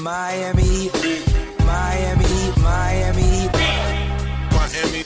Miami, 0.00 0.88
Miami, 1.66 2.24
Miami, 2.56 2.56
Miami, 2.56 3.48
Miami. 4.50 5.04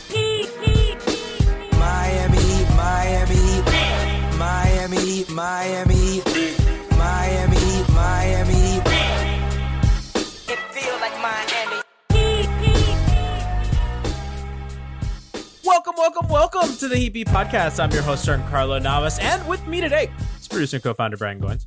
Miami, 1.76 2.64
Miami, 2.76 3.62
Miami, 4.38 5.32
Miami, 5.34 6.14
Miami, 6.96 7.84
Miami. 7.92 8.80
It 10.46 10.60
feel 10.70 10.94
like 11.00 11.18
Miami. 11.20 11.82
Welcome, 15.64 15.94
welcome, 15.96 16.28
welcome 16.28 16.77
to 16.77 16.86
the 16.86 16.96
Heat 16.96 17.14
Beat 17.14 17.27
Podcast. 17.27 17.83
I'm 17.83 17.90
your 17.90 18.02
host, 18.02 18.27
Carlo 18.27 18.78
Navas, 18.78 19.18
and 19.18 19.44
with 19.48 19.66
me 19.66 19.80
today 19.80 20.08
is 20.38 20.46
producer 20.46 20.77
and 20.77 20.84
co-founder 20.84 21.16
Brian 21.16 21.40
Goins. 21.40 21.66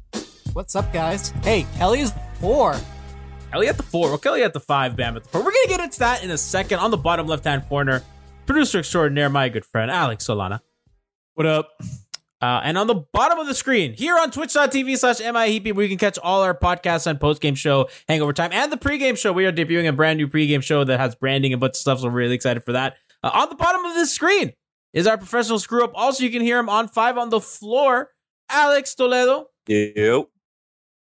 What's 0.53 0.77
up, 0.77 0.93
guys? 0.93 1.33
Hey, 1.43 1.67
Kelly 1.77 1.99
is 1.99 2.13
four. 2.39 2.77
Kelly 3.57 3.69
at 3.69 3.77
the 3.77 3.81
four, 3.81 4.09
well, 4.09 4.19
Kelly 4.19 4.43
at 4.43 4.53
the 4.53 4.59
five, 4.59 4.95
Bam 4.95 5.17
at 5.17 5.23
the 5.23 5.29
four. 5.29 5.41
We're 5.41 5.49
gonna 5.49 5.67
get 5.67 5.79
into 5.79 5.97
that 5.97 6.23
in 6.23 6.29
a 6.29 6.37
second. 6.37 6.77
On 6.77 6.91
the 6.91 6.97
bottom 6.97 7.25
left-hand 7.25 7.67
corner, 7.67 8.03
producer 8.45 8.77
extraordinaire, 8.77 9.29
my 9.29 9.49
good 9.49 9.65
friend 9.65 9.89
Alex 9.89 10.27
Solana. 10.27 10.59
What 11.33 11.47
up? 11.47 11.71
Uh, 12.39 12.61
and 12.63 12.77
on 12.77 12.85
the 12.85 12.93
bottom 12.93 13.39
of 13.39 13.47
the 13.47 13.55
screen, 13.55 13.93
here 13.93 14.15
on 14.15 14.29
twitch.tv 14.29 14.95
slash 14.99 15.17
MiaHeatBeat, 15.17 15.73
where 15.73 15.83
you 15.83 15.89
can 15.89 15.97
catch 15.97 16.19
all 16.19 16.43
our 16.43 16.53
podcasts 16.53 17.07
and 17.07 17.19
post-game 17.19 17.55
show, 17.55 17.89
Hangover 18.07 18.31
Time, 18.31 18.51
and 18.53 18.71
the 18.71 18.77
pregame 18.77 19.17
show. 19.17 19.33
We 19.33 19.47
are 19.47 19.51
debuting 19.51 19.87
a 19.87 19.91
brand 19.91 20.17
new 20.17 20.27
pregame 20.27 20.61
show 20.61 20.83
that 20.83 20.99
has 20.99 21.15
branding 21.15 21.51
and 21.51 21.59
bunch 21.59 21.71
of 21.71 21.77
stuff, 21.77 22.01
so 22.01 22.09
we're 22.09 22.11
really 22.11 22.35
excited 22.35 22.63
for 22.63 22.73
that. 22.73 22.97
Uh, 23.23 23.31
on 23.33 23.49
the 23.49 23.55
bottom 23.55 23.83
of 23.85 23.95
this 23.95 24.13
screen 24.13 24.53
is 24.93 25.07
our 25.07 25.17
professional 25.17 25.57
screw 25.57 25.83
up. 25.83 25.93
Also, 25.95 26.23
you 26.23 26.29
can 26.29 26.43
hear 26.43 26.59
him 26.59 26.69
on 26.69 26.89
five 26.89 27.17
on 27.17 27.31
the 27.31 27.41
floor. 27.41 28.11
Alex 28.51 28.93
Toledo. 28.93 29.47
Yep. 29.65 30.27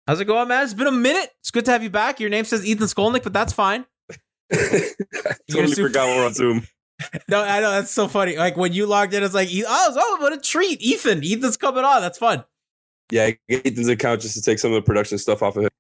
How's 0.07 0.21
it 0.21 0.25
going, 0.25 0.49
man? 0.49 0.65
It's 0.65 0.75
been 0.75 0.87
a 0.87 0.93
minute. 0.93 1.31
It's 1.41 1.51
good 1.51 1.65
to 1.67 1.71
have 1.71 1.83
you 1.83 1.91
back. 1.91 2.19
Your 2.21 2.31
name 2.31 2.45
says 2.45 2.65
Ethan 2.67 2.87
Skolnick, 2.89 3.23
but 3.23 3.33
that's 3.33 3.53
fine. 3.53 3.87
totally 4.53 5.69
super- 5.69 5.89
forgot 5.89 6.09
we're 6.17 6.27
on 6.27 6.35
Zoom. 6.35 6.67
No, 7.29 7.43
I 7.43 7.59
know 7.59 7.73
that's 7.73 7.91
so 7.91 8.07
funny. 8.07 8.37
Like 8.37 8.57
when 8.57 8.73
you 8.73 8.87
logged 8.87 9.13
in, 9.13 9.25
it's 9.25 9.35
like, 9.35 9.49
oh, 9.53 9.93
oh, 9.97 10.17
what 10.21 10.33
a 10.33 10.39
treat, 10.39 10.81
Ethan. 10.81 11.23
Ethan's 11.25 11.57
coming 11.57 11.85
on. 11.85 12.01
That's 12.01 12.17
fun. 12.17 12.45
Yeah, 13.11 13.25
I 13.25 13.39
get 13.49 13.67
Ethan's 13.67 13.89
account 13.89 14.21
just 14.21 14.37
to 14.37 14.41
take 14.43 14.61
some 14.61 14.71
of 14.71 14.77
the 14.77 14.83
production 14.83 15.19
stuff 15.19 15.43
off 15.43 15.57
of 15.57 15.65
him. 15.65 15.71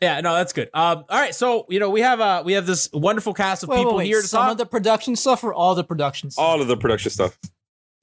Yeah, 0.00 0.20
no, 0.20 0.34
that's 0.34 0.52
good. 0.52 0.70
Um, 0.72 1.04
all 1.08 1.18
right, 1.18 1.34
so 1.34 1.66
you 1.68 1.80
know 1.80 1.90
we 1.90 2.00
have 2.02 2.20
uh 2.20 2.42
we 2.46 2.52
have 2.52 2.64
this 2.64 2.88
wonderful 2.92 3.34
cast 3.34 3.64
of 3.64 3.70
Wait, 3.70 3.78
people 3.78 3.92
wait, 3.94 3.98
wait. 3.98 4.06
here 4.06 4.22
to 4.22 4.28
Some 4.28 4.42
talk. 4.44 4.52
of 4.52 4.58
the 4.58 4.66
production 4.66 5.16
stuff 5.16 5.42
or 5.42 5.52
all 5.52 5.74
the 5.74 5.82
production 5.82 6.30
stuff? 6.30 6.44
All 6.44 6.60
of 6.62 6.68
the 6.68 6.76
production 6.76 7.10
stuff. 7.10 7.36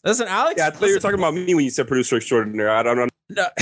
Listen, 0.03 0.27
Alex. 0.27 0.55
Yeah, 0.57 0.67
I 0.67 0.71
thought 0.71 0.87
you 0.87 0.95
were 0.95 0.99
talking 0.99 1.19
about 1.19 1.33
me 1.33 1.53
when 1.53 1.63
you 1.63 1.71
said 1.71 1.87
producer 1.87 2.17
extraordinaire. 2.17 2.69
I 2.69 2.83
don't 2.83 2.97
know. 2.97 3.07
No. 3.29 3.47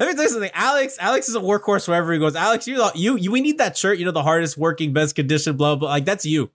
Let 0.00 0.08
me 0.08 0.14
tell 0.14 0.22
you 0.22 0.28
something. 0.28 0.50
Alex, 0.54 0.96
Alex 1.00 1.28
is 1.28 1.34
a 1.34 1.40
workhorse 1.40 1.86
wherever 1.86 2.12
he 2.12 2.18
goes. 2.18 2.34
Alex, 2.34 2.66
you, 2.66 2.82
you, 2.94 3.16
you, 3.16 3.30
we 3.30 3.40
need 3.40 3.58
that 3.58 3.76
shirt. 3.76 3.98
You 3.98 4.04
know, 4.04 4.10
the 4.10 4.22
hardest 4.22 4.56
working, 4.56 4.92
best 4.92 5.14
condition, 5.14 5.56
blah 5.56 5.76
blah. 5.76 5.88
Like 5.88 6.04
that's 6.04 6.24
you. 6.24 6.50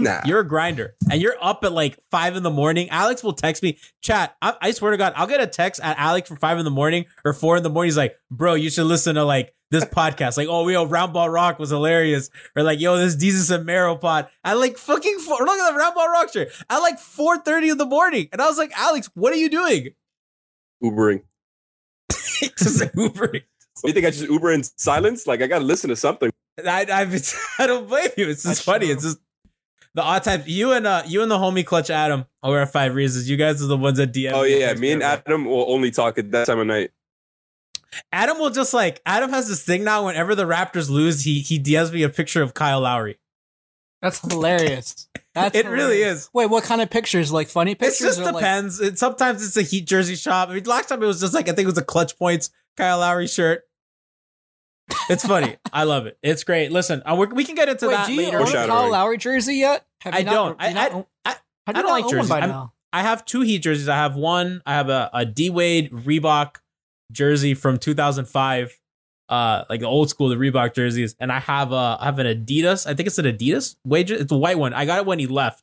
Nah. 0.00 0.20
You're 0.24 0.40
a 0.40 0.46
grinder, 0.46 0.94
and 1.10 1.20
you're 1.20 1.34
up 1.40 1.64
at 1.64 1.72
like 1.72 1.98
five 2.10 2.36
in 2.36 2.44
the 2.44 2.50
morning. 2.50 2.88
Alex 2.90 3.22
will 3.24 3.32
text 3.32 3.62
me, 3.62 3.78
chat. 4.00 4.36
I, 4.40 4.54
I 4.60 4.70
swear 4.70 4.92
to 4.92 4.96
God, 4.96 5.12
I'll 5.16 5.26
get 5.26 5.40
a 5.40 5.46
text 5.46 5.80
at 5.82 5.98
Alex 5.98 6.28
for 6.28 6.36
five 6.36 6.56
in 6.58 6.64
the 6.64 6.70
morning 6.70 7.06
or 7.24 7.32
four 7.32 7.56
in 7.56 7.64
the 7.64 7.70
morning. 7.70 7.88
He's 7.88 7.96
like, 7.96 8.16
bro, 8.30 8.54
you 8.54 8.70
should 8.70 8.86
listen 8.86 9.16
to 9.16 9.24
like 9.24 9.54
this 9.70 9.84
podcast. 9.96 10.36
Like, 10.36 10.48
oh, 10.48 10.68
yo, 10.68 10.84
Round 10.86 11.12
Ball 11.12 11.28
Rock 11.28 11.58
was 11.58 11.70
hilarious, 11.70 12.30
or 12.56 12.62
like, 12.62 12.80
yo, 12.80 12.96
this 12.96 13.16
Jesus 13.16 13.50
and 13.50 13.64
Marrow 13.64 13.96
pod. 13.96 14.28
I 14.44 14.54
like 14.54 14.76
fucking 14.76 15.18
four, 15.18 15.38
look 15.38 15.58
at 15.58 15.72
the 15.72 15.78
Round 15.78 15.94
Ball 15.94 16.08
Rock 16.08 16.32
shirt. 16.32 16.48
At 16.68 16.78
like 16.78 16.98
four 16.98 17.38
thirty 17.38 17.68
in 17.68 17.78
the 17.78 17.86
morning, 17.86 18.28
and 18.32 18.40
I 18.40 18.46
was 18.46 18.58
like, 18.58 18.72
Alex, 18.76 19.10
what 19.14 19.32
are 19.32 19.36
you 19.36 19.50
doing? 19.50 19.90
Ubering. 20.82 21.22
Just 22.10 22.80
Ubering. 22.94 23.42
You 23.84 23.92
think 23.92 24.06
I 24.06 24.10
just 24.10 24.28
Uber 24.28 24.52
in 24.52 24.62
silence? 24.62 25.26
Like 25.26 25.42
I 25.42 25.46
gotta 25.46 25.64
listen 25.64 25.90
to 25.90 25.96
something. 25.96 26.30
I, 26.58 26.86
I, 26.90 27.20
I 27.62 27.66
don't 27.66 27.86
blame 27.88 28.10
you. 28.16 28.28
It's 28.28 28.42
just 28.42 28.62
funny. 28.62 28.86
It's 28.86 29.04
just 29.04 29.18
the 29.94 30.02
odd 30.02 30.24
times. 30.24 30.48
You 30.48 30.72
and 30.72 30.86
uh, 30.86 31.02
you 31.06 31.22
and 31.22 31.30
the 31.30 31.38
homie 31.38 31.64
Clutch 31.64 31.90
Adam 31.90 32.26
over 32.42 32.60
at 32.60 32.72
Five 32.72 32.94
Reasons. 32.94 33.30
You 33.30 33.36
guys 33.36 33.62
are 33.62 33.66
the 33.66 33.76
ones 33.76 33.98
that 33.98 34.12
DM. 34.12 34.32
Oh 34.32 34.42
yeah, 34.42 34.74
me 34.74 34.92
and 34.92 35.02
Adam 35.02 35.44
will 35.44 35.70
only 35.70 35.90
talk 35.90 36.18
at 36.18 36.30
that 36.32 36.46
time 36.46 36.58
of 36.58 36.66
night. 36.66 36.90
Adam 38.12 38.38
will 38.38 38.50
just 38.50 38.74
like 38.74 39.00
Adam 39.06 39.30
has 39.30 39.48
this 39.48 39.62
thing 39.62 39.84
now. 39.84 40.06
Whenever 40.06 40.34
the 40.34 40.44
Raptors 40.44 40.90
lose, 40.90 41.22
he 41.24 41.40
he 41.40 41.58
DMs 41.58 41.92
me 41.92 42.02
a 42.02 42.08
picture 42.08 42.42
of 42.42 42.54
Kyle 42.54 42.80
Lowry. 42.80 43.18
That's 44.02 44.20
hilarious. 44.20 45.08
That's 45.34 45.56
It 45.58 45.66
really 45.66 46.02
is. 46.02 46.28
Wait, 46.32 46.46
what 46.50 46.64
kind 46.64 46.80
of 46.80 46.90
pictures? 46.90 47.32
Like 47.32 47.48
funny 47.48 47.74
pictures? 47.74 48.00
It 48.00 48.04
just 48.04 48.20
or, 48.20 48.24
like- 48.26 48.34
depends. 48.36 48.80
It, 48.80 48.98
sometimes 48.98 49.44
it's 49.44 49.56
a 49.56 49.62
Heat 49.62 49.86
jersey 49.86 50.14
shop. 50.16 50.48
I 50.50 50.54
mean, 50.54 50.64
last 50.64 50.88
time 50.88 51.02
it 51.02 51.06
was 51.06 51.20
just 51.20 51.34
like 51.34 51.48
I 51.48 51.52
think 51.52 51.64
it 51.64 51.70
was 51.70 51.78
a 51.78 51.84
Clutch 51.84 52.16
Points 52.18 52.50
Kyle 52.76 52.98
Lowry 52.98 53.26
shirt. 53.26 53.62
It's 55.10 55.26
funny. 55.26 55.56
I 55.72 55.84
love 55.84 56.06
it. 56.06 56.18
It's 56.22 56.44
great. 56.44 56.72
Listen, 56.72 57.02
uh, 57.04 57.14
we're, 57.18 57.26
can 57.44 57.54
get 57.54 57.68
into 57.68 57.88
Wait, 57.88 57.94
that 57.94 58.06
do 58.06 58.12
you 58.14 58.22
later. 58.24 58.38
own 58.40 58.48
a 58.48 58.66
Kyle 58.66 58.90
Lowry 58.90 59.18
jersey 59.18 59.56
yet? 59.56 59.84
Have 60.02 60.14
I 60.14 60.18
you 60.18 60.24
not- 60.24 60.32
don't. 60.32 60.58
do 60.58 60.64
you 60.64 60.70
I- 60.70 60.74
not 60.74 60.90
I- 60.92 60.94
own- 60.94 61.06
I- 61.24 61.32
do 61.32 61.38
I 61.66 61.72
don't 61.82 61.90
like 61.90 62.04
own 62.04 62.10
jerseys. 62.10 62.28
by 62.30 62.40
now? 62.40 62.72
I 62.92 63.02
have 63.02 63.24
two 63.26 63.42
Heat 63.42 63.58
jerseys. 63.58 63.88
I 63.88 63.96
have 63.96 64.16
one. 64.16 64.62
I 64.64 64.74
have 64.74 64.88
a, 64.88 65.10
a 65.12 65.26
D 65.26 65.50
Wade 65.50 65.90
Reebok 65.92 66.56
jersey 67.12 67.54
from 67.54 67.78
2005, 67.78 68.78
uh, 69.28 69.64
like 69.68 69.80
the 69.80 69.86
old 69.86 70.10
school, 70.10 70.28
the 70.28 70.36
Reebok 70.36 70.74
jerseys, 70.74 71.14
and 71.20 71.30
I 71.32 71.40
have 71.40 71.72
a 71.72 71.98
I 72.00 72.06
have 72.06 72.18
an 72.18 72.26
Adidas. 72.26 72.86
I 72.86 72.94
think 72.94 73.06
it's 73.06 73.18
an 73.18 73.26
Adidas 73.26 73.76
Wade. 73.84 74.10
It's 74.10 74.32
a 74.32 74.36
white 74.36 74.58
one. 74.58 74.72
I 74.72 74.84
got 74.86 74.98
it 74.98 75.06
when 75.06 75.18
he 75.18 75.26
left. 75.26 75.62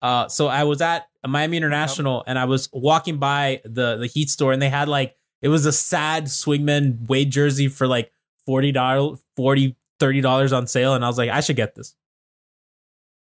Uh, 0.00 0.28
so 0.28 0.46
I 0.46 0.64
was 0.64 0.80
at 0.80 1.08
Miami 1.26 1.56
International 1.56 2.22
and 2.26 2.38
I 2.38 2.44
was 2.44 2.68
walking 2.72 3.18
by 3.18 3.60
the 3.64 3.96
the 3.96 4.06
Heat 4.06 4.30
store 4.30 4.52
and 4.52 4.62
they 4.62 4.68
had 4.68 4.88
like 4.88 5.16
it 5.42 5.48
was 5.48 5.66
a 5.66 5.72
sad 5.72 6.24
swingman 6.24 7.08
Wade 7.08 7.30
jersey 7.30 7.68
for 7.68 7.86
like 7.86 8.12
forty 8.46 8.72
dollars, 8.72 9.22
40 9.36 9.76
30 10.00 10.20
dollars 10.20 10.52
on 10.52 10.66
sale, 10.66 10.94
and 10.94 11.04
I 11.04 11.08
was 11.08 11.18
like, 11.18 11.30
I 11.30 11.40
should 11.40 11.56
get 11.56 11.74
this. 11.74 11.94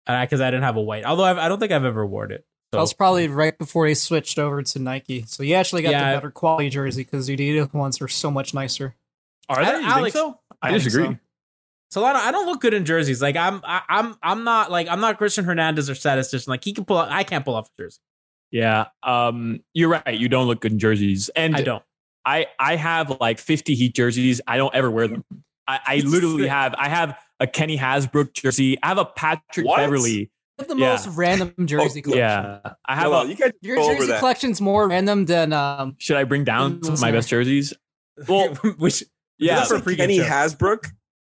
And 0.07 0.17
I 0.17 0.25
because 0.25 0.41
I 0.41 0.51
didn't 0.51 0.65
have 0.65 0.77
a 0.77 0.83
white, 0.83 1.05
although 1.05 1.25
I've, 1.25 1.39
I 1.39 1.49
don't 1.49 1.59
think 1.59 1.73
I've 1.73 1.85
ever 1.85 2.05
worn 2.07 2.33
it. 2.33 2.45
That 2.73 2.79
was 2.81 2.95
probably 2.95 3.29
right 3.29 3.57
before 3.57 3.87
he 3.87 3.95
switched 3.95 4.39
over 4.39 4.63
to 4.63 4.79
Nike. 4.79 5.25
So 5.27 5.43
you 5.43 5.55
actually 5.55 5.83
got 5.83 5.91
Yeah. 5.93 6.13
the 6.13 6.17
better 6.19 6.31
quality 6.31 6.71
jersey 6.71 7.05
because 7.05 7.27
the 7.27 7.37
Adidas 7.37 7.73
ones 7.75 8.01
are 8.01 8.09
so 8.09 8.31
much 8.31 8.55
nicer. 8.55 8.95
Are 9.49 9.61
I- 9.61 9.65
they? 9.65 9.71
You 9.73 9.79
think 9.83 9.89
Alex- 9.89 10.15
so? 10.15 10.41
I 10.63 10.71
think 10.71 10.83
disagree. 10.85 11.19
so. 11.93 12.01
Solana, 12.01 12.15
I 12.17 12.31
don't 12.33 12.47
look 12.47 12.63
good 12.63 12.73
in 12.73 12.87
jerseys. 12.87 13.21
Like 13.21 13.37
I'm, 13.37 13.61
I, 13.65 13.83
I'm, 13.89 14.17
I'm 14.23 14.45
not 14.45 14.71
like 14.71 14.89
I'm 14.89 15.01
not 15.01 15.19
Christian 15.19 15.45
Hernandez 15.45 15.91
or 15.91 15.95
statistician. 15.95 16.51
Like 16.51 16.65
he 16.65 16.73
can 16.73 16.87
pull, 16.87 16.97
I 16.97 17.23
can't 17.25 17.45
pull 17.45 17.55
off 17.55 17.69
a 17.79 17.83
jersey. 17.83 17.99
Yeah. 18.51 18.87
Um, 19.03 19.61
you're 19.75 19.91
right. 19.91 20.15
You 20.19 20.29
don't 20.31 20.47
look 20.47 20.61
good 20.63 20.73
in 20.73 20.79
jerseys, 20.79 21.29
and 21.37 21.55
I 21.55 21.61
don't. 21.63 21.83
I 22.25 22.47
I 22.59 22.77
have 22.77 23.19
like 23.21 23.39
50 23.39 23.75
Heat 23.75 23.95
jerseys. 23.95 24.41
I 24.47 24.57
don't 24.57 24.75
ever 24.75 24.91
wear 24.91 25.09
them. 25.09 25.25
I, 25.69 25.81
I 25.87 25.97
literally 25.99 26.49
have. 26.61 26.75
I 26.79 26.89
have 26.89 27.19
a 27.41 27.47
Kenny 27.47 27.77
Hasbrouck 27.77 28.33
jersey. 28.33 28.79
I 28.83 28.89
have 28.89 28.99
a 28.99 29.05
Patrick 29.05 29.67
What? 29.67 29.77
Beverley. 29.79 30.31
You 30.63 30.69
have 30.69 30.79
the 30.79 30.83
Yeah. 30.83 30.91
most 30.91 31.09
random 31.17 31.55
jersey 31.67 32.01
Oh, 32.01 32.03
collection. 32.11 32.19
Yeah. 32.19 32.73
I 32.87 32.95
have 32.95 33.03
Hold 33.05 33.15
on, 33.15 33.27
a. 33.27 33.29
you 33.31 33.37
can't 33.37 33.55
Your 33.63 33.77
jersey 33.77 34.07
that. 34.09 34.19
collection's 34.21 34.61
more 34.61 34.89
random 34.89 35.25
than 35.27 35.53
um. 35.53 35.97
Should 35.99 36.17
I 36.17 36.25
bring 36.25 36.45
down 36.45 36.83
some 36.83 36.95
of 36.95 37.01
my 37.01 37.11
best 37.13 37.29
jerseys? 37.29 37.73
Well, 38.29 38.55
which 38.79 39.03
yeah. 39.39 39.57
That's 39.57 39.71
That's 39.71 39.83
for 39.83 39.89
like 39.91 39.97
pregame 39.97 40.01
Kenny 40.03 40.19
show. 40.19 40.25
Hasbrouck. 40.25 40.93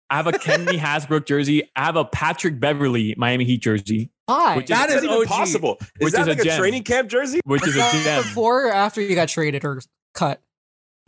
I 0.09 0.17
have 0.17 0.27
a 0.27 0.33
Kenny 0.33 0.77
Hasbrouck 0.77 1.25
jersey. 1.25 1.63
I 1.75 1.85
have 1.85 1.95
a 1.95 2.03
Patrick 2.05 2.59
Beverley 2.59 3.15
Miami 3.17 3.45
Heat 3.45 3.61
jersey, 3.61 4.11
Hi. 4.29 4.57
Which 4.57 4.65
is- 4.65 4.69
That 4.77 4.89
Is 4.89 4.95
is 4.97 5.01
that 5.01 5.07
even 5.07 5.17
OG. 5.21 5.27
possible? 5.27 5.77
Is 5.81 5.87
Which 5.99 6.13
that 6.13 6.21
is 6.21 6.27
a 6.27 6.29
like 6.31 6.39
a, 6.39 6.43
gem. 6.43 6.59
training 6.59 6.83
camp 6.83 7.09
jersey? 7.09 7.39
which 7.45 7.61
is 7.65 7.75
Was 7.75 7.77
a 7.77 7.79
that 7.79 8.03
gem. 8.03 8.23
before 8.23 8.67
or 8.67 8.73
after 8.73 9.01
you 9.01 9.15
got 9.15 9.29
traded 9.29 9.63
or 9.63 9.81
cut? 10.13 10.41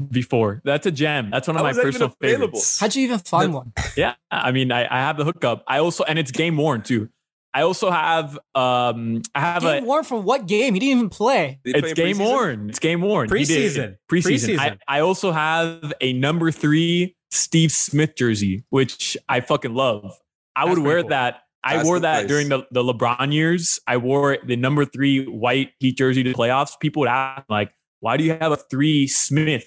Before 0.09 0.61
that's 0.63 0.85
a 0.85 0.91
gem. 0.91 1.31
That's 1.31 1.47
one 1.47 1.57
of 1.57 1.59
How 1.59 1.63
my 1.63 1.69
is 1.71 1.75
that 1.77 1.81
even 1.81 1.91
personal 1.93 2.15
favorites. 2.21 2.79
How'd 2.79 2.95
you 2.95 3.03
even 3.03 3.19
find 3.19 3.53
one? 3.53 3.73
Yeah, 3.97 4.13
I 4.31 4.51
mean, 4.51 4.71
I, 4.71 4.83
I 4.85 4.99
have 5.01 5.17
the 5.17 5.25
hookup. 5.25 5.63
I 5.67 5.79
also, 5.79 6.03
and 6.03 6.17
it's 6.19 6.31
game 6.31 6.55
worn 6.55 6.81
too. 6.81 7.09
I 7.57 7.63
also 7.63 7.89
have, 7.89 8.37
um, 8.55 9.21
I 9.33 9.39
have 9.39 9.61
Game 9.63 9.83
a. 9.83 9.87
worn 9.87 10.03
from 10.03 10.23
what 10.23 10.45
game? 10.47 10.73
He 10.75 10.79
didn't 10.79 10.97
even 10.97 11.09
play. 11.09 11.59
Did 11.63 11.75
he 11.75 11.81
play 11.81 11.89
It's 11.91 11.99
game 11.99 12.15
preseason? 12.17 12.19
worn. 12.25 12.69
It's 12.69 12.79
game 12.79 13.01
worn. 13.01 13.29
Preseason. 13.29 13.97
Preseason. 14.11 14.57
Preseason. 14.57 14.59
I, 14.59 14.77
I 14.87 14.99
also 15.01 15.31
have 15.31 15.91
a 16.01 16.13
number 16.13 16.51
three 16.51 17.15
Steve 17.31 17.71
Smith 17.71 18.15
jersey, 18.15 18.63
which 18.69 19.17
I 19.27 19.39
fucking 19.39 19.73
love. 19.73 20.13
I 20.55 20.65
That's 20.65 20.77
would 20.77 20.85
wear 20.85 21.01
cool. 21.01 21.09
that. 21.09 21.41
I 21.63 21.77
That's 21.77 21.85
wore 21.85 21.99
that 21.99 22.15
place. 22.19 22.27
during 22.29 22.49
the, 22.49 22.65
the 22.71 22.83
LeBron 22.83 23.33
years. 23.33 23.79
I 23.87 23.97
wore 23.97 24.37
the 24.45 24.55
number 24.55 24.85
three 24.85 25.25
white 25.25 25.71
Heat 25.79 25.97
jersey 25.97 26.23
to 26.23 26.29
the 26.31 26.35
playoffs. 26.37 26.79
People 26.79 27.01
would 27.01 27.09
ask, 27.09 27.43
like, 27.49 27.71
why 27.99 28.17
do 28.17 28.23
you 28.23 28.33
have 28.39 28.51
a 28.51 28.55
three 28.57 29.07
Smith 29.07 29.65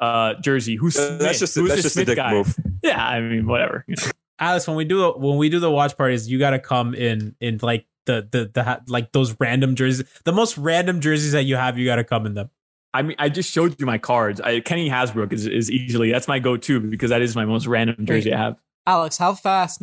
uh, 0.00 0.34
jersey? 0.42 0.76
Who's 0.76 0.96
Uh, 0.96 1.06
Smith? 1.08 1.20
That's 1.20 1.38
just 1.38 1.56
a, 1.56 1.60
Who's 1.60 1.68
that's 1.68 1.82
the 1.82 1.88
just 1.88 1.96
a 1.98 2.04
dick 2.06 2.16
guy? 2.16 2.32
move. 2.32 2.56
Yeah, 2.82 3.06
I 3.06 3.20
mean, 3.20 3.46
whatever. 3.46 3.84
you 3.86 3.94
know. 3.96 4.10
Alex, 4.40 4.66
when 4.66 4.76
we 4.76 4.84
do 4.84 5.12
when 5.12 5.36
we 5.36 5.48
do 5.50 5.60
the 5.60 5.70
watch 5.70 5.96
parties, 5.96 6.28
you 6.30 6.38
got 6.38 6.50
to 6.50 6.58
come 6.58 6.94
in 6.94 7.36
in 7.40 7.58
like 7.62 7.86
the 8.06 8.26
the 8.30 8.50
the 8.52 8.82
like 8.88 9.12
those 9.12 9.36
random 9.38 9.74
jerseys, 9.76 10.06
the 10.24 10.32
most 10.32 10.56
random 10.58 11.00
jerseys 11.00 11.32
that 11.32 11.44
you 11.44 11.56
have. 11.56 11.78
You 11.78 11.84
got 11.86 11.96
to 11.96 12.04
come 12.04 12.24
in 12.26 12.34
them. 12.34 12.50
I 12.92 13.02
mean, 13.02 13.14
I 13.20 13.28
just 13.28 13.50
showed 13.52 13.78
you 13.78 13.86
my 13.86 13.98
cards. 13.98 14.40
I, 14.40 14.58
Kenny 14.60 14.88
Hasbrouck 14.90 15.32
is, 15.32 15.46
is 15.46 15.70
easily 15.70 16.10
that's 16.10 16.26
my 16.26 16.40
go-to 16.40 16.80
because 16.80 17.10
that 17.10 17.22
is 17.22 17.36
my 17.36 17.44
most 17.44 17.66
random 17.68 18.04
jersey 18.04 18.32
I 18.34 18.38
have. 18.38 18.56
Alex, 18.86 19.16
how 19.18 19.34
fast? 19.34 19.80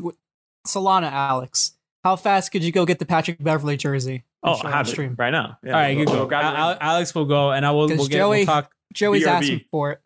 Solana, 0.67 1.09
Alex, 1.11 1.73
how 2.03 2.15
fast 2.17 2.51
could 2.51 2.63
you 2.63 2.71
go 2.73 2.85
get 2.85 2.99
the 2.99 3.05
Patrick 3.05 3.41
Beverley 3.41 3.77
jersey? 3.77 4.25
Oh, 4.43 4.57
show 4.57 4.67
I 4.67 4.71
have 4.71 4.89
stream? 4.89 5.13
it 5.13 5.19
right 5.21 5.29
now. 5.29 5.57
Yeah, 5.63 5.71
All 5.73 5.79
right, 5.79 5.97
you 5.97 6.05
go- 6.05 6.11
go. 6.11 6.17
go 6.23 6.25
grab 6.27 6.53
it 6.53 6.57
Al- 6.57 6.77
Alex 6.81 7.15
will 7.15 7.25
go, 7.25 7.51
and 7.51 7.65
I 7.65 7.71
will. 7.71 7.87
We'll 7.87 8.07
get. 8.07 8.17
Joey- 8.17 8.37
We'll 8.39 8.45
talk. 8.45 8.71
Joey's 8.93 9.23
BRB. 9.23 9.27
asking 9.27 9.61
for 9.71 9.91
it. 9.91 10.01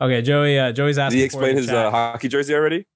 Okay, 0.00 0.22
Joey. 0.22 0.58
Uh, 0.58 0.70
Joey's 0.72 0.96
Did 0.96 1.02
asking. 1.02 1.18
he 1.18 1.22
for 1.22 1.26
explain 1.26 1.50
it 1.52 1.56
his 1.56 1.70
uh, 1.70 1.90
hockey 1.90 2.28
jersey 2.28 2.54
already? 2.54 2.86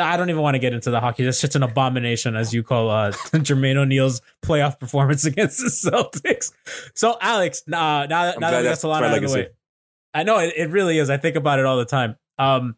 I 0.00 0.16
don't 0.16 0.30
even 0.30 0.42
want 0.42 0.54
to 0.54 0.58
get 0.58 0.72
into 0.72 0.90
the 0.90 1.00
hockey. 1.00 1.24
That's 1.24 1.40
just 1.40 1.56
an 1.56 1.62
abomination, 1.62 2.36
as 2.36 2.52
you 2.52 2.62
call 2.62 2.90
uh, 2.90 3.12
Jermaine 3.32 3.76
O'Neal's 3.76 4.22
playoff 4.42 4.78
performance 4.78 5.24
against 5.26 5.58
the 5.58 5.70
Celtics. 5.70 6.52
So, 6.94 7.16
Alex, 7.20 7.62
uh, 7.66 7.70
now 7.70 8.06
that 8.06 8.10
now 8.10 8.26
that 8.26 8.38
glad 8.38 8.58
we 8.58 8.64
got 8.64 8.70
that's 8.70 8.84
Solana 8.84 9.00
my 9.00 9.08
out 9.08 9.22
of 9.22 9.30
the 9.30 9.34
way, 9.36 9.48
I 10.14 10.22
know 10.22 10.38
it, 10.38 10.54
it 10.56 10.70
really 10.70 10.98
is. 10.98 11.10
I 11.10 11.16
think 11.16 11.36
about 11.36 11.58
it 11.58 11.66
all 11.66 11.78
the 11.78 11.84
time. 11.84 12.16
Um, 12.38 12.76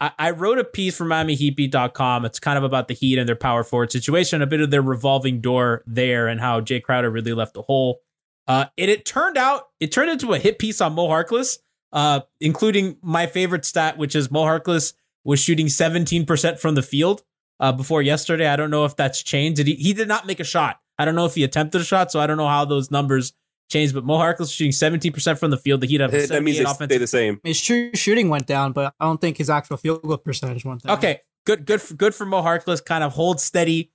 I, 0.00 0.12
I 0.18 0.30
wrote 0.30 0.58
a 0.58 0.64
piece 0.64 0.96
for 0.96 1.04
MiamiHeatBeat.com. 1.04 2.24
It's 2.24 2.40
kind 2.40 2.58
of 2.58 2.64
about 2.64 2.88
the 2.88 2.94
Heat 2.94 3.18
and 3.18 3.28
their 3.28 3.36
power 3.36 3.62
forward 3.62 3.92
situation, 3.92 4.42
a 4.42 4.46
bit 4.46 4.60
of 4.60 4.70
their 4.70 4.82
revolving 4.82 5.40
door 5.40 5.84
there, 5.86 6.26
and 6.26 6.40
how 6.40 6.60
Jae 6.60 6.82
Crowder 6.82 7.10
really 7.10 7.32
left 7.32 7.54
the 7.54 7.62
hole. 7.62 8.00
Uh, 8.46 8.66
it, 8.76 8.88
it 8.88 9.04
turned 9.04 9.36
out 9.36 9.68
it 9.78 9.92
turned 9.92 10.10
into 10.10 10.32
a 10.32 10.38
hit 10.38 10.58
piece 10.58 10.80
on 10.80 10.94
Mo 10.94 11.08
Harkless, 11.08 11.58
uh, 11.92 12.20
including 12.40 12.96
my 13.02 13.26
favorite 13.26 13.64
stat, 13.64 13.96
which 13.98 14.16
is 14.16 14.30
Mo 14.30 14.42
Harkless 14.42 14.94
was 15.24 15.40
shooting 15.40 15.66
17% 15.66 16.58
from 16.58 16.74
the 16.74 16.82
field 16.82 17.22
uh, 17.58 17.72
before 17.72 18.02
yesterday. 18.02 18.48
I 18.48 18.56
don't 18.56 18.70
know 18.70 18.84
if 18.84 18.96
that's 18.96 19.22
changed. 19.22 19.56
Did 19.56 19.66
he, 19.66 19.74
he 19.74 19.92
did 19.92 20.08
not 20.08 20.26
make 20.26 20.40
a 20.40 20.44
shot. 20.44 20.80
I 20.98 21.04
don't 21.04 21.14
know 21.14 21.26
if 21.26 21.34
he 21.34 21.44
attempted 21.44 21.80
a 21.80 21.84
shot, 21.84 22.10
so 22.10 22.20
I 22.20 22.26
don't 22.26 22.36
know 22.36 22.48
how 22.48 22.64
those 22.64 22.90
numbers 22.90 23.32
changed. 23.70 23.94
But 23.94 24.04
Mo 24.04 24.18
Harkless 24.18 24.54
shooting 24.54 24.72
17% 24.72 25.38
from 25.38 25.50
the 25.50 25.56
field. 25.56 25.80
The 25.80 25.86
Heat 25.86 26.00
have 26.00 26.12
a 26.12 26.26
That 26.26 26.42
means 26.42 26.58
78 26.58 26.58
they 26.58 26.64
stay 26.64 26.70
offensive 26.70 27.00
the 27.00 27.06
same. 27.06 27.40
His 27.44 27.60
true 27.60 27.90
shooting 27.94 28.28
went 28.28 28.46
down, 28.46 28.72
but 28.72 28.94
I 29.00 29.04
don't 29.06 29.20
think 29.20 29.38
his 29.38 29.48
actual 29.48 29.76
field 29.76 30.02
goal 30.02 30.18
percentage 30.18 30.64
went 30.64 30.82
down. 30.82 30.98
Okay, 30.98 31.20
good, 31.46 31.64
good, 31.64 31.80
for, 31.80 31.94
good 31.94 32.14
for 32.14 32.26
Mo 32.26 32.42
Harkless. 32.42 32.84
Kind 32.84 33.04
of 33.04 33.12
hold 33.12 33.40
steady 33.40 33.92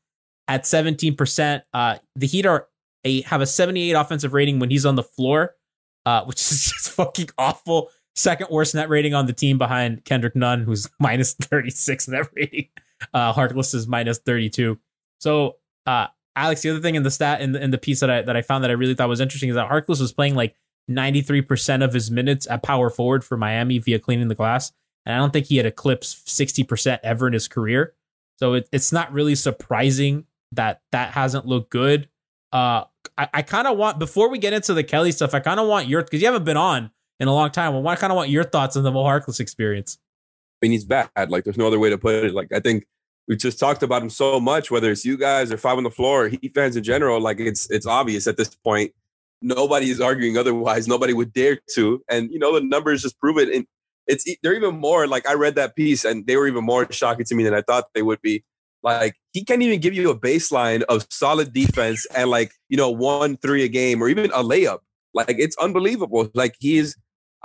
at 0.47 0.65
seventeen 0.65 1.15
percent. 1.15 1.63
Uh, 1.73 1.97
the 2.15 2.27
Heat 2.27 2.45
are 2.45 2.67
a 3.03 3.21
have 3.23 3.41
a 3.41 3.45
seventy 3.45 3.89
eight 3.89 3.93
offensive 3.93 4.33
rating 4.33 4.59
when 4.59 4.71
he's 4.71 4.85
on 4.85 4.95
the 4.95 5.03
floor, 5.03 5.55
uh, 6.05 6.23
which 6.25 6.37
is 6.51 6.71
just 6.71 6.89
fucking 6.89 7.29
awful. 7.37 7.89
Second 8.15 8.47
worst 8.49 8.75
net 8.75 8.89
rating 8.89 9.13
on 9.13 9.25
the 9.25 9.33
team 9.33 9.57
behind 9.57 10.05
Kendrick 10.05 10.35
Nunn, 10.35 10.63
who's 10.63 10.89
minus 10.99 11.33
thirty 11.33 11.69
six 11.69 12.07
net 12.07 12.29
rating. 12.35 12.69
Uh, 13.13 13.33
Harkless 13.33 13.73
is 13.73 13.87
minus 13.87 14.19
thirty 14.19 14.49
two. 14.49 14.79
So, 15.19 15.57
uh, 15.85 16.07
Alex, 16.35 16.61
the 16.61 16.69
other 16.69 16.81
thing 16.81 16.95
in 16.95 17.03
the 17.03 17.11
stat 17.11 17.41
in 17.41 17.51
the, 17.53 17.63
in 17.63 17.71
the 17.71 17.77
piece 17.77 17.99
that 17.99 18.09
I 18.09 18.21
that 18.21 18.35
I 18.35 18.41
found 18.41 18.63
that 18.63 18.71
I 18.71 18.75
really 18.75 18.95
thought 18.95 19.09
was 19.09 19.21
interesting 19.21 19.49
is 19.49 19.55
that 19.55 19.69
Harkless 19.69 19.99
was 19.99 20.13
playing 20.13 20.35
like 20.35 20.55
ninety 20.87 21.21
three 21.21 21.41
percent 21.41 21.83
of 21.83 21.93
his 21.93 22.09
minutes 22.09 22.47
at 22.49 22.63
power 22.63 22.89
forward 22.89 23.23
for 23.23 23.37
Miami 23.37 23.79
via 23.79 23.99
cleaning 23.99 24.27
the 24.27 24.35
glass 24.35 24.71
and 25.05 25.15
I 25.15 25.17
don't 25.19 25.31
think 25.31 25.45
he 25.45 25.57
had 25.57 25.65
eclipsed 25.65 26.27
60% 26.27 26.99
ever 27.03 27.27
in 27.27 27.33
his 27.33 27.47
career. 27.47 27.93
So 28.37 28.53
it, 28.53 28.67
it's 28.71 28.91
not 28.91 29.13
really 29.13 29.35
surprising 29.35 30.25
that 30.51 30.81
that 30.91 31.11
hasn't 31.11 31.45
looked 31.45 31.69
good. 31.69 32.09
Uh, 32.51 32.85
I, 33.17 33.29
I 33.33 33.41
kind 33.43 33.67
of 33.67 33.77
want, 33.77 33.99
before 33.99 34.29
we 34.29 34.39
get 34.39 34.53
into 34.53 34.73
the 34.73 34.83
Kelly 34.83 35.11
stuff, 35.11 35.33
I 35.33 35.39
kind 35.39 35.59
of 35.59 35.67
want 35.67 35.87
your, 35.87 36.01
because 36.01 36.21
you 36.21 36.27
haven't 36.27 36.45
been 36.45 36.57
on 36.57 36.91
in 37.19 37.27
a 37.27 37.33
long 37.33 37.51
time, 37.51 37.73
Well, 37.73 37.87
I 37.87 37.95
kind 37.95 38.11
of 38.11 38.17
want 38.17 38.29
your 38.29 38.43
thoughts 38.43 38.75
on 38.75 38.83
the 38.83 38.91
Mo 38.91 39.03
Harkless 39.03 39.39
experience. 39.39 39.97
I 40.61 40.65
mean, 40.65 40.71
he's 40.71 40.85
bad. 40.85 41.09
Like, 41.29 41.43
there's 41.43 41.57
no 41.57 41.67
other 41.67 41.79
way 41.79 41.89
to 41.89 41.97
put 41.97 42.25
it. 42.25 42.33
Like, 42.33 42.51
I 42.51 42.59
think 42.59 42.85
we 43.27 43.35
just 43.35 43.59
talked 43.59 43.83
about 43.83 44.01
him 44.01 44.09
so 44.09 44.39
much, 44.39 44.71
whether 44.71 44.91
it's 44.91 45.05
you 45.05 45.17
guys 45.17 45.51
or 45.51 45.57
five 45.57 45.77
on 45.77 45.83
the 45.83 45.91
floor, 45.91 46.25
or 46.25 46.29
Heat 46.29 46.53
fans 46.53 46.75
in 46.75 46.83
general. 46.83 47.19
Like, 47.19 47.39
it's 47.39 47.69
it's 47.69 47.85
obvious 47.85 48.27
at 48.27 48.37
this 48.37 48.53
point. 48.55 48.93
Nobody 49.41 49.89
is 49.89 50.01
arguing 50.01 50.37
otherwise. 50.37 50.87
Nobody 50.87 51.13
would 51.13 51.33
dare 51.33 51.59
to. 51.75 52.03
And 52.09 52.31
you 52.31 52.39
know, 52.39 52.53
the 52.53 52.61
numbers 52.61 53.01
just 53.01 53.19
prove 53.19 53.37
it. 53.37 53.49
And 53.49 53.65
it's 54.07 54.25
they're 54.43 54.55
even 54.55 54.75
more 54.75 55.07
like 55.07 55.27
I 55.27 55.33
read 55.33 55.55
that 55.55 55.75
piece, 55.75 56.05
and 56.05 56.25
they 56.27 56.37
were 56.37 56.47
even 56.47 56.63
more 56.63 56.91
shocking 56.91 57.25
to 57.25 57.35
me 57.35 57.43
than 57.43 57.53
I 57.53 57.61
thought 57.61 57.85
they 57.93 58.01
would 58.01 58.21
be. 58.21 58.43
Like 58.83 59.15
he 59.33 59.43
can't 59.43 59.63
even 59.63 59.79
give 59.79 59.95
you 59.95 60.11
a 60.11 60.19
baseline 60.19 60.83
of 60.83 61.07
solid 61.09 61.53
defense 61.53 62.05
and 62.15 62.29
like 62.29 62.51
you 62.69 62.77
know 62.77 62.91
one 62.91 63.37
three 63.37 63.63
a 63.63 63.67
game 63.67 64.01
or 64.01 64.07
even 64.09 64.25
a 64.31 64.43
layup. 64.43 64.79
Like 65.13 65.35
it's 65.39 65.57
unbelievable. 65.57 66.29
Like 66.35 66.55
he 66.59 66.77
is 66.77 66.95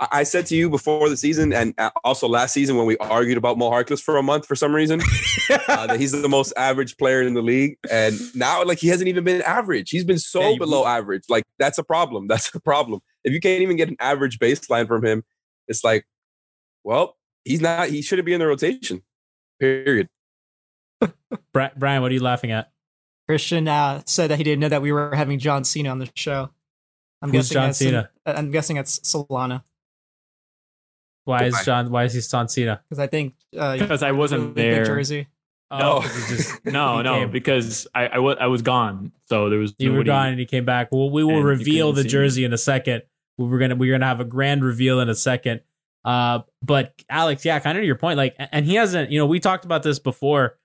I 0.01 0.07
I 0.11 0.23
said 0.23 0.45
to 0.47 0.55
you 0.55 0.69
before 0.69 1.07
the 1.07 1.15
season 1.15 1.53
and 1.53 1.73
uh, 1.77 1.91
also 2.03 2.27
last 2.27 2.53
season 2.53 2.75
when 2.75 2.85
we 2.85 2.97
argued 2.97 3.37
about 3.37 3.57
Mo 3.57 3.69
Harkless 3.69 4.01
for 4.01 4.17
a 4.17 4.23
month 4.23 4.45
for 4.45 4.55
some 4.55 4.75
reason 4.75 4.99
uh, 5.67 5.87
that 5.87 5.99
he's 5.99 6.11
the 6.11 6.27
most 6.27 6.51
average 6.57 6.97
player 6.97 7.21
in 7.21 7.33
the 7.33 7.41
league, 7.41 7.77
and 7.89 8.19
now 8.35 8.63
like 8.63 8.79
he 8.79 8.87
hasn't 8.87 9.07
even 9.07 9.23
been 9.23 9.41
average. 9.43 9.91
He's 9.91 10.03
been 10.03 10.19
so 10.19 10.41
Yeah, 10.41 10.49
you- 10.49 10.59
below 10.59 10.85
average. 10.85 11.23
Like 11.29 11.43
that's 11.59 11.77
a 11.77 11.83
problem. 11.83 12.27
That's 12.31 12.53
a 12.55 12.59
problem. 12.59 13.01
If 13.23 13.33
you 13.33 13.39
can't 13.39 13.61
even 13.61 13.77
get 13.77 13.87
an 13.87 13.97
average 13.99 14.39
baseline 14.39 14.87
from 14.87 15.05
him, 15.05 15.23
it's 15.67 15.83
like, 15.83 16.05
well, 16.83 17.17
he's 17.45 17.61
not. 17.61 17.89
He 17.89 18.01
shouldn't 18.01 18.25
be 18.25 18.33
in 18.33 18.39
the 18.39 18.47
rotation. 18.47 19.03
Period. 19.59 20.09
Brian, 21.53 22.01
what 22.01 22.09
are 22.09 22.13
you 22.13 22.23
laughing 22.23 22.51
at? 22.51 22.71
Christian 23.27 23.67
uh, 23.67 24.01
said 24.05 24.31
that 24.31 24.37
he 24.37 24.43
didn't 24.43 24.59
know 24.59 24.69
that 24.69 24.81
we 24.81 24.91
were 24.91 25.13
having 25.13 25.37
John 25.39 25.63
Cena 25.63 25.89
on 25.89 25.99
the 25.99 26.09
show. 26.15 26.49
I'm 27.21 27.29
Who's 27.29 27.49
guessing 27.49 27.53
John 27.53 27.73
Cena? 27.73 28.09
I'm 28.25 28.49
guessing 28.49 28.77
it's 28.77 28.99
Solana 28.99 29.63
Why 31.25 31.45
is 31.45 31.55
John, 31.65 31.91
why 31.91 32.05
is 32.05 32.13
he 32.13 32.21
Son 32.21 32.47
Cena? 32.49 32.81
because 32.89 32.99
I 32.99 33.07
think 33.07 33.35
uh, 33.57 33.77
Because 33.77 34.01
I 34.03 34.11
wasn't 34.11 34.55
really 34.55 34.69
there. 34.69 34.85
Jersey. 34.85 35.27
No. 35.71 35.77
Oh, 35.97 36.01
'cause 36.01 36.29
just- 36.29 36.65
No, 36.65 37.01
no, 37.01 37.19
came. 37.19 37.31
because 37.31 37.87
I, 37.95 38.07
I, 38.07 38.19
wa- 38.19 38.35
I 38.39 38.47
was 38.47 38.61
gone. 38.61 39.11
So 39.29 39.49
there 39.49 39.59
was 39.59 39.73
You 39.77 39.93
were 39.93 40.03
gone 40.03 40.27
and 40.29 40.39
he 40.39 40.45
came 40.45 40.65
back. 40.65 40.89
Well, 40.91 41.09
we 41.09 41.23
will 41.23 41.41
reveal 41.43 41.93
the 41.93 42.01
see 42.03 42.09
jersey 42.09 42.43
in 42.43 42.51
a 42.51 42.57
second. 42.57 43.03
We 43.37 43.45
We're 43.47 43.59
gonna 43.59 43.75
we're 43.75 43.93
gonna 43.95 44.05
have 44.07 44.19
a 44.19 44.25
grand 44.25 44.63
reveal 44.65 44.99
in 44.99 45.07
a 45.09 45.15
second. 45.15 45.61
Uh, 46.03 46.39
but 46.61 46.93
Alex, 47.09 47.45
yeah, 47.45 47.59
kind 47.59 47.77
of 47.77 47.83
to 47.83 47.85
your 47.85 47.95
point. 47.95 48.17
Like, 48.17 48.35
and 48.37 48.65
he 48.65 48.75
hasn't. 48.75 49.11
You 49.11 49.19
know, 49.19 49.25
we 49.27 49.39
talked 49.39 49.63
about 49.63 49.83
this 49.83 49.99
before. 49.99 50.57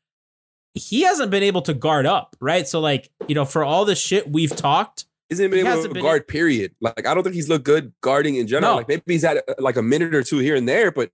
He 0.74 1.02
hasn't 1.02 1.30
been 1.30 1.42
able 1.42 1.62
to 1.62 1.74
guard 1.74 2.04
up, 2.06 2.36
right? 2.40 2.66
So, 2.66 2.80
like, 2.80 3.10
you 3.28 3.34
know, 3.34 3.44
for 3.44 3.62
all 3.64 3.84
the 3.84 3.94
shit 3.94 4.30
we've 4.30 4.54
talked, 4.54 5.06
He's 5.28 5.40
not 5.40 5.50
been 5.50 5.66
able 5.66 5.82
to 5.82 6.00
guard. 6.00 6.28
Period. 6.28 6.72
Like 6.80 7.06
I 7.06 7.14
don't 7.14 7.22
think 7.22 7.34
he's 7.34 7.48
looked 7.48 7.64
good 7.64 7.92
guarding 8.00 8.36
in 8.36 8.46
general. 8.46 8.72
No. 8.72 8.76
Like 8.78 8.88
maybe 8.88 9.02
he's 9.06 9.22
had 9.24 9.38
uh, 9.38 9.54
like 9.58 9.76
a 9.76 9.82
minute 9.82 10.14
or 10.14 10.22
two 10.22 10.38
here 10.38 10.54
and 10.54 10.68
there, 10.68 10.90
but 10.92 11.10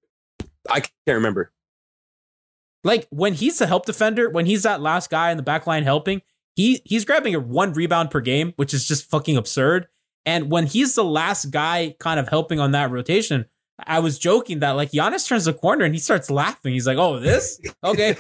I 0.69 0.81
can't 0.81 0.93
remember. 1.07 1.53
like 2.85 3.07
when 3.11 3.35
he's 3.35 3.59
the 3.59 3.67
help 3.67 3.87
defender, 3.87 4.29
when 4.29 4.47
he's 4.47 4.65
that 4.65 4.81
last 4.81 5.09
guy 5.11 5.31
in 5.31 5.37
the 5.37 5.43
back 5.43 5.67
line 5.67 5.83
helping, 5.83 6.21
he 6.57 6.83
he's 6.85 7.05
grabbing 7.05 7.35
a 7.35 7.41
one 7.41 7.73
rebound 7.73 8.11
per 8.11 8.21
game, 8.21 8.53
which 8.57 8.75
is 8.75 8.87
just 8.87 9.09
fucking 9.11 9.37
absurd. 9.37 9.89
And 10.27 10.51
when 10.51 10.67
he's 10.67 10.95
the 10.95 11.05
last 11.05 11.51
guy 11.51 11.97
kind 11.99 12.21
of 12.21 12.29
helping 12.29 12.61
on 12.61 12.73
that 12.73 12.91
rotation, 12.91 13.47
I 13.79 14.01
was 14.01 14.19
joking 14.19 14.59
that 14.61 14.73
like 14.73 14.93
Giannis 14.93 15.27
turns 15.27 15.47
the 15.47 15.55
corner 15.55 15.85
and 15.85 15.95
he 15.95 16.01
starts 16.01 16.31
laughing. 16.31 16.75
He's 16.75 16.87
like, 16.87 16.99
"Oh, 16.99 17.19
this 17.19 17.59
okay." 17.83 18.17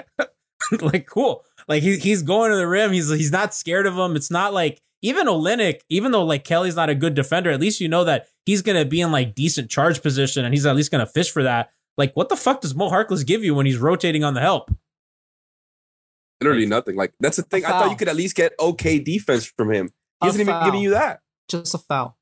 like 0.80 1.06
cool. 1.06 1.44
Like 1.68 1.82
he, 1.82 1.96
he's 1.98 2.22
going 2.22 2.50
to 2.50 2.56
the 2.56 2.68
rim. 2.68 2.92
He's 2.92 3.10
he's 3.10 3.32
not 3.32 3.54
scared 3.54 3.86
of 3.86 3.96
him. 3.96 4.16
It's 4.16 4.30
not 4.30 4.54
like 4.54 4.80
even 5.02 5.26
Olynyk, 5.26 5.80
even 5.88 6.12
though 6.12 6.24
like 6.24 6.44
Kelly's 6.44 6.76
not 6.76 6.90
a 6.90 6.94
good 6.94 7.14
defender, 7.14 7.50
at 7.50 7.60
least 7.60 7.80
you 7.80 7.88
know 7.88 8.04
that 8.04 8.28
he's 8.44 8.62
gonna 8.62 8.84
be 8.84 9.00
in 9.00 9.12
like 9.12 9.34
decent 9.34 9.70
charge 9.70 10.02
position 10.02 10.44
and 10.44 10.54
he's 10.54 10.66
at 10.66 10.76
least 10.76 10.90
gonna 10.90 11.06
fish 11.06 11.30
for 11.30 11.42
that. 11.42 11.70
Like, 11.96 12.14
what 12.14 12.28
the 12.28 12.36
fuck 12.36 12.60
does 12.60 12.74
Mo 12.74 12.90
Harkless 12.90 13.26
give 13.26 13.42
you 13.42 13.54
when 13.54 13.66
he's 13.66 13.78
rotating 13.78 14.22
on 14.22 14.34
the 14.34 14.40
help? 14.40 14.70
Literally 16.40 16.66
nothing. 16.66 16.96
Like 16.96 17.14
that's 17.20 17.36
the 17.36 17.42
thing. 17.42 17.64
I 17.64 17.70
thought 17.70 17.90
you 17.90 17.96
could 17.96 18.08
at 18.08 18.16
least 18.16 18.36
get 18.36 18.52
okay 18.60 18.98
defense 18.98 19.46
from 19.46 19.72
him. 19.72 19.90
He 20.22 20.28
isn't 20.28 20.40
even 20.40 20.64
giving 20.64 20.80
you 20.80 20.90
that. 20.90 21.20
Just 21.48 21.74
a 21.74 21.78
foul. 21.78 22.16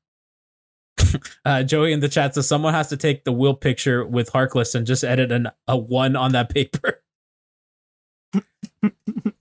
Uh, 1.45 1.63
Joey 1.63 1.93
in 1.93 2.01
the 2.01 2.09
chat 2.09 2.33
says 2.33 2.47
someone 2.47 2.73
has 2.73 2.89
to 2.89 2.97
take 2.97 3.23
the 3.23 3.31
will 3.31 3.53
picture 3.53 4.05
with 4.05 4.31
Harkless 4.31 4.75
and 4.75 4.85
just 4.85 5.03
edit 5.03 5.31
an, 5.31 5.47
a 5.67 5.77
one 5.77 6.15
on 6.15 6.33
that 6.33 6.49
paper. 6.49 7.03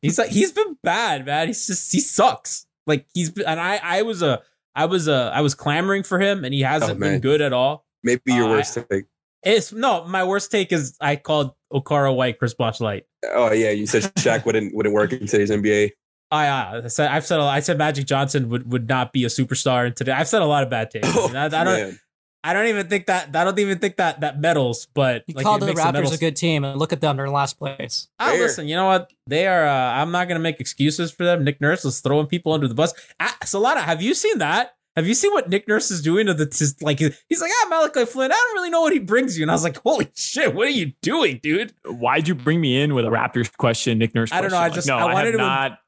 he's 0.02 0.18
like 0.18 0.30
he's 0.30 0.52
been 0.52 0.76
bad, 0.82 1.26
man. 1.26 1.48
He's 1.48 1.66
just 1.66 1.92
he 1.92 2.00
sucks. 2.00 2.66
Like 2.86 3.06
he's 3.14 3.30
been, 3.30 3.46
and 3.46 3.58
I 3.60 3.80
I 3.82 4.02
was 4.02 4.22
a 4.22 4.42
I 4.74 4.86
was 4.86 5.08
a 5.08 5.30
I 5.34 5.40
was 5.40 5.54
clamoring 5.54 6.02
for 6.02 6.18
him 6.20 6.44
and 6.44 6.52
he 6.54 6.62
hasn't 6.62 6.92
Oh, 6.92 7.00
been 7.00 7.20
good 7.20 7.40
at 7.40 7.52
all. 7.52 7.86
Maybe 8.02 8.20
your 8.34 8.46
Uh, 8.46 8.50
worst 8.50 8.74
take. 8.90 9.04
It's 9.42 9.72
no, 9.72 10.04
my 10.06 10.24
worst 10.24 10.50
take 10.50 10.72
is 10.72 10.96
I 11.00 11.16
called 11.16 11.52
Okaro 11.72 12.14
White 12.16 12.38
Chris 12.38 12.54
Bosh 12.54 12.80
light. 12.80 13.04
Oh 13.32 13.52
yeah, 13.52 13.70
you 13.70 13.86
said 13.86 14.02
Shaq 14.16 14.44
wouldn't 14.46 14.74
wouldn't 14.74 14.94
work 14.94 15.12
in 15.12 15.26
today's 15.26 15.50
NBA. 15.50 15.90
I, 16.30 16.48
uh, 16.48 16.82
I 16.84 16.88
said 16.88 17.10
I've 17.10 17.24
said 17.26 17.38
a 17.38 17.42
I 17.44 17.60
said 17.60 17.78
Magic 17.78 18.06
Johnson 18.06 18.48
would, 18.48 18.72
would 18.72 18.88
not 18.88 19.12
be 19.12 19.24
a 19.24 19.28
superstar 19.28 19.86
in 19.86 19.92
today. 19.94 20.12
I've 20.12 20.26
said 20.28 20.42
a 20.42 20.46
lot 20.46 20.62
of 20.64 20.70
bad 20.70 20.90
takes. 20.90 21.06
Oh, 21.16 21.28
And 21.28 21.38
I, 21.38 21.44
I 21.44 21.48
don't 21.48 21.66
man. 21.66 22.00
I 22.46 22.52
don't 22.52 22.66
even 22.66 22.86
think 22.88 23.06
that 23.06 23.34
I 23.34 23.42
don't 23.42 23.58
even 23.58 23.78
think 23.78 23.96
that 23.96 24.20
that 24.20 24.38
medals, 24.38 24.86
but 24.94 25.24
You 25.26 25.34
like, 25.34 25.44
called 25.44 25.62
it 25.62 25.66
the 25.66 25.72
Raptors 25.72 25.92
medals- 25.94 26.14
a 26.14 26.18
good 26.18 26.36
team, 26.36 26.62
and 26.62 26.78
look 26.78 26.92
at 26.92 27.00
them; 27.00 27.16
they're 27.16 27.24
in 27.26 27.32
last 27.32 27.58
place. 27.58 28.08
Oh, 28.20 28.28
Fair. 28.30 28.38
listen, 28.40 28.68
you 28.68 28.76
know 28.76 28.86
what? 28.86 29.10
They 29.26 29.46
are. 29.46 29.66
Uh, 29.66 29.72
I'm 30.00 30.10
not 30.10 30.28
gonna 30.28 30.40
make 30.40 30.60
excuses 30.60 31.10
for 31.10 31.24
them. 31.24 31.42
Nick 31.42 31.60
Nurse 31.60 31.84
is 31.86 32.00
throwing 32.00 32.26
people 32.26 32.52
under 32.52 32.68
the 32.68 32.74
bus. 32.74 32.92
Ah, 33.18 33.36
Solana, 33.44 33.78
have 33.80 34.02
you 34.02 34.14
seen 34.14 34.38
that? 34.38 34.74
Have 34.94 35.08
you 35.08 35.14
seen 35.14 35.32
what 35.32 35.48
Nick 35.48 35.66
Nurse 35.66 35.90
is 35.90 36.02
doing 36.02 36.26
to 36.26 36.34
the? 36.34 36.46
To, 36.46 36.66
like 36.82 36.98
he's 37.00 37.40
like, 37.40 37.50
ah, 37.62 37.66
Malachi 37.70 38.04
Flynn. 38.04 38.30
I 38.30 38.34
don't 38.34 38.54
really 38.54 38.70
know 38.70 38.82
what 38.82 38.92
he 38.92 38.98
brings 39.00 39.36
you, 39.38 39.42
and 39.42 39.50
I 39.50 39.54
was 39.54 39.64
like, 39.64 39.80
holy 39.82 40.08
shit, 40.14 40.54
what 40.54 40.68
are 40.68 40.70
you 40.70 40.92
doing, 41.02 41.40
dude? 41.42 41.72
Why'd 41.86 42.28
you 42.28 42.34
bring 42.34 42.60
me 42.60 42.80
in 42.80 42.94
with 42.94 43.06
a 43.06 43.08
Raptors 43.08 43.50
question, 43.56 43.98
Nick 43.98 44.14
Nurse? 44.14 44.30
I 44.32 44.42
don't 44.42 44.50
know, 44.50 44.58
question? 44.58 44.72
I 44.72 44.74
just- 44.74 44.86
no, 44.88 44.98
I 44.98 45.04
wanted 45.14 45.24
have 45.26 45.32
to- 45.32 45.38
not. 45.38 45.78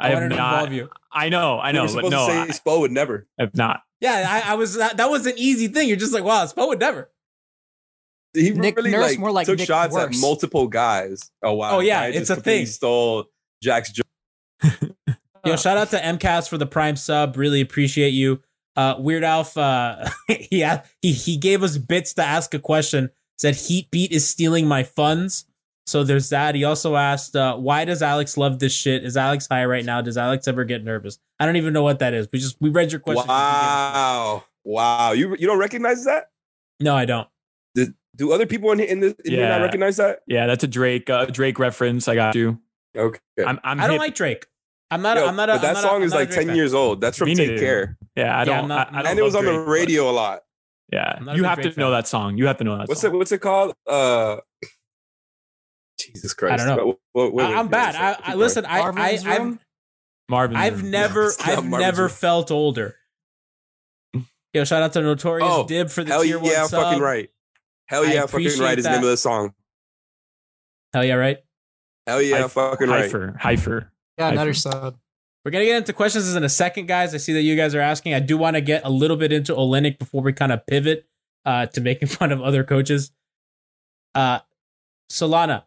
I, 0.00 0.08
I, 0.08 0.10
have 0.20 0.28
not. 0.30 0.72
you. 0.72 0.88
I 1.12 1.28
know, 1.30 1.58
I 1.58 1.68
You 1.68 1.72
know, 1.74 1.82
were 1.86 2.02
but 2.02 2.10
no, 2.10 2.26
to 2.26 2.32
I, 2.32 2.46
Spo 2.48 2.80
would 2.80 2.90
never. 2.92 3.26
I 3.38 3.44
have 3.44 3.54
not. 3.54 3.82
Yeah, 4.00 4.26
I, 4.28 4.52
I 4.52 4.54
was. 4.54 4.74
That, 4.74 4.96
that 4.98 5.10
was 5.10 5.26
an 5.26 5.34
easy 5.36 5.68
thing. 5.68 5.88
You're 5.88 5.96
just 5.96 6.12
like, 6.12 6.24
wow, 6.24 6.44
Spo 6.44 6.68
would 6.68 6.80
never. 6.80 7.10
He 8.34 8.50
Nick 8.50 8.76
really 8.76 8.90
Nurse 8.90 9.12
like, 9.12 9.18
more 9.18 9.32
like 9.32 9.46
took 9.46 9.58
Nick 9.58 9.66
shots 9.66 9.96
at 9.96 10.14
multiple 10.20 10.68
guys. 10.68 11.30
Oh 11.42 11.54
wow! 11.54 11.76
Oh, 11.76 11.80
yeah, 11.80 12.02
Guy 12.02 12.08
it's 12.08 12.18
just 12.18 12.30
a 12.30 12.34
completely 12.34 12.58
thing. 12.58 12.66
Stole 12.66 13.24
Jack's 13.62 13.92
joke. 13.92 14.06
Yo, 15.44 15.56
shout 15.56 15.78
out 15.78 15.90
to 15.90 15.98
MCAS 15.98 16.48
for 16.48 16.58
the 16.58 16.66
prime 16.66 16.96
sub. 16.96 17.36
Really 17.36 17.60
appreciate 17.60 18.10
you. 18.10 18.42
Uh, 18.74 18.96
Weird 18.98 19.24
Alf, 19.24 19.56
uh, 19.56 20.08
he, 20.28 20.66
he 21.00 21.12
he 21.12 21.36
gave 21.36 21.62
us 21.62 21.78
bits 21.78 22.12
to 22.14 22.22
ask 22.22 22.52
a 22.52 22.58
question. 22.58 23.10
Said 23.38 23.54
Heat 23.54 23.90
Beat 23.90 24.12
is 24.12 24.28
stealing 24.28 24.66
my 24.66 24.82
funds. 24.82 25.44
So 25.86 26.02
there's 26.02 26.30
that. 26.30 26.54
He 26.56 26.64
also 26.64 26.96
asked, 26.96 27.36
uh, 27.36 27.56
why 27.56 27.84
does 27.84 28.02
Alex 28.02 28.36
love 28.36 28.58
this 28.58 28.72
shit? 28.74 29.04
Is 29.04 29.16
Alex 29.16 29.46
high 29.48 29.64
right 29.64 29.84
now? 29.84 30.00
Does 30.00 30.16
Alex 30.16 30.48
ever 30.48 30.64
get 30.64 30.82
nervous? 30.82 31.18
I 31.38 31.46
don't 31.46 31.56
even 31.56 31.72
know 31.72 31.84
what 31.84 32.00
that 32.00 32.12
is. 32.12 32.26
We 32.32 32.40
just 32.40 32.56
we 32.60 32.70
read 32.70 32.90
your 32.90 33.00
question. 33.00 33.28
Wow! 33.28 34.44
Wow! 34.64 35.12
You 35.12 35.36
you 35.38 35.46
don't 35.46 35.58
recognize 35.58 36.04
that? 36.04 36.30
No, 36.80 36.96
I 36.96 37.04
don't. 37.04 37.28
Do, 37.76 37.86
do 38.16 38.32
other 38.32 38.46
people 38.46 38.72
in, 38.72 38.80
in, 38.80 39.00
the, 39.00 39.16
in 39.24 39.32
here 39.32 39.48
not 39.48 39.58
Yeah. 39.58 39.62
recognize 39.62 39.96
that? 39.98 40.20
Yeah, 40.26 40.46
that's 40.46 40.64
a 40.64 40.66
Drake 40.68 41.08
uh, 41.08 41.26
Drake 41.26 41.58
reference. 41.60 42.08
I 42.08 42.14
got 42.16 42.34
you. 42.34 42.58
Okay. 42.96 43.20
I'm, 43.46 43.60
I'm 43.62 43.78
I 43.80 43.84
don't 43.86 43.92
hip. 43.94 44.00
like 44.00 44.14
Drake. 44.16 44.46
I'm 44.90 45.02
not. 45.02 45.16
Yo, 45.18 45.26
I'm 45.26 45.36
not. 45.36 45.50
A, 45.50 45.52
but 45.54 45.62
that 45.62 45.68
I'm 45.68 45.74
not 45.74 45.84
a- 45.84 45.86
song 45.88 45.96
I'm 45.96 46.02
is 46.02 46.12
like 46.14 46.30
ten 46.30 46.46
fan. 46.48 46.56
years 46.56 46.74
old. 46.74 47.00
That's 47.00 47.16
from 47.16 47.26
Me 47.28 47.34
Take 47.36 47.50
neither. 47.50 47.60
Care, 47.60 47.98
Yeah, 48.16 48.36
I 48.38 48.44
don't. 48.44 48.58
I'm 48.58 48.68
not- 48.68 48.88
I, 48.92 48.98
I 48.98 49.02
don't 49.02 49.10
and 49.12 49.18
it 49.20 49.22
was 49.22 49.34
love 49.34 49.40
on 49.40 49.46
the 49.46 49.52
Drake, 49.52 49.66
but- 49.66 49.70
radio 49.70 50.10
a 50.10 50.12
lot. 50.12 50.42
Yeah, 50.92 51.14
I'm 51.16 51.24
not 51.24 51.34
a 51.34 51.36
you 51.36 51.42
big 51.42 51.48
have 51.48 51.58
to 51.58 51.62
Drake 51.64 51.76
know 51.78 51.90
that 51.90 52.06
song. 52.08 52.38
You 52.38 52.46
have 52.46 52.58
to 52.58 52.64
know 52.64 52.78
that 52.78 52.88
What's 52.88 53.00
song. 53.02 53.14
it? 53.14 53.18
What's 53.18 53.32
it 53.32 53.38
called? 53.40 53.74
Uh, 53.88 54.36
Jesus 55.98 56.34
Christ! 56.34 56.62
I 56.62 56.66
don't 56.66 56.76
know. 56.76 56.86
What- 56.86 56.98
what- 57.12 57.32
what- 57.34 57.44
I, 57.46 57.54
I'm 57.58 57.68
bad. 57.68 57.94
I, 57.96 58.32
I 58.32 58.34
listen. 58.34 58.64
I, 58.66 58.80
I 58.80 58.90
Marvin's 58.90 59.24
I've 59.26 59.38
Room? 59.42 59.60
Marvin. 60.28 60.56
I've 60.56 60.82
Room. 60.82 60.90
never 60.90 61.32
I've 61.40 61.64
Marvin's 61.64 61.70
never 61.80 62.02
Room. 62.02 62.10
felt 62.10 62.50
older. 62.50 62.96
Yo, 64.52 64.64
shout 64.64 64.82
out 64.82 64.92
to 64.94 65.02
Notorious 65.02 65.48
Oh, 65.50 65.66
Dib 65.66 65.90
for 65.90 66.02
the 66.04 66.12
Hell 66.12 66.22
tier 66.22 66.38
one 66.38 66.50
yeah, 66.50 66.66
sub. 66.66 66.82
fucking 66.82 67.02
right. 67.02 67.30
Hell 67.88 68.04
I 68.04 68.12
yeah, 68.12 68.26
fucking 68.26 68.58
right 68.58 68.78
is 68.78 68.84
the 68.84 68.90
name 68.90 69.02
of 69.02 69.08
the 69.08 69.16
song. 69.16 69.54
Hell 70.94 71.04
yeah, 71.04 71.14
right? 71.14 71.38
Hell 72.06 72.22
yeah, 72.22 72.42
Hyph- 72.42 72.50
fucking 72.52 72.88
right. 72.88 73.02
Heifer. 73.02 73.36
Heifer. 73.38 73.92
Yeah, 74.18 74.28
I- 74.28 74.32
another 74.32 74.54
sub. 74.54 74.98
We're 75.44 75.50
gonna 75.52 75.64
get 75.64 75.76
into 75.76 75.92
questions 75.92 76.34
in 76.34 76.42
a 76.42 76.48
second, 76.48 76.86
guys. 76.86 77.14
I 77.14 77.18
see 77.18 77.32
that 77.34 77.42
you 77.42 77.54
guys 77.54 77.74
are 77.74 77.80
asking. 77.80 78.14
I 78.14 78.20
do 78.20 78.36
want 78.36 78.56
to 78.56 78.60
get 78.60 78.84
a 78.84 78.90
little 78.90 79.16
bit 79.16 79.30
into 79.32 79.52
Olynyk 79.54 79.98
before 79.98 80.22
we 80.22 80.32
kind 80.32 80.50
of 80.50 80.66
pivot 80.66 81.06
uh, 81.44 81.66
to 81.66 81.80
making 81.80 82.08
fun 82.08 82.32
of 82.32 82.40
other 82.42 82.64
coaches. 82.64 83.12
Uh, 84.14 84.40
Solana. 85.12 85.64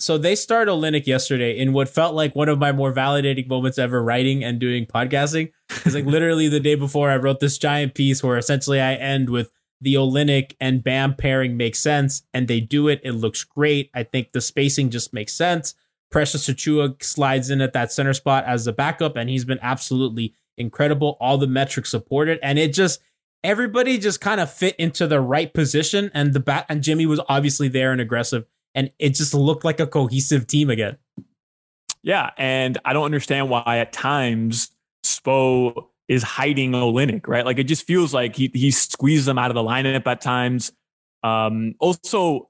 So 0.00 0.16
they 0.16 0.34
started 0.34 0.70
Olynyk 0.70 1.06
yesterday 1.06 1.58
in 1.58 1.74
what 1.74 1.88
felt 1.88 2.14
like 2.14 2.34
one 2.34 2.48
of 2.48 2.58
my 2.58 2.72
more 2.72 2.92
validating 2.92 3.46
moments 3.46 3.78
ever 3.78 4.02
writing 4.02 4.42
and 4.42 4.58
doing 4.58 4.86
podcasting. 4.86 5.52
It's 5.84 5.94
like 5.94 6.04
literally 6.06 6.48
the 6.48 6.58
day 6.58 6.74
before 6.74 7.10
I 7.10 7.16
wrote 7.16 7.40
this 7.40 7.58
giant 7.58 7.94
piece 7.94 8.22
where 8.22 8.38
essentially 8.38 8.80
I 8.80 8.94
end 8.94 9.28
with 9.28 9.50
the 9.80 9.94
Olynyk 9.94 10.54
and 10.58 10.82
Bam 10.82 11.14
pairing 11.14 11.56
makes 11.56 11.80
sense, 11.80 12.22
and 12.34 12.48
they 12.48 12.60
do 12.60 12.88
it. 12.88 13.00
It 13.02 13.12
looks 13.12 13.44
great. 13.44 13.90
I 13.94 14.02
think 14.02 14.32
the 14.32 14.40
spacing 14.40 14.90
just 14.90 15.12
makes 15.12 15.34
sense. 15.34 15.74
Precious 16.10 16.48
Achiuwa 16.48 17.02
slides 17.02 17.50
in 17.50 17.60
at 17.60 17.72
that 17.72 17.92
center 17.92 18.12
spot 18.12 18.44
as 18.44 18.64
the 18.64 18.72
backup, 18.72 19.16
and 19.16 19.30
he's 19.30 19.44
been 19.44 19.58
absolutely 19.62 20.34
incredible. 20.58 21.16
All 21.20 21.38
the 21.38 21.46
metrics 21.46 21.90
support 21.90 22.28
it, 22.28 22.38
and 22.42 22.58
it 22.58 22.72
just 22.72 23.00
everybody 23.42 23.96
just 23.96 24.20
kind 24.20 24.40
of 24.40 24.52
fit 24.52 24.76
into 24.76 25.06
the 25.06 25.20
right 25.20 25.52
position. 25.52 26.10
And 26.12 26.34
the 26.34 26.40
bat 26.40 26.66
and 26.68 26.82
Jimmy 26.82 27.06
was 27.06 27.20
obviously 27.28 27.68
there 27.68 27.92
and 27.92 28.00
aggressive, 28.00 28.46
and 28.74 28.90
it 28.98 29.14
just 29.14 29.34
looked 29.34 29.64
like 29.64 29.80
a 29.80 29.86
cohesive 29.86 30.46
team 30.46 30.70
again. 30.70 30.96
Yeah, 32.02 32.30
and 32.38 32.78
I 32.84 32.92
don't 32.92 33.04
understand 33.04 33.50
why 33.50 33.78
at 33.78 33.92
times 33.92 34.70
Spo 35.04 35.88
is 36.08 36.22
hiding 36.22 36.72
Olynyk, 36.72 37.28
right? 37.28 37.44
Like 37.44 37.58
it 37.58 37.64
just 37.64 37.86
feels 37.86 38.14
like 38.14 38.34
he 38.36 38.50
he 38.54 38.70
squeezed 38.70 39.26
them 39.26 39.38
out 39.38 39.50
of 39.50 39.54
the 39.54 39.62
lineup 39.62 40.06
at 40.06 40.20
times. 40.20 40.72
Um, 41.22 41.74
also, 41.78 42.48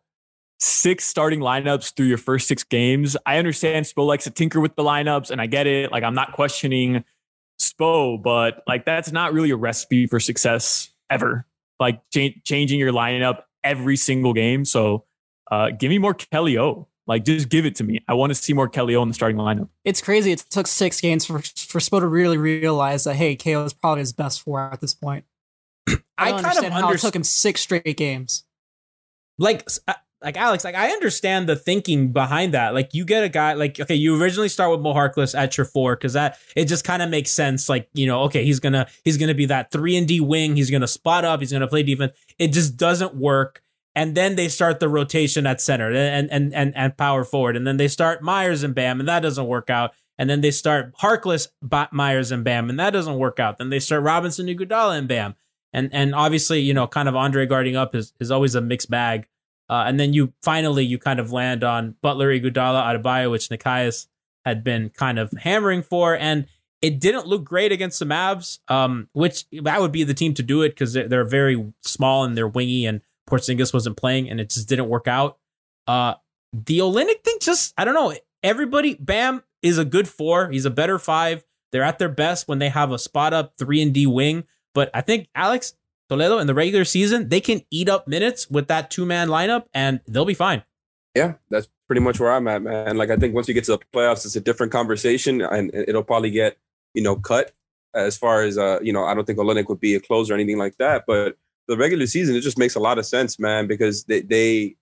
six 0.60 1.04
starting 1.04 1.40
lineups 1.40 1.94
through 1.94 2.06
your 2.06 2.18
first 2.18 2.46
six 2.46 2.62
games. 2.62 3.16
I 3.26 3.38
understand 3.38 3.86
Spo 3.86 4.06
likes 4.06 4.24
to 4.24 4.30
tinker 4.30 4.60
with 4.60 4.76
the 4.76 4.84
lineups, 4.84 5.30
and 5.30 5.40
I 5.40 5.46
get 5.46 5.66
it. 5.66 5.90
Like 5.90 6.04
I'm 6.04 6.14
not 6.14 6.32
questioning 6.32 7.04
Spo, 7.60 8.22
but 8.22 8.62
like 8.66 8.84
that's 8.84 9.10
not 9.12 9.32
really 9.32 9.50
a 9.50 9.56
recipe 9.56 10.06
for 10.06 10.20
success 10.20 10.90
ever. 11.10 11.46
Like 11.78 12.00
cha- 12.12 12.34
changing 12.44 12.78
your 12.78 12.92
lineup 12.92 13.42
every 13.64 13.96
single 13.96 14.32
game. 14.32 14.64
So 14.64 15.04
uh, 15.50 15.70
give 15.70 15.90
me 15.90 15.98
more 15.98 16.14
Kelly 16.14 16.58
O. 16.58 16.88
Like 17.06 17.24
just 17.24 17.48
give 17.48 17.66
it 17.66 17.74
to 17.76 17.84
me. 17.84 18.00
I 18.06 18.14
want 18.14 18.30
to 18.30 18.34
see 18.34 18.52
more 18.52 18.68
Kelly 18.68 18.94
O 18.94 19.02
in 19.02 19.08
the 19.08 19.14
starting 19.14 19.36
lineup. 19.36 19.68
It's 19.84 20.00
crazy. 20.00 20.30
It 20.32 20.44
took 20.50 20.66
six 20.66 21.00
games 21.00 21.24
for 21.26 21.40
for 21.40 21.80
Spo 21.80 22.00
to 22.00 22.06
really 22.06 22.38
realize 22.38 23.04
that 23.04 23.14
hey, 23.14 23.34
KO 23.34 23.64
is 23.64 23.72
probably 23.72 24.00
his 24.00 24.12
best 24.12 24.42
four 24.42 24.60
at 24.60 24.80
this 24.80 24.94
point. 24.94 25.24
I, 25.88 25.94
I 26.18 26.30
don't 26.30 26.42
kind 26.42 26.58
of 26.58 26.64
understand 26.64 26.74
how 26.74 26.92
it 26.92 27.00
took 27.00 27.16
him 27.16 27.24
six 27.24 27.62
straight 27.62 27.96
games. 27.96 28.44
like 29.38 29.66
uh, 29.88 29.94
like 30.22 30.36
Alex, 30.36 30.64
like 30.64 30.74
I 30.74 30.90
understand 30.90 31.48
the 31.48 31.56
thinking 31.56 32.12
behind 32.12 32.54
that. 32.54 32.74
Like 32.74 32.92
you 32.92 33.04
get 33.04 33.24
a 33.24 33.28
guy 33.28 33.54
like 33.54 33.80
okay, 33.80 33.94
you 33.94 34.20
originally 34.20 34.48
start 34.48 34.70
with 34.70 34.80
Mo 34.80 34.92
Harkless 34.92 35.36
at 35.36 35.56
your 35.56 35.64
four 35.64 35.96
because 35.96 36.12
that 36.12 36.38
it 36.54 36.66
just 36.66 36.84
kind 36.84 37.02
of 37.02 37.08
makes 37.08 37.32
sense. 37.32 37.68
Like 37.68 37.88
you 37.94 38.06
know, 38.06 38.22
okay, 38.22 38.44
he's 38.44 38.60
gonna 38.60 38.86
he's 39.02 39.16
gonna 39.16 39.34
be 39.34 39.46
that 39.46 39.70
three 39.70 39.96
and 39.96 40.06
D 40.06 40.20
wing. 40.20 40.56
He's 40.56 40.70
gonna 40.70 40.86
spot 40.86 41.24
up. 41.24 41.40
He's 41.40 41.52
gonna 41.52 41.66
play 41.66 41.82
defense. 41.82 42.12
It 42.38 42.48
just 42.48 42.76
doesn't 42.76 43.14
work. 43.14 43.62
And 43.94 44.14
then 44.14 44.36
they 44.36 44.48
start 44.48 44.78
the 44.78 44.88
rotation 44.88 45.46
at 45.46 45.60
center 45.60 45.92
and 45.92 46.30
and 46.30 46.54
and 46.54 46.76
and 46.76 46.96
power 46.96 47.24
forward. 47.24 47.56
And 47.56 47.66
then 47.66 47.76
they 47.76 47.88
start 47.88 48.22
Meyers 48.22 48.62
and 48.62 48.74
Bam, 48.74 49.00
and 49.00 49.08
that 49.08 49.20
doesn't 49.20 49.46
work 49.46 49.68
out. 49.68 49.92
And 50.16 50.28
then 50.28 50.42
they 50.42 50.50
start 50.50 50.94
Harkless, 50.98 51.48
Meyers 51.92 52.30
and 52.30 52.44
Bam, 52.44 52.68
and 52.68 52.78
that 52.78 52.90
doesn't 52.90 53.16
work 53.16 53.40
out. 53.40 53.56
Then 53.56 53.70
they 53.70 53.80
start 53.80 54.02
Robinson, 54.02 54.46
Iguodala, 54.46 54.98
and 54.98 55.08
Bam. 55.08 55.34
And 55.72 55.88
and 55.92 56.14
obviously, 56.14 56.60
you 56.60 56.74
know, 56.74 56.86
kind 56.86 57.08
of 57.08 57.16
Andre 57.16 57.46
guarding 57.46 57.74
up 57.74 57.94
is 57.94 58.12
is 58.20 58.30
always 58.30 58.54
a 58.54 58.60
mixed 58.60 58.90
bag. 58.90 59.28
Uh, 59.68 59.84
and 59.86 59.98
then 59.98 60.12
you 60.12 60.32
finally 60.42 60.84
you 60.84 60.98
kind 60.98 61.20
of 61.20 61.32
land 61.32 61.64
on 61.64 61.94
Butler, 62.02 62.28
Iguodala, 62.28 63.02
Adebayo, 63.02 63.30
which 63.30 63.48
Nekias 63.48 64.08
had 64.44 64.62
been 64.62 64.90
kind 64.90 65.18
of 65.18 65.32
hammering 65.32 65.82
for, 65.82 66.16
and 66.16 66.46
it 66.82 67.00
didn't 67.00 67.26
look 67.26 67.44
great 67.44 67.72
against 67.72 67.98
the 67.98 68.04
Mavs. 68.04 68.58
Um, 68.68 69.08
which 69.12 69.46
that 69.62 69.80
would 69.80 69.92
be 69.92 70.04
the 70.04 70.14
team 70.14 70.34
to 70.34 70.42
do 70.42 70.62
it 70.62 70.70
because 70.70 70.92
they're, 70.92 71.08
they're 71.08 71.24
very 71.24 71.72
small 71.82 72.24
and 72.24 72.36
they're 72.36 72.48
wingy, 72.48 72.84
and 72.84 73.00
Porzingis 73.30 73.72
wasn't 73.72 73.96
playing, 73.96 74.28
and 74.28 74.40
it 74.40 74.50
just 74.50 74.68
didn't 74.68 74.88
work 74.88 75.08
out. 75.08 75.38
Uh, 75.86 76.14
the 76.52 76.78
Olynyk 76.78 77.22
thing, 77.24 77.36
just 77.40 77.72
I 77.78 77.84
don't 77.84 77.94
know. 77.94 78.14
Everybody, 78.42 78.94
Bam, 78.94 79.42
is 79.62 79.78
a 79.78 79.84
good 79.84 80.08
four. 80.08 80.50
He's 80.50 80.64
a 80.64 80.70
better 80.70 80.98
five. 80.98 81.44
They're 81.72 81.82
at 81.82 81.98
their 81.98 82.08
best 82.08 82.48
when 82.48 82.58
they 82.58 82.68
have 82.68 82.90
a 82.90 82.98
spot 82.98 83.32
up 83.32 83.54
three 83.58 83.80
and 83.80 83.94
D 83.94 84.06
wing. 84.06 84.44
But 84.74 84.90
I 84.94 85.00
think 85.00 85.28
Alex 85.34 85.74
Toledo 86.08 86.38
in 86.38 86.46
the 86.46 86.54
regular 86.54 86.84
season, 86.84 87.28
they 87.28 87.40
can 87.40 87.62
eat 87.70 87.88
up 87.88 88.08
minutes 88.08 88.50
with 88.50 88.68
that 88.68 88.90
two 88.90 89.06
man 89.06 89.28
lineup 89.28 89.66
and 89.72 90.00
they'll 90.08 90.24
be 90.24 90.34
fine. 90.34 90.64
Yeah, 91.14 91.34
that's 91.50 91.68
pretty 91.86 92.00
much 92.00 92.20
where 92.20 92.32
I'm 92.32 92.46
at, 92.48 92.62
man. 92.62 92.96
Like 92.96 93.10
I 93.10 93.16
think 93.16 93.34
once 93.34 93.48
you 93.48 93.54
get 93.54 93.64
to 93.64 93.72
the 93.72 93.78
playoffs, 93.94 94.24
it's 94.24 94.36
a 94.36 94.40
different 94.40 94.72
conversation, 94.72 95.40
and 95.40 95.70
it'll 95.74 96.04
probably 96.04 96.30
get 96.30 96.56
you 96.94 97.02
know 97.02 97.16
cut 97.16 97.52
as 97.94 98.16
far 98.16 98.42
as 98.42 98.58
uh 98.58 98.78
you 98.82 98.92
know. 98.92 99.04
I 99.04 99.14
don't 99.14 99.24
think 99.24 99.38
Olynyk 99.38 99.68
would 99.68 99.80
be 99.80 99.94
a 99.94 100.00
closer 100.00 100.32
or 100.32 100.36
anything 100.36 100.58
like 100.58 100.76
that, 100.78 101.04
but 101.06 101.36
the 101.70 101.76
regular 101.76 102.06
season 102.06 102.34
it 102.34 102.40
just 102.40 102.58
makes 102.58 102.74
a 102.74 102.80
lot 102.80 102.98
of 102.98 103.06
sense, 103.06 103.38
man, 103.38 103.68
because 103.68 104.04
they 104.04 104.20
they 104.22 104.76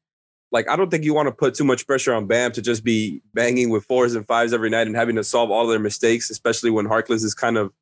like 0.51 0.69
I 0.69 0.77
don't 0.77 0.91
think 0.91 1.05
you 1.05 1.13
want 1.13 1.29
to 1.29 1.33
put 1.33 1.55
too 1.55 1.65
much 1.65 1.87
pressure 1.87 2.15
on 2.15 2.27
Bam 2.27 2.53
to 2.53 2.63
just 2.63 2.83
be 2.83 3.21
banging 3.35 3.69
with 3.69 3.85
fours 3.85 4.15
and 4.15 4.27
fives 4.27 4.55
every 4.55 4.71
night 4.71 4.87
and 4.87 4.97
having 4.97 5.17
to 5.17 5.25
solve 5.25 5.51
all 5.51 5.67
their 5.67 5.79
mistakes, 5.79 6.31
especially 6.31 6.71
when 6.71 6.87
Harkless 6.87 7.23
is 7.23 7.35
kind 7.35 7.59
of 7.59 7.73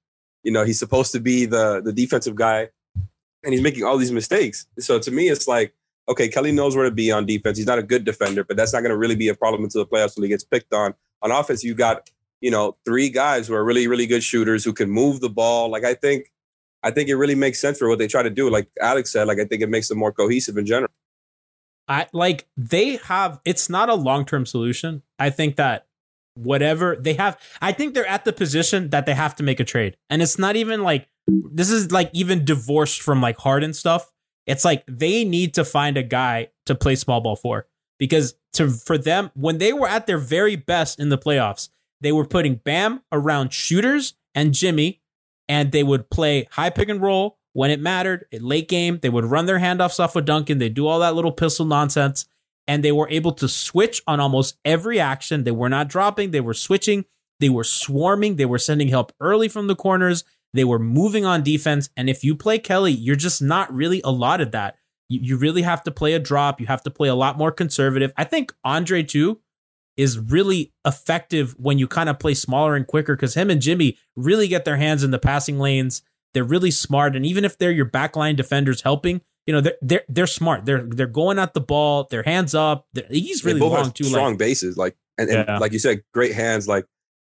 you 0.43 0.51
know 0.51 0.65
he's 0.65 0.79
supposed 0.79 1.13
to 1.13 1.21
be 1.21 1.47
the 1.47 1.81
the 1.81 1.93
defensive 1.93 2.35
guy, 2.35 2.69
and 3.45 3.55
he's 3.55 3.63
making 3.63 3.85
all 3.85 3.97
these 3.97 4.13
mistakes. 4.13 4.67
So 4.81 4.99
to 4.99 5.11
me, 5.13 5.29
it's 5.29 5.47
like 5.47 5.73
okay, 6.09 6.29
Kelly 6.29 6.53
knows 6.53 6.77
where 6.77 6.85
to 6.85 6.91
be 6.91 7.11
on 7.11 7.27
defense. 7.27 7.59
He's 7.59 7.67
not 7.67 7.79
a 7.79 7.83
good 7.83 8.05
defender, 8.05 8.45
but 8.45 8.57
that's 8.57 8.73
not 8.73 8.81
going 8.81 8.91
to 8.91 8.97
really 8.97 9.17
be 9.17 9.29
a 9.29 9.35
problem 9.35 9.65
until 9.65 9.85
the 9.85 9.91
playoffs 9.91 10.17
when 10.17 10.23
he 10.23 10.29
gets 10.29 10.45
picked 10.45 10.73
on. 10.73 10.95
On 11.23 11.31
offense, 11.31 11.63
you 11.63 11.75
got 11.75 12.11
you 12.41 12.51
know 12.51 12.77
three 12.85 13.09
guys 13.09 13.47
who 13.47 13.55
are 13.55 13.65
really 13.65 13.87
really 13.87 14.07
good 14.07 14.25
shooters 14.25 14.65
who 14.65 14.73
can 14.73 14.91
move 14.91 15.21
the 15.21 15.31
ball. 15.31 15.71
Like 15.71 15.85
I 15.85 15.95
think, 15.95 16.33
I 16.83 16.91
think 16.91 17.09
it 17.09 17.17
really 17.17 17.35
makes 17.35 17.61
sense 17.61 17.79
for 17.79 17.89
what 17.89 17.99
they 17.99 18.07
try 18.07 18.23
to 18.23 18.31
do. 18.31 18.51
Like 18.51 18.69
Alex 18.81 19.13
said, 19.13 19.27
like 19.27 19.39
I 19.39 19.45
think 19.45 19.63
it 19.63 19.69
makes 19.69 19.89
them 19.89 19.99
more 19.99 20.13
cohesive 20.13 20.57
in 20.57 20.67
general. 20.67 20.91
I 21.89 22.07
like 22.13 22.47
they 22.57 22.97
have 22.97 23.41
it's 23.45 23.69
not 23.69 23.89
a 23.89 23.95
long-term 23.95 24.47
solution. 24.47 25.03
I 25.19 25.31
think 25.31 25.57
that 25.57 25.87
whatever 26.35 26.97
they 26.97 27.15
have 27.15 27.41
I 27.63 27.73
think 27.73 27.95
they're 27.95 28.07
at 28.07 28.25
the 28.25 28.33
position 28.33 28.91
that 28.91 29.07
they 29.07 29.15
have 29.15 29.37
to 29.37 29.43
make 29.43 29.61
a 29.61 29.65
trade. 29.65 29.97
And 30.11 30.23
it's 30.23 30.39
not 30.39 30.57
even 30.57 30.83
like 30.83 31.09
this 31.27 31.71
is 31.71 31.93
like 31.93 32.11
even 32.13 32.45
divorced 32.45 33.03
from 33.03 33.21
like 33.21 33.39
Harden 33.39 33.73
stuff. 33.73 34.13
It's 34.47 34.65
like 34.65 34.85
they 34.87 35.25
need 35.25 35.55
to 35.55 35.65
find 35.65 35.97
a 35.97 36.03
guy 36.03 36.51
to 36.67 36.75
play 36.75 36.95
small 36.97 37.21
ball 37.21 37.37
for 37.37 37.67
because 37.99 38.35
to 38.55 38.69
for 38.69 38.99
them 38.99 39.31
when 39.35 39.59
they 39.59 39.73
were 39.73 39.89
at 39.89 40.07
their 40.07 40.19
very 40.19 40.57
best 40.57 41.01
in 41.01 41.09
the 41.09 41.19
playoffs, 41.19 41.69
they 42.01 42.13
were 42.13 42.27
putting 42.27 42.57
Bam 42.57 43.03
around 43.13 43.53
shooters 43.53 44.15
and 44.35 44.53
Jimmy 44.53 45.01
and 45.49 45.73
they 45.73 45.83
would 45.83 46.11
play 46.11 46.49
high 46.51 46.71
pick 46.71 46.89
and 46.89 47.01
roll 47.01 47.39
when 47.53 47.71
it 47.71 47.81
mattered. 47.81 48.27
At 48.33 48.43
late 48.43 48.69
game, 48.69 48.99
they 49.01 49.09
would 49.09 49.25
run 49.25 49.47
their 49.47 49.59
handoffs 49.59 50.01
off 50.01 50.15
with 50.15 50.27
Duncan. 50.27 50.59
They 50.59 50.69
do 50.69 50.87
all 50.87 51.01
that 51.01 51.15
little 51.15 51.33
pistol 51.33 51.67
nonsense 51.67 52.27
and 52.67 52.83
they 52.83 52.93
were 52.93 53.09
able 53.11 53.33
to 53.33 53.49
switch 53.49 54.03
on 54.07 54.21
almost 54.21 54.59
every 54.65 54.99
action. 54.99 55.45
They 55.45 55.53
were 55.53 55.69
not 55.69 55.89
dropping, 55.89 56.31
they 56.31 56.41
were 56.41 56.55
switching, 56.55 57.05
they 57.41 57.49
were 57.49 57.65
swarming, 57.65 58.37
they 58.37 58.45
were 58.45 58.59
sending 58.59 58.89
help 58.89 59.13
early 59.21 59.49
from 59.49 59.67
the 59.67 59.77
corners. 59.77 60.25
They 60.53 60.65
were 60.65 60.79
moving 60.79 61.27
on 61.27 61.43
defense. 61.43 61.91
And 61.97 62.09
if 62.09 62.25
you 62.25 62.35
play 62.35 62.59
Kelly, 62.59 62.93
you're 62.93 63.15
just 63.15 63.43
not 63.43 63.73
really 63.73 64.01
allotted 64.05 64.53
that. 64.53 64.77
You, 65.09 65.21
you 65.23 65.37
really 65.37 65.63
have 65.63 65.83
to 65.83 65.91
play 65.91 66.15
a 66.15 66.19
drop. 66.19 66.61
You 66.61 66.67
have 66.67 66.83
to 66.85 66.91
play 66.91 67.09
a 67.09 67.15
lot 67.15 67.37
more 67.37 67.53
conservative. 67.53 68.13
I 68.17 68.25
think 68.25 68.55
Andre, 68.65 69.03
too, 69.03 69.41
is 69.97 70.19
really 70.19 70.73
effective 70.85 71.55
when 71.59 71.79
you 71.79 71.89
kind 71.89 72.09
of 72.09 72.19
play 72.19 72.35
smaller 72.35 72.75
and 72.77 72.87
quicker 72.87 73.17
because 73.17 73.35
him 73.35 73.51
and 73.51 73.61
Jimmy 73.63 73.97
really 74.15 74.49
get 74.49 74.65
their 74.65 74.77
hands 74.77 75.03
in 75.03 75.11
the 75.11 75.19
passing 75.19 75.59
lanes. 75.59 76.03
They're 76.35 76.45
really 76.45 76.71
smart. 76.71 77.17
And 77.17 77.25
even 77.25 77.45
if 77.45 77.57
they're 77.57 77.71
your 77.71 77.87
backline 77.87 78.37
defenders 78.37 78.83
helping, 78.83 79.23
you 79.47 79.55
know, 79.55 79.61
they're 79.61 79.77
they're, 79.81 80.05
they're 80.09 80.27
smart. 80.27 80.67
They're 80.67 80.83
they're 80.83 81.07
going 81.07 81.39
at 81.39 81.55
the 81.55 81.61
ball, 81.61 82.09
their 82.11 82.23
hands 82.25 82.55
up. 82.55 82.87
They're, 82.93 83.07
he's 83.09 83.45
really 83.45 83.59
they 83.61 83.67
both 83.67 83.73
long 83.73 83.85
have 83.85 83.95
too. 83.95 84.05
strong 84.05 84.33
Like, 84.33 84.39
bases, 84.39 84.77
like 84.77 84.97
and, 85.17 85.31
and 85.31 85.47
Yeah. 85.49 85.59
like 85.59 85.73
you 85.73 85.79
said, 85.79 86.03
great 86.13 86.35
hands. 86.35 86.69
Like 86.69 86.85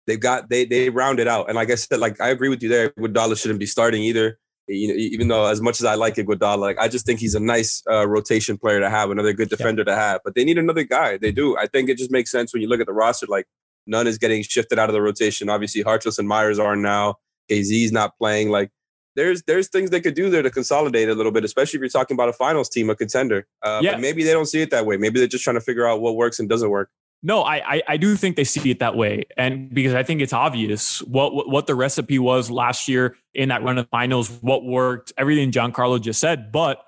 they've 0.07 0.21
got 0.21 0.51
they 0.51 0.65
they 0.67 0.91
round 0.91 1.19
it 1.21 1.29
out. 1.29 1.47
And 1.49 1.57
like 1.57 1.71
I 1.71 1.77
said, 1.77 1.99
like 2.01 2.21
I 2.21 2.29
agree 2.29 2.49
with 2.51 2.63
you 2.63 2.69
there. 2.69 2.91
Iguodala 2.91 3.41
shouldn't 3.41 3.61
be 3.61 3.67
starting 3.67 4.03
either. 4.03 4.39
You 4.73 4.89
know, 4.89 4.95
even 4.95 5.27
though 5.29 5.47
as 5.47 5.61
much 5.61 5.81
as 5.81 5.85
I 5.85 5.97
like 5.97 6.15
Iguodala, 6.15 6.59
like 6.59 6.79
I 6.79 6.87
just 6.87 7.05
think 7.05 7.19
he's 7.19 7.35
a 7.35 7.41
nice 7.41 7.83
uh, 7.91 8.07
rotation 8.07 8.57
player 8.57 8.79
to 8.79 8.89
have, 8.89 9.11
another 9.11 9.33
good 9.33 9.49
defender 9.49 9.85
to 9.85 9.95
have. 9.97 10.21
But 10.25 10.35
they 10.37 10.45
need 10.45 10.59
another 10.59 10.85
guy. 10.85 11.17
They 11.17 11.33
do. 11.33 11.57
I 11.59 11.67
think 11.67 11.91
it 11.91 11.99
just 11.99 12.13
makes 12.13 12.31
sense 12.31 12.53
when 12.53 12.63
you 12.63 12.69
look 12.69 12.81
at 12.81 12.87
the 12.87 12.93
roster. 12.93 13.27
Like 13.27 13.47
Nunn 13.87 14.07
is 14.07 14.17
getting 14.17 14.43
shifted 14.43 14.79
out 14.79 14.89
of 14.89 14.93
the 14.93 15.03
rotation. 15.03 15.49
Obviously, 15.49 15.83
Harkless 15.83 16.19
and 16.19 16.29
Meyers 16.29 16.59
are 16.59 16.77
now. 16.77 17.17
KZ's 17.51 17.91
not 17.91 18.17
playing. 18.17 18.51
Like 18.51 18.71
there's 19.17 19.43
there's 19.43 19.69
things 19.69 19.91
they 19.91 20.01
could 20.01 20.15
do 20.15 20.31
there 20.31 20.43
to 20.43 20.51
consolidate 20.51 21.09
a 21.09 21.15
little 21.15 21.33
bit, 21.33 21.45
especially 21.45 21.79
if 21.79 21.81
you're 21.81 21.89
talking 21.89 22.15
about 22.15 22.29
a 22.29 22.33
finals 22.33 22.69
team, 22.69 22.91
a 22.91 22.95
contender. 22.95 23.47
Uh, 23.63 23.81
Yeah. 23.83 23.93
But 23.93 24.01
maybe 24.01 24.23
they 24.23 24.33
don't 24.33 24.47
see 24.47 24.63
it 24.63 24.71
that 24.71 24.87
way. 24.87 24.97
Maybe 24.97 25.19
they're 25.19 25.29
just 25.29 25.43
trying 25.45 25.57
to 25.57 25.61
figure 25.61 25.87
out 25.87 26.01
what 26.01 26.17
works 26.17 26.39
and 26.39 26.49
doesn't 26.49 26.71
work. 26.71 26.91
No, 27.23 27.43
I, 27.43 27.75
I 27.75 27.83
I 27.89 27.97
do 27.99 28.17
think 28.17 28.37
they 28.37 28.45
see 28.45 28.71
it 28.71 28.79
that 28.79 28.97
way, 28.97 29.25
and 29.37 29.73
because 29.75 29.93
I 29.93 30.03
think 30.03 30.23
it's 30.23 30.33
obvious 30.33 31.03
what 31.03 31.49
what, 31.49 31.67
the 31.67 31.75
recipe 31.75 32.19
was 32.19 32.51
last 32.51 32.89
year 32.89 33.17
in 33.35 33.51
that 33.51 33.63
run 33.63 33.77
of 33.77 33.89
finals, 33.91 34.31
what 34.41 34.65
worked, 34.65 35.13
everything 35.19 35.51
Giancarlo 35.51 36.01
just 36.01 36.19
said. 36.19 36.51
But 36.51 36.83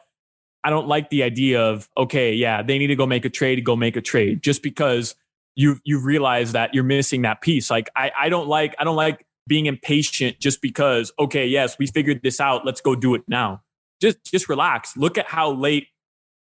I 0.64 0.70
don't 0.70 0.88
like 0.88 1.10
the 1.10 1.22
idea 1.22 1.60
of 1.60 1.86
okay, 1.98 2.32
yeah, 2.32 2.62
they 2.62 2.78
need 2.78 2.86
to 2.86 2.96
go 2.96 3.06
make 3.06 3.26
a 3.26 3.30
trade, 3.30 3.62
go 3.62 3.76
make 3.76 3.94
a 3.94 4.00
trade, 4.00 4.42
just 4.42 4.62
because 4.62 5.14
you 5.54 5.78
you 5.84 6.00
realize 6.00 6.52
that 6.52 6.74
you're 6.74 6.84
missing 6.84 7.22
that 7.22 7.42
piece. 7.42 7.70
Like 7.70 7.90
I 7.94 8.10
I 8.18 8.28
don't 8.30 8.48
like 8.48 8.74
I 8.78 8.84
don't 8.84 8.96
like 8.96 9.26
being 9.46 9.66
impatient 9.66 10.40
just 10.40 10.62
because 10.62 11.12
okay, 11.18 11.46
yes, 11.46 11.78
we 11.78 11.86
figured 11.86 12.22
this 12.22 12.40
out, 12.40 12.64
let's 12.64 12.80
go 12.80 12.94
do 12.94 13.14
it 13.14 13.22
now. 13.28 13.62
Just 14.00 14.24
just 14.24 14.48
relax. 14.48 14.96
Look 14.96 15.18
at 15.18 15.26
how 15.26 15.52
late 15.52 15.88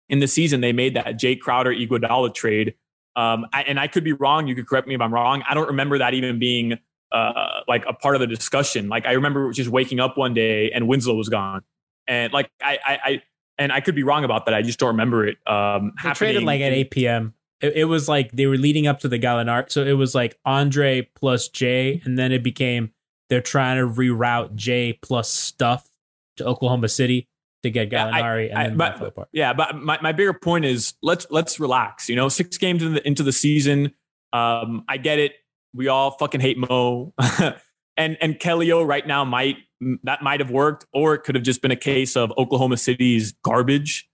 in 0.07 0.19
the 0.19 0.27
season 0.27 0.61
they 0.61 0.73
made 0.73 0.95
that 0.95 1.19
Jae 1.19 1.39
Crowder 1.39 1.73
Iguodala 1.73 2.33
trade. 2.33 2.75
Um, 3.15 3.45
I, 3.53 3.63
and 3.63 3.79
I 3.79 3.87
could 3.87 4.03
be 4.03 4.13
wrong. 4.13 4.47
You 4.47 4.55
could 4.55 4.67
correct 4.67 4.87
me 4.87 4.95
if 4.95 5.01
I'm 5.01 5.13
wrong. 5.13 5.43
I 5.47 5.53
don't 5.53 5.67
remember 5.67 5.97
that 5.97 6.13
even 6.13 6.39
being 6.39 6.77
uh, 7.11 7.61
like 7.67 7.83
a 7.87 7.93
part 7.93 8.15
of 8.15 8.21
the 8.21 8.27
discussion. 8.27 8.89
Like 8.89 9.05
I 9.05 9.13
remember 9.13 9.51
just 9.51 9.69
waking 9.69 9.99
up 9.99 10.17
one 10.17 10.33
day 10.33 10.71
and 10.71 10.87
Winslow 10.87 11.15
was 11.15 11.29
gone, 11.29 11.61
and 12.07 12.31
like 12.31 12.49
I, 12.61 12.79
I, 12.85 12.99
I 13.03 13.21
and 13.57 13.71
I 13.71 13.79
could 13.79 13.95
be 13.95 14.03
wrong 14.03 14.23
about 14.23 14.45
that. 14.45 14.53
I 14.53 14.61
just 14.61 14.79
don't 14.79 14.89
remember 14.89 15.25
it. 15.27 15.37
Um, 15.47 15.93
they 16.03 16.11
traded 16.11 16.43
like 16.43 16.61
at 16.61 16.73
8 16.73 16.91
p.m. 16.91 17.33
It, 17.61 17.73
it 17.75 17.85
was 17.85 18.09
like 18.09 18.31
they 18.31 18.47
were 18.47 18.57
leading 18.57 18.87
up 18.87 18.99
to 19.01 19.07
the 19.07 19.19
Gallinari. 19.19 19.71
So 19.71 19.83
it 19.85 19.93
was 19.93 20.15
like 20.15 20.37
Andre 20.45 21.07
plus 21.15 21.47
Jae. 21.47 22.03
And 22.05 22.17
then 22.17 22.31
it 22.31 22.43
became 22.43 22.91
they're 23.29 23.41
trying 23.41 23.77
to 23.77 23.87
reroute 23.87 24.55
Jae 24.55 24.99
plus 25.01 25.29
stuff 25.29 25.89
to 26.37 26.45
Oklahoma 26.45 26.89
City 26.89 27.27
to 27.63 27.69
get 27.69 27.91
Yeah, 27.91 28.07
I- 28.07 28.21
Gallinari. 28.21 28.49
and 28.49 28.57
then 28.71 28.77
but- 28.77 28.89
that 28.91 28.97
fell 28.99 29.07
apart. 29.07 29.29
Yeah, 29.33 29.53
but 29.53 29.75
my, 29.75 29.99
my 30.01 30.11
bigger 30.11 30.33
point 30.33 30.65
is 30.65 30.93
let's 31.03 31.27
let's 31.29 31.59
relax. 31.59 32.09
You 32.09 32.15
know, 32.15 32.29
six 32.29 32.57
games 32.57 32.81
into 32.83 32.95
the, 32.99 33.07
into 33.07 33.23
the 33.23 33.31
season. 33.31 33.93
Um, 34.33 34.83
I 34.87 34.97
get 34.97 35.19
it. 35.19 35.33
We 35.73 35.87
all 35.87 36.11
fucking 36.11 36.41
hate 36.41 36.57
Mo, 36.57 37.13
and 37.97 38.17
and 38.21 38.39
Kelly 38.39 38.71
O 38.71 38.83
right 38.83 39.05
now 39.05 39.23
might 39.25 39.57
that 40.03 40.21
might 40.21 40.39
have 40.39 40.51
worked, 40.51 40.85
or 40.93 41.13
it 41.15 41.19
could 41.23 41.35
have 41.35 41.43
just 41.43 41.61
been 41.61 41.71
a 41.71 41.75
case 41.77 42.15
of 42.15 42.31
Oklahoma 42.37 42.77
City's 42.77 43.33
garbage. 43.43 44.07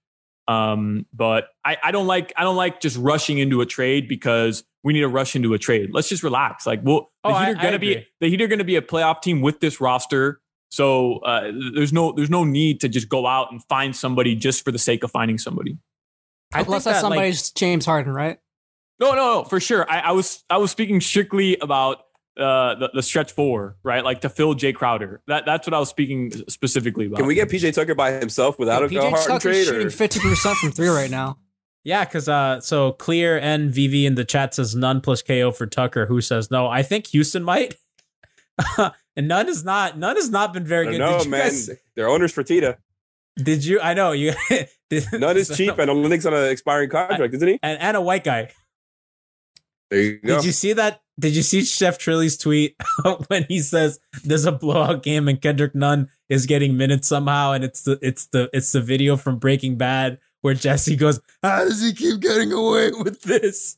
Um, 0.47 1.05
but 1.13 1.49
I, 1.65 1.77
I 1.83 1.91
don't 1.91 2.07
like 2.07 2.31
I 2.37 2.43
don't 2.43 2.55
like 2.55 2.79
just 2.79 2.95
rushing 2.97 3.37
into 3.39 3.59
a 3.61 3.65
trade 3.65 4.07
because 4.07 4.63
we 4.83 4.93
need 4.93 5.01
to 5.01 5.07
rush 5.09 5.35
into 5.35 5.53
a 5.53 5.57
trade. 5.57 5.89
Let's 5.91 6.07
just 6.07 6.23
relax. 6.23 6.65
Like, 6.65 6.79
well, 6.83 7.11
the 7.23 7.29
Oh, 7.29 7.33
I- 7.33 7.47
Heat 7.47 7.55
are 7.55 7.59
I 7.59 7.63
gonna 7.63 7.79
be 7.79 8.05
the 8.21 8.29
Heat 8.29 8.41
are 8.41 8.47
gonna 8.47 8.63
be 8.63 8.75
a 8.77 8.81
playoff 8.81 9.21
team 9.21 9.41
with 9.41 9.59
this 9.59 9.81
roster. 9.81 10.39
So 10.69 11.19
uh, 11.19 11.51
there's 11.73 11.93
no 11.93 12.11
there's 12.11 12.29
no 12.29 12.43
need 12.43 12.81
to 12.81 12.89
just 12.89 13.09
go 13.09 13.25
out 13.25 13.51
and 13.51 13.63
find 13.65 13.95
somebody 13.95 14.35
just 14.35 14.63
for 14.63 14.71
the 14.71 14.79
sake 14.79 15.03
of 15.03 15.11
finding 15.11 15.37
somebody. 15.37 15.77
I 16.53 16.61
Unless 16.61 16.85
that 16.85 16.91
that, 16.91 16.95
like, 16.95 17.01
somebody's 17.01 17.51
James 17.51 17.85
Harden, 17.85 18.13
right? 18.13 18.39
No, 18.99 19.11
no, 19.11 19.15
no, 19.15 19.43
for 19.43 19.59
sure. 19.59 19.89
I, 19.89 19.99
I 19.99 20.11
was 20.11 20.43
I 20.49 20.57
was 20.57 20.71
speaking 20.71 21.01
strictly 21.01 21.57
about 21.57 21.99
uh, 22.37 22.75
the, 22.75 22.91
the 22.95 23.03
stretch 23.03 23.31
four, 23.31 23.77
right? 23.83 24.03
Like 24.03 24.21
to 24.21 24.29
fill 24.29 24.55
Jae 24.55 24.73
Crowder. 24.75 25.21
That 25.27 25.45
that's 25.45 25.67
what 25.67 25.73
I 25.73 25.79
was 25.79 25.89
speaking 25.89 26.31
specifically 26.49 27.05
about. 27.05 27.17
Can 27.17 27.27
we 27.27 27.35
get 27.35 27.49
PJ 27.49 27.73
Tucker 27.73 27.95
by 27.95 28.11
himself 28.13 28.59
without 28.59 28.83
a 28.83 28.87
PJ 28.87 28.99
Harden 28.99 29.27
Tucker's 29.27 29.41
trade? 29.41 29.65
shooting 29.65 29.89
fifty 29.89 30.19
percent 30.19 30.57
from 30.57 30.71
three 30.71 30.89
right 30.89 31.11
now. 31.11 31.37
Yeah, 31.83 32.03
because 32.03 32.27
uh, 32.27 32.59
so 32.59 32.91
clear 32.91 33.39
and 33.39 33.71
VV 33.71 34.03
in 34.03 34.15
the 34.15 34.25
chat 34.25 34.53
says 34.53 34.75
Nunn 34.75 34.99
plus 34.99 35.21
KO 35.21 35.53
for 35.53 35.65
Tucker. 35.65 36.05
Who 36.07 36.19
says 36.19 36.51
no? 36.51 36.67
I 36.67 36.83
think 36.83 37.07
Houston 37.07 37.45
might. 37.45 37.75
and 39.17 39.27
Nunn 39.27 39.49
is 39.49 39.65
not. 39.65 39.97
Nunn 39.97 40.15
has 40.15 40.29
not 40.29 40.53
been 40.53 40.65
very 40.65 40.85
good. 40.85 40.99
No, 40.99 41.17
man. 41.25 41.41
guys- 41.49 41.69
They're 41.95 42.07
owners 42.07 42.31
for 42.31 42.43
Tita. 42.43 42.77
did 43.35 43.65
you? 43.65 43.81
I 43.81 43.93
know 43.93 44.13
you. 44.13 44.33
did- 44.89 45.05
Nunn 45.11 45.35
is 45.35 45.47
so- 45.49 45.55
cheap, 45.55 45.77
and 45.77 45.89
Olynyk's 45.91 46.25
on 46.25 46.33
an 46.33 46.49
expiring 46.49 46.89
contract, 46.89 47.33
isn't 47.33 47.47
he? 47.47 47.59
and, 47.61 47.77
and 47.81 47.97
a 47.97 48.01
white 48.01 48.23
guy. 48.23 48.49
There 49.89 49.99
you 50.01 50.19
go. 50.19 50.35
Did 50.37 50.45
you 50.45 50.51
see 50.53 50.73
that? 50.73 51.01
Did 51.19 51.35
you 51.35 51.41
see 51.41 51.63
Chef 51.63 51.97
Trilly's 51.97 52.37
tweet 52.37 52.75
when 53.27 53.45
he 53.49 53.59
says 53.59 53.99
there's 54.23 54.45
a 54.45 54.51
blowout 54.51 55.01
game 55.01 55.27
and 55.27 55.41
Kendrick 55.41 55.73
Nunn 55.73 56.09
is 56.29 56.45
getting 56.45 56.77
minutes 56.77 57.07
somehow, 57.07 57.53
and 57.53 57.63
it's 57.63 57.83
the 57.83 57.97
it's 58.01 58.27
the 58.27 58.49
it's 58.53 58.71
the 58.71 58.81
video 58.81 59.17
from 59.17 59.39
Breaking 59.39 59.77
Bad 59.77 60.19
where 60.41 60.53
Jesse 60.53 60.95
goes, 60.95 61.19
"How 61.41 61.63
does 61.63 61.81
he 61.81 61.93
keep 61.93 62.19
getting 62.19 62.51
away 62.51 62.91
with 62.91 63.21
this?" 63.23 63.77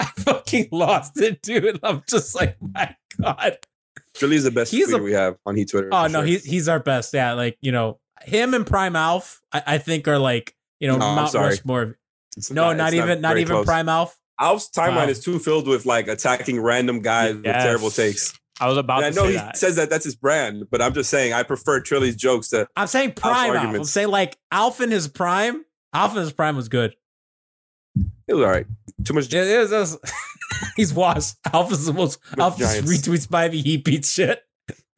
I 0.00 0.06
fucking 0.18 0.68
lost 0.72 1.18
it, 1.20 1.40
dude. 1.42 1.78
I'm 1.82 2.02
just 2.08 2.34
like, 2.34 2.56
my 2.60 2.96
god. 3.20 3.58
Trilly's 4.18 4.44
the 4.44 4.50
best 4.50 4.70
He's 4.72 4.88
tweeter 4.88 5.00
a- 5.00 5.02
we 5.02 5.12
have 5.12 5.36
on 5.46 5.56
Heat 5.56 5.70
Twitter. 5.70 5.88
Oh 5.92 6.06
no, 6.06 6.20
sure. 6.20 6.24
he's 6.26 6.44
he's 6.44 6.68
our 6.68 6.80
best. 6.80 7.12
Yeah, 7.14 7.32
like 7.34 7.56
you 7.60 7.72
know, 7.72 7.98
him 8.22 8.54
and 8.54 8.66
Prime 8.66 8.96
Alf, 8.96 9.40
I, 9.52 9.62
I 9.66 9.78
think 9.78 10.06
are 10.08 10.18
like 10.18 10.54
you 10.80 10.88
know 10.88 10.96
No, 10.98 11.06
I'm 11.06 11.16
Mount. 11.16 11.34
Rushmore. 11.34 11.98
It's 12.36 12.50
No, 12.50 12.72
not, 12.72 12.88
it's 12.88 12.96
even 12.96 13.20
not, 13.20 13.30
very 13.30 13.40
even 13.42 13.56
close. 13.56 13.66
Prime 13.66 13.88
Alf. 13.88 14.16
Alf's 14.40 14.70
timeline 14.70 14.96
Wow. 14.96 15.08
is 15.08 15.20
too 15.24 15.38
filled 15.40 15.66
with 15.66 15.84
like 15.86 16.06
attacking 16.06 16.60
random 16.60 17.00
guys 17.00 17.34
with 17.34 17.44
terrible 17.44 17.90
takes. 17.90 18.32
I 18.60 18.68
was 18.68 18.76
about 18.76 19.04
And 19.04 19.06
I 19.06 19.10
know 19.10 19.24
say 19.26 19.30
he 19.32 19.36
that. 19.38 19.56
says 19.56 19.76
that 19.76 19.88
that's 19.90 20.04
his 20.04 20.14
brand, 20.16 20.64
but 20.70 20.80
I'm 20.82 20.92
just 20.94 21.10
saying 21.10 21.32
I 21.32 21.42
prefer 21.44 21.80
Trilly's 21.80 22.14
jokes 22.16 22.48
to 22.50 22.68
I'm 22.76 22.86
saying 22.88 23.12
prime 23.12 23.34
Alf. 23.34 23.50
I'm 23.50 23.56
arguments. 23.56 23.90
saying 23.90 24.08
like 24.08 24.36
Alf 24.52 24.80
in 24.80 24.90
his 24.90 25.08
prime. 25.08 25.64
Alf 25.92 26.12
in 26.14 26.20
his 26.20 26.32
prime 26.32 26.54
was 26.56 26.68
good. 26.68 26.94
it 28.28 28.34
was 28.34 28.44
all 28.44 28.50
right. 28.50 28.66
Too 29.04 29.14
much. 29.14 29.32
It 29.32 29.70
was- 29.70 29.98
he's 30.76 30.92
washed. 30.92 31.36
Alf 31.52 31.72
is 31.72 31.86
the 31.86 31.92
most. 31.92 32.18
Just 32.36 32.58
Giants. 32.58 32.90
retweets 32.90 33.26
Spivey. 33.26 33.62
He 33.62 33.76
beats 33.76 34.10
shit. 34.12 34.42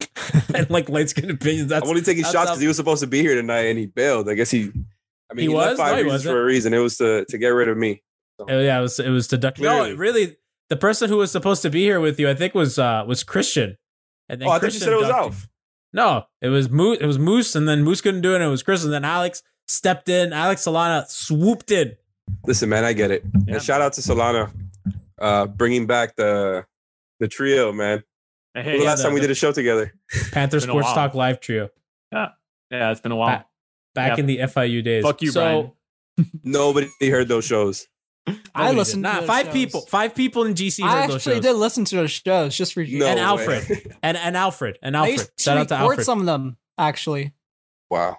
and 0.55 0.69
like 0.69 0.89
light 0.89 1.09
skin 1.09 1.29
opinions. 1.29 1.69
That's 1.69 1.83
I'm 1.83 1.89
only 1.89 2.01
taking 2.01 2.23
that's 2.23 2.33
shots 2.33 2.49
because 2.49 2.61
he 2.61 2.67
was 2.67 2.77
supposed 2.77 3.01
to 3.01 3.07
be 3.07 3.21
here 3.21 3.35
tonight 3.35 3.67
and 3.67 3.77
he 3.77 3.85
bailed. 3.85 4.27
I 4.29 4.33
guess 4.33 4.49
he. 4.51 4.71
I 5.29 5.33
mean, 5.33 5.45
He 5.45 5.51
he, 5.51 5.55
left 5.55 5.77
five 5.77 5.91
No, 5.91 5.97
he 5.97 6.03
reasons 6.03 6.13
wasn't. 6.13 6.33
for 6.33 6.41
a 6.41 6.45
reason. 6.45 6.73
It 6.73 6.79
was 6.79 6.97
to 6.97 7.25
to 7.25 7.37
get 7.37 7.49
rid 7.49 7.69
of 7.69 7.77
me. 7.77 8.01
Oh, 8.39 8.59
yeah, 8.59 8.79
it 8.79 8.81
was. 8.81 8.99
It 8.99 9.09
was 9.09 9.27
to 9.27 9.37
duck. 9.37 9.59
No, 9.59 9.93
really, 9.93 10.35
the 10.69 10.75
person 10.77 11.09
who 11.09 11.17
was 11.17 11.31
supposed 11.31 11.61
to 11.61 11.69
be 11.69 11.81
here 11.83 11.99
with 11.99 12.19
you, 12.19 12.27
I 12.29 12.33
think, 12.33 12.55
was 12.55 12.79
uh 12.79 13.03
was 13.07 13.23
Christian. 13.23 13.77
And 14.27 14.41
then 14.41 14.47
Oh, 14.47 14.51
I 14.51 14.55
thought 14.55 14.61
you 14.63 14.69
Christian 14.69 14.81
said 14.81 14.93
it 14.93 14.97
was 14.97 15.07
ducked 15.07 15.19
Alf. 15.23 15.47
No, 15.93 16.25
it 16.41 16.47
was 16.49 16.69
Moose. 16.69 16.97
It 17.01 17.05
was 17.05 17.19
Moose, 17.19 17.55
and 17.55 17.67
then 17.67 17.83
Moose 17.83 18.01
couldn't 18.01 18.21
do 18.21 18.31
it. 18.31 18.35
and 18.35 18.43
It 18.45 18.47
was 18.47 18.63
Chris, 18.63 18.83
and 18.83 18.91
then 18.93 19.05
Alex 19.05 19.43
stepped 19.67 20.09
in. 20.09 20.33
Alex 20.33 20.65
Solana 20.65 21.07
swooped 21.07 21.69
in. 21.69 21.93
Listen, 22.45 22.69
man, 22.69 22.83
I 22.83 22.93
get 22.93 23.11
it. 23.11 23.23
Yeah. 23.47 23.55
And 23.55 23.63
shout 23.63 23.81
out 23.81 23.93
to 23.93 24.01
Solana, 24.01 24.51
uh, 25.19 25.45
bringing 25.47 25.85
back 25.87 26.15
the 26.15 26.65
the 27.19 27.27
trio, 27.27 27.71
man. 27.71 28.03
Hey, 28.53 28.63
the 28.77 28.83
yeah, 28.83 28.89
last 28.89 28.97
the- 28.97 29.03
time 29.05 29.13
we 29.13 29.19
the- 29.21 29.27
did 29.27 29.31
a 29.31 29.35
show 29.35 29.51
together? 29.51 29.93
Panther 30.31 30.59
Sports. 30.59 30.91
Talk 30.93 31.13
live 31.13 31.39
trio 31.39 31.69
yeah, 32.11 32.29
yeah, 32.69 32.91
it's 32.91 32.99
been 33.01 33.11
a 33.11 33.15
while. 33.15 33.27
back, 33.29 33.47
back 33.95 34.09
Yep. 34.11 34.19
in 34.19 34.25
the 34.25 34.37
FIU 34.39 34.81
days. 34.83 35.03
Fuck 35.03 35.21
you, 35.21 35.31
so, 35.31 35.39
Brian. 36.17 36.31
Nobody 36.43 36.89
heard 37.01 37.27
those 37.29 37.45
shows. 37.45 37.87
I 38.53 38.71
listened 38.71 39.03
did. 39.03 39.09
to 39.09 39.21
Nah, 39.21 39.25
five 39.27 39.45
shows. 39.47 39.53
people. 39.53 39.81
Five 39.81 40.13
people 40.13 40.43
in 40.43 40.53
GC 40.53 40.83
I 40.83 41.01
heard 41.01 41.09
those 41.09 41.15
actually 41.17 41.35
shows. 41.35 41.43
did 41.43 41.53
listen 41.55 41.85
to 41.85 41.95
those 41.95 42.11
shows 42.11 42.55
just 42.55 42.73
for 42.73 42.81
you. 42.81 42.99
No 42.99 43.07
and 43.07 43.17
way. 43.17 43.23
Alfred. 43.23 43.95
And 44.03 44.17
and 44.17 44.35
Alfred. 44.37 44.77
And 44.83 44.95
Alfred. 44.95 45.13
used 45.19 45.37
to 45.37 45.43
Shout 45.43 45.57
out 45.57 45.67
to 45.69 45.75
Alfred. 45.75 46.03
some 46.05 46.19
of 46.19 46.25
them 46.25 46.57
actually. 46.77 47.33
Wow. 47.89 48.17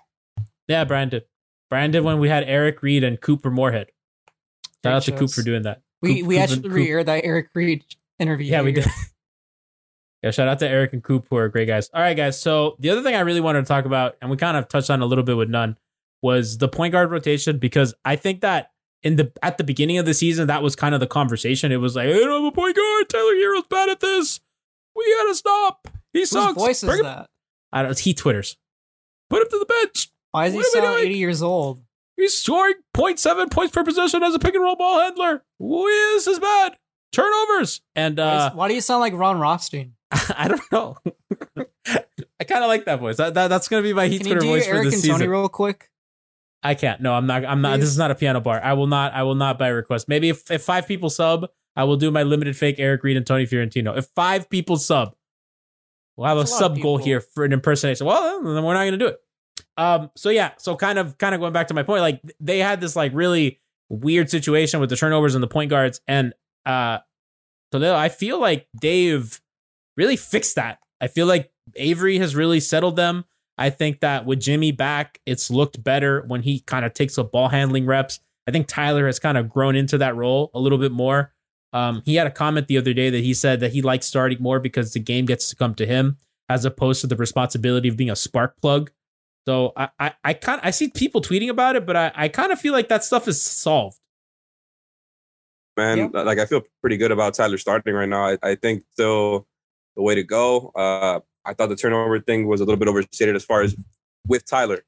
Yeah, 0.69 0.85
Brian 0.85 1.09
did. 1.11 1.25
Brian 1.73 1.91
did 1.91 2.01
when 2.05 2.19
we 2.19 2.29
had 2.29 2.45
Eric 2.45 2.83
Reid 2.83 3.03
and 3.03 3.19
Couper 3.19 3.51
Moorhead. 3.51 3.91
Shout 4.85 4.93
out 4.93 5.03
to 5.05 5.13
Coop 5.13 5.31
for 5.31 5.41
doing 5.41 5.63
that. 5.63 5.81
We 6.03 6.19
Coop- 6.19 6.27
we 6.29 6.35
Coop 6.35 6.43
actually 6.43 6.69
re-aired 6.69 7.07
that 7.07 7.25
Eric 7.25 7.49
Reid 7.55 7.83
interview. 8.19 8.51
Yeah, 8.53 8.61
we 8.61 8.73
did. 8.73 8.85
yeah, 10.23 10.33
shout 10.33 10.49
out 10.49 10.59
to 10.59 10.69
Eric 10.69 10.93
and 10.93 11.03
Coop 11.03 11.29
who 11.31 11.37
are 11.37 11.49
great 11.49 11.67
guys. 11.69 11.89
All 11.95 12.03
right, 12.03 12.15
guys. 12.15 12.39
So 12.39 12.77
the 12.79 12.91
other 12.91 13.03
thing 13.03 13.15
I 13.15 13.21
really 13.21 13.41
wanted 13.41 13.63
to 13.63 13.67
talk 13.69 13.87
about, 13.87 14.17
and 14.21 14.31
we 14.31 14.37
kind 14.37 14.59
of 14.59 14.69
touched 14.69 14.91
on 14.91 15.01
a 15.01 15.07
little 15.07 15.25
bit 15.25 15.39
with 15.39 15.49
Nunn, 15.49 15.79
was 16.21 16.59
the 16.59 16.69
point 16.69 16.93
guard 16.93 17.11
rotation 17.11 17.57
because 17.57 17.95
I 18.05 18.17
think 18.17 18.43
that 18.43 18.73
in 19.03 19.17
the 19.17 19.33
at 19.43 19.57
the 19.57 19.65
beginning 19.65 19.97
of 19.97 20.05
the 20.05 20.13
season, 20.13 20.49
that 20.49 20.63
was 20.63 20.77
kind 20.77 20.95
of 20.95 21.01
the 21.01 21.07
conversation. 21.07 21.73
It 21.73 21.79
was 21.79 21.97
like, 21.97 22.07
I 22.07 22.13
don't 22.13 22.45
have 22.45 22.53
a 22.53 22.55
point 22.55 22.77
guard. 22.77 23.09
Tyler 23.09 23.35
Herro's 23.35 23.65
bad 23.71 23.89
at 23.89 24.01
this. 24.01 24.41
We 24.95 25.11
gotta 25.17 25.35
stop. 25.35 25.89
He 26.13 26.19
Whose 26.21 26.29
sucks. 26.29 26.53
voice 26.53 26.83
is 26.83 26.89
Bring 26.91 26.99
him- 26.99 27.07
that? 27.07 27.31
I 27.73 27.83
don't. 27.83 27.99
He 27.99 28.13
twitters. 28.13 28.59
Put 29.31 29.41
him 29.41 29.49
to 29.53 29.59
the 29.59 29.65
bench. 29.65 30.11
Why 30.33 30.51
he 30.51 30.57
What 30.57 30.67
sound 30.67 30.85
doing? 30.85 31.07
80 31.07 31.15
years 31.19 31.43
old? 31.43 31.83
He's 32.17 32.35
scoring 32.39 32.75
0.7 32.95 33.51
points 33.51 33.73
per 33.73 33.85
possession 33.85 34.23
as 34.23 34.35
a 34.35 34.39
pick 34.39 34.55
and 34.55 34.63
roll 34.63 34.77
ball 34.77 35.01
handler. 35.01 35.45
Ooh, 35.63 35.87
This 36.15 36.27
is 36.27 36.39
bad. 36.39 36.77
Turnovers. 37.13 37.81
And 37.95 38.19
Why, 38.19 38.25
uh, 38.25 38.49
does- 38.49 38.57
why 38.57 38.69
do 38.69 38.75
you 38.75 38.81
sound 38.81 39.01
like 39.01 39.13
Ron 39.13 39.39
Rothstein? 39.39 39.95
I 40.11 40.49
don't 40.49 40.73
know. 40.73 40.97
I 41.87 42.45
kind 42.45 42.65
of 42.65 42.69
like 42.69 42.85
that 42.87 43.01
voice. 43.01 43.17
That, 43.17 43.35
that 43.35 43.49
that's 43.49 43.69
gonna 43.69 43.83
be 43.83 43.93
my 43.93 44.09
Heat 44.09 44.19
Can 44.19 44.27
Twitter 44.27 44.41
voice 44.41 44.67
for 44.67 44.75
Eric 44.75 44.91
this 44.91 45.05
and 45.05 45.13
Tony 45.13 45.27
real 45.27 45.49
quick? 45.49 45.91
I 46.63 46.75
can't. 46.75 47.01
No, 47.01 47.15
I'm 47.15 47.27
not. 47.27 47.45
I'm 47.45 47.61
not. 47.61 47.81
This 47.81 47.89
is 47.89 47.99
not 47.99 48.11
a 48.11 48.15
piano 48.15 48.41
bar. 48.41 48.61
I 48.63 48.75
will 48.75 48.87
not. 48.87 49.15
I 49.15 49.23
will 49.23 49.35
not 49.35 49.59
by 49.59 49.69
request. 49.69 50.09
Maybe 50.09 50.29
if, 50.29 50.51
if 50.51 50.63
five 50.63 50.87
people 50.87 51.09
sub, 51.11 51.49
I 51.77 51.85
will 51.85 51.97
do 51.97 52.11
my 52.11 52.23
limited 52.23 52.57
fake 52.57 52.77
Eric 52.79 53.03
Reid 53.05 53.17
and 53.17 53.27
Tony 53.27 53.47
Fiorentino. 53.47 53.97
If 53.97 54.07
five 54.15 54.49
people 54.51 54.77
sub, 54.77 55.15
we'll 56.17 56.29
have 56.29 56.37
a, 56.37 56.41
That's 56.41 56.53
a 56.53 56.55
of 56.55 56.59
sub 56.59 56.81
goal 56.81 56.99
here 56.99 57.21
for 57.21 57.45
an 57.45 57.53
impersonation. 57.53 58.07
Well, 58.07 58.43
then 58.43 58.63
we're 58.65 58.75
not 58.75 58.81
going 58.83 58.93
to 58.93 58.99
do 58.99 59.07
it. 59.09 59.21
Um. 59.77 60.11
So 60.17 60.31
yeah. 60.31 60.53
So 60.59 60.77
kind 60.77 60.99
of, 60.99 61.19
kind 61.19 61.35
of 61.35 61.41
going 61.41 61.53
back 61.53 61.69
to 61.69 61.75
my 61.75 61.83
point. 61.83 62.03
Like 62.03 62.21
they 62.41 62.59
had 62.59 62.81
this 62.81 62.97
like 62.97 63.13
really 63.15 63.61
weird 63.89 64.31
situation 64.31 64.81
with 64.81 64.91
the 64.91 64.97
turnovers 64.97 65.35
and 65.35 65.43
the 65.43 65.49
point 65.49 65.71
guards, 65.71 66.01
and 66.07 66.35
uh, 66.67 66.99
Toledo. 67.71 67.97
I 67.97 68.09
feel 68.09 68.41
like 68.41 68.69
Dave 68.79 69.41
really 69.97 70.17
fixed 70.17 70.57
that. 70.57 70.79
I 71.01 71.09
feel 71.09 71.27
like 71.27 71.51
Avery 71.77 72.19
has 72.19 72.37
really 72.37 72.61
settled 72.61 72.97
them. 72.97 73.25
I 73.59 73.71
think 73.71 74.01
that 74.01 74.25
with 74.25 74.41
Jimmy 74.41 74.73
back, 74.73 75.21
it's 75.27 75.51
looked 75.51 75.83
better 75.83 76.25
when 76.27 76.43
he 76.43 76.61
kind 76.61 76.85
of 76.85 76.95
takes 76.95 77.19
up 77.19 77.33
ball 77.33 77.49
handling 77.49 77.87
reps. 77.87 78.21
I 78.47 78.51
think 78.51 78.67
Tyler 78.67 79.07
has 79.07 79.19
kind 79.19 79.39
of 79.39 79.49
grown 79.49 79.77
into 79.77 79.99
that 79.99 80.17
role 80.17 80.51
a 80.55 80.59
little 80.59 80.79
bit 80.79 80.93
more. 80.93 81.33
Um, 81.73 82.03
he 82.05 82.17
had 82.17 82.27
a 82.27 82.31
comment 82.31 82.69
the 82.69 82.79
other 82.79 82.93
day 82.93 83.11
that 83.11 83.23
he 83.23 83.35
said 83.35 83.61
that 83.61 83.73
he 83.73 83.83
likes 83.83 84.07
starting 84.07 84.43
more 84.43 84.61
because 84.61 84.93
the 84.93 85.01
game 85.01 85.27
gets 85.27 85.49
to 85.51 85.57
come 85.57 85.75
to 85.77 85.87
him 85.87 86.19
as 86.49 86.65
opposed 86.65 87.01
to 87.03 87.07
the 87.07 87.17
responsibility 87.17 87.89
of 87.89 87.97
being 87.97 88.11
a 88.11 88.17
spark 88.17 88.61
plug. 88.61 88.91
So 89.47 89.73
I, 89.77 89.89
I, 89.99 90.13
I 90.25 90.35
kind 90.35 90.61
I 90.63 90.71
see 90.71 90.89
people 90.89 91.21
tweeting 91.21 91.49
about 91.49 91.77
it, 91.77 91.85
but 91.85 91.97
I, 91.97 92.13
I 92.15 92.29
kind 92.29 92.53
of 92.53 92.61
feel 92.61 92.73
like 92.73 92.89
that 92.89 93.05
stuff 93.05 93.27
is 93.27 93.43
solved. 93.43 93.99
man. 95.77 96.11
Like 96.13 96.39
I 96.39 96.47
feel 96.47 96.63
pretty 96.81 96.97
good 96.97 97.11
about 97.11 97.35
Tyler 97.35 97.59
starting 97.59 97.95
right 97.95 98.09
now. 98.09 98.25
I, 98.25 98.39
I 98.43 98.55
think 98.55 98.85
still 98.93 99.47
the 99.97 100.03
way 100.03 100.15
to 100.15 100.23
go. 100.23 100.69
Uh, 100.77 101.21
I 101.45 101.55
thought 101.55 101.71
the 101.71 101.77
turnover 101.77 102.21
thing 102.21 102.47
was 102.47 102.61
a 102.61 102.65
little 102.65 102.79
bit 102.79 102.89
overstated 102.89 103.35
as 103.35 103.45
far 103.45 103.63
as 103.63 103.75
with 104.27 104.45
Tyler. 104.47 104.85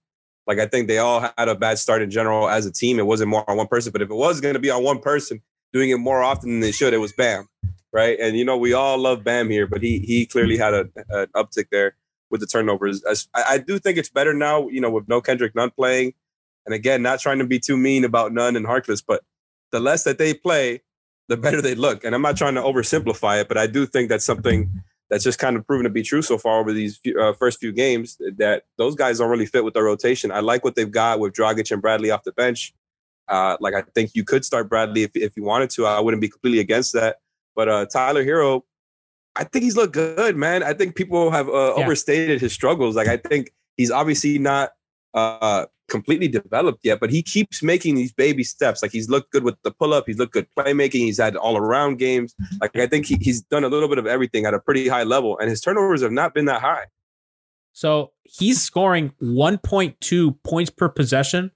Like 0.47 0.59
I 0.59 0.67
think 0.67 0.89
they 0.89 0.99
all 0.99 1.21
had 1.37 1.49
a 1.49 1.55
bad 1.55 1.79
start 1.79 2.03
in 2.03 2.11
general 2.11 2.49
as 2.49 2.67
a 2.67 2.73
team. 2.73 2.99
It 2.99 3.07
wasn't 3.07 3.31
more 3.31 3.49
on 3.51 3.57
one 3.57 3.67
person, 3.67 3.93
but 3.93 4.03
if 4.03 4.11
it 4.11 4.15
was 4.15 4.41
going 4.41 4.55
to 4.55 4.61
be 4.61 4.71
on 4.71 4.85
one 4.85 5.01
person 5.01 5.43
doing 5.73 5.91
it 5.91 5.97
more 5.97 6.23
often 6.23 6.51
than 6.51 6.61
they 6.61 6.71
should, 6.71 6.95
it 6.95 6.99
was 6.99 7.13
Bam, 7.13 7.49
right? 7.93 8.19
And 8.21 8.37
you 8.37 8.45
know 8.45 8.57
we 8.57 8.73
all 8.73 8.99
love 8.99 9.25
Bam 9.25 9.51
here, 9.51 9.67
but 9.67 9.83
he 9.83 9.99
he 10.01 10.27
clearly 10.27 10.57
had 10.57 10.75
a, 10.75 10.89
an 11.09 11.27
uptick 11.35 11.71
there 11.73 11.97
with 12.31 12.41
the 12.41 12.47
turnovers. 12.47 13.03
As, 13.05 13.29
I, 13.35 13.45
I 13.51 13.59
do 13.59 13.79
think 13.79 13.99
it's 13.99 14.09
better 14.09 14.35
now, 14.35 14.69
you 14.69 14.81
know, 14.81 14.91
with 14.91 15.09
no 15.09 15.21
Kendrick 15.21 15.55
Nunn 15.55 15.71
playing, 15.71 16.15
and 16.67 16.75
again, 16.75 17.03
not 17.03 17.21
trying 17.21 17.39
to 17.39 17.47
be 17.47 17.59
too 17.59 17.77
mean 17.77 18.05
about 18.05 18.33
Nunn 18.33 18.57
and 18.57 18.67
Harkless, 18.67 19.03
but 19.07 19.23
the 19.73 19.81
less 19.81 20.05
that 20.05 20.19
they 20.19 20.35
play, 20.35 20.83
the 21.29 21.37
better 21.37 21.61
they 21.61 21.75
look. 21.75 22.05
And 22.05 22.15
I'm 22.15 22.23
not 22.23 22.37
trying 22.37 22.55
to 22.55 22.63
oversimplify 22.63 23.41
it, 23.41 23.49
but 23.49 23.59
I 23.59 23.67
do 23.67 23.87
think 23.87 24.09
that's 24.09 24.25
something 24.25 24.71
that's 25.11 25.25
just 25.25 25.39
kind 25.39 25.57
of 25.57 25.67
proven 25.67 25.85
to 25.85 25.91
be 25.91 26.03
true 26.03 26.23
so 26.23 26.39
far 26.39 26.61
over 26.61 26.73
these 26.73 26.97
few, 26.97 27.21
uh, 27.21 27.33
first 27.35 27.61
few 27.61 27.73
games 27.73 28.19
that 28.39 28.65
those 28.79 28.95
guys 28.95 29.19
don't 29.19 29.31
really 29.31 29.47
fit 29.47 29.65
with 29.65 29.75
the 29.75 29.83
rotation. 29.83 30.33
I 30.33 30.41
like 30.41 30.65
what 30.65 30.75
they've 30.75 30.91
got 30.91 31.21
with 31.21 31.35
Dragic 31.35 31.71
and 31.71 31.83
Bradley 31.83 32.11
off 32.11 32.25
the 32.25 32.33
bench. 32.33 32.75
Uh, 33.29 33.57
like 33.61 33.75
I 33.75 33.83
think 33.95 34.13
you 34.15 34.25
could 34.25 34.45
start 34.45 34.69
Bradley 34.69 35.03
if, 35.03 35.11
if 35.15 35.37
you 35.37 35.45
wanted 35.45 35.71
to. 35.71 35.87
I 35.87 36.01
wouldn't 36.01 36.21
be 36.21 36.29
completely 36.29 36.61
against 36.61 36.95
that. 36.95 37.17
But 37.55 37.69
uh, 37.69 37.87
Tyler 37.87 38.25
Herro, 38.25 38.63
I 39.37 39.45
think 39.45 39.65
he's 39.65 39.77
looked 39.77 39.95
good, 39.95 40.37
man. 40.37 40.63
I 40.63 40.73
think 40.75 40.95
people 40.95 41.31
have 41.31 41.49
uh, 41.49 41.75
Yeah. 41.77 41.85
overstated 41.85 42.41
his 42.41 42.53
struggles. 42.53 42.95
Like 42.97 43.09
I 43.09 43.17
think 43.17 43.53
he's 43.77 43.91
obviously 43.91 44.39
not 44.39 44.73
uh, 45.13 45.67
completely 45.89 46.29
developed 46.29 46.81
yet, 46.85 47.01
but 47.01 47.11
he 47.11 47.23
keeps 47.23 47.63
making 47.63 47.95
these 47.97 48.13
baby 48.13 48.45
steps. 48.45 48.81
Like 48.83 48.93
he's 48.93 49.09
looked 49.09 49.33
good 49.33 49.43
with 49.45 49.57
the 49.63 49.71
pull 49.71 49.93
up, 49.93 50.05
he's 50.07 50.19
looked 50.19 50.33
good 50.35 50.47
playmaking, 50.57 51.01
he's 51.01 51.19
had 51.19 51.37
all 51.37 51.57
around 51.57 51.99
games. 51.99 52.35
Like 52.61 52.77
I 52.77 52.87
think 52.87 53.07
he, 53.07 53.17
he's 53.21 53.43
done 53.43 53.65
a 53.65 53.69
little 53.69 53.89
bit 53.89 53.99
of 53.99 54.07
everything 54.07 54.47
at 54.47 54.55
a 54.55 54.61
pretty 54.61 54.89
high 54.89 55.03
level, 55.05 55.39
and 55.39 55.51
his 55.51 55.61
turnovers 55.61 56.03
have 56.03 56.13
not 56.13 56.33
been 56.35 56.45
that 56.47 56.61
high. 56.61 56.87
So 57.73 58.13
he's 58.23 58.63
scoring 58.63 59.13
1.2 59.21 60.37
points 60.45 60.71
per 60.71 60.89
possession 60.89 61.51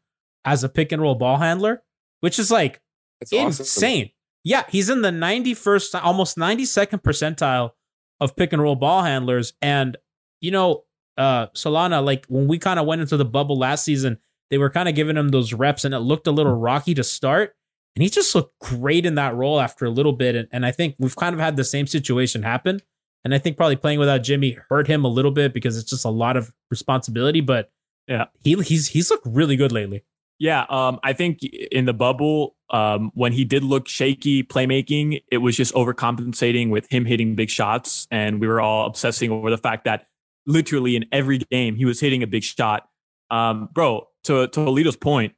as 0.45 0.65
a 0.65 0.69
pick 0.69 0.91
and 0.93 1.01
roll 1.01 1.15
ball 1.15 1.37
handler, 1.39 1.83
which 2.21 2.39
is 2.41 2.51
like 2.51 2.81
insane. 3.21 3.47
awesome. 3.47 4.11
Yeah, 4.45 4.65
he's 4.69 4.89
in 4.89 5.03
the 5.03 5.11
91st, 5.11 6.01
almost 6.03 6.37
92nd 6.37 7.03
percentile 7.03 7.73
of 8.21 8.35
pick 8.37 8.53
and 8.53 8.63
roll 8.63 8.77
ball 8.77 9.03
handlers. 9.03 9.53
And, 9.61 9.97
you 10.41 10.51
know, 10.51 10.85
uh, 11.17 11.49
Solana, 11.49 12.05
like 12.05 12.25
when 12.29 12.47
we 12.49 12.59
kind 12.59 12.79
of 12.79 12.87
went 12.87 13.01
into 13.01 13.17
the 13.17 13.25
bubble 13.25 13.59
last 13.59 13.85
season, 13.85 14.19
they 14.51 14.59
were 14.59 14.71
kind 14.71 14.89
of 14.89 14.95
giving 14.95 15.17
him 15.17 15.29
those 15.29 15.53
reps 15.53 15.85
and 15.85 15.95
it 15.95 15.99
looked 16.01 16.27
a 16.27 16.31
little 16.33 16.55
rocky 16.55 16.95
to 16.95 17.05
start. 17.05 17.55
And 17.97 18.03
he 18.03 18.09
just 18.09 18.35
looked 18.35 18.59
great 18.61 19.05
in 19.05 19.17
that 19.17 19.35
role 19.35 19.61
after 19.61 19.85
a 19.85 19.91
little 19.91 20.13
bit. 20.13 20.37
And, 20.37 20.49
and 20.53 20.65
I 20.65 20.71
think 20.71 20.95
we've 20.99 21.17
kind 21.17 21.35
of 21.35 21.41
had 21.41 21.57
the 21.57 21.65
same 21.65 21.87
situation 21.87 22.43
happen. 22.45 22.81
And 23.25 23.35
I 23.35 23.39
think 23.39 23.57
probably 23.57 23.77
playing 23.77 23.99
without 23.99 24.23
Jimmy 24.23 24.57
hurt 24.71 24.87
him 24.87 25.05
a 25.05 25.09
little 25.09 25.33
bit 25.33 25.53
because 25.53 25.77
it's 25.77 25.91
just 25.91 26.05
a 26.05 26.11
lot 26.11 26.37
of 26.37 26.53
responsibility. 26.71 27.41
But 27.41 27.71
Yeah. 28.07 28.27
he 28.43 28.55
he's 28.63 28.87
he's 28.89 29.11
looked 29.11 29.27
really 29.27 29.57
good 29.57 29.73
lately. 29.73 30.05
Yeah, 30.39 30.67
um, 30.69 31.01
I 31.03 31.15
think 31.15 31.43
in 31.43 31.85
the 31.85 31.93
bubble, 31.93 32.55
um, 32.71 33.11
when 33.15 33.33
he 33.33 33.45
did 33.45 33.65
look 33.65 33.89
shaky 33.89 34.45
playmaking, 34.45 35.23
it 35.33 35.39
was 35.39 35.57
just 35.57 35.75
overcompensating 35.75 36.71
with 36.71 36.91
him 36.91 37.05
hitting 37.05 37.35
big 37.35 37.51
shots, 37.51 38.07
and 38.11 38.41
we 38.41 38.47
were 38.47 38.61
all 38.61 38.87
obsessing 38.87 39.31
over 39.31 39.51
the 39.51 39.59
fact 39.59 39.85
that 39.85 40.07
literally 40.47 40.97
in 40.97 41.05
every 41.13 41.39
game 41.39 41.77
he 41.77 41.85
was 41.85 42.01
hitting 42.01 42.23
a 42.23 42.27
big 42.27 42.45
shot. 42.45 42.89
Um, 43.31 43.69
bro, 43.73 44.09
to 44.25 44.47
to 44.47 44.61
Toledo's 44.61 44.97
point, 44.97 45.35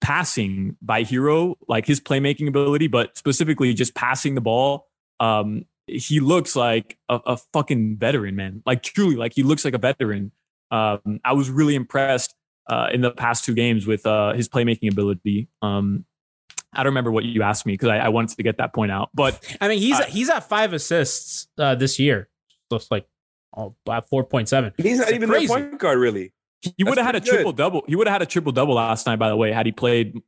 passing 0.00 0.76
by 0.82 1.04
Herro, 1.04 1.54
like 1.68 1.86
his 1.86 2.00
playmaking 2.00 2.48
ability, 2.48 2.88
but 2.88 3.16
specifically 3.16 3.72
just 3.72 3.94
passing 3.94 4.34
the 4.34 4.40
ball, 4.40 4.88
um, 5.20 5.64
he 5.86 6.20
looks 6.20 6.56
like 6.56 6.98
a, 7.08 7.20
a 7.24 7.36
fucking 7.52 7.98
veteran, 7.98 8.36
man. 8.36 8.62
Like 8.66 8.82
truly, 8.82 9.16
like 9.16 9.32
he 9.34 9.42
looks 9.42 9.64
like 9.64 9.74
a 9.74 9.78
veteran. 9.78 10.32
Um, 10.70 11.20
I 11.24 11.32
was 11.32 11.48
really 11.48 11.74
impressed 11.74 12.34
uh, 12.68 12.88
in 12.92 13.00
the 13.00 13.10
past 13.10 13.44
two 13.44 13.54
games 13.54 13.86
with 13.86 14.06
uh, 14.06 14.32
his 14.32 14.48
playmaking 14.48 14.92
ability. 14.92 15.48
Um, 15.62 16.04
I 16.72 16.82
don't 16.82 16.90
remember 16.90 17.10
what 17.10 17.24
you 17.24 17.42
asked 17.42 17.66
me 17.66 17.72
because 17.72 17.88
I, 17.88 17.98
I 17.98 18.08
wanted 18.08 18.36
to 18.36 18.42
get 18.42 18.58
that 18.58 18.74
point 18.74 18.92
out. 18.92 19.10
But 19.14 19.56
I 19.60 19.68
mean, 19.68 19.78
he's 19.78 19.98
Uh, 19.98 20.04
he's 20.04 20.28
at 20.28 20.48
five 20.48 20.72
assists 20.72 21.48
uh, 21.58 21.74
this 21.74 21.98
year. 21.98 22.28
So 22.70 22.76
it's 22.76 22.90
like 22.90 23.06
oh, 23.56 23.74
four 24.10 24.24
point 24.24 24.48
seven. 24.48 24.72
He's 24.76 24.98
not 24.98 25.12
even 25.12 25.28
crazy. 25.28 25.46
the 25.46 25.54
point 25.54 25.78
guard, 25.78 25.98
really. 25.98 26.32
he 26.76 26.84
would 26.84 26.98
have 26.98 27.06
had 27.06 27.14
a 27.14 27.20
pretty 27.20 27.30
good. 27.30 27.36
triple 27.36 27.52
double. 27.52 27.84
He 27.86 27.96
would 27.96 28.06
have 28.06 28.14
had 28.14 28.22
a 28.22 28.26
triple 28.26 28.52
double 28.52 28.74
last 28.74 29.06
night, 29.06 29.18
by 29.18 29.28
the 29.28 29.36
way, 29.36 29.52
had 29.52 29.64
he 29.64 29.72
played 29.72 30.20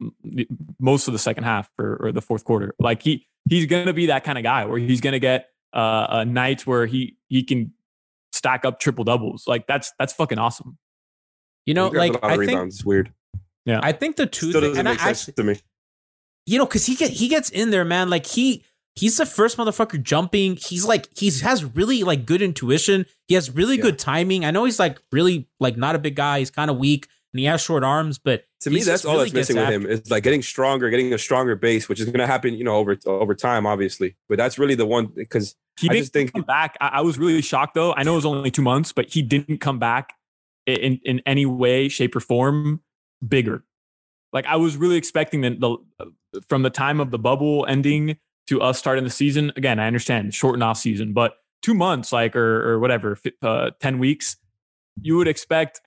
most 0.79 1.09
of 1.09 1.13
the 1.13 1.19
second 1.19 1.45
half 1.45 1.69
or, 1.79 1.97
or 1.97 2.13
the 2.13 2.23
fourth 2.23 2.45
quarter. 2.45 2.75
Like 2.79 3.03
he 3.03 3.27
he's 3.49 3.67
gonna 3.67 3.93
be 3.93 4.07
that 4.07 4.25
kind 4.25 4.39
of 4.39 4.45
guy 4.45 4.65
where 4.65 4.79
he's 4.79 5.01
gonna 5.01 5.19
get 5.19 5.49
uh, 5.75 6.07
a 6.11 6.25
night 6.25 6.67
where 6.67 6.87
he 6.87 7.17
he 7.29 7.43
can 7.43 7.73
stack 8.33 8.65
up 8.65 8.81
triple 8.81 9.05
doubles. 9.05 9.45
Like 9.47 9.67
that's 9.67 9.93
that's 9.99 10.13
fucking 10.13 10.39
awesome. 10.39 10.79
You 11.71 11.75
know, 11.75 11.89
like 11.89 12.11
a 12.11 12.15
lot 12.15 12.25
I 12.25 12.33
of 12.35 12.39
think 12.41 12.51
rebounds. 12.51 12.75
It's 12.77 12.85
weird. 12.85 13.13
Yeah, 13.65 13.81
I 13.83 13.93
think 13.93 14.17
the 14.17 14.27
two 14.27 14.51
Still 14.51 14.61
things, 14.61 14.73
doesn't 14.73 14.79
and 14.81 14.89
I 14.89 14.93
make 14.93 15.01
sense 15.01 15.29
actually, 15.29 15.35
to 15.35 15.45
me. 15.45 15.61
you 16.47 16.59
know, 16.59 16.67
because 16.67 16.87
he 16.87 16.95
get 16.97 17.11
he 17.11 17.29
gets 17.29 17.51
in 17.51 17.71
there, 17.71 17.85
man. 17.85 18.11
Like 18.11 18.27
he 18.27 18.65
he's 18.97 19.17
the 19.19 19.27
first 19.27 19.57
motherfucker 19.57 20.03
jumping. 20.03 20.57
He's 20.57 20.85
like 20.85 21.07
he's 21.17 21.43
has 21.43 21.65
really 21.65 22.03
like 22.03 22.27
good 22.27 22.43
intuition. 22.43 23.07
He 23.29 23.35
has 23.35 23.51
really 23.55 23.77
Yeah. 23.77 23.83
good 23.83 23.99
timing. 23.99 24.45
I 24.45 24.51
know 24.51 24.65
he's 24.65 24.79
like 24.79 24.99
really 25.13 25.49
like 25.61 25.77
not 25.77 25.95
a 25.95 25.99
big 25.99 26.17
guy. 26.17 26.41
He's 26.41 26.51
kind 26.51 26.71
of 26.71 26.79
weak 26.79 27.07
and 27.33 27.39
he 27.41 27.47
has 27.47 27.61
short 27.61 27.85
arms, 27.85 28.19
but 28.19 28.45
To 28.63 28.71
me, 28.71 28.83
that's 28.83 29.05
all 29.05 29.13
really 29.19 29.27
that's 29.31 29.35
missing 29.51 29.57
gets 29.57 29.67
with 29.69 29.75
him 29.85 29.87
is 29.87 30.11
like 30.11 30.25
getting 30.25 30.43
stronger, 30.43 30.91
getting 30.91 31.13
a 31.15 31.19
stronger 31.19 31.55
base, 31.55 31.89
which 31.89 32.01
is 32.01 32.07
going 32.07 32.19
to 32.19 32.27
happen, 32.27 32.55
you 32.55 32.65
know, 32.65 32.75
over 32.77 32.99
over 33.07 33.35
time, 33.37 33.67
obviously. 33.67 34.17
But 34.29 34.39
that's 34.39 34.59
really 34.59 34.75
the 34.75 34.87
one 34.87 35.07
because 35.15 35.55
He 35.79 35.89
I 35.89 35.93
didn't 35.93 36.03
just 36.05 36.13
think 36.13 36.33
come 36.33 36.43
back. 36.43 36.77
I, 36.81 36.89
I 36.95 37.01
was 37.03 37.17
really 37.19 37.41
shocked 37.43 37.75
though. 37.75 37.93
I 37.95 38.03
know 38.03 38.15
it 38.15 38.17
was 38.17 38.27
only 38.27 38.51
two 38.51 38.63
months, 38.63 38.93
but 38.93 39.11
he 39.11 39.23
didn't 39.23 39.59
come 39.61 39.79
back 39.79 40.13
i- 40.13 40.15
in 40.75 41.01
in 41.05 41.21
any 41.27 41.47
way, 41.47 41.89
shape, 41.89 42.15
or 42.17 42.21
form 42.21 42.81
bigger. 43.27 43.65
Like 44.33 44.47
I 44.47 44.57
was 44.57 44.77
really 44.77 44.97
expecting 44.97 45.41
that 45.43 45.61
the 45.61 45.77
from 46.49 46.63
the 46.63 46.71
time 46.71 47.01
of 47.01 47.11
the 47.11 47.19
bubble 47.19 47.67
ending 47.69 48.17
to 48.47 48.61
us 48.61 48.79
starting 48.79 49.05
the 49.05 49.11
season. 49.11 49.53
Again, 49.57 49.79
I 49.81 49.87
understand 49.87 50.33
shortened 50.35 50.63
off 50.63 50.79
season, 50.79 51.13
but 51.13 51.35
two 51.63 51.75
months, 51.75 52.13
like 52.13 52.37
or 52.37 52.73
or 52.73 52.79
whatever, 52.79 53.19
uh, 53.43 53.71
ten 53.81 53.99
weeks, 53.99 54.37
you 55.03 55.17
would 55.17 55.29
expect 55.29 55.81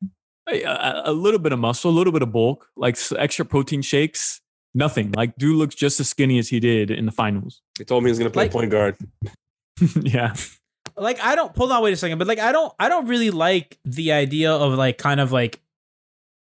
a, 0.50 0.64
a, 0.64 1.04
a 1.06 1.14
little 1.14 1.40
bit 1.40 1.54
of 1.54 1.60
muscle, 1.60 1.90
a 1.90 1.94
little 1.96 2.12
bit 2.14 2.22
of 2.22 2.32
bulk, 2.32 2.68
like 2.76 2.98
extra 3.18 3.46
protein 3.46 3.82
shakes. 3.82 4.42
Nothing. 4.76 5.12
Like 5.12 5.36
dude 5.38 5.56
looks 5.56 5.76
just 5.76 6.00
as 6.00 6.10
skinny 6.10 6.40
as 6.40 6.50
he 6.50 6.60
did 6.60 6.90
in 6.92 7.06
the 7.06 7.12
finals. 7.12 7.62
he 7.78 7.86
told 7.86 8.04
me 8.04 8.10
he 8.10 8.12
was 8.12 8.20
going 8.20 8.30
to 8.32 8.34
play 8.34 8.46
Like- 8.46 8.52
point 8.52 8.72
guard. 8.72 8.98
yeah. 10.02 10.34
Like 10.96 11.20
I 11.22 11.36
don't 11.36 11.56
hold 11.56 11.72
on 11.72 11.82
wait 11.84 11.94
a 11.94 11.98
second, 11.98 12.18
but 12.18 12.28
like 12.28 12.40
I 12.40 12.52
don't 12.52 12.74
I 12.80 12.90
don't 12.90 13.08
really 13.08 13.32
like 13.32 13.78
the 13.86 14.12
idea 14.12 14.52
of 14.52 14.74
like 14.74 14.98
kind 14.98 15.20
of 15.20 15.32
like 15.32 15.62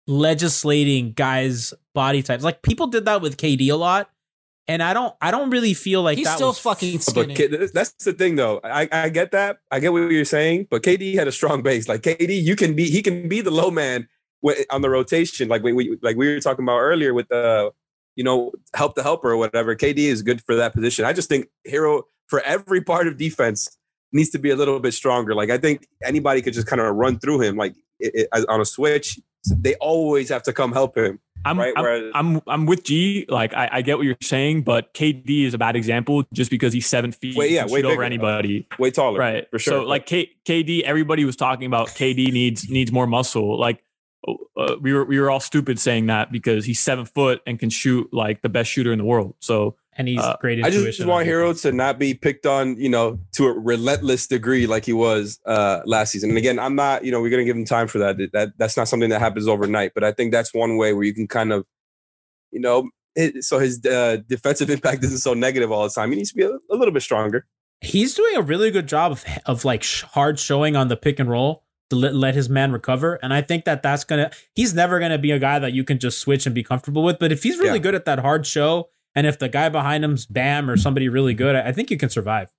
legislating 0.07 1.13
guys' 1.13 1.73
body 1.93 2.23
types. 2.23 2.43
Like 2.43 2.61
people 2.61 2.87
did 2.87 3.05
that 3.05 3.21
with 3.21 3.37
KD 3.37 3.69
a 3.71 3.75
lot, 3.75 4.09
and 4.67 4.81
I 4.81 4.93
don't 4.93 5.15
I 5.21 5.31
don't 5.31 5.49
really 5.49 5.73
feel 5.73 6.01
like 6.01 6.17
He's 6.17 6.27
that 6.27 6.35
still 6.35 6.49
was 6.49 6.59
fucking 6.59 6.99
skinny. 6.99 7.35
K- 7.35 7.47
that's 7.47 7.91
the 8.03 8.13
thing, 8.13 8.35
though. 8.35 8.59
I, 8.63 8.87
I 8.91 9.09
get 9.09 9.31
that. 9.31 9.59
I 9.71 9.79
get 9.79 9.91
what 9.91 10.11
you're 10.11 10.25
saying. 10.25 10.67
But 10.69 10.83
KD 10.83 11.15
had 11.15 11.27
a 11.27 11.31
strong 11.31 11.61
base. 11.61 11.87
Like 11.87 12.01
KD, 12.01 12.41
you 12.41 12.55
can 12.55 12.75
be. 12.75 12.89
He 12.89 13.01
can 13.01 13.27
be 13.27 13.41
the 13.41 13.51
low 13.51 13.71
man 13.71 14.07
on 14.69 14.81
the 14.81 14.89
rotation. 14.89 15.49
Like 15.49 15.63
we, 15.63 15.73
we 15.73 15.97
like 16.01 16.17
we 16.17 16.33
were 16.33 16.39
talking 16.39 16.63
about 16.63 16.79
earlier 16.79 17.13
with 17.13 17.27
the, 17.29 17.71
you 18.15 18.23
know, 18.23 18.51
help 18.73 18.95
the 18.95 19.03
helper 19.03 19.31
or 19.31 19.37
whatever. 19.37 19.75
KD 19.75 19.99
is 19.99 20.21
good 20.21 20.43
for 20.43 20.55
that 20.55 20.73
position. 20.73 21.05
I 21.05 21.13
just 21.13 21.29
think 21.29 21.47
Herro 21.67 22.03
for 22.27 22.41
every 22.41 22.81
part 22.81 23.07
of 23.07 23.17
defense 23.17 23.77
needs 24.13 24.29
to 24.31 24.39
be 24.39 24.49
a 24.49 24.55
little 24.55 24.79
bit 24.79 24.93
stronger. 24.93 25.33
Like 25.33 25.49
I 25.49 25.57
think 25.57 25.87
anybody 26.03 26.41
could 26.41 26.53
just 26.53 26.67
kind 26.67 26.81
of 26.81 26.95
run 26.95 27.19
through 27.19 27.41
him 27.41 27.55
like 27.55 27.75
it, 27.99 28.27
it, 28.33 28.45
on 28.49 28.61
a 28.61 28.65
switch. 28.65 29.19
They 29.49 29.75
always 29.75 30.29
have 30.29 30.43
to 30.43 30.53
come 30.53 30.71
help 30.71 30.97
him. 30.97 31.19
I'm, 31.43 31.57
Right, 31.57 31.73
I'm, 31.75 31.83
whereas- 31.83 32.11
I'm 32.13 32.41
I'm 32.45 32.65
with 32.67 32.83
G. 32.83 33.25
Like 33.27 33.53
I, 33.55 33.69
I 33.71 33.81
get 33.81 33.97
what 33.97 34.05
you're 34.05 34.15
saying, 34.21 34.61
but 34.61 34.93
KD 34.93 35.45
is 35.45 35.53
a 35.55 35.57
bad 35.57 35.75
example 35.75 36.23
just 36.33 36.51
because 36.51 36.71
he's 36.73 36.85
seven 36.85 37.11
feet. 37.11 37.35
Way- 37.35 37.53
yeah, 37.53 37.65
way 37.65 37.81
over 37.83 38.03
anybody. 38.03 38.67
Way 38.77 38.91
taller, 38.91 39.17
Right. 39.19 39.49
For 39.49 39.57
sure. 39.57 39.81
So 39.81 39.83
like 39.83 40.05
K, 40.05 40.29
KD, 40.45 40.83
everybody 40.83 41.25
was 41.25 41.35
talking 41.35 41.65
about 41.65 41.87
KD 41.87 42.31
needs 42.31 42.69
needs 42.69 42.91
more 42.91 43.07
muscle. 43.07 43.59
Like 43.59 43.81
uh, 44.55 44.75
we 44.79 44.93
were 44.93 45.03
we 45.03 45.19
were 45.19 45.31
all 45.31 45.39
stupid 45.39 45.79
saying 45.79 46.05
that 46.07 46.31
because 46.31 46.65
he's 46.65 46.79
seven 46.79 47.05
foot 47.05 47.41
and 47.47 47.57
can 47.57 47.71
shoot 47.71 48.13
like 48.13 48.43
the 48.43 48.49
best 48.49 48.69
shooter 48.69 48.91
in 48.91 48.99
the 48.99 49.05
world. 49.05 49.33
So 49.39 49.75
and 49.97 50.07
he's 50.07 50.19
Uh, 50.19 50.37
great 50.39 50.63
I 50.63 50.69
just 50.69 51.05
want 51.05 51.27
Herro 51.27 51.53
to 51.63 51.71
not 51.71 51.99
be 51.99 52.13
picked 52.13 52.45
on, 52.45 52.77
you 52.77 52.89
know, 52.89 53.19
to 53.33 53.47
a 53.47 53.51
relentless 53.51 54.27
degree 54.27 54.65
like 54.67 54.85
he 54.85 54.93
was 54.93 55.39
uh, 55.45 55.81
last 55.85 56.11
season. 56.11 56.29
And 56.29 56.37
again, 56.37 56.59
I'm 56.59 56.75
not, 56.75 57.03
you 57.03 57.11
know, 57.11 57.21
we're 57.21 57.29
gonna 57.29 57.43
give 57.43 57.57
him 57.57 57.65
time 57.65 57.87
for 57.87 57.99
that. 57.99 58.17
That 58.33 58.53
that's 58.57 58.77
not 58.77 58.87
something 58.87 59.09
that 59.09 59.19
happens 59.19 59.47
overnight. 59.47 59.91
But 59.93 60.03
I 60.03 60.11
think 60.11 60.31
that's 60.31 60.53
one 60.53 60.77
way 60.77 60.93
where 60.93 61.03
you 61.03 61.13
can 61.13 61.27
kind 61.27 61.51
of, 61.51 61.65
you 62.51 62.59
know, 62.61 62.89
it, 63.15 63.43
so 63.43 63.59
his 63.59 63.85
uh, 63.85 64.17
defensive 64.27 64.69
impact 64.75 65.03
isn't 65.03 65.17
so 65.19 65.33
negative 65.33 65.71
all 65.71 65.83
the 65.83 65.89
time. 65.89 66.09
He 66.11 66.15
needs 66.17 66.29
to 66.31 66.35
be 66.37 66.43
a, 66.43 66.51
a 66.51 66.75
little 66.75 66.93
bit 66.93 67.03
stronger. 67.03 67.45
He's 67.81 68.13
doing 68.13 68.35
a 68.37 68.41
really 68.41 68.71
good 68.71 68.87
job 68.87 69.11
of 69.11 69.25
of 69.45 69.65
like 69.65 69.83
hard 69.83 70.39
showing 70.39 70.75
on 70.75 70.87
the 70.87 70.95
pick 70.95 71.19
and 71.19 71.29
roll 71.29 71.63
to 71.89 71.95
let, 71.97 72.15
let 72.15 72.35
his 72.35 72.47
man 72.47 72.71
recover, 72.71 73.19
and 73.21 73.33
I 73.33 73.41
think 73.41 73.65
that 73.65 73.83
that's 73.83 74.03
gonna. 74.05 74.31
He's 74.55 74.73
never 74.73 74.99
gonna 74.99 75.17
be 75.17 75.31
a 75.31 75.39
guy 75.39 75.59
that 75.59 75.73
you 75.73 75.83
can 75.83 75.99
just 75.99 76.19
switch 76.19 76.45
and 76.45 76.55
be 76.55 76.63
comfortable 76.63 77.03
with. 77.03 77.19
But 77.19 77.31
if 77.33 77.43
he's 77.43 77.57
really 77.57 77.73
Yeah. 77.73 77.77
good 77.79 77.95
at 77.95 78.05
that 78.05 78.19
hard 78.19 78.45
show, 78.47 78.89
and 79.15 79.27
if 79.27 79.39
the 79.39 79.49
guy 79.49 79.69
behind 79.69 80.03
him's 80.03 80.25
Bam 80.25 80.69
or 80.69 80.77
somebody 80.77 81.09
really 81.09 81.33
good, 81.33 81.55
I 81.55 81.71
think 81.71 81.91
you 81.91 81.97
can 81.97 82.09
survive. 82.09 82.49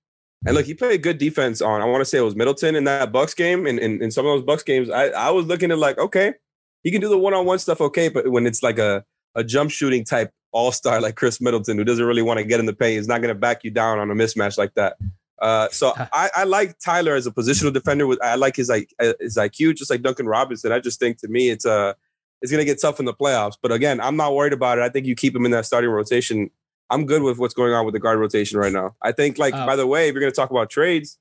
And 0.45 0.57
look, 0.57 0.67
he 0.67 0.75
played 0.75 1.03
good 1.03 1.19
defense 1.19 1.63
on. 1.63 1.81
I 1.81 1.85
want 1.85 2.01
to 2.01 2.05
say 2.05 2.19
it 2.19 2.23
was 2.23 2.35
Middleton 2.35 2.75
in 2.75 2.85
that 2.85 3.13
Bucks 3.13 3.33
game, 3.33 3.67
and 3.67 3.79
in, 3.79 4.03
in 4.03 4.11
some 4.11 4.27
of 4.27 4.33
those 4.33 4.45
Bucks 4.45 4.63
games, 4.63 4.91
I, 4.91 5.07
I 5.09 5.31
was 5.31 5.47
looking 5.47 5.71
at 5.71 5.79
like, 5.79 5.99
okay, 5.99 6.35
he 6.83 6.91
can 6.91 7.01
do 7.01 7.09
the 7.09 7.19
one 7.19 7.33
on 7.33 7.47
one 7.47 7.59
stuff, 7.59 7.81
okay, 7.81 8.09
but 8.09 8.29
when 8.29 8.47
it's 8.47 8.63
like 8.63 8.79
a 8.79 9.05
a 9.35 9.43
jump 9.45 9.71
shooting 9.71 10.05
type 10.05 10.31
all 10.53 10.73
star 10.73 11.01
like 11.01 11.17
Khris 11.17 11.41
Middleton, 11.41 11.79
who 11.79 11.85
doesn't 11.85 12.05
really 12.05 12.23
want 12.23 12.39
to 12.39 12.45
get 12.45 12.61
in 12.61 12.67
the 12.67 12.75
paint, 12.75 12.99
is 12.99 13.09
not 13.09 13.23
going 13.23 13.35
to 13.35 13.39
back 13.39 13.65
you 13.65 13.71
down 13.71 13.99
on 13.99 14.11
a 14.11 14.15
mismatch 14.15 14.59
like 14.59 14.75
that. 14.75 14.97
Uh, 15.41 15.69
so 15.71 15.93
I, 16.13 16.31
I 16.37 16.45
like 16.45 16.79
Tyler 16.79 17.15
as 17.15 17.27
a 17.27 17.31
positional 17.31 17.73
defender. 17.73 18.07
With 18.07 18.23
I 18.23 18.35
like 18.35 18.57
his 18.57 18.69
like 18.69 18.93
uh, 19.01 19.15
his 19.21 19.37
IQ, 19.37 19.77
just 19.77 19.91
like 19.91 20.03
Duncan 20.03 20.27
Robinson. 20.27 20.73
I 20.73 20.81
just 20.81 20.99
think 20.99 21.19
to 21.19 21.29
me, 21.29 21.51
it's 21.51 21.67
uh 21.67 21.95
it's 22.43 22.51
going 22.53 22.61
to 22.61 22.65
get 22.65 22.81
tough 22.81 22.99
in 22.99 23.07
the 23.07 23.15
playoffs. 23.15 23.57
But 23.61 23.73
again, 23.73 24.01
I'm 24.01 24.17
not 24.17 24.35
worried 24.35 24.53
about 24.53 24.79
it. 24.79 24.83
I 24.83 24.89
think 24.89 25.07
you 25.07 25.15
keep 25.15 25.35
him 25.35 25.45
in 25.45 25.53
that 25.53 25.65
starting 25.65 25.91
rotation. 25.91 26.51
I'm 26.91 27.07
good 27.07 27.23
with 27.23 27.39
what's 27.39 27.55
going 27.55 27.73
on 27.73 27.87
with 27.87 27.95
the 27.95 28.01
guard 28.01 28.19
rotation 28.19 28.59
right 28.59 28.73
now. 28.73 28.95
I 29.01 29.13
think, 29.13 29.39
like, 29.39 29.55
Uh, 29.55 29.65
by 29.65 29.77
the 29.77 29.87
way, 29.87 30.09
if 30.09 30.13
you're 30.13 30.21
going 30.21 30.33
to 30.33 30.37
talk 30.37 30.51
about 30.51 30.69
trades, 30.69 31.19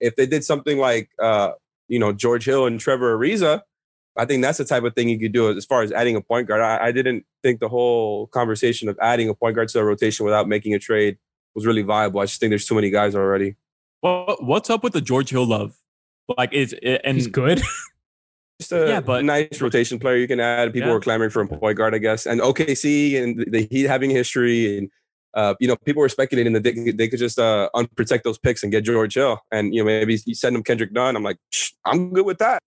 if 0.00 0.16
they 0.16 0.26
did 0.26 0.44
something 0.44 0.78
like, 0.78 1.10
uh, 1.20 1.52
you 1.86 1.98
know, 1.98 2.12
George 2.12 2.44
Hill 2.44 2.66
and 2.66 2.80
Trevor 2.80 3.16
Ariza, 3.16 3.60
I 4.16 4.24
think 4.24 4.42
that's 4.42 4.58
the 4.58 4.64
type 4.64 4.82
of 4.82 4.94
thing 4.94 5.08
you 5.08 5.18
could 5.18 5.32
do 5.32 5.56
as 5.56 5.64
far 5.64 5.82
as 5.82 5.92
adding 5.92 6.16
a 6.16 6.20
point 6.20 6.48
guard. 6.48 6.60
I, 6.60 6.86
I 6.86 6.92
didn't 6.92 7.24
think 7.42 7.60
the 7.60 7.68
whole 7.68 8.26
conversation 8.28 8.88
of 8.88 8.98
adding 9.00 9.28
a 9.28 9.34
point 9.34 9.54
guard 9.54 9.68
to 9.68 9.78
the 9.78 9.84
rotation 9.84 10.24
without 10.24 10.48
making 10.48 10.74
a 10.74 10.78
trade 10.78 11.18
was 11.54 11.66
really 11.66 11.82
viable. 11.82 12.20
I 12.20 12.24
just 12.24 12.40
think 12.40 12.50
there's 12.50 12.66
too 12.66 12.74
many 12.74 12.90
guys 12.90 13.14
already. 13.14 13.56
Well, 14.02 14.36
what's 14.40 14.70
up 14.70 14.82
with 14.82 14.92
the 14.92 15.00
George 15.00 15.30
Hill 15.30 15.46
love? 15.46 15.76
Like 16.36 16.50
it's 16.52 16.72
it, 16.82 17.00
and 17.04 17.16
He's 17.16 17.26
good. 17.26 17.62
Just 18.62 18.72
a 18.72 18.88
Yeah, 18.88 19.00
but- 19.00 19.24
nice 19.24 19.60
rotation 19.60 19.98
player 19.98 20.16
you 20.16 20.26
can 20.28 20.40
add. 20.40 20.72
People 20.72 20.88
Yeah. 20.88 20.94
were 20.94 21.00
clamoring 21.00 21.30
for 21.30 21.42
a 21.42 21.46
point 21.48 21.76
guard, 21.78 21.94
I 21.94 21.98
guess. 21.98 22.26
And 22.26 22.40
OKC 22.40 23.16
and 23.22 23.44
the, 23.52 23.66
Heat 23.70 23.86
having 23.86 24.10
history 24.10 24.78
and 24.78 24.88
uh, 25.34 25.54
you 25.60 25.66
know, 25.66 25.76
people 25.86 26.00
were 26.02 26.10
speculating 26.10 26.52
that 26.52 26.62
they, 26.62 26.72
could- 26.74 26.98
they 26.98 27.08
could 27.08 27.18
just 27.18 27.38
uh, 27.38 27.70
unprotect 27.74 28.22
those 28.22 28.36
picks 28.38 28.62
and 28.62 28.70
get 28.70 28.84
George 28.84 29.14
Hill. 29.14 29.40
And, 29.50 29.74
you 29.74 29.80
know, 29.80 29.86
maybe 29.86 30.18
you 30.26 30.34
send 30.34 30.54
them 30.54 30.62
Kendrick 30.62 30.92
Nunn. 30.92 31.16
I'm 31.16 31.22
like, 31.22 31.38
"Shh, 31.50 31.70
I'm 31.86 32.12
good 32.12 32.26
with 32.26 32.36
that. 32.38 32.58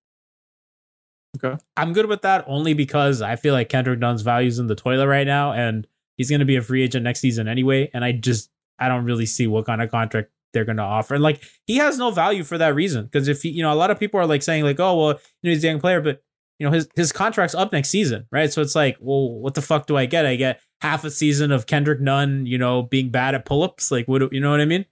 Okay, 1.38 1.58
I'm 1.78 1.94
good 1.94 2.06
with 2.08 2.22
that 2.24 2.44
only 2.48 2.74
because 2.74 3.22
I 3.22 3.36
feel 3.36 3.54
like 3.54 3.70
Kendrick 3.70 4.00
Nunn's 4.00 4.22
values 4.24 4.58
in 4.58 4.66
the 4.68 4.74
toilet 4.76 5.08
right 5.08 5.28
now, 5.28 5.52
and 5.52 5.86
he's 6.18 6.30
going 6.30 6.40
to 6.40 6.46
be 6.46 6.56
a 6.56 6.62
free 6.62 6.82
agent 6.82 7.04
next 7.04 7.20
season 7.20 7.48
anyway. 7.48 7.90
And 7.94 8.04
I 8.06 8.14
just 8.14 8.50
I 8.80 8.88
don't 8.88 9.04
really 9.06 9.26
see 9.26 9.46
what 9.46 9.66
kind 9.66 9.82
of 9.82 9.92
contract 9.92 10.32
they're 10.56 10.66
going 10.66 10.78
to 10.78 10.84
offer. 10.84 11.14
And 11.14 11.22
like 11.22 11.44
he 11.68 11.76
has 11.76 12.00
no 12.00 12.10
value 12.10 12.44
for 12.44 12.58
that 12.58 12.74
reason 12.74 13.06
because 13.06 13.28
if 13.28 13.44
he, 13.44 13.50
you 13.50 13.62
know 13.62 13.72
a 13.72 13.76
lot 13.76 13.92
of 13.92 14.00
people 14.00 14.20
are 14.20 14.26
like 14.26 14.42
saying 14.42 14.64
like 14.64 14.80
oh 14.80 14.98
well 14.98 15.10
you 15.10 15.50
know 15.50 15.54
he's 15.54 15.64
a 15.64 15.68
young 15.68 15.80
player, 15.80 16.02
but 16.02 16.24
you 16.58 16.66
know 16.66 16.72
his 16.72 16.88
his 16.96 17.12
contract's 17.12 17.54
up 17.54 17.72
next 17.72 17.90
season, 17.90 18.26
right? 18.32 18.52
So 18.52 18.64
it's 18.64 18.74
like 18.74 18.98
well 19.00 19.30
what 19.30 19.54
the 19.54 19.62
fuck 19.62 19.86
do 19.86 19.96
I 19.96 20.08
get? 20.08 20.26
I 20.26 20.36
get 20.36 20.62
half 20.82 21.04
a 21.04 21.12
season 21.12 21.52
of 21.52 21.68
Kendrick 21.68 22.00
Nunn, 22.02 22.48
you 22.48 22.58
know, 22.58 22.82
being 22.82 23.10
bad 23.10 23.36
at 23.36 23.46
pull 23.46 23.62
ups. 23.62 23.92
Like 23.92 24.08
what 24.08 24.20
do- 24.20 24.30
you 24.32 24.40
know 24.40 24.50
what 24.50 24.62
I 24.62 24.66
mean? 24.66 24.86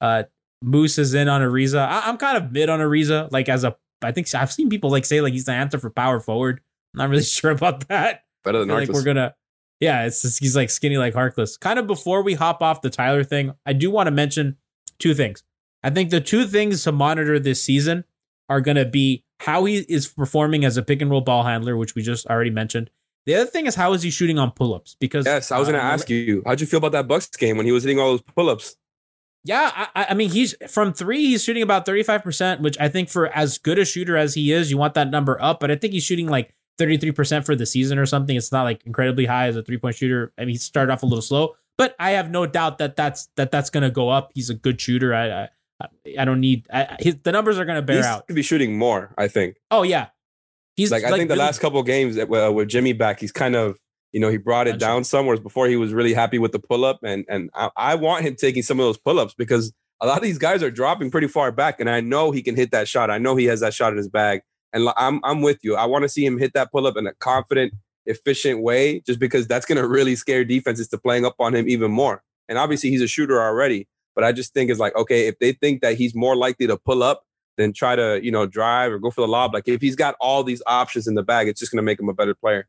Uh, 0.00 0.24
Moose 0.62 0.98
is 0.98 1.14
in 1.14 1.28
on 1.28 1.42
Ariza. 1.42 1.86
I, 1.86 2.02
I'm 2.06 2.16
kind 2.16 2.36
of 2.36 2.50
mid 2.50 2.68
on 2.68 2.80
Ariza, 2.80 3.30
like 3.30 3.48
as 3.48 3.62
a 3.62 3.76
I 4.02 4.12
think 4.12 4.32
I've 4.34 4.52
seen 4.52 4.68
people 4.68 4.90
like 4.90 5.04
say 5.04 5.20
like 5.20 5.32
he's 5.32 5.44
the 5.44 5.52
answer 5.52 5.78
for 5.78 5.90
power 5.90 6.20
forward. 6.20 6.60
I'm 6.94 6.98
not 6.98 7.10
really 7.10 7.22
sure 7.24 7.50
about 7.50 7.88
that. 7.88 8.22
Better 8.44 8.60
than 8.60 8.68
like 8.68 8.88
we're 8.88 9.02
gonna, 9.02 9.34
yeah, 9.80 10.06
it's 10.06 10.22
just, 10.22 10.38
he's 10.38 10.56
like 10.56 10.70
skinny 10.70 10.96
like 10.96 11.14
Harkless. 11.14 11.58
Kind 11.58 11.78
of 11.78 11.86
before 11.86 12.22
we 12.22 12.34
hop 12.34 12.62
off 12.62 12.80
the 12.80 12.90
Tyler 12.90 13.24
thing, 13.24 13.52
I 13.64 13.72
do 13.72 13.90
want 13.90 14.06
to 14.06 14.10
mention 14.10 14.56
two 14.98 15.14
things. 15.14 15.42
I 15.82 15.90
think 15.90 16.10
the 16.10 16.20
two 16.20 16.46
things 16.46 16.82
to 16.84 16.92
monitor 16.92 17.38
this 17.38 17.62
season 17.62 18.04
are 18.48 18.60
gonna 18.60 18.84
be 18.84 19.24
how 19.40 19.64
he 19.64 19.78
is 19.88 20.08
performing 20.08 20.64
as 20.64 20.76
a 20.76 20.82
pick 20.82 21.02
and 21.02 21.10
roll 21.10 21.20
ball 21.20 21.42
handler, 21.44 21.76
which 21.76 21.94
we 21.94 22.02
just 22.02 22.26
already 22.26 22.50
mentioned. 22.50 22.90
The 23.26 23.34
other 23.34 23.46
thing 23.50 23.66
is 23.66 23.74
how 23.74 23.92
is 23.92 24.02
he 24.02 24.10
shooting 24.10 24.38
on 24.38 24.52
pull 24.52 24.72
ups? 24.74 24.96
Because 25.00 25.26
Yes, 25.26 25.50
I 25.50 25.58
was 25.58 25.68
going 25.68 25.78
to 25.78 25.84
uh, 25.84 25.88
ask 25.88 26.08
you, 26.08 26.42
how'd 26.46 26.60
you 26.60 26.66
feel 26.66 26.78
about 26.78 26.92
that 26.92 27.08
Bucks 27.08 27.26
game 27.28 27.56
when 27.56 27.66
he 27.66 27.72
was 27.72 27.82
hitting 27.82 27.98
all 27.98 28.10
those 28.12 28.22
pull 28.22 28.48
ups? 28.48 28.76
Yeah, 29.44 29.70
I, 29.74 29.88
I- 30.02 30.06
I 30.10 30.14
mean, 30.14 30.30
he's 30.30 30.54
from 30.68 30.92
three, 30.92 31.26
he's 31.26 31.42
shooting 31.44 31.62
about 31.62 31.86
35%, 31.86 32.60
which 32.60 32.78
I 32.80 32.88
think 32.88 33.08
for 33.08 33.26
as 33.36 33.58
good 33.58 33.78
a 33.80 33.84
shooter 33.84 34.16
as 34.16 34.34
he 34.34 34.52
is, 34.52 34.70
you 34.70 34.78
want 34.78 34.94
that 34.94 35.10
number 35.10 35.40
up. 35.42 35.58
But 35.60 35.70
I 35.72 35.76
think 35.76 35.92
he's 35.92 36.04
shooting 36.04 36.28
like 36.28 36.54
33% 36.80 37.44
for 37.44 37.56
the 37.56 37.66
season 37.66 37.98
or 37.98 38.06
something. 38.06 38.36
It's 38.36 38.52
not 38.52 38.62
like 38.62 38.84
incredibly 38.86 39.26
high 39.26 39.48
as 39.48 39.56
a 39.56 39.62
three 39.62 39.78
point 39.78 39.96
shooter. 39.96 40.32
I 40.38 40.42
mean, 40.42 40.50
he 40.50 40.56
started 40.58 40.92
off 40.92 41.02
a 41.02 41.06
little 41.06 41.22
slow, 41.22 41.56
but 41.78 41.94
I 41.98 42.12
have 42.12 42.30
no 42.30 42.46
doubt 42.46 42.78
that 42.78 42.96
that's 42.96 43.28
that 43.36 43.50
that's 43.50 43.70
going 43.70 43.82
to 43.82 43.90
go 43.90 44.08
up. 44.08 44.30
He's 44.34 44.50
a 44.50 44.54
good 44.54 44.80
shooter. 44.80 45.14
I 45.14 45.48
I, 45.80 45.88
I 46.18 46.24
don't 46.24 46.40
need 46.40 46.66
I, 46.72 46.96
his, 47.00 47.16
the 47.22 47.32
numbers 47.32 47.58
are 47.58 47.64
going 47.64 47.76
to 47.76 47.82
bear 47.82 47.98
out. 47.98 48.04
He's 48.04 48.06
out. 48.06 48.28
to 48.28 48.34
be 48.34 48.42
shooting 48.42 48.78
more. 48.78 49.14
I 49.18 49.28
think. 49.28 49.56
Oh 49.70 49.82
yeah, 49.82 50.08
he's 50.76 50.90
like, 50.90 51.04
I 51.04 51.10
think 51.10 51.28
the 51.28 51.34
really- 51.34 51.44
last 51.46 51.60
couple 51.60 51.80
of 51.80 51.86
games 51.86 52.18
uh, 52.18 52.26
with 52.26 52.68
Jimmy 52.68 52.92
back, 52.92 53.20
he's 53.20 53.32
kind 53.32 53.54
of 53.56 53.78
you 54.12 54.20
know 54.20 54.28
he 54.28 54.38
brought 54.38 54.66
it 54.68 54.78
down 54.78 55.04
some. 55.04 55.26
Whereas 55.26 55.40
before 55.40 55.66
he 55.66 55.76
was 55.76 55.92
really 55.92 56.14
happy 56.14 56.38
with 56.38 56.52
the 56.52 56.58
pull 56.58 56.84
up, 56.84 57.00
and 57.02 57.24
and 57.28 57.50
I, 57.54 57.70
I 57.76 57.94
want 57.94 58.24
him 58.24 58.36
taking 58.36 58.62
some 58.62 58.80
of 58.80 58.86
those 58.86 58.98
pull 58.98 59.18
ups 59.18 59.34
because 59.36 59.72
a 60.00 60.06
lot 60.06 60.18
of 60.18 60.22
these 60.22 60.38
guys 60.38 60.62
are 60.62 60.70
dropping 60.70 61.10
pretty 61.10 61.28
far 61.28 61.52
back, 61.52 61.80
and 61.80 61.90
I 61.90 62.00
know 62.00 62.30
he 62.30 62.42
can 62.42 62.56
hit 62.56 62.70
that 62.70 62.88
shot. 62.88 63.10
I 63.10 63.18
know 63.18 63.36
he 63.36 63.46
has 63.46 63.60
that 63.60 63.74
shot 63.74 63.92
in 63.92 63.98
his 63.98 64.08
bag, 64.08 64.40
and 64.72 64.88
I'm 64.96 65.20
I'm 65.24 65.42
with 65.42 65.58
you. 65.62 65.76
I 65.76 65.84
want 65.86 66.02
to 66.02 66.08
see 66.08 66.24
him 66.24 66.38
hit 66.38 66.52
that 66.54 66.70
pull 66.72 66.86
up 66.86 66.96
in 66.96 67.06
a 67.06 67.14
confident, 67.14 67.74
efficient 68.06 68.62
way, 68.62 69.00
just 69.00 69.18
because 69.18 69.46
that's 69.46 69.66
going 69.66 69.80
to 69.80 69.86
really 69.86 70.16
scare 70.16 70.44
defenses 70.44 70.88
to 70.88 70.98
playing 70.98 71.24
up 71.24 71.34
on 71.38 71.54
him 71.54 71.68
even 71.68 71.90
more. 71.90 72.22
And 72.48 72.58
obviously 72.58 72.90
he's 72.90 73.02
a 73.02 73.08
shooter 73.08 73.40
already, 73.42 73.88
but 74.14 74.24
I 74.24 74.32
just 74.32 74.54
think 74.54 74.70
it's 74.70 74.80
like 74.80 74.96
okay, 74.96 75.26
if 75.26 75.38
they 75.38 75.52
think 75.52 75.82
that 75.82 75.96
he's 75.96 76.14
more 76.14 76.36
likely 76.36 76.66
to 76.66 76.76
pull 76.76 77.02
up 77.02 77.24
than 77.56 77.72
try 77.72 77.96
to 77.96 78.20
you 78.22 78.30
know 78.30 78.46
drive 78.46 78.92
or 78.92 78.98
go 78.98 79.10
for 79.10 79.22
the 79.22 79.28
lob. 79.28 79.54
Like 79.54 79.66
if 79.68 79.80
he's 79.80 79.96
got 79.96 80.14
all 80.20 80.44
these 80.44 80.62
options 80.66 81.06
in 81.06 81.14
the 81.14 81.22
bag, 81.22 81.48
it's 81.48 81.58
just 81.58 81.72
going 81.72 81.78
to 81.78 81.82
make 81.82 81.98
him 81.98 82.08
a 82.08 82.14
better 82.14 82.34
player. 82.34 82.68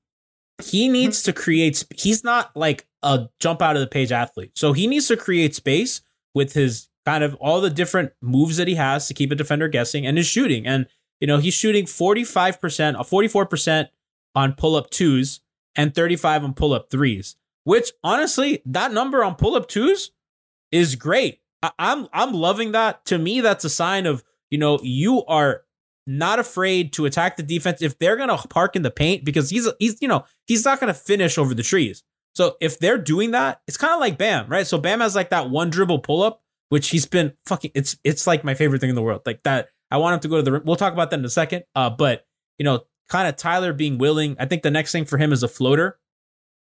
he 0.61 0.89
needs 0.89 1.21
to 1.23 1.33
create 1.33 1.85
he's 1.95 2.23
not 2.23 2.55
like 2.55 2.87
a 3.03 3.27
jump 3.39 3.61
out 3.61 3.75
of 3.75 3.79
the 3.79 3.87
page 3.87 4.11
athlete 4.11 4.51
so 4.55 4.73
he 4.73 4.87
needs 4.87 5.07
to 5.07 5.15
create 5.15 5.53
space 5.53 6.01
with 6.33 6.53
his 6.53 6.87
kind 7.05 7.23
of 7.23 7.35
all 7.35 7.61
the 7.61 7.69
different 7.69 8.11
moves 8.21 8.57
that 8.57 8.67
he 8.67 8.73
has 8.75 9.07
to 9.07 9.13
keep 9.13 9.31
a 9.31 9.35
defender 9.35 9.67
guessing 9.67 10.05
and 10.07 10.17
his 10.17 10.25
shooting 10.25 10.65
and 10.65 10.87
you 11.21 11.27
know 11.27 11.37
he's 11.37 11.53
shooting 11.53 11.85
45% 11.85 12.97
or 12.99 13.23
44% 13.45 13.87
on 14.37 14.53
pull-up 14.53 14.89
twos 14.89 15.41
and 15.75 15.93
35 15.95 16.43
on 16.43 16.53
pull-up 16.53 16.89
threes 16.89 17.35
which 17.63 17.91
honestly 18.03 18.61
that 18.65 18.91
number 18.93 19.23
on 19.23 19.35
pull-up 19.35 19.67
twos 19.67 20.11
is 20.71 20.95
great 20.95 21.39
I- 21.61 21.71
i'm 21.79 22.07
i'm 22.13 22.33
loving 22.33 22.71
that 22.73 23.03
to 23.05 23.17
me 23.17 23.41
that's 23.41 23.65
a 23.65 23.69
sign 23.69 24.05
of 24.05 24.23
you 24.49 24.57
know 24.57 24.79
you 24.83 25.25
are 25.25 25.63
not 26.09 26.39
afraid 26.39 26.93
to 26.93 27.05
attack 27.05 27.35
the 27.35 27.43
defense 27.43 27.81
if 27.81 27.99
they're 27.99 28.15
gonna 28.15 28.37
park 28.37 28.75
in 28.77 28.81
the 28.81 28.91
paint 28.91 29.25
because 29.25 29.49
he's 29.49 29.67
he's 29.79 30.01
you 30.01 30.07
know 30.07 30.23
he's 30.45 30.63
not 30.63 30.79
gonna 30.79 30.93
finish 30.93 31.37
over 31.37 31.53
the 31.53 31.63
trees. 31.63 32.01
So 32.33 32.55
if 32.61 32.79
they're 32.79 32.97
doing 32.99 33.31
that, 33.31 33.59
it's 33.67 33.75
kind 33.75 33.93
of 33.93 33.99
like 33.99 34.17
Bam, 34.17 34.47
right? 34.47 34.65
So 34.65 34.77
Bam 34.77 35.01
has 35.01 35.15
like 35.15 35.31
that 35.31 35.49
one 35.49 35.69
dribble 35.69 35.99
pull 35.99 36.21
up, 36.21 36.41
which 36.69 36.91
he's 36.91 37.05
been 37.05 37.33
fucking. 37.45 37.71
It's 37.75 37.97
it's 38.05 38.25
like 38.25 38.45
my 38.45 38.53
favorite 38.53 38.79
thing 38.79 38.89
in 38.89 38.95
the 38.95 39.01
world. 39.01 39.23
Like 39.25 39.43
that, 39.43 39.67
I 39.91 39.97
want 39.97 40.13
him 40.13 40.19
to 40.21 40.27
go 40.29 40.37
to 40.41 40.43
the. 40.43 40.61
We'll 40.63 40.77
talk 40.77 40.93
about 40.93 41.09
that 41.09 41.19
in 41.19 41.25
a 41.25 41.29
second. 41.29 41.63
Uh, 41.75 41.89
but 41.89 42.25
you 42.57 42.63
know, 42.63 42.85
kind 43.07 43.27
of 43.27 43.35
Tyler 43.35 43.73
being 43.73 43.97
willing. 43.97 44.35
I 44.39 44.45
think 44.45 44.63
the 44.63 44.71
next 44.71 44.91
thing 44.91 45.05
for 45.05 45.17
him 45.17 45.31
is 45.31 45.43
a 45.43 45.47
floater. 45.47 45.97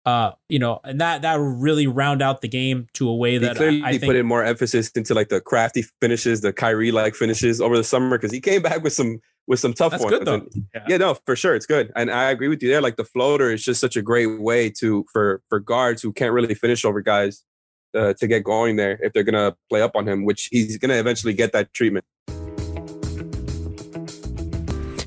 Uh, 0.07 0.33
you 0.51 0.59
know, 0.59 0.81
and 0.85 1.01
that 1.01 1.23
that 1.23 1.37
will 1.39 1.47
really 1.47 1.87
round 1.87 2.21
out 2.21 2.43
the 2.43 2.49
game 2.49 2.87
to 2.93 3.09
a 3.09 3.17
way 3.17 3.33
He 3.33 3.39
that 3.39 3.57
clearly 3.57 3.83
I, 3.83 3.89
I 3.89 3.91
think 3.93 4.05
put 4.05 4.17
in 4.17 4.27
more 4.27 4.45
emphasis 4.45 4.91
into 4.91 5.15
like 5.15 5.31
the 5.31 5.41
crafty 5.41 5.83
finishes, 6.03 6.43
the 6.43 6.53
Kyrie 6.53 6.93
like 6.93 7.15
finishes 7.15 7.59
over 7.59 7.75
the 7.75 7.85
summer 7.85 8.19
because 8.19 8.31
he 8.31 8.39
came 8.41 8.61
back 8.61 8.83
with 8.83 8.93
some 8.93 9.21
with 9.47 9.61
some 9.61 9.73
tough 9.73 9.93
ones. 9.99 10.29
And- 10.29 10.67
Yeah. 10.75 10.85
yeah. 10.89 10.97
no, 10.99 11.17
for 11.25 11.35
sure, 11.37 11.55
it's 11.55 11.65
good, 11.65 11.91
and 11.97 12.11
I 12.11 12.31
agree 12.31 12.49
with 12.49 12.63
you 12.63 12.69
there. 12.69 12.83
Like 12.83 12.97
the 12.97 13.05
floater 13.07 13.51
is 13.51 13.65
just 13.65 13.81
such 13.81 13.97
a 13.97 14.03
great 14.03 14.41
way 14.41 14.69
to 14.81 15.07
for 15.11 15.41
for 15.49 15.59
guards 15.59 16.03
who 16.03 16.13
can't 16.13 16.35
really 16.35 16.55
finish 16.55 16.85
over 16.85 17.01
guys 17.01 17.43
uh, 17.97 18.13
to 18.13 18.27
get 18.27 18.45
going 18.45 18.77
there 18.77 18.99
if 19.03 19.15
they're 19.15 19.23
gonna 19.23 19.57
play 19.71 19.81
up 19.81 19.93
on 19.97 20.07
him, 20.07 20.27
which 20.27 20.51
he's 20.53 20.77
gonna 20.77 20.95
eventually 21.01 21.33
get 21.33 21.53
that 21.53 21.73
treatment. 21.73 22.05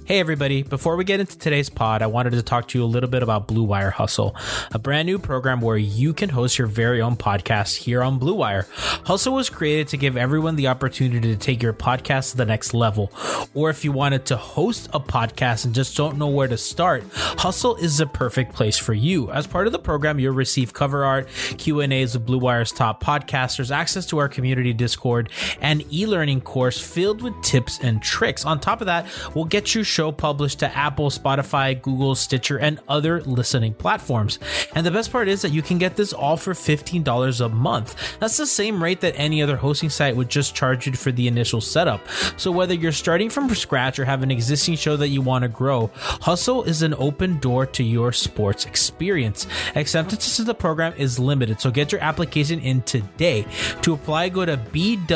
Hey, 0.07 0.21
everybody. 0.21 0.63
Before 0.63 0.95
we 0.95 1.03
get 1.03 1.19
into 1.19 1.37
today's 1.37 1.69
pod, 1.69 2.01
I 2.01 2.07
wanted 2.07 2.31
to 2.31 2.41
talk 2.41 2.69
to 2.69 2.79
you 2.79 2.85
a 2.85 2.87
little 2.87 3.09
bit 3.09 3.23
about 3.23 3.45
Blue 3.45 3.65
Wire 3.65 3.91
Hustle, 3.91 4.37
a 4.71 4.79
brand 4.79 5.05
new 5.05 5.19
program 5.19 5.59
where 5.59 5.75
you 5.75 6.13
can 6.13 6.29
host 6.29 6.57
your 6.57 6.67
very 6.67 7.01
own 7.01 7.17
podcast 7.17 7.75
here 7.75 8.01
on 8.01 8.17
Blue 8.17 8.35
Wire. 8.35 8.67
Hustle 9.03 9.33
was 9.33 9.49
created 9.49 9.89
to 9.89 9.97
give 9.97 10.15
everyone 10.15 10.55
the 10.55 10.69
opportunity 10.69 11.27
to 11.27 11.35
take 11.35 11.61
your 11.61 11.73
podcast 11.73 12.31
to 12.31 12.37
the 12.37 12.45
next 12.45 12.73
level. 12.73 13.11
Or 13.53 13.69
if 13.69 13.83
you 13.83 13.91
wanted 13.91 14.25
to 14.27 14.37
host 14.37 14.87
a 14.93 14.99
podcast 15.01 15.65
and 15.65 15.75
just 15.75 15.97
don't 15.97 16.17
know 16.17 16.27
where 16.27 16.47
to 16.47 16.57
start, 16.57 17.03
Hustle 17.11 17.75
is 17.75 17.97
the 17.97 18.07
perfect 18.07 18.53
place 18.53 18.77
for 18.77 18.93
you. 18.93 19.29
As 19.31 19.45
part 19.45 19.67
of 19.67 19.73
the 19.73 19.79
program, 19.79 20.19
you'll 20.19 20.33
receive 20.33 20.71
cover 20.71 21.03
art, 21.03 21.27
Q&As 21.57 22.13
with 22.13 22.25
Blue 22.25 22.39
Wire's 22.39 22.71
top 22.71 23.03
podcasters, 23.03 23.71
access 23.71 24.05
to 24.05 24.19
our 24.19 24.29
community 24.29 24.71
Discord, 24.71 25.29
and 25.59 25.83
e-learning 25.93 26.39
course 26.39 26.79
filled 26.79 27.21
with 27.21 27.33
tips 27.41 27.77
and 27.81 28.01
tricks. 28.01 28.45
On 28.45 28.57
top 28.57 28.79
of 28.79 28.85
that, 28.87 29.05
we'll 29.35 29.43
get 29.43 29.75
you 29.75 29.83
show 29.97 30.11
published 30.11 30.59
to 30.59 30.77
Apple, 30.77 31.09
Spotify, 31.09 31.81
Google, 31.81 32.13
Stitcher, 32.13 32.59
and 32.59 32.79
other 32.87 33.19
listening 33.23 33.73
platforms. 33.73 34.37
And 34.75 34.85
the 34.85 34.91
best 34.91 35.11
part 35.11 35.27
is 35.27 35.41
that 35.41 35.51
you 35.51 35.63
can 35.63 35.79
get 35.79 35.95
this 35.95 36.13
all 36.13 36.37
for 36.37 36.53
$15 36.53 37.43
a 37.43 37.49
month. 37.49 38.19
That's 38.19 38.37
the 38.37 38.45
same 38.45 38.83
rate 38.83 39.01
that 39.01 39.15
any 39.17 39.41
other 39.41 39.57
hosting 39.57 39.89
site 39.89 40.15
would 40.15 40.29
just 40.29 40.53
charge 40.53 40.85
you 40.85 40.93
for 40.93 41.11
the 41.11 41.27
initial 41.27 41.61
setup. 41.61 42.07
So 42.37 42.51
whether 42.51 42.75
you're 42.75 42.91
starting 42.91 43.31
from 43.31 43.49
scratch 43.55 43.97
or 43.97 44.05
have 44.05 44.21
an 44.21 44.29
existing 44.29 44.75
show 44.75 44.97
that 44.97 45.07
you 45.07 45.23
want 45.23 45.41
to 45.41 45.49
grow, 45.49 45.89
Hustle 45.95 46.61
is 46.63 46.83
an 46.83 46.93
open 46.99 47.39
door 47.39 47.65
to 47.65 47.83
your 47.83 48.11
sports 48.11 48.67
experience. 48.67 49.47
Acceptance 49.75 50.35
to 50.35 50.43
the 50.43 50.53
program 50.53 50.93
is 50.95 51.17
limited, 51.17 51.59
so 51.59 51.71
get 51.71 51.91
your 51.91 52.01
application 52.01 52.59
in 52.59 52.83
today. 52.83 53.47
To 53.81 53.93
apply, 53.93 54.29
go 54.29 54.45
to 54.45 54.57
bwhustle.com 54.57 55.09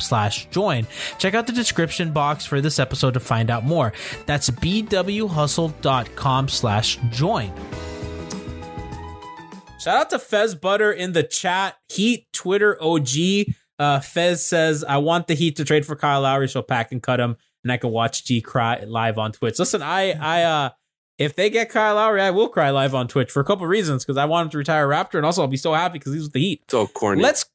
slash 0.00 0.46
join. 0.46 0.86
Check 1.18 1.34
out 1.34 1.46
the 1.46 1.52
description 1.52 2.14
box 2.14 2.46
for 2.46 2.62
this 2.62 2.78
episode 2.78 3.17
to 3.18 3.24
find 3.24 3.50
out 3.50 3.64
more. 3.64 3.92
That's 4.26 4.50
bwhustle.com 4.50 6.48
slash 6.48 6.98
join. 7.10 7.52
Shout 9.80 9.96
out 9.96 10.10
to 10.10 10.18
Fez 10.18 10.54
Butter 10.54 10.92
in 10.92 11.12
the 11.12 11.22
chat. 11.22 11.76
Heat 11.88 12.26
Twitter 12.32 12.76
OG. 12.82 13.08
Uh, 13.78 14.00
Fez 14.00 14.44
says, 14.44 14.82
I 14.82 14.96
want 14.98 15.28
the 15.28 15.34
Heat 15.34 15.56
to 15.56 15.64
trade 15.64 15.86
for 15.86 15.94
Kyle 15.94 16.22
Lowry 16.22 16.48
so 16.48 16.62
pack 16.62 16.90
and 16.90 17.00
cut 17.02 17.20
him 17.20 17.36
and 17.62 17.72
I 17.72 17.76
can 17.76 17.90
watch 17.90 18.24
G 18.24 18.40
cry 18.40 18.82
live 18.84 19.18
on 19.18 19.32
Twitch. 19.32 19.58
Listen, 19.58 19.82
I, 19.82 20.12
I, 20.12 20.42
uh, 20.42 20.70
if 21.18 21.34
they 21.34 21.50
get 21.50 21.70
Kyle 21.70 21.96
Lowry, 21.96 22.20
I 22.20 22.30
will 22.30 22.48
cry 22.48 22.70
live 22.70 22.94
on 22.94 23.08
Twitch 23.08 23.30
for 23.30 23.40
a 23.40 23.44
couple 23.44 23.66
reasons 23.66 24.04
because 24.04 24.16
I 24.16 24.24
want 24.24 24.46
him 24.46 24.50
to 24.52 24.58
retire 24.58 24.88
Raptor 24.88 25.14
and 25.14 25.26
also 25.26 25.42
I'll 25.42 25.48
be 25.48 25.56
so 25.56 25.74
happy 25.74 25.98
because 25.98 26.14
he's 26.14 26.24
with 26.24 26.32
the 26.32 26.40
Heat. 26.40 26.70
So 26.70 26.86
corny. 26.86 27.22
Let's, 27.22 27.46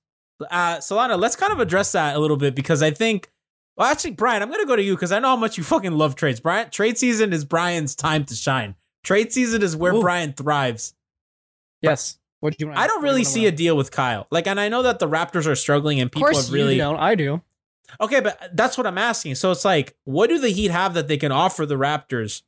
uh, 0.50 0.78
Solana, 0.78 1.20
let's 1.20 1.36
kind 1.36 1.52
of 1.54 1.60
address 1.60 1.92
that 1.94 2.16
a 2.16 2.20
little 2.20 2.38
bit 2.38 2.56
because 2.56 2.82
I 2.82 2.92
think, 2.92 3.30
well, 3.76 3.92
actually, 3.92 4.12
Brian, 4.12 4.42
I'm 4.42 4.50
going 4.50 4.62
to 4.62 4.68
go 4.68 4.76
to 4.76 4.84
you 4.84 4.96
because 4.96 5.12
I 5.12 5.20
know 5.20 5.30
how 5.30 5.36
much 5.36 5.58
you 5.58 5.64
fucking 5.64 5.94
love 5.94 6.16
trades. 6.16 6.40
Brian, 6.40 6.70
trade 6.70 6.98
season 6.98 7.34
is 7.34 7.44
Brian's 7.44 7.96
time 7.96 8.26
to 8.26 8.36
shine. 8.36 8.76
Trade 9.04 9.34
season 9.34 9.64
is 9.64 9.76
where 9.76 9.94
Ooh. 9.94 10.02
Brian 10.02 10.34
thrives. 10.34 10.94
Yes. 11.82 12.18
What 12.40 12.58
do 12.58 12.64
you 12.64 12.68
want? 12.68 12.80
I 12.80 12.88
don't 12.88 13.04
really 13.04 13.24
see 13.24 13.46
a 13.46 13.52
deal 13.52 13.76
with 13.76 13.92
Kyle. 13.92 14.28
Like, 14.30 14.48
and 14.48 14.60
I 14.60 14.70
know 14.70 14.84
that 14.84 15.00
the 15.00 15.08
Raptors 15.08 15.48
are 15.48 15.56
struggling 15.56 16.00
and 16.00 16.12
people 16.12 16.28
course, 16.28 16.48
have 16.48 16.54
really 16.54 16.76
you 16.76 16.82
don't. 16.82 17.00
I 17.00 17.16
do. 17.16 17.42
okay, 18.02 18.20
but 18.20 18.50
that's 18.54 18.78
what 18.78 18.86
I'm 18.86 18.98
asking. 18.98 19.36
So 19.36 19.52
it's 19.52 19.66
like, 19.66 19.96
what 20.04 20.30
do 20.30 20.40
the 20.40 20.50
Heat 20.50 20.72
have 20.72 20.94
that 20.94 21.08
they 21.08 21.18
can 21.18 21.32
offer 21.32 21.66
the 21.66 21.76
Raptors 21.76 22.42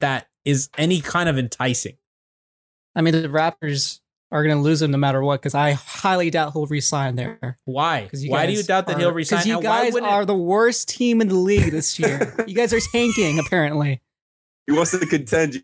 that 0.00 0.28
is 0.44 0.68
any 0.76 1.00
kind 1.00 1.28
of 1.28 1.38
enticing? 1.38 1.96
I 2.94 3.02
mean, 3.02 3.14
the 3.14 3.28
Raptors 3.28 4.00
are 4.32 4.44
going 4.44 4.54
to 4.56 4.62
lose 4.62 4.80
him 4.80 4.90
no 4.92 4.98
matter 4.98 5.22
what 5.22 5.40
because 5.40 5.54
I 5.54 5.72
highly 5.72 6.30
doubt 6.30 6.52
he'll 6.52 6.66
resign 6.66 7.16
there. 7.16 7.58
Why? 7.64 8.06
'Cause 8.10 8.22
you 8.22 8.30
Why 8.30 8.46
do 8.46 8.52
you 8.52 8.62
doubt 8.62 8.86
that 8.86 8.96
are- 8.96 8.98
he'll 9.00 9.12
resign? 9.12 9.38
Because 9.38 9.46
you 9.46 9.54
And 9.56 9.64
why 9.64 9.90
guys 9.90 9.96
are 9.96 10.24
the 10.24 10.36
worst 10.36 10.88
team 10.88 11.20
in 11.20 11.28
the 11.28 11.34
league 11.34 11.70
this 11.72 11.98
year. 11.98 12.34
you 12.46 12.54
guys 12.54 12.72
are 12.72 12.80
tanking, 12.92 13.38
apparently. 13.38 14.00
he 14.66 14.72
wants 14.72 14.92
to 14.92 15.04
contend. 15.06 15.62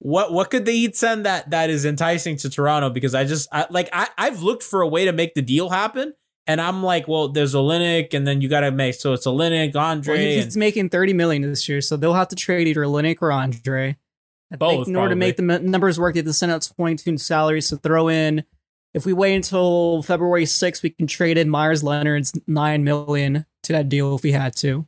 What 0.00 0.32
what 0.32 0.50
could 0.50 0.64
the 0.64 0.70
Heat 0.72 0.96
send 0.96 1.26
that 1.26 1.50
that 1.50 1.70
is 1.70 1.84
enticing 1.84 2.36
to 2.38 2.48
Toronto? 2.50 2.90
Because 2.90 3.14
I 3.14 3.24
just 3.24 3.48
I, 3.52 3.66
like 3.70 3.88
I 3.92 4.06
I've 4.16 4.42
looked 4.42 4.62
for 4.62 4.80
a 4.82 4.86
way 4.88 5.04
to 5.06 5.12
make 5.12 5.34
the 5.34 5.42
deal 5.42 5.70
happen, 5.70 6.14
and 6.46 6.60
I'm 6.60 6.84
like, 6.84 7.08
well, 7.08 7.26
there's 7.28 7.54
Olynyk, 7.54 8.14
and 8.14 8.24
then 8.24 8.40
you 8.40 8.48
got 8.48 8.60
to 8.60 8.70
make 8.70 8.94
so 8.94 9.12
it's 9.12 9.26
Olynyk, 9.26 9.74
Andre, 9.74 10.14
Well, 10.14 10.22
he- 10.22 10.34
and- 10.36 10.44
he's 10.44 10.56
making 10.56 10.90
30 10.90 11.12
million 11.14 11.42
this 11.42 11.68
year, 11.68 11.80
so 11.80 11.96
they'll 11.96 12.14
have 12.14 12.28
to 12.28 12.36
trade 12.36 12.68
either 12.68 12.82
Linux 12.84 13.16
or 13.20 13.32
Andre. 13.32 13.96
I 14.52 14.56
Both, 14.56 14.70
think 14.86 14.88
in 14.88 14.96
order 14.96 15.10
to 15.10 15.16
make 15.16 15.36
the 15.36 15.42
numbers 15.42 15.98
work, 15.98 16.14
they 16.14 16.20
have 16.20 16.26
to 16.26 16.32
send 16.32 16.52
out 16.52 16.68
22 16.76 17.18
salaries. 17.18 17.68
to 17.68 17.76
throw 17.76 18.08
in, 18.08 18.44
if 18.94 19.04
we 19.04 19.12
wait 19.12 19.34
until 19.34 20.02
February 20.02 20.44
6th, 20.44 20.82
we 20.82 20.90
can 20.90 21.06
trade 21.06 21.36
in 21.36 21.50
Meyers 21.50 21.82
Leonard's 21.84 22.32
9 22.46 22.82
million 22.84 23.44
to 23.64 23.72
that 23.74 23.88
deal 23.90 24.14
if 24.14 24.22
we 24.22 24.32
had 24.32 24.56
to. 24.56 24.86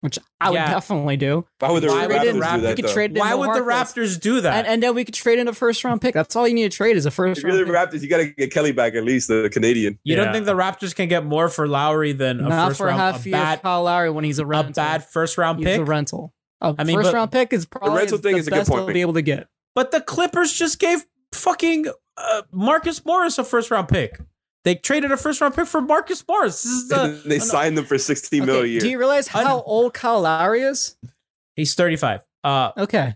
Which 0.00 0.18
I 0.40 0.50
would 0.50 0.56
definitely 0.56 1.16
do. 1.16 1.46
Why 1.58 1.70
would 1.72 1.82
the 1.82 1.88
Why 1.88 2.06
would 2.06 2.16
Raptors 2.16 2.24
the 2.24 2.32
do 2.32 2.40
that? 2.40 2.76
we 2.76 2.82
could 2.82 2.92
trade 2.92 3.16
why 3.16 3.34
would 3.34 3.54
the 3.54 3.60
Raptors 3.60 4.20
do 4.20 4.40
that? 4.42 4.54
And, 4.58 4.66
and 4.66 4.82
then 4.82 4.94
we 4.94 5.04
could 5.04 5.14
trade 5.14 5.38
in 5.38 5.48
a 5.48 5.52
first 5.54 5.82
round 5.82 6.00
pick. 6.02 6.14
That's 6.14 6.36
all 6.36 6.46
you 6.46 6.54
need 6.54 6.70
to 6.70 6.76
trade 6.76 6.96
is 6.96 7.06
a 7.06 7.10
first 7.10 7.38
If 7.38 7.44
you're 7.44 7.52
round 7.52 7.66
the 7.66 7.72
pick. 7.72 8.00
Raptors, 8.00 8.02
you 8.02 8.08
got 8.08 8.18
to 8.18 8.26
get 8.26 8.52
Kelly 8.52 8.72
back 8.72 8.94
at 8.94 9.04
least, 9.04 9.28
the 9.28 9.48
Canadian. 9.50 9.98
you 10.04 10.14
Yeah. 10.14 10.24
don't 10.24 10.32
think 10.34 10.44
the 10.46 10.54
Raptors 10.54 10.94
can 10.94 11.08
get 11.08 11.24
more 11.24 11.48
for 11.48 11.66
Lowry 11.66 12.12
than 12.12 12.40
a 12.40 12.48
Not 12.48 12.68
first 12.68 12.78
for 12.78 12.84
a 12.84 12.90
round, 12.90 13.00
half 13.00 13.24
a 13.24 13.28
year 13.28 13.32
bad, 13.38 13.62
Kyle 13.62 13.82
Lowry 13.82 14.10
when 14.10 14.22
he's 14.24 14.38
a 14.38 14.46
a 14.46 14.62
bad 14.64 15.04
first 15.04 15.38
round 15.38 15.58
he's 15.58 15.66
pick? 15.66 15.80
a 15.80 15.84
rental. 15.84 16.34
A 16.60 16.74
I 16.78 16.84
mean, 16.84 16.96
first 17.00 17.12
round 17.12 17.32
pick 17.32 17.52
is 17.52 17.66
probably 17.66 17.96
rental 17.98 18.18
thing 18.18 18.32
the 18.34 18.38
is 18.38 18.46
a 18.46 18.50
good 18.50 18.56
best 18.58 18.70
point. 18.70 18.86
they'll 18.86 18.94
be 18.94 19.00
able 19.02 19.14
to 19.14 19.22
get. 19.22 19.48
But 19.74 19.90
the 19.90 20.00
Clippers 20.00 20.52
just 20.52 20.78
gave 20.78 21.04
fucking 21.32 21.86
uh, 22.16 22.42
Marcus 22.50 23.04
Morris 23.04 23.38
a 23.38 23.44
first 23.44 23.70
round 23.70 23.88
pick. 23.88 24.20
They 24.64 24.74
traded 24.74 25.12
a 25.12 25.16
first 25.16 25.40
round 25.40 25.54
pick 25.54 25.66
for 25.66 25.80
Marcus 25.80 26.24
Morris. 26.26 26.62
This 26.62 26.72
is 26.72 26.92
uh, 26.92 27.20
they 27.26 27.38
signed 27.38 27.76
them 27.76 27.84
for 27.84 27.98
16 27.98 28.44
mil 28.44 28.62
a 28.62 28.66
year. 28.66 28.80
do 28.80 28.88
you 28.88 28.98
realize 28.98 29.28
I 29.34 29.44
how 29.44 29.60
old 29.62 29.92
Kyle 29.94 30.22
Lowry 30.22 30.62
is? 30.62 30.96
He's 31.54 31.74
35. 31.74 32.22
Uh, 32.42 32.72
Okay. 32.76 33.14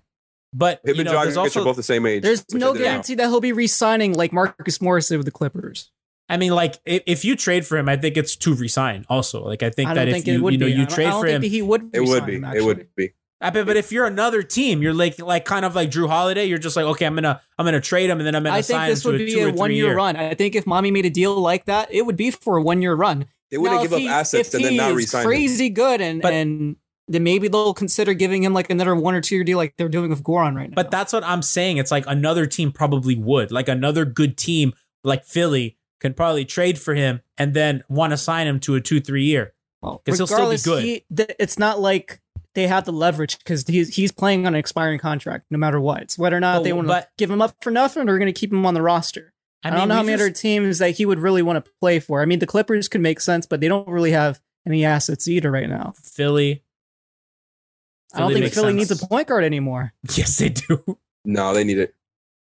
but 0.53 0.80
Him 0.84 0.97
you 0.97 1.01
and 1.01 1.05
know, 1.07 1.12
Dragic 1.16 1.22
there's 1.24 1.36
are 1.36 1.41
also 1.41 1.64
both 1.64 1.76
the 1.76 1.82
same 1.82 2.05
age. 2.07 2.22
There's 2.22 2.45
no 2.53 2.70
I 2.70 2.72
didn't 2.72 2.84
guarantee 2.84 3.14
that 3.16 3.28
he'll 3.28 3.41
be 3.41 3.53
re-signing 3.53 4.12
like 4.14 4.32
Marcus 4.32 4.80
Morris 4.80 5.09
did 5.09 5.16
with 5.16 5.26
the 5.26 5.32
Clippers. 5.32 5.91
I 6.28 6.36
mean, 6.36 6.53
like 6.53 6.76
if, 6.84 7.03
if 7.07 7.24
you 7.24 7.34
trade 7.36 7.66
for 7.66 7.76
him, 7.76 7.88
I 7.88 7.97
think 7.97 8.16
it's 8.16 8.36
to 8.36 8.55
resign. 8.55 9.05
Also, 9.09 9.43
like 9.45 9.62
I 9.64 9.70
think 9.70 9.91
I 9.91 9.95
that 9.95 10.05
don't 10.05 10.09
if 10.09 10.14
think 10.14 10.26
you 10.28 10.49
you 10.51 10.59
know 10.59 10.66
be. 10.66 10.72
you 10.72 10.86
trade 10.86 11.07
I 11.09 11.11
don't 11.11 11.20
for 11.22 11.26
think 11.26 11.45
him, 11.45 11.51
he 11.51 11.62
would. 11.62 11.91
It 11.93 12.01
would 12.03 12.26
be. 12.26 12.36
him, 12.36 12.45
It 12.45 12.64
would 12.64 12.86
be. 12.95 13.12
I 13.43 13.51
bet, 13.51 13.64
but 13.66 13.76
if 13.76 13.91
you're 13.91 14.07
another 14.07 14.43
team, 14.43 14.82
you're 14.82 14.93
like 14.93 15.18
like 15.18 15.45
kind 15.45 15.64
of 15.64 15.74
like 15.74 15.91
Jrue 15.91 16.09
Holiday. 16.09 16.45
You're 16.47 16.59
just 16.59 16.76
like, 16.76 16.84
okay, 16.84 17.07
I'm 17.07 17.14
gonna 17.14 17.41
I'm 17.59 17.64
gonna 17.64 17.80
trade 17.80 18.11
him, 18.11 18.18
and 18.18 18.26
then 18.26 18.34
I'm 18.34 18.43
gonna 18.43 18.57
I 18.57 18.62
think 18.62 18.76
sign 18.78 18.91
this 18.91 19.05
him 19.05 19.12
to 19.12 19.12
would 19.12 19.20
a 19.22 19.24
be 19.24 19.32
two 19.32 19.49
a 19.49 19.53
one-year 19.53 19.86
year 19.86 19.97
run. 19.97 20.16
I 20.16 20.34
think 20.34 20.55
if 20.55 20.66
Miami 20.66 20.91
made 20.91 21.07
a 21.07 21.11
deal 21.11 21.34
like 21.41 21.64
that, 21.64 21.88
it 21.93 22.05
would 22.05 22.16
be 22.16 22.30
for 22.30 22.59
a 22.59 22.62
one-year 22.62 22.95
run. 22.95 23.26
They 23.51 23.57
wouldn't 23.59 23.78
Now, 23.78 23.82
give 23.82 23.93
up 23.95 23.99
he- 24.01 24.09
assets 24.09 24.53
and 24.55 24.64
then 24.64 24.76
not 24.76 24.91
is 24.91 24.97
resign 24.97 25.22
him. 25.22 25.26
Crazy 25.26 25.70
good, 25.70 26.01
and 26.01 26.20
But- 26.22 26.32
and 26.34 26.76
then 27.09 27.24
maybe 27.24 27.49
they'll 27.49 27.74
consider 27.74 28.12
giving 28.14 28.45
him 28.45 28.53
like 28.55 28.70
another 28.70 28.95
one 28.95 29.14
or 29.14 29.20
two 29.20 29.34
year 29.36 29.43
deal, 29.45 29.57
like 29.59 29.74
they're 29.76 29.88
doing 29.88 30.11
with 30.11 30.22
Goran 30.22 30.55
right 30.55 30.70
now. 30.70 30.74
But 30.76 30.91
that's 30.93 31.12
what 31.12 31.24
I'm 31.24 31.43
saying. 31.43 31.78
It's 31.78 31.91
like 31.91 32.05
another 32.07 32.47
team 32.47 32.70
probably 32.70 33.16
would, 33.16 33.51
like 33.51 33.68
another 33.68 34.05
good 34.05 34.36
team 34.36 34.74
like 35.03 35.24
Philly 35.24 35.76
can 35.99 36.14
probably 36.14 36.45
trade 36.45 36.78
for 36.78 36.95
him 36.95 37.20
and 37.36 37.53
then 37.53 37.82
want 37.88 38.12
to 38.12 38.16
sign 38.16 38.47
him 38.47 38.61
to 38.61 38.74
a 38.76 38.80
two 38.80 39.01
three 39.01 39.24
year. 39.24 39.55
Well, 39.82 40.03
'Cause 40.07 40.18
he'll 40.18 40.26
still 40.28 40.36
be 40.36 40.41
regardless, 40.43 40.64
good. 40.64 40.84
he- 40.84 41.05
th- 41.16 41.30
it's 41.41 41.59
not 41.59 41.80
like 41.80 42.20
they 42.55 42.67
have 42.67 42.85
the 42.85 42.93
leverage 42.93 43.39
because 43.39 43.67
he's 43.67 43.95
he's 43.97 44.13
playing 44.13 44.47
on 44.47 44.55
an 44.55 44.59
expiring 44.59 44.99
contract 44.99 45.47
no 45.51 45.59
matter 45.59 45.81
what. 45.81 46.03
It's 46.03 46.19
whether 46.19 46.37
or 46.37 46.41
not 46.41 46.57
oh, 46.57 46.59
But- 46.61 46.65
they 46.65 46.73
want 46.73 46.89
to 46.89 47.07
give 47.19 47.31
him 47.31 47.41
up 47.43 47.55
for 47.63 47.71
nothing 47.71 48.03
or 48.03 48.13
we're 48.13 48.19
going 48.19 48.33
to 48.33 48.39
keep 48.39 48.53
him 48.53 48.67
on 48.67 48.75
the 48.75 48.83
roster. 48.83 49.33
I, 49.63 49.71
don't 49.71 49.89
know 49.89 49.95
we 49.95 49.97
how 49.99 50.03
many 50.03 50.15
just- 50.15 50.23
other 50.23 50.31
teams 50.33 50.79
that 50.79 50.91
he 50.93 51.05
would 51.07 51.19
really 51.19 51.43
want 51.43 51.63
to 51.65 51.71
play 51.81 52.01
for. 52.01 52.23
I 52.23 52.25
mean, 52.25 52.39
the 52.39 52.47
Clippers 52.47 52.89
could 52.89 53.03
make 53.03 53.21
sense, 53.21 53.47
but 53.47 53.61
they 53.61 53.69
don't 53.69 53.87
really 53.89 54.13
have 54.13 54.41
any 54.67 54.85
assets 54.85 55.29
either 55.29 55.51
right 55.51 55.69
now. 55.69 55.93
Philly. 56.03 56.63
I 58.15 58.21
don't 58.21 58.33
think 58.33 58.53
Philly 58.53 58.73
sense. 58.79 58.91
needs 58.91 59.03
a 59.03 59.07
point 59.07 59.29
guard 59.29 59.45
anymore. 59.45 59.93
Yes, 60.17 60.39
they 60.39 60.49
do. 60.49 60.99
No, 61.25 61.53
they 61.55 61.65
need 61.65 61.79
it. 61.79 61.95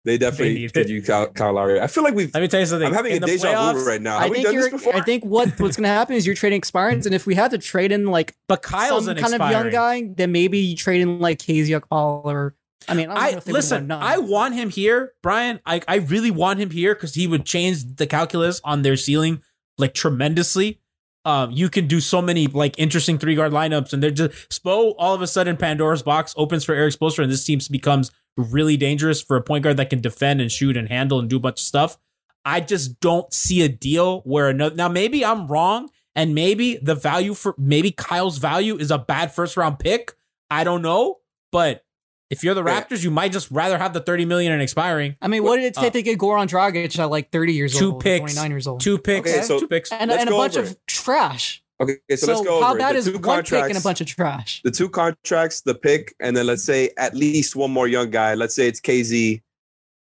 They 0.03 0.17
definitely 0.17 0.55
need 0.55 0.73
could 0.73 0.87
it. 0.87 0.89
use 0.89 1.05
Kyle, 1.05 1.27
Kyle 1.27 1.53
Lowry. 1.53 1.79
I 1.79 1.85
feel 1.87 2.03
like 2.03 2.15
we've. 2.15 2.33
Let 2.33 2.41
me 2.41 2.47
tell 2.47 2.59
you 2.59 2.65
something. 2.65 2.87
I'm 2.87 2.93
having 2.93 3.15
In 3.15 3.23
a 3.23 3.27
deja 3.27 3.47
playoffs, 3.47 3.73
vu 3.73 3.85
right 3.87 4.01
now. 4.01 4.17
I 4.17 4.21
Have 4.23 4.29
we 4.31 4.35
think 4.37 4.45
done 4.47 4.55
this 4.55 4.63
you're. 4.65 4.71
before? 4.71 4.95
I 4.95 5.01
think 5.01 5.23
what 5.25 5.49
what's 5.59 5.77
going 5.77 5.83
to 5.83 5.89
happen 5.89 6.15
is 6.15 6.25
you're 6.25 6.33
trading 6.35 6.57
expirants, 6.57 7.05
and 7.05 7.13
if 7.13 7.27
we 7.27 7.35
had 7.35 7.51
to 7.51 7.59
trade 7.59 7.91
in 7.91 8.05
like 8.07 8.35
But 8.47 8.63
Kyle's 8.63 9.05
some 9.05 9.15
an 9.15 9.21
kind 9.23 9.35
of 9.35 9.51
young 9.51 9.69
guy, 9.69 10.09
then 10.15 10.31
maybe 10.31 10.57
you 10.57 10.75
trade 10.75 11.01
in 11.01 11.19
like 11.19 11.37
KZ 11.39 11.79
Okpala 11.79 12.25
or. 12.25 12.55
I 12.87 12.95
mean, 12.95 13.11
I, 13.11 13.13
don't 13.13 13.35
I 13.35 13.37
if 13.37 13.43
they 13.45 13.51
listen. 13.51 13.87
want 13.89 14.03
I 14.03 14.17
want 14.17 14.55
him 14.55 14.71
here, 14.71 15.13
Brian. 15.21 15.59
I 15.67 15.81
I 15.87 15.97
really 15.97 16.31
want 16.31 16.59
him 16.59 16.71
here 16.71 16.95
because 16.95 17.13
he 17.13 17.27
would 17.27 17.45
change 17.45 17.83
the 17.97 18.07
calculus 18.07 18.59
on 18.63 18.81
their 18.81 18.97
ceiling 18.97 19.43
like 19.77 19.93
tremendously. 19.93 20.79
Um, 21.23 21.51
you 21.51 21.69
can 21.69 21.85
do 21.85 21.99
so 21.99 22.23
many 22.23 22.47
like 22.47 22.73
interesting 22.79 23.19
three 23.19 23.35
guard 23.35 23.51
lineups, 23.51 23.93
and 23.93 24.01
they're 24.01 24.09
just 24.09 24.31
Spo. 24.49 24.95
All 24.97 25.13
of 25.13 25.21
a 25.21 25.27
sudden, 25.27 25.57
Pandora's 25.57 26.01
box 26.01 26.33
opens 26.35 26.63
for 26.63 26.73
Erik 26.73 26.95
Spoelstra, 26.95 27.21
and 27.21 27.31
this 27.31 27.45
team 27.45 27.59
becomes 27.69 28.09
really 28.37 28.77
dangerous 28.77 29.21
for 29.21 29.35
a 29.37 29.41
point 29.41 29.63
guard 29.63 29.77
that 29.77 29.89
can 29.89 29.99
defend 30.01 30.41
and 30.41 30.51
shoot 30.51 30.77
and 30.77 30.87
handle 30.89 31.19
and 31.19 31.29
do 31.29 31.37
a 31.37 31.39
bunch 31.39 31.59
of 31.59 31.65
stuff. 31.65 31.97
I 32.43 32.59
just 32.59 32.99
don't 32.99 33.31
see 33.33 33.61
a 33.61 33.69
deal 33.69 34.21
where 34.21 34.49
another. 34.49 34.75
Now, 34.75 34.89
maybe 34.89 35.23
I'm 35.23 35.47
wrong, 35.47 35.89
and 36.15 36.33
maybe 36.33 36.77
the 36.81 36.95
value 36.95 37.33
for 37.33 37.53
maybe 37.57 37.91
Kyle's 37.91 38.37
value 38.39 38.77
is 38.77 38.89
a 38.91 38.97
bad 38.97 39.31
first 39.33 39.57
round 39.57 39.79
pick. 39.79 40.13
I 40.49 40.63
don't 40.63 40.81
know, 40.81 41.19
but 41.51 41.85
if 42.31 42.43
you're 42.43 42.53
the 42.55 42.63
Yeah. 42.63 42.81
Raptors, 42.83 43.03
you 43.03 43.11
might 43.11 43.31
just 43.31 43.51
rather 43.51 43.77
have 43.77 43.93
the 43.93 43.99
30 43.99 44.25
million 44.25 44.51
and 44.53 44.61
expiring. 44.61 45.17
I 45.21 45.27
mean, 45.27 45.43
what 45.43 45.57
did 45.57 45.65
it 45.65 45.73
take 45.75 45.87
Uh, 45.87 45.89
to 45.91 46.01
get 46.01 46.17
Goran 46.17 46.47
Dragic 46.47 46.97
at 46.97 47.09
like 47.11 47.31
30 47.31 47.53
years 47.53 47.73
Two 47.77 47.87
old, 47.87 47.95
or 47.95 47.99
picks, 47.99 48.33
29 48.33 48.51
years 48.51 48.67
old, 48.67 48.79
Two 48.81 48.97
picks, 48.97 49.29
Okay, 49.29 49.41
so- 49.43 49.59
two 49.59 49.67
picks. 49.67 49.91
and, 49.91 50.09
and 50.11 50.29
a 50.29 50.31
bunch 50.31 50.57
over 50.57 50.67
of 50.67 50.85
trash? 50.87 51.61
Okay, 51.81 51.95
so, 52.11 52.15
So, 52.15 52.27
let's 52.33 52.41
go 52.47 52.61
how 52.61 52.69
over 52.71 52.79
bad 52.79 52.95
it. 52.95 52.99
is 52.99 53.05
The 53.05 53.11
two 53.13 53.17
one 53.19 53.43
pick 53.43 53.51
and 53.53 53.61
a 53.61 53.61
contracts- 53.61 53.83
bunch 53.83 54.01
of 54.01 54.07
trash? 54.07 54.61
the 54.63 54.71
two 54.71 54.87
contracts, 54.89 55.61
the 55.61 55.73
pick, 55.75 56.13
and 56.19 56.37
then 56.37 56.45
let's 56.45 56.63
say 56.63 56.91
at 56.97 57.15
least 57.15 57.55
one 57.55 57.71
more 57.71 57.87
young 57.87 58.09
guy. 58.11 58.35
Let's 58.35 58.53
say 58.53 58.67
it's 58.67 58.79
KZ. 58.79 59.41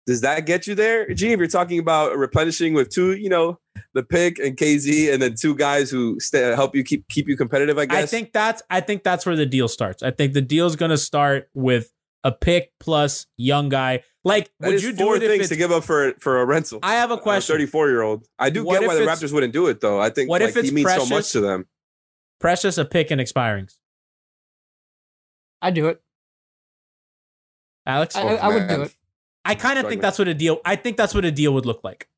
Does 0.06 0.22
that 0.22 0.46
get 0.46 0.66
you 0.66 0.74
there, 0.74 1.06
G? 1.14 1.32
If 1.32 1.38
you're 1.38 1.46
talking 1.46 1.78
about 1.78 2.16
replenishing 2.16 2.74
with 2.74 2.88
two, 2.88 3.12
you 3.12 3.28
know, 3.28 3.60
the 3.94 4.02
pick 4.02 4.38
and 4.40 4.56
KZ, 4.56 5.12
and 5.12 5.22
then 5.22 5.34
two 5.36 5.54
guys 5.54 5.90
who 5.90 6.18
stay, 6.18 6.40
help 6.56 6.74
you 6.74 6.82
keep 6.82 7.06
keep 7.08 7.28
you 7.28 7.36
competitive. 7.36 7.78
I 7.78 7.86
guess. 7.86 8.02
I 8.02 8.06
think 8.06 8.32
that's 8.32 8.62
I 8.70 8.80
think 8.80 9.04
that's 9.04 9.24
where 9.24 9.36
the 9.36 9.46
deal 9.46 9.68
starts. 9.68 10.02
I 10.02 10.10
think 10.10 10.32
the 10.32 10.40
deal 10.42 10.66
is 10.66 10.74
gonna 10.74 10.98
start 10.98 11.48
with 11.54 11.92
a 12.24 12.32
pick 12.32 12.72
plus 12.78 13.26
young 13.36 13.68
guy. 13.68 14.02
Like, 14.24 14.50
that 14.60 14.66
would 14.68 14.74
is 14.76 14.82
you 14.84 14.92
do 14.92 15.04
four 15.04 15.16
it 15.16 15.22
if 15.22 15.30
things 15.30 15.40
it's 15.42 15.48
to 15.50 15.56
give 15.56 15.72
up 15.72 15.84
for 15.84 16.12
for 16.20 16.40
a 16.40 16.44
rental. 16.44 16.78
I 16.82 16.94
have 16.96 17.10
a 17.10 17.16
question. 17.18 17.54
Thirty-four 17.54 17.88
year 17.88 18.02
old. 18.02 18.26
I 18.38 18.50
do 18.50 18.64
What 18.64 18.80
get 18.80 18.88
why 18.88 18.94
the 18.94 19.02
Raptors 19.02 19.32
wouldn't 19.32 19.52
do 19.52 19.66
it 19.68 19.80
though. 19.80 20.00
I 20.00 20.10
think 20.10 20.28
What 20.28 20.42
if 20.42 20.54
like, 20.54 20.56
it's 20.56 20.68
he 20.68 20.74
means 20.74 20.88
so 20.88 20.94
Precious? 20.96 21.10
much 21.10 21.32
to 21.32 21.40
them. 21.40 21.66
Precious 22.38 22.76
a 22.78 22.84
pick 22.84 23.10
and 23.10 23.20
expirings? 23.20 23.76
I 25.62 25.70
do 25.70 25.88
it. 25.88 26.02
Alex? 27.86 28.16
I, 28.16 28.22
Oh, 28.22 28.28
I 28.36 28.48
would 28.48 28.68
do 28.68 28.82
it. 28.82 28.94
I 29.44 29.54
kind 29.54 29.78
of 29.78 29.88
think 29.88 30.02
that's 30.02 30.18
what 30.18 30.28
a 30.28 30.34
deal. 30.34 30.60
I 30.64 30.76
think 30.76 30.96
that's 30.96 31.14
what 31.14 31.24
a 31.24 31.30
deal 31.30 31.52
would 31.54 31.66
look 31.66 31.82
like. 31.82 32.08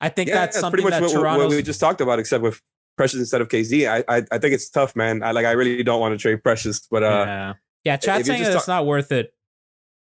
I 0.00 0.08
think 0.08 0.28
Yeah, 0.28 0.34
that's 0.34 0.56
that's 0.56 0.60
something 0.60 0.82
pretty 0.82 1.00
much 1.00 1.12
that 1.12 1.20
what, 1.20 1.38
what 1.38 1.48
we 1.50 1.62
just 1.62 1.78
talked 1.80 2.00
about, 2.00 2.18
except 2.18 2.42
with 2.42 2.60
Precious 2.96 3.20
instead 3.20 3.40
of 3.40 3.48
KZ. 3.48 3.88
I, 3.88 4.16
I 4.16 4.22
I 4.32 4.38
think 4.38 4.52
it's 4.52 4.68
tough, 4.68 4.94
man. 4.96 5.22
I 5.22 5.30
like 5.30 5.46
I 5.46 5.52
really 5.52 5.82
don't 5.84 6.00
want 6.00 6.12
to 6.12 6.18
trade 6.18 6.42
Precious, 6.42 6.80
but 6.90 7.02
uh, 7.04 7.24
yeah, 7.26 7.52
yeah. 7.84 7.96
chat 7.96 8.20
if 8.20 8.26
saying 8.26 8.38
just 8.40 8.50
that 8.50 8.56
it's 8.58 8.66
talk- 8.66 8.72
not 8.82 8.86
worth 8.86 9.12
it. 9.12 9.34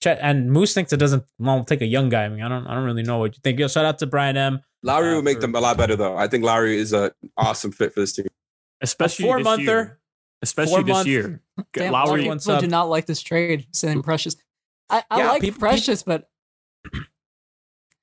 Chat 0.02 0.18
and 0.22 0.50
Moose 0.50 0.72
thinks 0.72 0.92
it 0.92 0.96
doesn't. 0.96 1.24
Well, 1.38 1.62
take 1.64 1.82
a 1.82 1.86
young 1.86 2.08
guy. 2.08 2.24
I 2.24 2.28
mean, 2.30 2.40
I 2.42 2.48
don't. 2.48 2.66
I 2.66 2.74
don't 2.74 2.84
really 2.84 3.02
know 3.02 3.18
what 3.18 3.34
you 3.36 3.40
think. 3.44 3.58
Yo, 3.58 3.68
shout 3.68 3.84
out 3.84 3.98
to 3.98 4.06
Brian 4.06 4.36
M. 4.36 4.60
Lowry 4.82 5.12
uh, 5.12 5.16
would 5.16 5.24
make 5.24 5.36
for- 5.36 5.40
them 5.42 5.54
a 5.54 5.60
lot 5.60 5.76
better 5.76 5.94
though. 5.96 6.16
I 6.16 6.26
think 6.26 6.42
Lowry 6.44 6.78
is 6.78 6.92
an 6.94 7.10
awesome 7.36 7.70
fit 7.72 7.92
for 7.92 8.00
this 8.00 8.14
team. 8.14 8.26
especially 8.80 9.26
a 9.26 9.28
four 9.28 9.38
monther. 9.40 9.62
year. 9.62 9.98
Especially 10.42 10.72
four 10.72 10.82
this 10.84 10.92
month- 10.94 11.06
year. 11.06 11.42
Damn, 11.74 11.92
Lowry- 11.92 12.06
Lowry 12.06 12.20
Everyone 12.20 12.38
people 12.38 12.60
do 12.60 12.66
not 12.66 12.84
like 12.88 13.04
this 13.04 13.20
trade, 13.20 13.66
saying 13.72 14.02
Precious. 14.02 14.36
I, 14.88 15.04
I 15.10 15.18
Yeah, 15.18 15.28
like 15.32 15.42
peop- 15.42 15.58
Precious, 15.58 16.02
but 16.02 16.30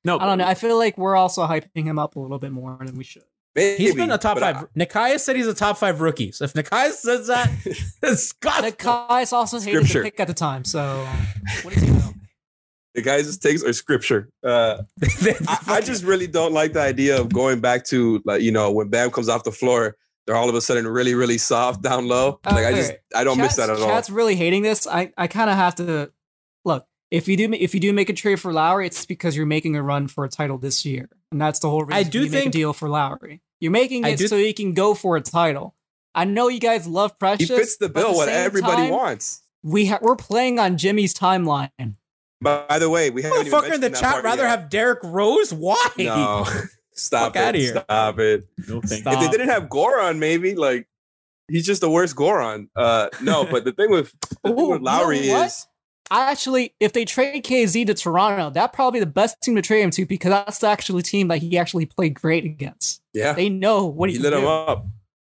No, 0.04 0.20
I 0.20 0.26
don't 0.26 0.38
know. 0.38 0.46
I 0.46 0.54
feel 0.54 0.78
like 0.78 0.98
we're 0.98 1.16
also 1.16 1.46
hyping 1.48 1.84
him 1.86 1.98
up 2.00 2.16
a 2.16 2.20
little 2.20 2.38
bit 2.40 2.52
more 2.52 2.78
than 2.80 2.96
we 2.96 3.04
should. 3.04 3.24
Maybe, 3.58 3.84
He's 3.84 3.96
been 3.96 4.12
a 4.12 4.18
top 4.20 4.38
five. 4.40 4.56
I- 4.58 4.80
Nekias 4.80 5.20
said 5.22 5.36
he's 5.36 5.48
a 5.48 5.54
top 5.54 5.78
five 5.78 6.00
rookie. 6.00 6.32
So 6.32 6.46
if 6.46 6.54
Nekias 6.54 6.92
says 6.94 7.28
that, 7.28 7.50
it's 8.04 8.32
got 8.34 8.64
Nekias 8.64 9.34
also 9.34 9.60
hated 9.60 9.80
Scripture. 9.80 10.00
the 10.04 10.12
pick 10.12 10.20
at 10.20 10.28
the 10.28 10.34
time, 10.36 10.64
so 10.64 11.06
what 11.64 11.74
does 11.74 11.82
he 11.84 11.90
know? 11.90 12.14
the 12.94 13.02
guys' 13.04 13.38
takes 13.38 13.64
are 13.64 13.74
scripture. 13.74 14.30
Uh, 14.44 14.82
I, 15.48 15.58
I 15.68 15.82
just 15.82 16.04
really 16.04 16.26
don't 16.28 16.52
like 16.54 16.74
the 16.74 16.82
idea 16.82 17.20
of 17.20 17.32
going 17.34 17.60
back 17.60 17.84
to 17.86 18.22
like 18.26 18.42
you 18.42 18.52
know 18.52 18.72
when 18.72 18.90
Bam 18.90 19.12
comes 19.12 19.28
off 19.30 19.44
the 19.44 19.52
floor, 19.52 19.96
they're 20.26 20.36
all 20.36 20.50
of 20.50 20.56
a 20.56 20.62
sudden 20.62 20.88
really 20.88 21.14
really 21.16 21.38
soft 21.38 21.82
down 21.84 22.08
low. 22.08 22.40
Like 22.46 22.66
I 22.66 22.74
just 22.74 22.94
I 23.16 23.24
don't 23.24 23.38
miss 23.38 23.56
that 23.56 23.68
Chat's- 23.68 23.82
at 23.82 23.84
all. 23.84 23.90
Chat's 23.90 24.10
really 24.10 24.36
hating 24.36 24.64
this. 24.64 24.86
I, 24.88 25.12
I 25.18 25.28
kind 25.28 25.50
of 25.50 25.56
have 25.56 25.76
to 25.76 26.12
look. 26.66 26.86
If 27.12 27.28
you 27.28 27.38
do 27.38 27.54
if 27.54 27.74
you 27.74 27.80
do 27.80 27.94
make 27.94 28.10
a 28.10 28.14
trade 28.14 28.40
for 28.40 28.52
Lowry, 28.52 28.88
it's 28.88 29.06
because 29.06 29.38
you're 29.38 29.46
making 29.46 29.76
a 29.76 29.84
run 29.84 30.08
for 30.08 30.26
a 30.26 30.30
title 30.30 30.58
this 30.58 30.84
year, 30.86 31.08
and 31.32 31.40
that's 31.40 31.60
the 31.60 31.70
whole 31.70 31.84
reason 31.86 31.94
I 31.94 32.04
do 32.04 32.24
you 32.24 32.32
make 32.32 32.34
a 32.34 32.42
think- 32.42 32.54
deal 32.54 32.74
for 32.74 32.90
Lowry. 32.90 33.42
You're 33.60 33.72
making 33.72 34.06
it 34.06 34.20
so 34.20 34.38
he 34.38 34.54
can 34.54 34.74
go 34.74 34.94
for 34.94 35.18
a 35.18 35.22
title. 35.22 35.76
I 36.14 36.26
know 36.26 36.48
you 36.48 36.60
guys 36.60 36.88
love 36.88 37.18
Precious. 37.20 37.48
he 37.48 37.54
Precious. 37.54 37.76
fits 37.76 37.78
the 37.78 37.90
but 37.90 38.00
at 38.02 38.06
bill 38.08 38.16
what 38.16 38.30
everybody 38.30 38.84
time, 38.84 38.90
wants. 38.90 39.42
We 39.64 39.88
ha- 39.88 40.00
we're 40.02 40.16
playing 40.16 40.60
on 40.60 40.78
Jimmy's 40.78 41.14
timeline. 41.14 41.70
By 42.42 42.78
the 42.80 42.90
way, 42.90 43.10
we 43.10 43.24
haven't 43.24 43.48
even 43.48 43.52
motherfucker 43.60 43.74
in 43.76 43.82
the 43.82 43.90
chat 43.90 44.24
rather 44.24 44.44
yet. 44.44 44.50
have 44.50 44.70
Derrick 44.70 45.00
Rose. 45.04 45.54
Why? 45.54 45.88
no. 45.98 46.46
Stop 46.94 47.36
Fuck 47.36 47.54
it! 47.54 47.56
here. 47.56 47.84
Stop 47.88 48.18
it! 48.20 48.48
no 48.68 48.82
Stop. 48.82 49.14
If 49.14 49.20
they 49.20 49.28
didn't 49.30 49.50
have 49.50 49.64
Goran, 49.70 50.18
maybe 50.18 50.56
like 50.56 50.88
he's 51.48 51.66
just 51.66 51.82
the 51.82 51.90
worst 51.92 52.16
Goran. 52.16 52.70
Uh, 52.76 53.10
no, 53.22 53.46
but 53.46 53.66
the 53.66 53.72
thing 53.72 53.92
with 53.92 54.12
the 54.20 54.36
thing 54.36 54.52
Ooh, 54.60 54.70
with 54.70 54.80
you 54.80 54.86
know 54.86 54.92
Lowry 54.92 55.30
what? 55.30 55.46
is 55.46 55.68
I 55.68 55.77
actually, 56.12 56.74
if 56.80 56.94
they 56.94 57.06
trade 57.06 57.44
KZ 57.44 57.86
to 57.88 57.94
Toronto, 57.94 58.50
that 58.52 58.74
probably 58.74 59.00
the 59.00 59.06
best 59.06 59.42
team 59.42 59.56
to 59.56 59.62
trade 59.62 59.82
him 59.82 59.92
to 59.92 60.06
because 60.06 60.32
that's 60.32 60.60
the 60.60 60.68
actually 60.68 61.02
team 61.04 61.28
that 61.30 61.40
he 61.40 61.58
actually 61.58 61.86
played 61.86 62.14
great 62.16 62.46
against. 62.46 63.02
yeah, 63.14 63.34
They 63.34 63.50
know 63.50 63.86
what 63.86 64.10
he, 64.10 64.16
he 64.18 64.22
can 64.22 64.32
lit 64.32 64.34
him 64.34 64.42
do. 64.42 64.48
up. 64.48 64.86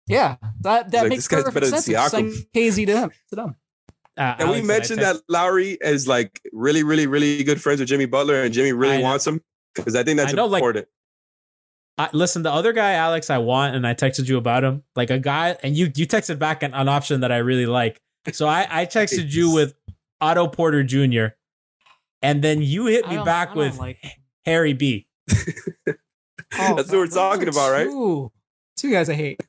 Yeah, 0.07 0.37
that 0.61 0.91
that 0.91 1.01
like, 1.01 1.09
makes 1.09 1.23
this 1.23 1.27
guy's 1.27 1.43
perfect 1.43 1.71
better 1.71 1.81
sense. 1.81 1.87
if 1.89 2.09
send 2.09 2.31
KZ 2.55 2.85
to 2.87 2.97
him. 2.97 3.11
To 3.29 3.35
them. 3.35 3.55
Uh, 4.17 4.35
And 4.39 4.49
we 4.49 4.61
mentioned 4.61 4.99
text- 4.99 5.21
that 5.27 5.31
Lowry 5.31 5.77
is 5.81 6.07
like 6.07 6.41
really, 6.53 6.81
really, 6.83 7.07
really 7.07 7.43
good 7.43 7.61
friends 7.61 7.79
with 7.79 7.89
Jimmy 7.89 8.05
Butler, 8.05 8.41
and 8.41 8.53
Jimmy 8.53 8.71
really 8.73 9.01
wants 9.03 9.27
him 9.27 9.41
because 9.75 9.95
I 9.95 10.03
think 10.03 10.17
that's 10.17 10.31
I 10.33 10.35
know, 10.35 10.45
like- 10.47 10.61
important. 10.61 10.87
I, 11.99 12.09
listen, 12.13 12.43
the 12.43 12.51
other 12.51 12.73
guy, 12.73 12.91
Alex, 12.93 13.31
I 13.31 13.39
want, 13.39 13.75
and 13.75 13.85
I 13.87 13.95
texted 13.95 14.27
you 14.29 14.37
about 14.37 14.63
him, 14.63 14.83
like 14.95 15.09
a 15.09 15.17
guy, 15.17 15.57
and 15.63 15.75
you 15.75 15.91
you 15.95 16.05
texted 16.05 16.37
back 16.37 16.61
an, 16.61 16.73
an 16.75 16.87
option 16.87 17.21
that 17.21 17.31
I 17.31 17.37
really 17.37 17.65
like. 17.65 17.99
So 18.31 18.47
I, 18.47 18.67
I 18.69 18.85
texted 18.97 19.31
you 19.33 19.51
with 19.51 19.73
Otto 20.21 20.47
Porter 20.47 20.83
Jr. 20.83 21.35
And 22.21 22.41
then 22.43 22.61
you 22.61 22.87
hit 22.87 23.07
me 23.07 23.17
back 23.23 23.55
with 23.55 23.77
like- 23.77 23.99
Harry 24.45 24.73
B. 24.73 25.07
Oh, 25.29 25.35
That's 26.75 26.89
what 26.89 26.91
we're 26.91 27.03
oh, 27.03 27.07
talking 27.07 27.47
are 27.47 27.51
about, 27.51 27.71
right? 27.71 27.85
Two, 27.85 28.31
two 28.77 28.91
guys 28.91 29.09
I 29.09 29.13
hate. 29.13 29.41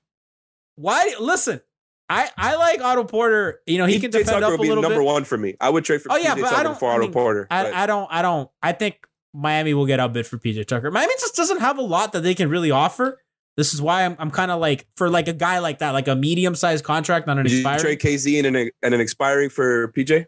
Why? 0.77 1.15
Listen, 1.21 1.61
I 2.09 2.29
I 2.37 2.57
like 2.57 2.81
Otto 2.81 3.05
Porter. 3.05 3.61
You 3.67 3.79
know 3.79 3.87
he 3.87 3.99
can 4.01 4.11
PJ 4.11 4.13
defend 4.13 4.29
Tucker 4.29 4.45
up 4.45 4.49
a 4.51 4.53
would 4.53 4.63
be 4.63 4.69
little 4.69 4.83
number 4.83 4.99
bit. 4.99 5.07
one 5.07 5.25
for 5.25 5.37
me. 5.39 5.55
I 5.61 5.71
would 5.71 5.85
trade 5.85 6.03
for 6.03 6.13
Oh 6.13 6.17
yeah, 6.17 6.35
PJ 6.35 6.41
but 6.43 6.49
Tucker 6.51 6.61
I 6.61 6.63
don't. 6.63 6.73
before 6.75 6.93
I, 6.93 6.99
mean, 6.99 7.13
Porter. 7.13 7.47
I, 7.51 7.83
I 7.85 7.87
don't. 7.87 8.09
I 8.11 8.23
don't. 8.23 8.51
I 8.63 8.73
think 8.73 9.07
Miami 9.35 9.75
will 9.75 9.87
get 9.87 10.01
outbid 10.01 10.27
for 10.27 10.39
PJ 10.39 10.67
Tucker. 10.67 10.91
Miami 10.91 11.15
just 11.19 11.37
doesn't 11.37 11.61
have 11.61 11.79
a 11.79 11.83
lot 11.83 12.13
that 12.13 12.23
they 12.23 12.35
can 12.35 12.49
really 12.51 12.71
offer. 12.71 13.21
This 13.57 13.75
is 13.75 13.83
why 13.83 14.05
I'm 14.05 14.17
I'm 14.19 14.31
kind 14.31 14.51
of 14.51 14.61
like 14.61 14.87
for 14.97 15.11
like 15.11 15.29
a 15.29 15.33
guy 15.33 15.59
like 15.59 15.79
that, 15.81 15.91
like 15.91 16.09
a 16.09 16.15
medium 16.17 16.55
sized 16.55 16.85
contract, 16.85 17.27
not 17.27 17.39
an 17.39 17.45
Did 17.45 17.53
you 17.53 17.59
expiring. 17.59 17.81
trade 17.81 18.01
KZ 18.01 18.45
and 18.47 18.57
an 18.57 18.71
and 18.83 18.95
an 18.95 19.01
expiring 19.01 19.51
for 19.51 19.93
PJ? 19.93 20.27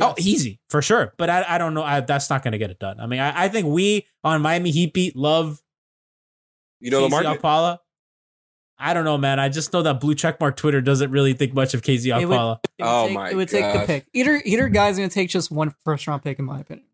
Oh, 0.00 0.14
easy 0.18 0.60
for 0.68 0.82
sure. 0.82 1.14
But 1.16 1.30
I, 1.30 1.44
I 1.54 1.58
don't 1.58 1.72
know. 1.74 1.82
I, 1.82 2.00
that's 2.00 2.28
not 2.28 2.42
going 2.42 2.52
to 2.52 2.58
get 2.58 2.70
it 2.70 2.78
done. 2.78 3.00
I 3.00 3.06
mean, 3.06 3.20
I, 3.20 3.44
I 3.44 3.48
think 3.48 3.66
we 3.66 4.06
on 4.22 4.42
Miami 4.42 4.70
Heat 4.70 4.92
beat 4.92 5.16
love 5.16 5.62
You 6.80 6.90
know 6.90 7.00
the 7.02 7.08
KZ 7.08 7.22
market. 7.24 7.42
Okpala. 7.42 7.78
I 8.78 8.92
don't 8.92 9.04
know, 9.04 9.16
man. 9.16 9.40
I 9.40 9.48
just 9.48 9.72
know 9.72 9.80
that 9.82 10.00
blue 10.00 10.14
checkmark 10.14 10.56
Twitter 10.56 10.82
doesn't 10.82 11.10
really 11.10 11.32
think 11.32 11.54
much 11.54 11.72
of 11.72 11.80
KZ 11.80 12.20
It 12.20 12.26
would- 12.26 12.34
It 12.34 12.38
would 12.38 12.58
Oh 12.80 13.06
take, 13.06 13.14
my 13.14 13.30
It 13.30 13.36
would 13.36 13.48
take 13.48 13.72
the 13.72 13.86
pick. 13.86 14.06
Either 14.12 14.42
either 14.44 14.68
guy's 14.68 14.96
gonna 14.98 15.08
take 15.08 15.30
just 15.30 15.50
one 15.50 15.74
first 15.82 16.06
round 16.06 16.22
pick, 16.22 16.38
in 16.38 16.44
my 16.44 16.60
opinion. 16.60 16.86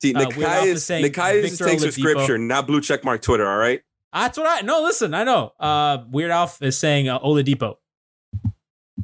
See, 0.00 0.14
Uh, 0.14 0.28
Weird 0.36 0.42
Al 0.48 0.64
is 0.66 0.82
Nekias 0.82 0.84
saying 0.84 1.04
Nekias 1.06 1.42
Victor 1.42 1.64
takes 1.64 1.82
Oladipo. 1.82 2.02
prescription, 2.02 2.46
not 2.46 2.66
blue 2.68 2.80
check 2.80 3.02
mark 3.02 3.22
Twitter. 3.22 3.48
All 3.50 3.56
right. 3.58 3.80
That's 4.12 4.38
what 4.38 4.46
I 4.46 4.60
no. 4.64 4.82
Listen, 4.82 5.14
I 5.14 5.24
know. 5.24 5.52
Uh, 5.58 6.04
Weird 6.10 6.30
Alf 6.30 6.62
is 6.62 6.78
saying 6.78 7.08
uh, 7.08 7.18
Oladipo. 7.18 7.76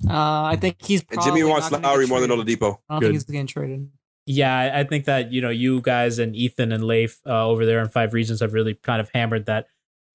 Uh, 0.09 0.45
I 0.45 0.57
think 0.57 0.77
he's. 0.81 1.05
And 1.11 1.21
Jimmy 1.23 1.45
wants 1.45 1.71
not 1.71 1.83
gonna 1.83 1.93
Lowry 1.93 2.05
get 2.05 2.11
more 2.11 2.21
than 2.21 2.31
traded. 2.31 2.59
Oladipo. 2.61 2.79
I 2.89 2.95
don't 2.95 3.01
Good. 3.01 3.07
think 3.07 3.13
he's 3.15 3.25
getting 3.25 3.47
traded. 3.47 3.91
Yeah, 4.27 4.57
I, 4.57 4.81
I 4.81 4.85
think 4.85 5.05
that 5.07 5.33
you 5.33 5.41
know 5.41 5.51
you 5.51 5.81
guys 5.81 6.19
and 6.19 6.35
Ethan 6.37 6.73
and 6.73 6.85
Leif 6.85 7.21
uh, 7.27 7.47
over 7.47 7.67
there 7.67 7.81
in 7.81 7.89
Five 7.89 8.13
Reasons 8.15 8.41
have 8.41 8.53
really 8.53 8.75
kind 8.75 9.01
of 9.01 9.11
hammered 9.15 9.47
that. 9.47 9.67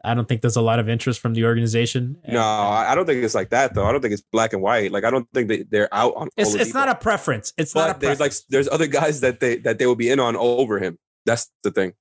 I 0.03 0.13
don't 0.13 0.27
think 0.27 0.41
there's 0.41 0.55
a 0.55 0.61
lot 0.61 0.79
of 0.79 0.88
interest 0.88 1.19
from 1.19 1.33
the 1.33 1.43
organization. 1.45 2.17
No, 2.27 2.39
I 2.39 2.91
I 2.91 2.95
don't 2.95 3.05
think 3.05 3.23
it's 3.23 3.35
like 3.35 3.49
that 3.49 3.73
though. 3.73 3.85
I 3.85 3.91
don't 3.91 3.99
think 4.01 4.13
it's 4.13 4.23
black 4.31 4.53
and 4.53 4.61
white. 4.61 4.91
Like 4.91 5.03
I 5.03 5.09
don't 5.09 5.27
think 5.33 5.47
they, 5.49 5.63
they're 5.63 5.93
out 5.93 6.13
on. 6.15 6.29
it's 6.38 6.53
it's 6.53 6.73
not 6.73 6.88
a 6.88 6.95
preference. 6.95 7.51
It's 7.57 7.73
But 7.73 7.88
not 7.88 7.95
a 7.97 7.99
there's 7.99 8.17
preference. 8.17 8.41
like 8.41 8.47
there's 8.49 8.69
other 8.69 8.88
guys 8.88 9.21
that 9.21 9.39
they 9.39 9.57
that 9.57 9.79
they 9.79 9.85
will 9.85 9.95
be 9.95 10.09
in 10.09 10.19
on 10.19 10.35
over 10.38 10.79
him. 10.79 10.97
That's 11.25 11.49
the 11.63 11.71
thing. 11.71 11.93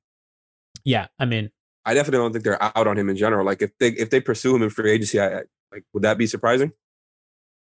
yeah, 0.85 1.07
I 1.19 1.25
mean, 1.25 1.51
I 1.85 1.95
definitely 1.95 2.19
don't 2.25 2.33
think 2.33 2.45
they're 2.45 2.63
out 2.63 2.87
on 2.87 2.97
him 2.99 3.09
in 3.09 3.17
general. 3.17 3.45
Like 3.45 3.63
if 3.63 3.71
they 3.81 3.89
if 3.89 4.11
they 4.11 4.21
pursue 4.21 4.55
him 4.55 4.63
in 4.63 4.71
free 4.71 4.93
agency, 4.93 5.19
I, 5.19 5.27
I 5.39 5.43
like 5.73 5.85
would 5.95 6.03
that 6.05 6.19
be 6.19 6.27
surprising? 6.29 6.73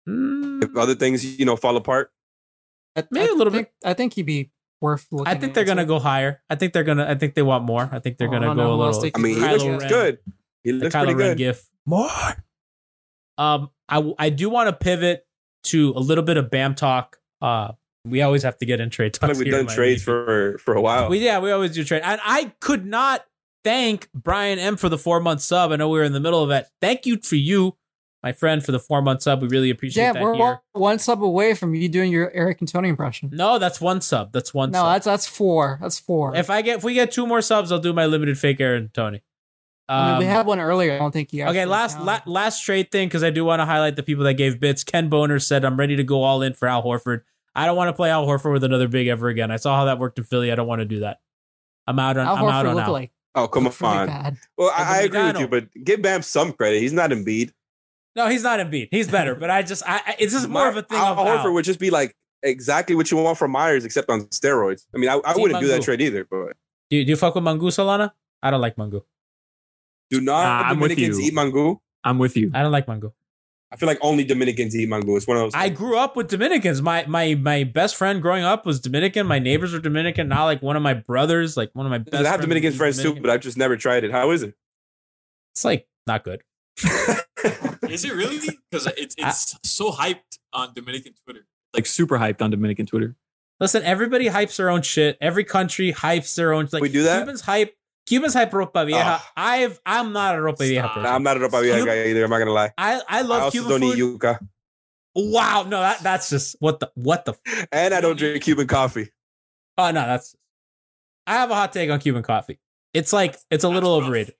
Mm, 0.08 0.62
If 0.64 0.76
other 0.76 0.94
things 0.94 1.24
you 1.38 1.44
know 1.44 1.56
fall 1.56 1.76
apart, 1.76 2.10
I, 2.96 3.04
Maybe 3.10 3.30
I 3.30 3.32
a 3.32 3.36
little 3.36 3.52
think, 3.52 3.68
I 3.84 3.94
think 3.94 4.14
he'd 4.14 4.22
be 4.26 4.50
worth 4.80 5.06
looking. 5.10 5.26
I 5.32 5.38
think 5.38 5.54
they're 5.54 5.64
gonna 5.64 5.84
go 5.86 5.98
higher. 5.98 6.42
I 6.50 6.56
think 6.56 6.72
they're 6.72 6.84
gonna. 6.84 7.06
I 7.08 7.14
think 7.14 7.34
they 7.34 7.42
want 7.42 7.64
more. 7.64 7.88
I 7.92 7.98
think 8.00 8.18
they're 8.18 8.28
Oh, 8.28 8.32
gonna 8.32 8.46
go 8.48 8.54
know 8.54 8.72
a 8.74 8.76
little. 8.76 9.10
I 9.14 9.18
mean 9.18 9.36
he 9.36 9.40
Kylo 9.40 9.70
looks 9.72 9.84
Ren. 9.84 9.88
good. 9.90 10.18
He 10.64 10.70
the 10.72 10.78
looks 10.78 10.94
Kylo 10.94 11.04
pretty 11.04 11.14
Ren 11.14 11.28
good. 11.30 11.38
gif. 11.38 11.68
More. 11.86 12.08
Um, 13.38 13.70
I 13.88 14.12
I 14.18 14.30
do 14.30 14.48
want 14.50 14.68
to 14.68 14.72
pivot 14.72 15.24
to 15.64 15.90
a 15.96 16.00
little 16.00 16.24
bit 16.24 16.36
of 16.36 16.50
Bam 16.50 16.74
talk. 16.74 17.18
Uh, 17.40 17.72
we 18.04 18.20
always 18.22 18.42
have 18.42 18.58
to 18.58 18.66
get 18.66 18.80
in 18.80 18.90
trade 18.90 19.16
I 19.22 19.26
talks. 19.26 19.38
think 19.38 19.38
we've 19.46 19.54
here 19.54 19.64
done 19.64 19.74
trades 19.74 20.02
for 20.02 20.58
for 20.58 20.74
a 20.74 20.80
while. 20.82 21.08
We 21.08 21.18
yeah, 21.18 21.38
we 21.38 21.50
always 21.50 21.72
do 21.72 21.84
trade. 21.84 22.02
And 22.04 22.20
I 22.24 22.52
could 22.60 22.84
not 22.84 23.24
thank 23.64 24.08
Brian 24.12 24.58
M 24.58 24.76
for 24.76 24.88
the 24.88 24.98
four 24.98 25.20
month 25.20 25.40
sub. 25.40 25.72
I 25.72 25.76
know 25.76 25.88
we 25.88 25.98
were 25.98 26.04
in 26.04 26.12
the 26.12 26.20
middle 26.20 26.42
of 26.42 26.50
it. 26.50 26.66
Thank 26.80 27.06
you 27.06 27.18
for 27.22 27.36
you, 27.36 27.76
my 28.22 28.32
friend, 28.32 28.64
for 28.64 28.72
the 28.72 28.78
four 28.78 29.02
month 29.02 29.22
sub. 29.22 29.42
We 29.42 29.48
really 29.48 29.70
appreciate 29.70 30.02
it. 30.02 30.06
Yeah, 30.06 30.12
that 30.12 30.22
we're 30.22 30.34
here. 30.34 30.44
one, 30.44 30.58
one 30.72 30.98
sub 30.98 31.22
away 31.24 31.54
from 31.54 31.74
you 31.74 31.88
doing 31.88 32.12
your 32.12 32.30
Eric 32.32 32.60
and 32.60 32.68
Tony 32.68 32.88
impression. 32.88 33.30
No, 33.32 33.58
that's 33.58 33.80
one 33.80 34.00
sub. 34.00 34.32
That's 34.32 34.52
one 34.54 34.70
No, 34.70 34.80
sub. 34.80 34.92
that's 34.94 35.04
that's 35.06 35.26
four. 35.26 35.78
That's 35.80 35.98
four. 35.98 36.34
if 36.36 36.48
I 36.50 36.62
get 36.62 36.78
if 36.78 36.84
we 36.84 36.94
get 36.94 37.10
two 37.12 37.26
more 37.26 37.42
subs, 37.42 37.72
I'll 37.72 37.78
do 37.78 37.92
my 37.92 38.06
limited 38.06 38.38
fake 38.38 38.60
Aaron 38.60 38.90
Tony. 38.94 39.22
I 39.88 40.10
mean, 40.12 40.18
we 40.20 40.24
Um, 40.26 40.30
had 40.30 40.46
one 40.46 40.60
earlier. 40.60 40.94
I 40.94 40.98
don't 40.98 41.10
think 41.12 41.32
you. 41.32 41.44
Okay, 41.44 41.66
last 41.66 42.00
la- 42.00 42.20
last 42.24 42.64
trade 42.64 42.90
thing 42.92 43.08
because 43.08 43.22
I 43.24 43.30
do 43.30 43.44
want 43.44 43.60
to 43.60 43.66
highlight 43.66 43.96
the 43.96 44.02
people 44.02 44.24
that 44.24 44.34
gave 44.34 44.58
bits. 44.60 44.84
Ken 44.84 45.08
Boner 45.08 45.38
said, 45.38 45.64
"I'm 45.64 45.76
ready 45.76 45.96
to 45.96 46.04
go 46.04 46.22
all 46.22 46.40
in 46.40 46.54
for 46.54 46.68
Al 46.68 46.82
Horford. 46.82 47.22
I 47.54 47.66
don't 47.66 47.76
want 47.76 47.88
to 47.88 47.92
play 47.92 48.08
Al 48.10 48.26
Horford 48.26 48.52
with 48.52 48.64
another 48.64 48.88
big 48.88 49.08
ever 49.08 49.28
again. 49.28 49.50
I 49.50 49.56
saw 49.56 49.76
how 49.76 49.84
that 49.86 49.98
worked 49.98 50.16
in 50.18 50.24
Philly. 50.24 50.50
I 50.50 50.54
don't 50.54 50.68
want 50.68 50.78
to 50.78 50.86
do 50.86 51.00
that. 51.00 51.18
I'm 51.86 51.98
out 51.98 52.16
on. 52.16 52.26
Al 52.26 52.36
I'm 52.36 52.44
out 52.44 52.64
Horford 52.64 52.68
on 52.70 52.74
looked 52.76 52.86
Al. 52.86 52.92
like 52.92 53.10
oh 53.34 53.48
come 53.48 53.64
looked 53.64 53.80
really 53.82 53.92
on. 53.98 54.06
bad. 54.06 54.36
Well, 54.56 54.70
I, 54.74 55.00
I 55.00 55.02
agree 55.02 55.22
with 55.24 55.40
you, 55.40 55.48
but 55.48 55.66
give 55.84 56.00
Bam 56.00 56.22
some 56.22 56.52
credit. 56.52 56.80
He's 56.80 56.92
not 56.94 57.10
Embiid. 57.10 57.50
No, 58.14 58.28
he's 58.28 58.42
not 58.42 58.60
Embiid. 58.60 58.88
He's 58.90 59.08
better, 59.10 59.34
but 59.34 59.48
I 59.50 59.62
just, 59.62 59.82
I, 59.86 60.00
I 60.06 60.16
it's 60.18 60.32
just 60.32 60.48
more 60.48 60.68
of 60.68 60.76
a 60.76 60.82
thing. 60.82 60.98
Al 60.98 61.12
of 61.12 61.18
Horford 61.18 61.44
Al. 61.46 61.54
would 61.54 61.64
just 61.64 61.78
be 61.80 61.90
like 61.90 62.14
exactly 62.42 62.94
what 62.94 63.10
you 63.10 63.16
want 63.16 63.38
from 63.38 63.50
Myers, 63.52 63.84
except 63.84 64.10
on 64.10 64.22
steroids. 64.26 64.82
I 64.94 64.98
mean, 64.98 65.08
I, 65.08 65.14
I 65.24 65.34
wouldn't 65.36 65.60
do 65.60 65.68
that 65.68 65.82
trade 65.82 66.00
either, 66.02 66.26
but 66.30 66.54
Do 66.90 66.96
you, 66.98 67.04
do 67.04 67.10
you 67.10 67.16
fuck 67.16 67.34
with 67.34 67.44
Mangu 67.44 67.62
Solana? 67.70 68.10
I 68.42 68.50
don't 68.50 68.60
like 68.60 68.76
Mangu. 68.76 69.02
do 70.10 70.20
not 70.20 70.42
Nah, 70.42 70.68
I'm 70.70 70.80
with 70.80 70.90
Dominicans 70.90 71.18
you. 71.20 71.26
eat 71.26 71.34
mangu. 71.34 71.78
I'm 72.04 72.18
with 72.18 72.36
you. 72.36 72.50
I 72.52 72.62
don't 72.62 72.72
like 72.72 72.86
Mangu. 72.86 73.12
I 73.70 73.76
feel 73.76 73.86
like 73.86 73.98
only 74.02 74.24
Dominicans 74.24 74.76
eat 74.76 74.90
mangu. 74.90 75.16
It's 75.16 75.26
one 75.26 75.38
of 75.38 75.44
those. 75.44 75.52
I 75.54 75.70
grew 75.70 75.96
up 75.96 76.14
with 76.14 76.28
Dominicans. 76.28 76.82
My 76.82 77.06
my 77.06 77.34
my 77.36 77.64
best 77.64 77.96
friend 77.96 78.20
growing 78.20 78.44
up 78.44 78.66
was 78.66 78.80
Dominican. 78.80 79.26
My 79.26 79.38
neighbors 79.38 79.72
were 79.72 79.78
Dominican. 79.78 80.28
Not 80.28 80.44
like 80.44 80.60
one 80.60 80.76
of 80.76 80.82
my 80.82 80.92
brothers, 80.92 81.56
like 81.56 81.70
one 81.72 81.86
of 81.86 81.90
my 81.90 81.96
best. 81.98 82.14
I 82.14 82.18
have 82.18 82.26
friends 82.26 82.40
Dominican 82.42 82.72
is 82.72 82.76
friends 82.76 83.02
too, 83.02 83.14
but 83.14 83.30
I've 83.30 83.40
just 83.40 83.56
never 83.56 83.78
tried 83.78 84.04
it. 84.04 84.10
How 84.10 84.30
is 84.32 84.42
it? 84.42 84.52
It's 85.54 85.64
like 85.64 85.86
not 86.06 86.24
good. 86.24 86.42
Is 87.92 88.04
it 88.04 88.14
really? 88.14 88.38
Because 88.70 88.86
it's 88.96 89.14
it's 89.18 89.56
so 89.64 89.90
hyped 89.92 90.38
on 90.52 90.72
Dominican 90.74 91.12
Twitter. 91.24 91.46
Like 91.74 91.86
super 91.86 92.18
hyped 92.18 92.42
on 92.42 92.50
Dominican 92.50 92.86
Twitter. 92.86 93.16
Listen, 93.60 93.82
everybody 93.84 94.26
hypes 94.26 94.56
their 94.56 94.70
own 94.70 94.82
shit. 94.82 95.16
Every 95.20 95.44
country 95.44 95.92
hypes 95.92 96.34
their 96.34 96.52
own. 96.52 96.68
Like 96.72 96.82
We 96.82 96.88
do 96.88 97.02
that? 97.04 97.18
Cubans 97.18 97.42
hype. 97.42 97.74
Cubans 98.06 98.34
hype 98.34 98.50
ropa 98.50 98.84
vieja. 98.86 99.02
Ah. 99.04 99.32
I've 99.36 99.80
I'm 99.86 100.12
not 100.12 100.34
a 100.34 100.38
ropa 100.38 100.58
vieja 100.58 100.82
person. 100.88 101.02
Nah, 101.04 101.14
I'm 101.14 101.22
not 101.22 101.36
a 101.36 101.40
ropa 101.40 101.62
vieja 101.62 101.84
guy 101.84 102.04
either. 102.06 102.24
I'm 102.24 102.30
not 102.30 102.38
gonna 102.38 102.50
lie. 102.52 102.72
I 102.78 102.94
I 102.96 103.02
I 103.08 103.22
love 103.22 103.42
also 103.44 103.50
Cuban 103.60 103.80
don't 103.80 103.90
food. 103.90 103.98
eat 103.98 104.02
yuca, 104.02 104.38
Wow, 105.14 105.64
no, 105.64 105.78
that 105.80 106.00
that's 106.02 106.30
just 106.30 106.56
what 106.60 106.80
the 106.80 106.90
what 106.94 107.24
the. 107.26 107.34
and 107.70 107.92
I 107.94 108.00
don't 108.00 108.16
drink 108.18 108.42
Cuban 108.42 108.66
coffee. 108.66 109.10
Oh 109.78 109.90
no, 109.90 110.00
that's. 110.06 110.34
I 111.26 111.34
have 111.34 111.50
a 111.50 111.54
hot 111.54 111.72
take 111.72 111.90
on 111.90 112.00
Cuban 112.00 112.22
coffee. 112.24 112.58
It's 112.94 113.12
like 113.12 113.34
it's 113.34 113.44
a 113.50 113.50
That's 113.50 113.64
little 113.66 113.98
rough. 114.00 114.06
overrated. 114.08 114.34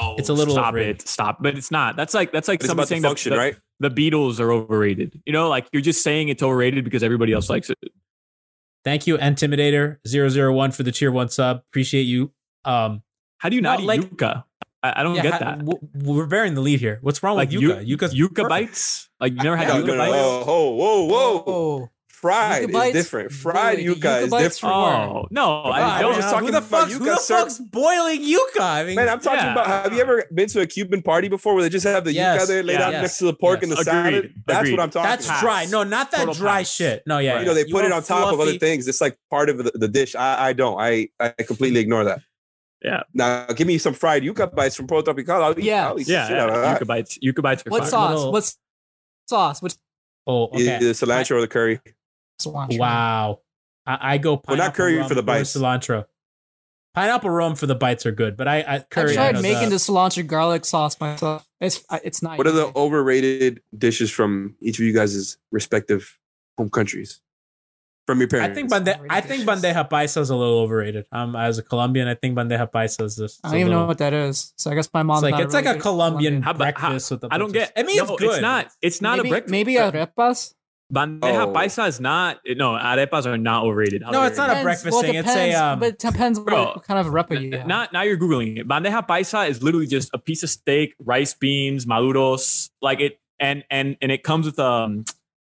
No, 0.00 0.16
It's 0.18 0.28
a 0.28 0.32
little 0.32 0.54
Stop 0.54 0.68
overrated. 0.68 1.02
it. 1.02 1.08
Stop. 1.08 1.42
But 1.42 1.56
it's 1.56 1.70
not. 1.70 1.96
That's 1.96 2.14
like 2.14 2.32
that's 2.32 2.48
like 2.48 2.60
It's 2.60 2.66
someone 2.66 2.84
the 2.84 2.88
saying 2.88 3.02
function, 3.02 3.30
that, 3.32 3.38
right? 3.38 3.56
the 3.80 3.90
Beatles 3.90 4.40
are 4.40 4.50
overrated. 4.52 5.20
You 5.26 5.32
know, 5.32 5.48
like 5.48 5.66
you're 5.72 5.82
just 5.82 6.02
saying 6.02 6.28
it's 6.28 6.42
overrated 6.42 6.84
because 6.84 7.02
everybody 7.02 7.32
else 7.32 7.48
likes 7.50 7.70
it. 7.70 7.78
Thank 8.84 9.06
you, 9.06 9.16
Intimidator 9.18 9.98
001 10.04 10.72
for 10.72 10.82
the 10.82 10.90
tier 10.92 11.12
one 11.12 11.28
sub. 11.28 11.58
Appreciate 11.70 12.02
you. 12.02 12.32
Um, 12.64 13.02
How 13.38 13.48
do 13.48 13.56
you 13.56 13.62
not 13.62 13.78
No, 13.78 13.84
eat 13.84 13.86
like- 13.88 14.00
yuca? 14.00 14.44
I, 14.84 14.94
I 15.00 15.02
don't 15.04 15.14
yeah, 15.14 15.22
get 15.22 15.32
ha- 15.34 15.38
that. 15.38 15.58
w- 15.60 15.78
we're 15.94 16.26
bearing 16.26 16.54
the 16.54 16.60
lead 16.60 16.80
here. 16.80 16.98
What's 17.02 17.22
wrong 17.22 17.36
like 17.36 17.50
with 17.50 17.60
yu- 17.60 17.70
yuca? 17.72 17.86
Yuca's 17.86 18.14
yuca 18.14 18.28
perfect. 18.34 18.48
bites? 18.48 19.08
Like 19.20 19.32
you 19.34 19.38
never 19.38 19.56
had 19.56 19.68
Yeah, 19.68 19.74
No, 19.78 19.82
yuca 19.84 19.86
no, 19.86 19.92
no, 19.94 19.98
bites? 19.98 20.12
no. 20.12 20.44
Whoa, 20.44 20.70
whoa, 21.06 21.38
whoa! 21.42 21.90
Fried 22.22 22.68
Yuca 22.68 22.86
is 22.86 22.92
different. 22.92 23.32
Fried 23.32 23.78
Wait, 23.78 23.86
yuca, 23.86 23.94
yuca 24.00 24.22
is 24.22 24.30
different. 24.54 24.74
Oh 24.76 25.26
no! 25.32 25.64
I 25.64 26.00
don't. 26.00 26.12
we're 26.12 26.16
just 26.18 26.28
who 26.28 26.32
talking 26.34 26.50
the 26.52 26.58
about 26.58 26.70
fuck's, 26.70 26.92
who 26.92 27.04
the 27.04 27.16
syrup. 27.16 27.42
fuck's 27.48 27.58
boiling 27.58 28.22
yuca? 28.22 28.60
I 28.60 28.84
mean, 28.84 28.94
Man, 28.94 29.08
I'm 29.08 29.18
talking 29.20 29.40
Yeah. 29.40 29.52
about. 29.52 29.66
Have 29.66 29.92
you 29.92 30.00
ever 30.00 30.24
been 30.32 30.48
to 30.50 30.60
a 30.60 30.66
Cuban 30.66 31.02
party 31.02 31.28
before 31.28 31.54
where 31.54 31.64
they 31.64 31.68
just 31.68 31.84
have 31.84 32.04
the 32.04 32.12
Yes, 32.12 32.44
yuca 32.44 32.46
there 32.46 32.62
laid 32.62 32.74
yeah, 32.78 32.86
out 32.86 32.92
yes, 32.92 33.02
next 33.02 33.18
to 33.18 33.24
the 33.24 33.34
pork 33.34 33.60
yes. 33.60 33.62
and 33.64 33.72
the 33.72 33.80
Agreed, 33.90 34.12
salad? 34.12 34.34
That's 34.46 34.58
agreed. 34.60 34.70
what 34.72 34.80
I'm 34.80 34.90
talking 34.90 35.00
about. 35.06 35.10
that's 35.16 35.26
about. 35.26 35.40
dry. 35.40 35.64
No, 35.68 35.82
not 35.82 36.10
that 36.12 36.18
Total 36.18 36.34
dry 36.34 36.58
pass. 36.60 36.70
shit. 36.72 37.02
No, 37.08 37.18
yeah, 37.18 37.32
Right. 37.32 37.40
You 37.40 37.46
know, 37.46 37.54
they 37.54 37.64
put 37.64 37.84
it 37.84 37.90
on 37.92 38.02
top 38.04 38.32
of 38.32 38.38
other 38.38 38.56
things. 38.56 38.86
It's 38.86 39.00
like 39.00 39.18
part 39.28 39.50
of 39.50 39.58
the, 39.58 39.72
the 39.74 39.88
dish. 39.88 40.14
I, 40.14 40.50
I 40.50 40.52
don't. 40.52 40.80
I, 40.80 41.08
I 41.18 41.30
completely 41.30 41.80
ignore 41.80 42.04
that. 42.04 42.20
Yeah. 42.84 43.02
Now, 43.14 43.46
give 43.46 43.66
me 43.66 43.78
some 43.78 43.94
fried 43.94 44.22
yuca 44.22 44.54
bites 44.54 44.76
from 44.76 44.86
Pollo 44.86 45.02
Tropical. 45.02 45.42
I'll 45.42 45.58
eat, 45.58 45.64
Yeah. 45.64 45.88
I'll 45.88 45.98
eat 46.00 46.06
Yeah, 46.08 46.28
shit 46.28 46.38
out 46.38 46.50
of 46.50 46.54
yeah. 46.54 46.60
that. 46.62 46.80
yuca 46.82 46.86
bites. 46.86 47.18
Yuca 47.18 47.42
bites 47.42 47.64
what 47.66 47.80
fine. 47.82 47.90
sauce? 47.90 48.14
Little- 48.16 48.32
What's 48.32 48.58
sauce? 49.28 49.60
Which 49.60 49.74
Oh, 50.24 50.44
okay. 50.44 50.76
Either 50.76 50.86
cilantro 50.90 51.32
or 51.32 51.40
the 51.40 51.48
curry. 51.48 51.80
Cilantro? 52.44 52.78
Wow. 52.78 53.40
I, 53.86 54.14
I 54.14 54.18
go 54.18 54.36
pineapple 54.36 54.56
Well, 54.58 54.66
not 54.68 54.74
curry 54.74 54.96
rum 54.96 55.08
for 55.08 55.14
the 55.14 55.22
bites. 55.22 55.56
Cilantro. 55.56 56.04
Pineapple 56.94 57.30
rum 57.30 57.54
for 57.56 57.66
the 57.66 57.74
bites 57.74 58.04
are 58.04 58.12
good, 58.12 58.36
but 58.36 58.46
I, 58.46 58.60
I 58.60 58.74
I 58.74 58.78
curry. 58.80 59.12
I 59.12 59.14
tried 59.14 59.34
know 59.36 59.42
making 59.42 59.70
the- 59.70 59.76
the 59.76 59.76
cilantro 59.76 60.26
garlic 60.26 60.64
sauce 60.66 61.00
myself. 61.00 61.46
It's 61.60 61.82
it's 62.04 62.22
not. 62.22 62.36
What 62.38 62.46
are 62.46 62.52
the 62.52 62.70
overrated 62.76 63.62
dishes 63.76 64.10
from 64.10 64.56
each 64.60 64.78
of 64.78 64.84
you 64.84 64.92
guys' 64.92 65.38
respective 65.50 66.18
home 66.58 66.68
countries? 66.68 67.20
From 68.06 68.18
your 68.18 68.26
parents, 68.28 68.58
I 68.58 68.62
parents. 68.62 68.74
think 68.74 68.84
bande- 68.84 68.88
Overrated 68.98 69.12
I 69.16 69.20
think 69.22 69.46
dishes. 69.46 69.62
bandeja 69.62 69.88
paisa 69.88 70.20
is 70.20 70.28
a 70.30 70.36
little 70.36 70.58
overrated. 70.58 71.06
Um, 71.12 71.34
as 71.36 71.56
a 71.58 71.62
Colombian, 71.62 72.08
I 72.08 72.14
think 72.14 72.36
bandeja 72.36 72.70
paisa 72.70 73.04
is 73.04 73.16
just. 73.16 73.40
I 73.44 73.50
don't 73.52 73.60
even 73.60 73.72
know 73.72 73.86
what 73.86 73.98
that 73.98 74.12
is. 74.12 74.52
So 74.58 74.70
I 74.70 74.74
guess 74.74 74.90
my 74.92 75.02
mom's 75.04 75.20
It's 75.22 75.30
like 75.30 75.32
not 75.32 75.42
it's 75.44 75.54
like 75.54 75.64
a 75.64 75.68
really 75.68 75.78
good 75.78 75.82
Colombian 75.82 76.42
How 76.42 76.52
how- 76.52 76.58
breakfast 76.58 77.10
with. 77.12 77.24
A 77.24 77.28
I 77.30 77.38
don't 77.38 77.52
get. 77.52 77.72
I 77.76 77.84
mean, 77.84 77.96
no, 77.96 78.02
it's 78.02 78.16
good. 78.20 78.30
It's 78.32 78.40
not. 78.42 78.68
It's 78.82 79.00
not 79.00 79.16
maybe, 79.18 79.28
a 79.28 79.30
breakfast. 79.30 79.50
Maybe 79.50 79.74
arepas. 79.76 80.52
Bandeja 80.92 81.46
Oh. 81.48 81.52
paisa 81.52 81.88
is 81.88 82.00
not. 82.00 82.38
No, 82.46 82.72
arepas 82.72 83.24
are 83.24 83.38
not 83.38 83.64
overrated. 83.64 84.02
No, 84.10 84.24
it's 84.24 84.36
not 84.36 84.50
a 84.50 84.62
breakfast 84.62 84.92
well, 84.92 85.00
it 85.02 85.06
thing. 85.06 85.14
It's 85.16 85.28
a, 85.30 85.32
depends, 85.32 85.56
um, 85.56 85.78
but 85.80 85.88
it 85.88 85.98
depends 85.98 86.38
Bro, 86.38 86.64
what 86.64 86.84
kind 86.84 87.00
of 87.00 87.06
arepa 87.12 87.40
you 87.40 87.56
have. 87.56 87.66
Not 87.66 87.92
now 87.92 88.02
you're 88.02 88.18
googling 88.18 88.58
it. 88.58 88.68
Bandeja 88.68 89.06
paisa 89.06 89.48
is 89.48 89.62
literally 89.62 89.86
just 89.86 90.10
a 90.12 90.18
piece 90.18 90.42
of 90.42 90.50
steak, 90.50 90.94
rice, 90.98 91.32
beans, 91.34 91.86
maduros, 91.86 92.68
like 92.82 93.00
it, 93.00 93.18
and 93.40 93.64
and 93.70 93.96
and 94.02 94.12
it 94.12 94.22
comes 94.22 94.44
with 94.44 94.58
um, 94.58 95.04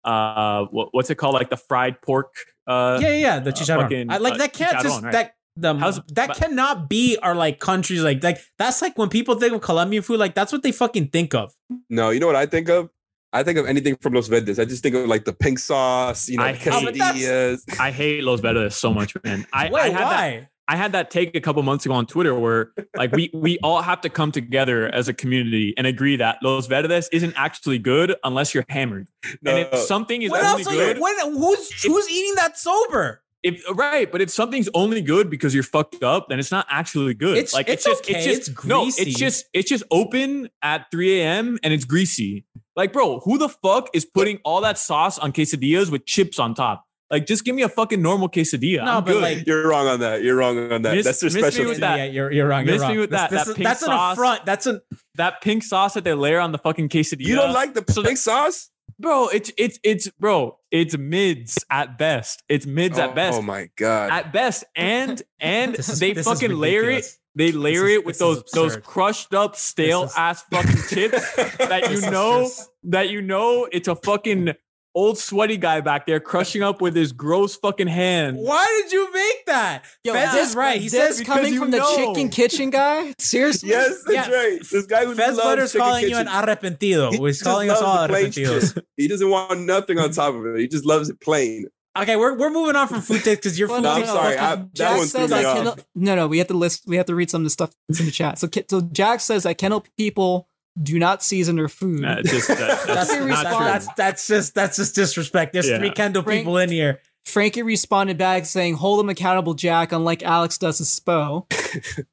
uh, 0.05 0.65
what, 0.71 0.89
what's 0.93 1.11
it 1.11 1.17
called? 1.17 1.35
Like 1.35 1.51
the 1.51 1.57
fried 1.57 2.03
pork. 2.03 2.35
Uh, 2.67 2.99
Yeah, 3.01 3.09
yeah, 3.09 3.15
yeah. 3.15 3.39
The 3.39 3.51
uh, 3.51 3.53
chicharron. 3.55 3.83
fucking, 3.83 4.11
I, 4.11 4.19
like 4.19 4.35
uh, 4.35 4.39
that 4.39 4.53
can't 4.53 4.77
chicharron, 4.77 4.83
just 4.83 5.03
right. 5.05 5.13
that 5.13 5.35
the 5.57 5.75
How's- 5.75 6.01
that 6.15 6.29
but- 6.29 6.37
cannot 6.37 6.89
be 6.89 7.17
our 7.23 7.35
like 7.35 7.59
countries 7.61 8.03
like 8.03 8.23
like 8.23 8.39
that's 8.59 8.83
like 8.83 8.99
when 8.99 9.09
people 9.09 9.35
think 9.37 9.53
of 9.53 9.61
Colombian 9.61 10.03
food 10.03 10.19
like 10.19 10.35
that's 10.35 10.53
what 10.53 10.63
they 10.63 10.73
fucking 10.73 11.09
think 11.09 11.35
of. 11.35 11.55
No, 11.89 12.11
you 12.11 12.21
know 12.21 12.27
what 12.27 12.37
I 12.37 12.47
think 12.47 12.69
of? 12.69 12.91
I 13.33 13.43
think 13.43 13.59
of 13.59 13.67
anything 13.67 13.97
from 13.97 14.15
Los 14.15 14.29
Verdes. 14.29 14.59
I 14.59 14.65
just 14.65 14.83
think 14.83 14.95
of 14.95 15.07
like 15.07 15.25
the 15.25 15.33
pink 15.35 15.59
sauce, 15.59 16.29
you 16.29 16.39
know, 16.39 16.45
I 16.45 16.53
the 16.53 16.59
hate- 16.59 16.73
Oh, 16.73 16.81
but 16.85 16.95
that's- 16.97 17.17
quesadillas. 17.23 17.79
I 17.81 17.91
hate 17.91 18.25
Los 18.25 18.41
Verdes 18.41 18.75
so 18.75 18.93
much, 18.93 19.15
man. 19.25 19.47
I, 19.53 19.69
Wait, 19.71 19.81
I 19.83 19.89
had 19.91 20.03
why? 20.05 20.31
that. 20.41 20.49
I 20.71 20.77
had 20.77 20.93
that 20.93 21.11
take 21.11 21.35
a 21.35 21.41
couple 21.41 21.63
months 21.63 21.87
ago 21.87 21.95
on 21.95 22.05
Twitter 22.07 22.35
where 22.39 22.73
like 22.95 23.11
we 23.13 23.31
we 23.33 23.59
all 23.63 23.81
have 23.81 24.03
to 24.03 24.11
come 24.11 24.31
together 24.33 24.87
as 24.95 25.09
a 25.09 25.15
community 25.15 25.73
and 25.79 25.87
agree 25.87 26.17
that 26.17 26.39
Los 26.43 26.67
Verdes 26.67 27.09
isn't 27.11 27.33
actually 27.39 27.79
good 27.79 28.15
unless 28.23 28.53
you're 28.55 28.67
hammered. 28.69 29.09
and 29.47 29.59
if 29.61 29.75
something 29.79 30.21
is 30.21 30.31
What 30.31 30.45
only 30.45 30.65
else 30.65 30.67
are 30.69 30.75
good, 30.77 30.97
you? 30.99 31.03
When, 31.03 31.33
who's 31.39 31.83
who's 31.83 32.11
eating 32.11 32.35
that 32.35 32.59
sober? 32.59 33.23
If 33.43 33.63
right, 33.75 34.11
but 34.11 34.21
if 34.21 34.31
something's 34.31 34.69
only 34.75 35.01
good 35.01 35.31
because 35.31 35.55
you're 35.55 35.63
fucked 35.63 36.03
up, 36.03 36.29
then 36.29 36.39
it's 36.39 36.51
not 36.51 36.67
actually 36.69 37.15
good. 37.15 37.37
It's- 37.37 37.55
like 37.55 37.69
it's 37.69 37.85
just 37.85 38.03
okay, 38.05 38.15
it's 38.19 38.25
just 38.27 38.49
it's 38.51 38.65
no, 38.65 38.87
it's 38.87 39.15
just 39.19 39.45
it's 39.53 39.69
just 39.69 39.85
open 39.91 40.49
at 40.63 40.87
3 40.91 41.21
a.m. 41.21 41.59
and 41.63 41.73
it's 41.73 41.85
greasy. 41.85 42.45
Like, 42.77 42.93
bro, 42.93 43.21
who 43.21 43.39
the 43.39 43.49
fuck 43.49 43.89
is 43.95 44.05
putting 44.05 44.39
all 44.45 44.61
that 44.63 44.79
sauce 44.79 45.19
on 45.19 45.33
quesadillas 45.33 45.91
with 45.91 46.07
chips 46.07 46.39
on 46.39 46.55
top? 46.55 46.85
Like, 47.11 47.27
just 47.27 47.45
give 47.45 47.55
me 47.55 47.63
a 47.63 47.69
fucking 47.71 48.03
normal 48.03 48.29
quesadilla. 48.29 48.85
No, 48.85 48.99
I'm 48.99 49.05
but 49.05 49.13
good. 49.13 49.23
like- 49.23 49.47
You're 49.47 49.67
wrong 49.67 49.87
on 49.89 50.01
that. 50.01 50.23
You're 50.23 50.37
wrong 50.37 50.59
on 50.73 50.83
that. 50.83 50.95
Miss- 50.95 51.07
That's 51.07 51.21
their 51.21 51.29
miss 51.29 51.35
me 51.37 51.41
specialty. 51.41 51.69
with 51.71 51.81
that. 51.81 51.97
Yeah, 51.97 52.05
you're 52.05 52.31
you're 52.33 52.47
wrong. 52.47 52.67
Miss 52.67 52.75
You're 52.75 52.83
wrong. 52.83 52.93
me 52.93 52.99
with 52.99 53.11
This- 53.11 53.21
that- 53.21 53.31
this 53.31 53.45
that 53.45 53.51
is- 53.51 53.57
pink 53.57 53.67
that's 53.67 53.83
an 53.83 53.93
affront. 53.93 54.45
That's 54.45 54.67
an 54.67 54.81
that 55.15 55.41
pink 55.41 55.63
sauce 55.65 55.95
that 55.95 56.05
they 56.05 56.13
layer 56.13 56.39
on 56.39 56.53
the 56.53 56.59
fucking 56.59 56.89
quesadilla. 56.91 57.21
You 57.27 57.37
don't 57.37 57.55
like 57.55 57.73
the 57.75 57.85
So 57.91 58.03
pink 58.03 58.19
sauce? 58.19 58.69
Bro? 58.99 59.29
It's 59.29 59.51
it's 59.57 59.79
it's 59.83 60.09
bro. 60.11 60.59
It's 60.71 60.97
mids 60.97 61.65
at 61.71 61.99
best. 61.99 62.43
It's 62.49 62.67
mids 62.67 62.99
oh, 62.99 63.03
at 63.03 63.15
best. 63.15 63.39
Oh 63.39 63.43
my 63.43 63.71
god. 63.77 64.11
at 64.11 64.33
best, 64.33 64.65
and 64.77 65.23
and 65.41 65.77
is- 65.77 65.99
they 65.99 66.15
fucking 66.15 66.53
layer 66.53 66.91
it. 66.91 67.07
They 67.35 67.53
layer 67.53 67.87
is- 67.87 67.99
it 67.99 68.07
with 68.07 68.19
those 68.19 68.43
those 68.53 68.77
crushed 68.79 69.35
up 69.35 69.57
stale 69.57 70.05
is- 70.05 70.15
ass 70.17 70.43
fucking 70.51 70.83
chips 70.89 71.35
that 71.59 71.91
you 71.91 72.01
know 72.11 72.43
just- 72.43 72.71
that 72.85 73.11
you 73.11 73.23
know 73.23 73.69
it's 73.71 73.89
a 73.89 73.97
fucking 73.97 74.55
old 74.99 75.17
sweaty 75.19 75.57
guy 75.57 75.81
back 75.81 76.07
there 76.07 76.19
crushing 76.21 76.63
up 76.63 76.81
with 76.81 76.95
his 76.97 77.13
gross 77.13 77.57
fucking 77.57 77.87
hands. 77.87 78.37
Why 78.41 78.67
did 78.83 78.93
you 78.93 79.13
make 79.13 79.47
that? 79.47 79.85
Yo, 80.03 80.13
Fez 80.13 80.33
this- 80.33 80.49
is 80.51 80.57
right. 80.57 80.81
He 80.81 80.89
this 80.89 81.19
says 81.19 81.27
coming 81.27 81.55
you 81.55 81.61
from 81.61 81.71
the 81.71 81.79
know. 81.79 81.97
chicken 81.97 82.29
kitchen 82.29 82.71
guy. 82.71 83.15
Seriously, 83.19 83.69
yes, 83.69 84.03
that's 84.07 84.29
Yeah, 84.29 84.35
right. 84.35 84.59
This 84.71 84.87
guy 84.87 85.05
who 85.05 85.15
Fez 85.15 85.37
loves 85.37 85.41
Butter's 85.43 85.73
chicken 85.73 85.87
calling 85.87 86.09
you 86.09 86.17
an 86.17 86.27
arrepentido. 86.27 87.11
He 87.13 87.19
He's 87.19 87.43
calling 87.43 87.71
us 87.71 87.81
all 87.81 88.09
arrepentidos. 88.09 88.83
He 88.97 89.07
doesn't 89.07 89.31
want 89.31 89.61
nothing 89.61 89.99
on 89.99 90.11
top 90.11 90.35
of 90.35 90.45
it. 90.47 90.59
He 90.59 90.67
just 90.69 90.85
loves 90.85 91.09
it 91.09 91.21
plain. 91.21 91.67
Okay, 91.97 92.17
we're 92.17 92.37
we're 92.37 92.51
moving 92.51 92.75
on 92.77 92.87
from 92.89 93.01
food 93.01 93.23
takes 93.25 93.39
because 93.39 93.59
your 93.59 93.69
Well, 93.69 93.79
food 93.79 93.83
No, 93.85 93.91
I'm 93.93 94.07
sorry. 94.07 94.37
I- 94.37 94.57
that 94.57 94.75
Jack 94.75 94.91
one 94.99 95.07
threw 95.07 95.07
says 95.07 95.31
me 95.31 95.37
that 95.37 95.45
off. 95.47 95.57
Kendall. 95.57 95.77
No, 95.95 96.17
no, 96.17 96.27
we 96.29 96.39
have 96.39 96.49
to 96.49 96.55
list. 96.55 96.85
We 96.87 96.97
have 96.97 97.07
to 97.07 97.15
read 97.15 97.31
some 97.31 97.43
of 97.43 97.45
the 97.45 97.51
stuff 97.51 97.71
that's 97.89 98.01
in 98.01 98.07
the 98.07 98.13
chat. 98.13 98.39
So, 98.39 98.49
so 98.69 98.81
Jack 98.93 99.21
says 99.21 99.45
that 99.45 99.59
Kendall 99.59 99.85
people 99.97 100.48
do 100.83 100.99
not 100.99 101.23
season 101.23 101.57
their 101.57 101.69
food. 101.69 102.01
Nah, 102.03 102.23
just, 102.23 102.49
that- 102.49 102.59
that's, 102.59 102.85
that's, 102.87 103.09
That's 103.09 103.21
not 103.27 103.45
that's, 103.45 103.57
true. 103.57 103.65
that's 103.67 103.87
that's 103.97 104.27
just 104.29 104.55
that's 104.55 104.77
just 104.77 104.95
disrespect. 104.95 105.53
There's 105.53 105.69
Yeah. 105.69 105.79
three 105.79 105.91
Kendall 105.91 106.23
Frank- 106.23 106.41
people 106.41 106.59
in 106.59 106.71
here. 106.71 107.01
Frankie 107.25 107.63
responded 107.63 108.17
back 108.17 108.47
saying, 108.47 108.75
"Hold 108.77 109.01
him 109.01 109.09
accountable, 109.11 109.53
Jack." 109.55 109.93
Unlike 109.93 110.23
Alex 110.23 110.57
does 110.57 110.79
his 110.79 110.89
spo. 110.89 111.45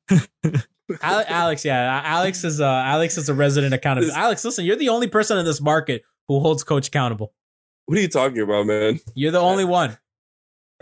Alex, 1.01 1.65
yeah, 1.65 2.01
Alex 2.05 2.43
is 2.43 2.61
uh 2.61 2.65
Alex 2.65 3.17
is 3.17 3.29
a 3.29 3.33
resident 3.33 3.73
accountable. 3.73 4.11
Alex, 4.11 4.43
listen, 4.45 4.65
you're 4.65 4.75
the 4.75 4.89
only 4.89 5.07
person 5.07 5.37
in 5.37 5.45
this 5.45 5.61
market 5.61 6.03
who 6.27 6.39
holds 6.39 6.63
coach 6.63 6.87
accountable. 6.89 7.33
What 7.85 7.97
are 7.97 8.01
you 8.01 8.07
talking 8.07 8.39
about, 8.41 8.65
man? 8.67 8.99
You're 9.15 9.31
the 9.31 9.39
only 9.39 9.63
one. 9.65 9.97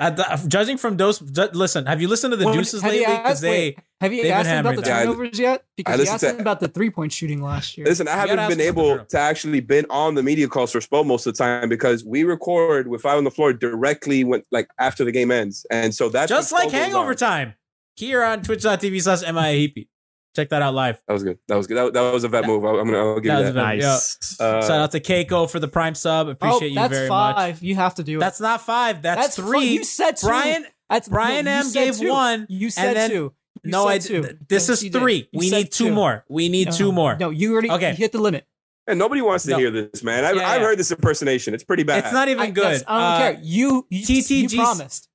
At 0.04 0.18
the, 0.18 0.32
uh, 0.34 0.38
judging 0.48 0.78
from 0.78 0.98
those, 0.98 1.20
ju- 1.20 1.50
listen, 1.54 1.86
have 1.86 2.02
you 2.02 2.08
listened 2.08 2.32
to 2.34 2.38
the 2.38 2.46
When- 2.46 2.56
Deuces 2.58 2.82
have 2.82 2.92
lately? 2.92 3.06
Because 3.06 3.32
asked- 3.32 3.42
they 3.42 3.50
wait, 3.50 3.80
have 4.02 4.14
you 4.14 4.22
asked 4.24 4.28
him 4.28 4.36
about 4.36 4.46
hammering 4.46 4.76
the 4.76 4.82
that. 4.82 5.04
turnovers 5.04 5.40
yet? 5.40 5.64
Because 5.78 6.00
you 6.06 6.08
asked 6.12 6.20
to- 6.24 6.30
him 6.32 6.40
about 6.40 6.60
the 6.60 6.68
three 6.68 6.90
point 6.90 7.12
shooting 7.14 7.42
last 7.42 7.78
year. 7.78 7.86
Listen, 7.88 8.08
I 8.08 8.12
haven't 8.12 8.36
been 8.36 8.40
him 8.40 8.46
about 8.46 8.58
the 8.58 8.64
able 8.94 9.06
to 9.06 9.18
actually 9.20 9.60
been 9.62 9.86
on 9.90 10.16
the 10.16 10.24
media 10.24 10.48
calls 10.48 10.72
for 10.72 10.80
Spo 10.80 11.06
most 11.06 11.26
of 11.26 11.34
the 11.34 11.38
time 11.38 11.70
because 11.70 12.04
we 12.04 12.24
record 12.24 12.88
with 12.88 13.02
Five 13.02 13.18
on 13.18 13.24
the 13.24 13.32
Floor 13.32 13.54
directly 13.54 14.24
when 14.24 14.44
like 14.52 14.68
after 14.80 15.06
the 15.06 15.12
game 15.12 15.32
ends, 15.32 15.66
and 15.72 15.96
so 15.96 16.10
that's 16.10 16.30
just 16.30 16.52
like 16.52 16.70
Hangover 16.72 17.12
on. 17.12 17.16
Time 17.16 17.54
here 17.96 18.24
on 18.24 18.42
twitch.tv 18.42 19.02
slash 19.02 19.22
MIAP. 19.24 19.88
Check 20.36 20.50
that 20.50 20.62
out 20.64 20.74
live. 20.74 21.02
That 21.08 21.14
was 21.14 21.24
good. 21.24 21.38
That 21.48 21.56
was 21.58 21.68
good. 21.68 21.78
That, 21.78 21.94
that 21.94 22.12
was 22.14 22.24
a 22.24 22.28
vet 22.28 22.46
move. 22.48 22.66
I- 22.66 22.70
I'm 22.70 22.86
gonna 22.86 22.98
I'll 22.98 23.20
give 23.20 23.32
That 23.32 23.40
you 23.40 23.46
was 23.46 23.54
that. 23.54 23.60
a 23.62 23.78
vet- 23.78 23.86
nice. 23.86 24.40
Uh, 24.40 24.62
Shout 24.62 24.72
out 24.80 24.92
to 24.94 25.00
Keiko 25.00 25.50
for 25.50 25.60
the 25.60 25.68
prime 25.68 25.94
sub. 25.96 26.28
oh, 26.28 26.32
Appreciate 26.32 26.70
you 26.70 26.76
very 26.76 27.08
much. 27.08 27.36
that's 27.36 27.40
five. 27.60 27.64
You 27.64 27.76
have 27.76 27.96
to 27.96 28.04
do 28.04 28.18
it. 28.18 28.20
That's 28.20 28.40
not 28.40 28.62
five. 28.62 29.02
That's, 29.04 29.22
That's 29.22 29.36
fu- 29.36 29.44
three. 29.44 29.66
You 29.68 29.84
said 29.84 30.18
two. 30.18 30.28
Brian. 30.28 30.66
That's 30.90 31.08
Brian 31.08 31.46
no, 31.46 31.52
M 31.52 31.72
gave 31.72 31.98
two. 31.98 32.10
one, 32.10 32.46
You 32.50 32.66
and 32.68 32.74
said 32.74 32.96
then- 32.96 33.10
two. 33.10 33.34
You 33.64 33.72
no, 33.72 33.88
I. 33.88 34.00
said 34.00 34.08
two. 34.08 34.22
This 34.50 34.68
Yes, 34.68 34.82
is 34.84 34.90
three. 34.92 35.30
We 35.34 35.50
need 35.50 35.72
two 35.72 35.92
more. 35.92 36.26
We 36.28 36.50
need 36.50 36.68
No, 36.70 36.74
two 36.74 36.92
more. 36.92 37.16
No, 37.18 37.30
you 37.30 37.54
already 37.54 37.70
Okay. 37.72 37.92
you 37.92 37.96
hit 37.96 38.12
the 38.12 38.18
limit. 38.20 38.46
and 38.88 39.00
nobody 39.00 39.22
wants 39.22 39.46
to 39.46 39.52
No. 39.52 39.58
hear 39.58 39.72
this, 39.72 40.04
man. 40.04 40.26
I've, 40.26 40.36
Yeah, 40.36 40.50
I've 40.50 40.60
yeah. 40.62 40.68
heard 40.68 40.80
this 40.80 40.92
impersonation. 40.92 41.54
It's 41.54 41.64
pretty 41.64 41.84
bad. 41.84 42.04
It's 42.04 42.12
not 42.14 42.28
even 42.28 42.42
I, 42.48 42.50
good. 42.52 42.84
I 42.88 42.98
don't 43.00 43.02
Uh, 43.02 43.18
care. 43.36 43.40
You, 43.44 43.88
you, 43.90 44.06
TTG 44.06 44.52
you 44.52 44.58
promised. 44.60 45.08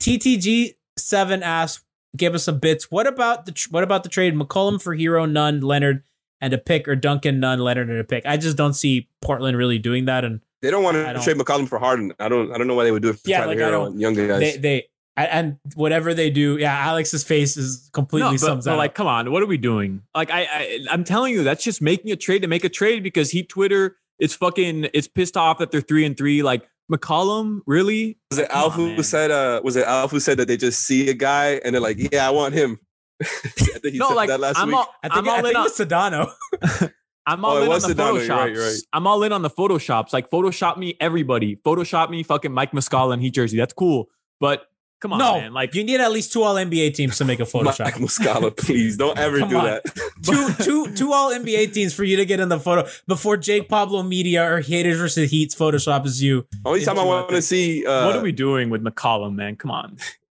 TTG7 0.00 1.42
asked, 1.42 1.80
give 2.16 2.34
us 2.34 2.44
some 2.44 2.58
bits. 2.58 2.90
What 2.90 3.06
about 3.06 3.46
the 3.46 3.52
tr- 3.52 3.68
what 3.70 3.82
about 3.84 4.02
the 4.02 4.08
trade 4.08 4.34
McCollum 4.34 4.80
for 4.80 4.96
Herro, 4.96 5.30
Nunn, 5.30 5.60
Leonard, 5.60 6.02
and 6.40 6.52
a 6.52 6.58
pick, 6.58 6.86
or 6.88 6.96
Duncan, 6.96 7.40
Nunn, 7.40 7.58
Leonard, 7.60 7.88
and 7.90 7.98
a 7.98 8.04
pick? 8.04 8.24
I 8.26 8.36
just 8.36 8.56
don't 8.56 8.74
see 8.74 9.08
Portland 9.22 9.56
really 9.56 9.78
doing 9.78 10.04
that. 10.06 10.24
And 10.24 10.40
They 10.62 10.70
don't 10.70 10.82
want 10.82 10.96
to 10.96 11.02
don't- 11.12 11.22
trade 11.22 11.36
McCollum 11.36 11.68
for 11.68 11.78
Harden. 11.78 12.12
I 12.18 12.28
don't. 12.28 12.52
I 12.52 12.58
don't 12.58 12.66
know 12.66 12.74
why 12.74 12.84
they 12.84 12.92
would 12.92 13.02
do 13.02 13.10
it 13.10 13.14
for 13.18 13.28
Yeah, 13.30 13.40
Tyler 13.40 13.48
like, 13.54 13.58
I 13.58 13.62
Herro 13.62 13.70
don't- 13.70 13.92
and 13.92 14.00
younger 14.00 14.26
guys. 14.28 14.40
they 14.40 14.56
they 14.56 14.84
and- 15.18 15.30
and 15.64 15.74
whatever 15.76 16.12
they 16.12 16.28
do, 16.28 16.58
yeah, 16.58 16.76
Alex's 16.78 17.24
face 17.24 17.56
is 17.56 17.88
completely 17.94 18.28
No, 18.28 18.32
but, 18.34 18.40
sums 18.40 18.64
but 18.66 18.72
that. 18.72 18.76
like, 18.76 18.94
come 18.94 19.06
on, 19.06 19.30
what 19.32 19.42
are 19.42 19.46
we 19.46 19.56
doing? 19.56 20.02
Like, 20.14 20.30
I, 20.30 20.42
I, 20.42 20.78
I'm 20.90 21.04
telling 21.04 21.32
you, 21.32 21.42
that's 21.42 21.64
just 21.64 21.80
making 21.80 22.12
a 22.12 22.16
trade 22.16 22.42
to 22.42 22.48
make 22.48 22.64
a 22.64 22.68
trade 22.68 23.02
because 23.02 23.30
he 23.30 23.42
Twitter, 23.42 23.96
it's 24.18 24.34
fucking, 24.34 24.88
it's 24.92 25.08
pissed 25.08 25.36
off 25.38 25.56
that 25.58 25.70
they're 25.70 25.80
three 25.80 26.04
and 26.04 26.18
three. 26.18 26.42
Like 26.42 26.68
McCollum, 26.92 27.60
really? 27.66 28.18
was 28.30 28.38
it 28.38 28.48
Come 28.48 28.58
Alf 28.58 28.72
on, 28.74 28.78
who 28.80 28.86
man. 28.94 29.02
said? 29.02 29.30
Uh, 29.30 29.60
was 29.64 29.76
it 29.76 29.84
Alf 29.86 30.10
who 30.10 30.20
said 30.20 30.38
that 30.38 30.48
they 30.48 30.56
just 30.56 30.80
see 30.86 31.08
a 31.10 31.14
guy 31.14 31.60
and 31.64 31.74
they're 31.74 31.80
like, 31.82 31.96
"Yeah, 32.12 32.26
I 32.26 32.30
want 32.30 32.54
him." 32.54 32.78
I 33.22 33.26
think 33.26 33.92
he 33.94 33.98
No, 33.98 34.08
said 34.08 34.14
like 34.14 34.28
that 34.28 34.40
last 34.40 34.58
I'm 34.58 34.68
week. 34.68 34.76
all, 34.76 34.94
I 35.02 35.08
think 35.08 35.18
I'm 35.18 35.28
all 35.28 35.34
I 35.34 35.38
in 35.38 35.44
think 35.44 35.56
on, 35.56 35.66
it 35.66 35.78
was 35.78 35.78
Sedano. 35.78 36.92
I'm 37.28 37.44
Oh, 37.44 37.48
all 37.48 37.56
it 37.58 37.64
in 37.66 37.72
on 37.72 37.80
the 37.82 37.88
Sedano, 37.88 38.12
Photoshops. 38.20 38.26
you're 38.28 38.36
right, 38.36 38.52
you're 38.52 38.62
right. 38.64 38.78
I'm 38.92 39.06
all 39.08 39.22
in 39.24 39.32
on 39.32 39.42
the 39.42 39.50
Photoshops. 39.50 40.12
Like 40.12 40.30
Photoshop 40.30 40.76
me 40.76 40.96
everybody. 41.00 41.56
Photoshop 41.56 42.08
me 42.10 42.22
fucking 42.22 42.52
Mike 42.52 42.70
Muscala 42.72 43.14
and 43.14 43.22
Heat 43.22 43.34
jersey. 43.34 43.56
That's 43.56 43.72
cool. 43.72 44.06
But 44.38 44.66
come 45.00 45.12
on, 45.12 45.18
no, 45.18 45.34
man. 45.38 45.52
Like 45.52 45.74
you 45.74 45.84
need 45.84 46.00
at 46.00 46.10
least 46.12 46.32
two 46.32 46.42
All 46.42 46.54
NBA 46.54 46.94
teams 46.94 47.18
to 47.18 47.24
make 47.24 47.40
a 47.40 47.44
Photoshop. 47.44 47.78
Mike 47.84 47.94
Photoshop. 47.94 48.42
Muscala, 48.42 48.56
please 48.56 48.96
don't 48.96 49.18
ever 49.18 49.38
do 49.40 49.56
on. 49.56 49.64
that. 49.64 49.84
two, 50.22 50.64
two, 50.64 50.94
two 50.94 51.12
All 51.12 51.30
NBA 51.32 51.72
teams 51.72 51.94
for 51.94 52.04
you 52.04 52.16
to 52.16 52.24
get 52.24 52.40
in 52.40 52.48
the 52.48 52.58
photo 52.60 52.88
before 53.06 53.36
Jake 53.36 53.68
Pablo 53.68 54.02
Media 54.02 54.44
or 54.50 54.60
Haters 54.60 54.98
versus 54.98 55.30
Heats 55.30 55.54
Photoshop 55.54 56.06
is 56.06 56.22
you. 56.22 56.46
Only 56.64 56.84
time 56.84 56.98
I 56.98 57.04
want 57.04 57.28
to 57.30 57.42
see. 57.42 57.84
Uh, 57.86 58.06
what 58.06 58.16
are 58.16 58.22
we 58.22 58.32
doing 58.32 58.70
with 58.70 58.82
McCollum, 58.82 59.34
man? 59.34 59.56
Come 59.56 59.70
on. 59.70 59.96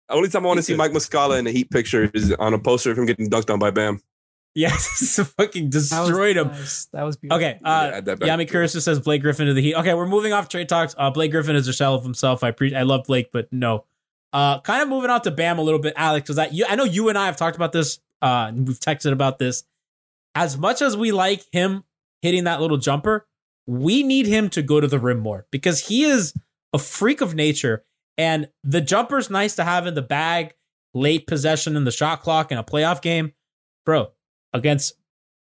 Only 0.09 0.29
time 0.29 0.45
I 0.45 0.47
want 0.47 0.57
to 0.57 0.63
see. 0.63 0.75
Mike 0.75 0.91
Muscala 0.91 1.37
in 1.37 1.45
the 1.45 1.51
Heat 1.51 1.69
picture 1.69 2.09
is 2.13 2.31
on 2.33 2.53
a 2.53 2.59
poster 2.59 2.91
of 2.91 2.97
him 2.97 3.05
getting 3.05 3.29
dunked 3.29 3.51
on 3.51 3.59
by 3.59 3.71
Bam. 3.71 3.99
Yes, 4.55 5.19
fucking 5.37 5.69
That 5.69 5.75
was 5.75 5.89
destroyed 5.91 6.35
him. 6.37 6.47
nice. 6.47 6.85
That 6.91 7.03
was 7.03 7.15
beautiful. 7.17 7.37
Okay, 7.45 7.59
Yeah, 7.61 7.69
uh, 7.69 7.91
add 7.93 8.05
that 8.05 8.19
back. 8.19 8.27
Yami 8.29 8.49
Curtis 8.49 8.83
says 8.83 8.99
Blake 8.99 9.21
Griffin 9.21 9.45
to 9.45 9.53
the 9.53 9.61
Heat. 9.61 9.75
Okay, 9.75 9.93
we're 9.93 10.07
moving 10.07 10.33
off 10.33 10.49
trade 10.49 10.67
talks. 10.67 10.95
Uh, 10.97 11.11
Blake 11.11 11.29
Griffin 11.29 11.55
is 11.55 11.67
a 11.67 11.73
shell 11.73 11.93
of 11.93 12.03
himself. 12.03 12.43
I 12.43 12.49
pre- 12.49 12.73
I 12.73 12.81
love 12.81 13.03
Blake, 13.05 13.29
but 13.31 13.51
no. 13.53 13.85
Uh, 14.33 14.59
kind 14.61 14.81
of 14.81 14.89
moving 14.89 15.09
on 15.09 15.21
to 15.21 15.31
Bam 15.31 15.59
a 15.59 15.61
little 15.61 15.79
bit, 15.79 15.93
Alex, 15.95 16.25
because 16.25 16.37
I, 16.37 16.47
you, 16.47 16.65
I 16.67 16.75
know 16.75 16.83
you 16.83 17.09
and 17.09 17.17
I 17.17 17.25
have 17.25 17.37
talked 17.37 17.55
about 17.55 17.71
this. 17.71 17.99
Uh, 18.21 18.51
we've 18.53 18.79
texted 18.79 19.11
about 19.11 19.39
this. 19.39 19.63
As 20.35 20.57
much 20.57 20.81
as 20.81 20.95
we 20.95 21.11
like 21.11 21.45
him 21.51 21.83
hitting 22.21 22.43
that 22.43 22.61
little 22.61 22.77
jumper, 22.77 23.27
we 23.65 24.03
need 24.03 24.27
him 24.27 24.49
to 24.49 24.61
go 24.61 24.79
to 24.79 24.87
the 24.87 24.99
rim 24.99 25.19
more 25.19 25.45
because 25.51 25.87
he 25.87 26.03
is 26.03 26.33
a 26.73 26.79
freak 26.79 27.21
of 27.21 27.35
nature. 27.35 27.83
And 28.17 28.49
the 28.63 28.81
jumper's 28.81 29.29
nice 29.29 29.55
to 29.55 29.63
have 29.63 29.85
in 29.87 29.93
the 29.93 30.01
bag, 30.01 30.55
late 30.93 31.27
possession 31.27 31.75
in 31.75 31.83
the 31.83 31.91
shot 31.91 32.21
clock 32.21 32.51
in 32.51 32.57
a 32.57 32.63
playoff 32.63 33.01
game, 33.01 33.33
bro. 33.85 34.11
Against 34.53 34.93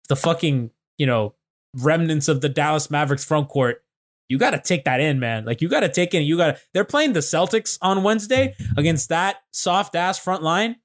the 0.09 0.17
fucking 0.17 0.71
you 0.99 1.07
know 1.07 1.35
remnants 1.75 2.29
of 2.29 2.41
the 2.41 2.49
Dallas 2.49 2.91
Mavericks 2.91 3.25
front 3.25 3.49
court. 3.49 3.85
You 4.29 4.39
got 4.39 4.51
to 4.51 4.61
take 4.61 4.85
that 4.85 5.01
in, 5.01 5.19
man. 5.19 5.45
Like 5.45 5.63
you 5.63 5.69
got 5.69 5.81
to 5.81 5.89
take 5.89 6.15
in. 6.15 6.23
You 6.23 6.37
got 6.37 6.57
to. 6.57 6.61
They're 6.75 6.85
playing 6.85 7.15
the 7.15 7.21
Celtics 7.21 7.79
on 7.81 8.03
Wednesday 8.03 8.55
against 8.77 9.09
that 9.09 9.37
soft 9.53 9.95
ass 9.95 10.19
front 10.19 10.43
line. 10.43 10.77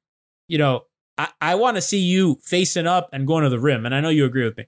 You 0.48 0.58
know, 0.58 0.84
I, 1.18 1.30
I 1.42 1.56
want 1.56 1.76
to 1.78 1.82
see 1.82 2.00
you 2.00 2.40
facing 2.42 2.88
up 2.88 3.10
and 3.12 3.28
going 3.28 3.44
to 3.44 3.50
the 3.50 3.60
rim, 3.60 3.86
and 3.86 3.94
I 3.94 4.00
know 4.00 4.10
you 4.10 4.26
agree 4.26 4.46
with 4.46 4.58
me. 4.58 4.68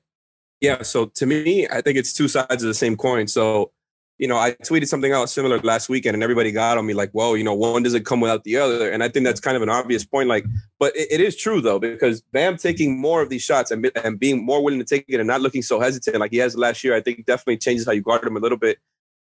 Yeah. 0.61 0.81
So 0.81 1.05
to 1.05 1.25
me, 1.25 1.67
I 1.67 1.81
think 1.81 1.97
it's 1.97 2.13
two 2.13 2.27
sides 2.27 2.63
of 2.63 2.67
the 2.67 2.73
same 2.73 2.97
coin. 2.97 3.27
So, 3.27 3.71
you 4.17 4.27
know, 4.27 4.37
I 4.37 4.51
tweeted 4.51 4.87
something 4.87 5.11
else 5.11 5.33
similar 5.33 5.59
last 5.59 5.89
weekend, 5.89 6.13
and 6.13 6.23
everybody 6.23 6.51
got 6.51 6.77
on 6.77 6.85
me 6.85 6.93
like, 6.93 7.11
"Whoa, 7.11 7.33
you 7.33 7.43
know, 7.43 7.53
one 7.53 7.83
doesn't 7.83 8.05
come 8.05 8.21
without 8.21 8.43
the 8.43 8.57
other." 8.57 8.89
And 8.89 9.03
I 9.03 9.09
think 9.09 9.25
that's 9.25 9.39
kind 9.39 9.57
of 9.57 9.63
an 9.63 9.69
obvious 9.69 10.05
point. 10.05 10.29
Like, 10.29 10.45
but 10.79 10.95
it, 10.95 11.07
it 11.11 11.21
is 11.21 11.35
true 11.35 11.61
though, 11.61 11.79
because 11.79 12.21
Bam 12.31 12.57
taking 12.57 12.99
more 12.99 13.21
of 13.21 13.29
these 13.29 13.41
shots 13.41 13.71
and 13.71 13.91
and 14.03 14.19
being 14.19 14.45
more 14.45 14.63
willing 14.63 14.79
to 14.79 14.85
take 14.85 15.05
it 15.07 15.19
and 15.19 15.27
not 15.27 15.41
looking 15.41 15.61
so 15.61 15.79
hesitant 15.79 16.17
like 16.17 16.31
he 16.31 16.37
has 16.37 16.55
last 16.55 16.83
year, 16.83 16.95
I 16.95 17.01
think 17.01 17.25
definitely 17.25 17.57
changes 17.57 17.85
how 17.85 17.91
you 17.91 18.01
guard 18.01 18.25
him 18.25 18.37
a 18.37 18.39
little 18.39 18.57
bit 18.57 18.79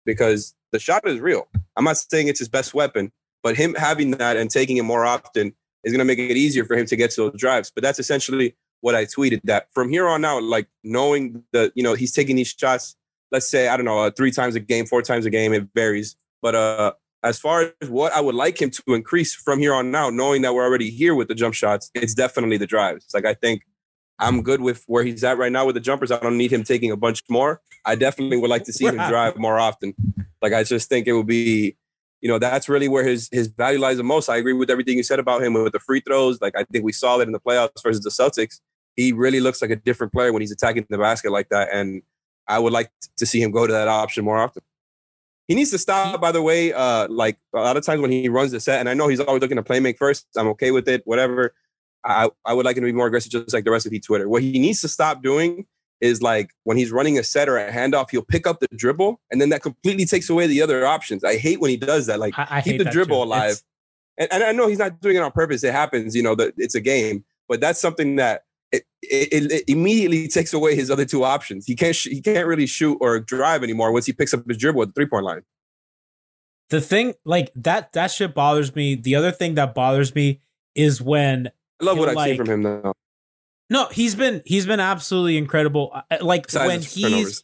because 0.06 0.56
the 0.72 0.80
shot 0.80 1.08
is 1.08 1.20
real. 1.20 1.48
I'm 1.76 1.84
not 1.84 1.98
saying 1.98 2.28
it's 2.28 2.40
his 2.40 2.50
best 2.50 2.74
weapon, 2.74 3.12
but 3.44 3.56
him 3.56 3.76
having 3.76 4.12
that 4.12 4.38
and 4.38 4.50
taking 4.50 4.78
it 4.78 4.84
more 4.84 5.06
often 5.06 5.54
is 5.84 5.92
going 5.92 6.00
to 6.00 6.06
make 6.06 6.20
it 6.20 6.38
easier 6.38 6.66
for 6.66 6.76
him 6.76 6.86
to 6.88 6.96
get 6.96 7.12
to 7.12 7.30
those 7.30 7.40
drives. 7.40 7.72
But 7.72 7.84
that's 7.84 8.00
essentially 8.00 8.56
what 8.82 8.96
I 8.96 9.06
tweeted 9.06 9.42
that 9.44 9.68
from 9.74 9.90
here 9.90 10.08
on 10.08 10.26
out, 10.26 10.44
like 10.44 10.68
knowing 10.84 11.44
that, 11.54 11.72
you 11.76 11.84
know, 11.84 11.94
he's 11.94 12.12
taking 12.12 12.36
these 12.36 12.56
shots, 12.58 12.96
let's 13.32 13.49
say, 13.49 13.67
I 13.67 13.78
don't 13.78 13.86
know, 13.86 13.99
uh, 13.99 14.11
three 14.11 14.32
times 14.32 14.55
a 14.55 14.59
game, 14.59 14.86
four 14.86 15.01
times 15.01 15.25
a 15.25 15.30
game, 15.30 15.53
it 15.53 15.67
varies. 15.75 16.15
But 16.41 16.55
uh, 16.55 16.93
as 17.23 17.39
far 17.39 17.73
as 17.82 17.89
what 17.89 18.13
I 18.13 18.21
would 18.21 18.36
like 18.36 18.61
him 18.61 18.69
to 18.69 18.93
increase 18.93 19.34
from 19.34 19.59
here 19.59 19.73
on 19.73 19.93
out, 19.93 20.13
knowing 20.13 20.41
that 20.43 20.53
we're 20.53 20.63
already 20.63 20.89
here 20.89 21.15
with 21.15 21.28
the 21.28 21.36
jump 21.36 21.53
shots, 21.53 21.91
it's 21.93 22.13
definitely 22.13 22.57
the 22.57 22.67
drives. 22.67 23.07
Like 23.13 23.25
I 23.25 23.34
think 23.34 23.63
I'm 24.19 24.41
good 24.41 24.61
with 24.61 24.84
where 24.88 25.03
he's 25.03 25.23
at 25.23 25.38
right 25.38 25.51
now 25.51 25.65
with 25.65 25.75
the 25.75 25.82
jumpers. 25.82 26.11
I 26.11 26.19
don't 26.19 26.38
need 26.38 26.51
him 26.51 26.63
taking 26.63 26.91
a 26.91 26.97
bunch 26.97 27.23
more. 27.30 27.61
I 27.86 27.95
definitely 27.95 28.38
would 28.38 28.49
like 28.49 28.63
to 28.65 28.73
see 28.73 28.86
him 28.86 28.95
drive 29.09 29.38
more 29.38 29.59
often. 29.59 29.93
Like 30.41 30.53
I 30.53 30.63
just 30.63 30.89
think 30.89 31.07
it 31.07 31.13
would 31.13 31.28
be, 31.28 31.75
you 32.21 32.30
know, 32.30 32.39
that's 32.39 32.69
really 32.69 32.88
where 32.88 33.03
his 33.03 33.30
his 33.32 33.47
value 33.47 33.80
lies 33.80 33.97
the 33.97 34.03
most. 34.03 34.30
I 34.30 34.38
agree 34.38 34.53
with 34.53 34.69
everything 34.69 34.97
you 34.97 35.03
said 35.03 35.19
about 35.19 35.43
him 35.43 35.53
with 35.53 35.73
the 35.73 35.80
free 35.80 36.01
throws. 36.01 36.41
Like 36.41 36.55
I 36.55 36.63
think 36.63 36.84
we 36.84 36.91
saw 36.91 37.19
it 37.19 37.28
in 37.28 37.32
the 37.32 37.39
playoffs 37.39 37.84
versus 37.84 38.03
the 38.03 38.09
Celtics. 38.09 38.59
He 38.95 39.11
really 39.11 39.39
looks 39.39 39.61
like 39.61 39.69
a 39.69 39.75
different 39.75 40.13
player 40.13 40.34
when 40.34 40.41
he's 40.41 40.51
attacking 40.51 40.88
the 40.89 40.97
basket 40.97 41.32
like 41.32 41.49
that. 41.49 41.69
And 41.71 42.01
I 42.48 42.60
would 42.60 42.74
like 42.74 42.91
to 43.18 43.26
see 43.26 43.41
him 43.41 43.52
go 43.52 43.68
to 43.68 43.74
that 43.74 43.88
option 43.88 44.24
more 44.26 44.38
often. 44.38 44.64
He 45.48 45.56
needs 45.56 45.72
to 45.72 45.78
stop, 45.78 46.20
by 46.20 46.32
the 46.32 46.41
way. 46.41 46.74
Uh, 46.74 47.08
like 47.10 47.38
a 47.54 47.60
lot 47.60 47.78
of 47.78 47.86
times 47.86 48.02
when 48.02 48.12
he 48.12 48.28
runs 48.28 48.52
the 48.52 48.60
set, 48.60 48.80
and 48.80 48.89
I 48.89 48.93
know 48.93 49.08
he's 49.08 49.20
always 49.20 49.41
looking 49.41 49.58
to 49.58 49.64
play 49.64 49.80
make 49.80 49.98
first. 49.98 50.28
I'm 50.36 50.48
okay 50.50 50.72
with 50.72 50.88
it, 50.89 51.04
whatever. 51.06 51.54
I, 52.04 52.30
I 52.45 52.54
would 52.54 52.66
like 52.66 52.78
him 52.78 52.84
to 52.84 52.88
be 52.88 52.93
more 52.93 53.08
aggressive, 53.08 53.32
just 53.32 53.54
like 53.54 53.66
the 53.66 53.72
rest 53.72 53.86
of 53.86 53.91
Heat 53.91 54.04
Twitter. 54.04 54.28
What 54.30 54.41
he 54.41 54.60
needs 54.60 54.82
to 54.82 54.88
stop 54.88 55.24
doing 55.24 55.66
is 56.00 56.22
like 56.22 56.52
when 56.64 56.78
he's 56.78 56.91
running 56.91 57.18
a 57.18 57.24
set 57.24 57.50
or 57.50 57.58
a 57.58 57.72
handoff, 57.72 58.12
he'll 58.12 58.24
pick 58.24 58.45
up 58.45 58.60
the 58.60 58.68
dribble, 58.76 59.22
and 59.32 59.41
then 59.41 59.50
that 59.50 59.62
completely 59.62 60.06
takes 60.06 60.30
away 60.30 60.48
the 60.48 60.62
other 60.62 60.86
options. 60.86 61.24
I 61.24 61.38
hate 61.38 61.60
when 61.60 61.70
he 61.70 61.78
does 61.78 62.08
that. 62.08 62.20
Like 62.20 62.38
I, 62.38 62.48
I 62.50 62.62
keep 62.62 62.78
the 62.78 62.86
dribble 62.86 63.18
too. 63.18 63.28
alive. 63.28 63.62
And, 64.18 64.32
and 64.32 64.43
I 64.43 64.52
know 64.52 64.68
he's 64.68 64.80
not 64.80 65.00
doing 65.00 65.16
it 65.16 65.22
on 65.22 65.32
purpose. 65.32 65.64
It 65.64 65.74
happens, 65.74 66.16
you 66.16 66.24
know, 66.24 66.36
that 66.36 66.54
it's 66.58 66.76
a 66.76 66.82
game, 66.82 67.24
but 67.48 67.62
that's 67.62 67.80
something 67.80 68.18
that 68.18 68.43
it, 69.10 69.51
it, 69.51 69.64
immediately 69.68 70.28
takes 70.28 70.53
away 70.53 70.76
his 70.76 70.91
other 70.91 71.05
two 71.05 71.24
options. 71.24 71.66
He 71.66 71.76
can't 71.76 71.95
sh- 71.95 72.08
he 72.10 72.22
can't 72.22 72.47
really 72.47 72.66
shoot 72.68 72.97
or 73.01 73.20
drive 73.20 73.64
anymore 73.64 73.91
once 73.91 74.05
he 74.05 74.14
picks 74.14 74.34
up 74.34 74.43
his 74.47 74.58
dribble 74.58 74.82
at 74.84 74.88
the 74.89 74.93
three 74.93 75.08
point 75.08 75.26
line. 75.26 75.41
the 76.70 76.82
thing 76.82 77.14
like 77.26 77.51
that 77.55 77.93
that 77.93 78.12
shit 78.12 78.34
bothers 78.34 78.76
me. 78.76 78.95
The 78.95 79.16
other 79.16 79.32
thing 79.32 79.55
that 79.55 79.74
bothers 79.74 80.14
me 80.14 80.41
is 80.76 81.01
when 81.01 81.49
I 81.82 81.86
love 81.86 81.97
what 81.97 82.10
I've 82.10 82.26
seen 82.26 82.38
from 82.38 82.49
him 82.49 82.64
though. 82.64 82.93
no, 83.70 83.88
he's 83.88 84.16
been 84.16 84.41
he's 84.45 84.66
been 84.66 84.80
absolutely 84.80 85.38
incredible. 85.38 85.91
Uh, 85.93 86.18
Like 86.22 86.47
Besides 86.47 86.68
when 86.68 86.82
he's 86.82 87.43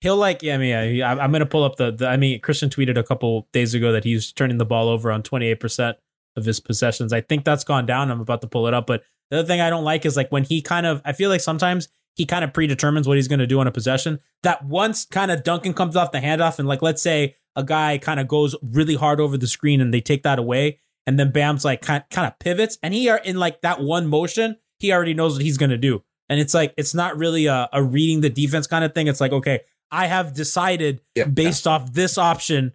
he'll 0.00 0.16
like 0.16 0.42
yeah, 0.42 0.54
I 0.54 0.58
mean 0.58 0.96
yeah, 0.96 1.10
I'm 1.14 1.32
gonna 1.32 1.46
pull 1.46 1.64
up 1.64 1.76
the, 1.76 1.90
the 1.92 2.08
I 2.08 2.16
mean 2.16 2.40
Christian 2.40 2.70
tweeted 2.70 2.96
a 2.96 3.02
couple 3.02 3.48
days 3.52 3.74
ago 3.74 3.92
that 3.92 4.04
he's 4.04 4.32
turning 4.32 4.58
the 4.58 4.66
ball 4.66 4.88
over 4.88 5.10
on 5.10 5.22
28 5.22 5.60
percent 5.60 5.96
of 6.36 6.44
his 6.44 6.60
possessions. 6.60 7.12
I 7.12 7.20
think 7.20 7.44
that's 7.44 7.64
gone 7.64 7.86
down. 7.86 8.10
I'm 8.10 8.20
about 8.20 8.40
to 8.42 8.46
pull 8.46 8.66
it 8.66 8.74
up, 8.74 8.86
but 8.86 9.02
the 9.30 9.38
other 9.38 9.46
thing 9.46 9.60
I 9.60 9.70
don't 9.70 9.84
like 9.84 10.06
is 10.06 10.16
like 10.16 10.30
when 10.32 10.44
he 10.44 10.62
kind 10.62 10.86
of 10.86 11.00
I 11.04 11.12
feel 11.12 11.30
like 11.30 11.40
sometimes 11.40 11.88
he 12.14 12.26
kind 12.26 12.44
of 12.44 12.52
predetermines 12.52 13.06
what 13.06 13.16
he's 13.16 13.28
going 13.28 13.38
to 13.38 13.46
do 13.46 13.60
on 13.60 13.66
a 13.66 13.70
possession. 13.70 14.18
That 14.42 14.64
once 14.64 15.04
kind 15.04 15.30
of 15.30 15.44
Duncan 15.44 15.72
comes 15.72 15.94
off 15.96 16.10
the 16.12 16.18
handoff 16.18 16.58
and 16.58 16.66
like 16.66 16.82
let's 16.82 17.02
say 17.02 17.34
a 17.54 17.62
guy 17.64 17.98
kind 17.98 18.20
of 18.20 18.28
goes 18.28 18.54
really 18.62 18.94
hard 18.94 19.20
over 19.20 19.36
the 19.36 19.46
screen 19.46 19.80
and 19.80 19.92
they 19.94 20.00
take 20.00 20.22
that 20.24 20.38
away 20.38 20.80
and 21.06 21.18
then 21.18 21.30
Bam's 21.32 21.64
like 21.64 21.80
kind 21.80 22.04
kind 22.10 22.26
of 22.26 22.38
pivots 22.38 22.78
and 22.82 22.92
he 22.94 23.08
are 23.08 23.18
in 23.18 23.36
like 23.38 23.60
that 23.62 23.80
one 23.80 24.06
motion 24.06 24.56
he 24.78 24.92
already 24.92 25.14
knows 25.14 25.34
what 25.34 25.42
he's 25.42 25.58
going 25.58 25.70
to 25.70 25.76
do. 25.78 26.02
And 26.28 26.38
it's 26.38 26.54
like 26.54 26.74
it's 26.76 26.94
not 26.94 27.16
really 27.16 27.46
a, 27.46 27.68
a 27.72 27.82
reading 27.82 28.20
the 28.20 28.30
defense 28.30 28.66
kind 28.66 28.84
of 28.84 28.94
thing. 28.94 29.06
It's 29.08 29.20
like 29.20 29.32
okay, 29.32 29.60
I 29.90 30.06
have 30.06 30.34
decided 30.34 31.00
Yeah. 31.14 31.24
based 31.24 31.66
off 31.66 31.92
this 31.92 32.18
option, 32.18 32.72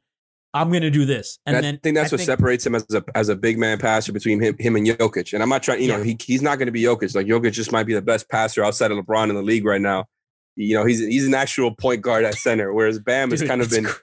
I'm 0.54 0.70
going 0.70 0.84
to 0.84 0.91
do 0.91 1.06
this. 1.06 1.39
And 1.45 1.56
then 1.56 1.76
I 1.76 1.80
think 1.82 1.95
that's 1.95 2.12
what 2.12 2.22
separates 2.22 2.66
him 2.66 2.76
as 2.76 2.86
a 2.93 3.04
as 3.16 3.30
a 3.30 3.36
big 3.36 3.58
man 3.58 3.80
passer 3.80 4.12
between 4.12 4.39
him 4.41 4.56
him 4.60 4.76
and 4.76 4.86
Jokic. 4.86 5.34
And 5.34 5.41
I'm 5.41 5.49
not 5.49 5.64
trying, 5.64 5.82
you 5.82 5.88
know, 5.88 6.04
he 6.04 6.18
he's 6.22 6.41
not 6.41 6.58
going 6.60 6.68
to 6.68 6.72
be 6.72 6.84
Jokic. 6.84 7.16
Like 7.16 7.26
Jokic 7.26 7.54
just 7.54 7.72
might 7.72 7.86
be 7.86 7.93
the 7.93 8.01
best 8.01 8.30
passer 8.30 8.64
outside 8.64 8.91
of 8.91 8.97
LeBron 8.97 9.30
in 9.30 9.36
the 9.36 9.41
league 9.41 9.66
right 9.66 9.82
now. 9.82 10.06
You 10.56 10.76
know, 10.76 10.86
he's 10.86 10.99
he's 10.99 11.28
an 11.28 11.34
actual 11.34 11.74
point 11.76 12.01
guard 12.01 12.24
at 12.24 12.36
center, 12.36 12.72
whereas 12.74 12.99
Bam 12.99 13.32
has 13.32 13.41
kind 13.41 13.62
of 13.62 13.70
been 13.72 13.86
cr- 13.86 14.01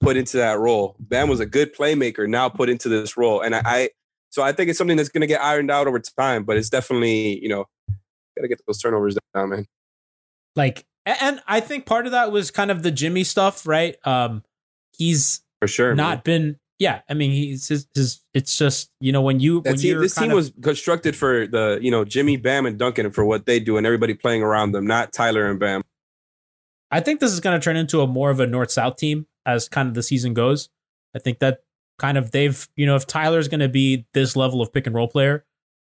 put 0.00 0.16
into 0.16 0.38
that 0.38 0.58
role. 0.58 0.96
Bam 0.98 1.28
was 1.28 1.40
a 1.40 1.46
good 1.46 1.74
playmaker, 1.74 2.26
now 2.26 2.48
put 2.48 2.70
into 2.70 2.88
this 2.88 3.18
role, 3.18 3.42
and 3.42 3.54
I, 3.54 3.62
I 3.64 3.90
so 4.30 4.42
I 4.42 4.52
think 4.52 4.70
it's 4.70 4.78
something 4.78 4.96
that's 4.96 5.10
going 5.10 5.20
to 5.20 5.26
get 5.26 5.42
ironed 5.42 5.70
out 5.70 5.86
over 5.86 5.98
time. 5.98 6.44
But 6.44 6.56
it's 6.56 6.70
definitely, 6.70 7.38
you 7.42 7.50
know, 7.50 7.66
got 8.36 8.42
to 8.42 8.48
get 8.48 8.60
those 8.66 8.78
turnovers 8.80 9.18
down, 9.34 9.50
man. 9.50 9.66
like 10.56 10.86
and 11.04 11.42
I 11.46 11.60
think 11.60 11.86
part 11.86 12.06
of 12.06 12.12
that 12.12 12.32
was 12.32 12.50
kind 12.50 12.70
of 12.70 12.82
the 12.82 12.90
Jimmy 12.90 13.24
stuff, 13.24 13.66
right? 13.66 13.96
Um 14.06 14.44
he's 14.96 15.42
For 15.60 15.68
sure, 15.68 15.94
not 15.94 16.18
man. 16.18 16.22
been 16.24 16.60
yeah, 16.80 17.02
I 17.10 17.14
mean 17.14 17.30
he's 17.30 17.68
his, 17.68 17.86
his 17.94 18.20
it's 18.32 18.56
just, 18.56 18.90
you 19.00 19.12
know, 19.12 19.20
when 19.20 19.38
you 19.38 19.60
That 19.60 19.72
when 19.72 19.78
team, 19.78 19.92
you're 19.92 20.00
this 20.00 20.14
kind 20.14 20.30
team 20.30 20.30
of- 20.32 20.36
was 20.36 20.52
constructed 20.62 21.14
for 21.14 21.46
the 21.46 21.78
you 21.80 21.90
know 21.90 22.06
Jimmy, 22.06 22.38
Bam, 22.38 22.64
and 22.64 22.78
Duncan 22.78 23.10
for 23.12 23.22
what 23.22 23.44
they 23.44 23.60
do, 23.60 23.76
and 23.76 23.86
everybody 23.86 24.14
playing 24.14 24.42
around 24.42 24.72
them, 24.72 24.86
not 24.86 25.12
Tyler 25.12 25.46
and 25.46 25.60
Bam. 25.60 25.82
I 26.90 27.00
think 27.00 27.20
this 27.20 27.32
is 27.32 27.38
going 27.38 27.60
to 27.60 27.62
turn 27.62 27.76
into 27.76 28.00
a 28.00 28.06
more 28.06 28.30
of 28.30 28.40
a 28.40 28.46
north 28.46 28.72
south 28.72 28.96
team 28.96 29.26
as 29.44 29.68
kind 29.68 29.88
of 29.88 29.94
the 29.94 30.02
season 30.02 30.32
goes. 30.32 30.70
I 31.14 31.18
think 31.18 31.38
that 31.40 31.60
kind 31.98 32.16
of 32.16 32.30
they've 32.30 32.66
you 32.76 32.86
know 32.86 32.96
if 32.96 33.06
Tyler's 33.06 33.48
going 33.48 33.60
to 33.60 33.68
be 33.68 34.06
this 34.14 34.34
level 34.34 34.62
of 34.62 34.72
pick 34.72 34.86
and 34.86 34.96
roll 34.96 35.06
player, 35.06 35.44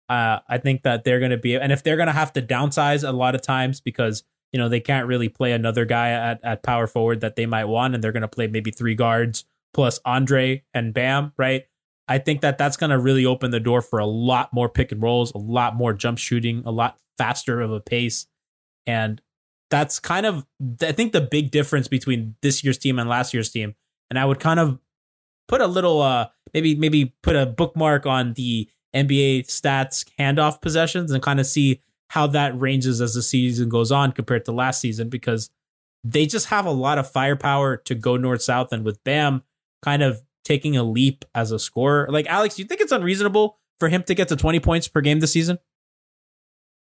uh, 0.10 0.40
I 0.50 0.58
think 0.58 0.82
that 0.82 1.04
they're 1.04 1.20
going 1.20 1.30
to 1.32 1.38
be 1.38 1.56
and 1.56 1.72
if 1.72 1.84
they're 1.84 1.98
going 1.98 2.08
to 2.08 2.14
have 2.14 2.34
to 2.34 2.42
downsize 2.42 3.08
a 3.08 3.12
lot 3.12 3.36
of 3.36 3.44
times 3.44 3.80
because 3.80 4.24
you 4.52 4.58
know 4.58 4.68
they 4.68 4.80
can't 4.80 5.06
really 5.06 5.30
play 5.30 5.52
another 5.52 5.86
guy 5.86 6.10
at 6.10 6.44
at 6.44 6.64
power 6.64 6.88
forward 6.88 7.22
that 7.22 7.36
they 7.36 7.46
might 7.46 7.66
want 7.66 7.94
and 7.94 8.04
they're 8.04 8.12
going 8.12 8.22
to 8.22 8.28
play 8.28 8.48
maybe 8.48 8.72
three 8.72 8.96
guards 8.96 9.46
plus 9.74 10.00
Andre 10.06 10.64
and 10.74 10.94
Bam, 10.94 11.34
right? 11.38 11.66
I 12.08 12.18
think 12.18 12.42
that 12.42 12.58
that's 12.58 12.76
going 12.76 12.90
to 12.90 12.98
really 12.98 13.26
open 13.26 13.52
the 13.52 13.60
door 13.60 13.82
for 13.82 14.00
a 14.00 14.06
lot 14.06 14.52
more 14.52 14.68
pick 14.68 14.92
and 14.92 15.02
rolls, 15.02 15.32
a 15.34 15.38
lot 15.38 15.76
more 15.76 15.94
jump 15.94 16.18
shooting, 16.18 16.64
a 16.66 16.72
lot 16.72 16.98
faster 17.18 17.62
of 17.62 17.72
a 17.72 17.80
pace. 17.80 18.26
And 18.88 19.22
that's 19.70 20.00
kind 20.00 20.26
of, 20.26 20.46
I 20.82 20.92
think, 20.92 21.14
the 21.14 21.22
big 21.22 21.52
difference 21.52 21.88
between 21.88 22.36
this 22.42 22.64
year's 22.64 22.80
team 22.80 22.98
and 22.98 23.08
last 23.08 23.34
year's 23.34 23.52
team. 23.52 23.76
And 24.10 24.18
I 24.18 24.26
would 24.26 24.40
kind 24.40 24.60
of 24.60 24.80
put 25.48 25.62
a 25.62 25.68
little, 25.68 26.02
uh, 26.02 26.30
maybe, 26.52 26.74
maybe 26.74 27.14
put 27.22 27.36
a 27.36 27.46
bookmark 27.46 28.08
on 28.08 28.34
the 28.34 28.68
NBA 28.96 29.46
stats 29.46 30.06
handoff 30.18 30.62
possessions 30.62 31.12
and 31.12 31.22
kind 31.22 31.40
of 31.40 31.46
see 31.46 31.82
how 32.10 32.26
that 32.26 32.60
ranges 32.60 33.02
as 33.02 33.14
the 33.14 33.22
season 33.22 33.70
goes 33.70 33.92
on 33.92 34.14
compared 34.14 34.46
to 34.46 34.52
last 34.52 34.82
season 34.82 35.10
because 35.10 35.52
they 36.04 36.26
just 36.26 36.48
have 36.48 36.66
a 36.66 36.72
lot 36.72 36.98
of 36.98 37.12
firepower 37.12 37.78
to 37.78 37.94
go 37.94 38.18
north 38.18 38.42
south. 38.42 38.74
And 38.74 38.84
with 38.84 39.04
Bam 39.04 39.44
kind 39.82 40.04
of 40.04 40.22
taking 40.44 40.78
a 40.78 40.84
leap 40.84 41.26
as 41.36 41.52
a 41.52 41.60
scorer, 41.60 42.08
like 42.10 42.28
Alex, 42.28 42.56
do 42.56 42.62
you 42.62 42.68
think 42.68 42.82
it's 42.82 42.92
unreasonable 42.92 43.60
for 43.80 43.90
him 43.90 44.04
to 44.04 44.16
get 44.16 44.28
to 44.30 44.36
20 44.36 44.60
points 44.60 44.88
per 44.88 45.02
game 45.02 45.20
this 45.20 45.34
season? 45.34 45.58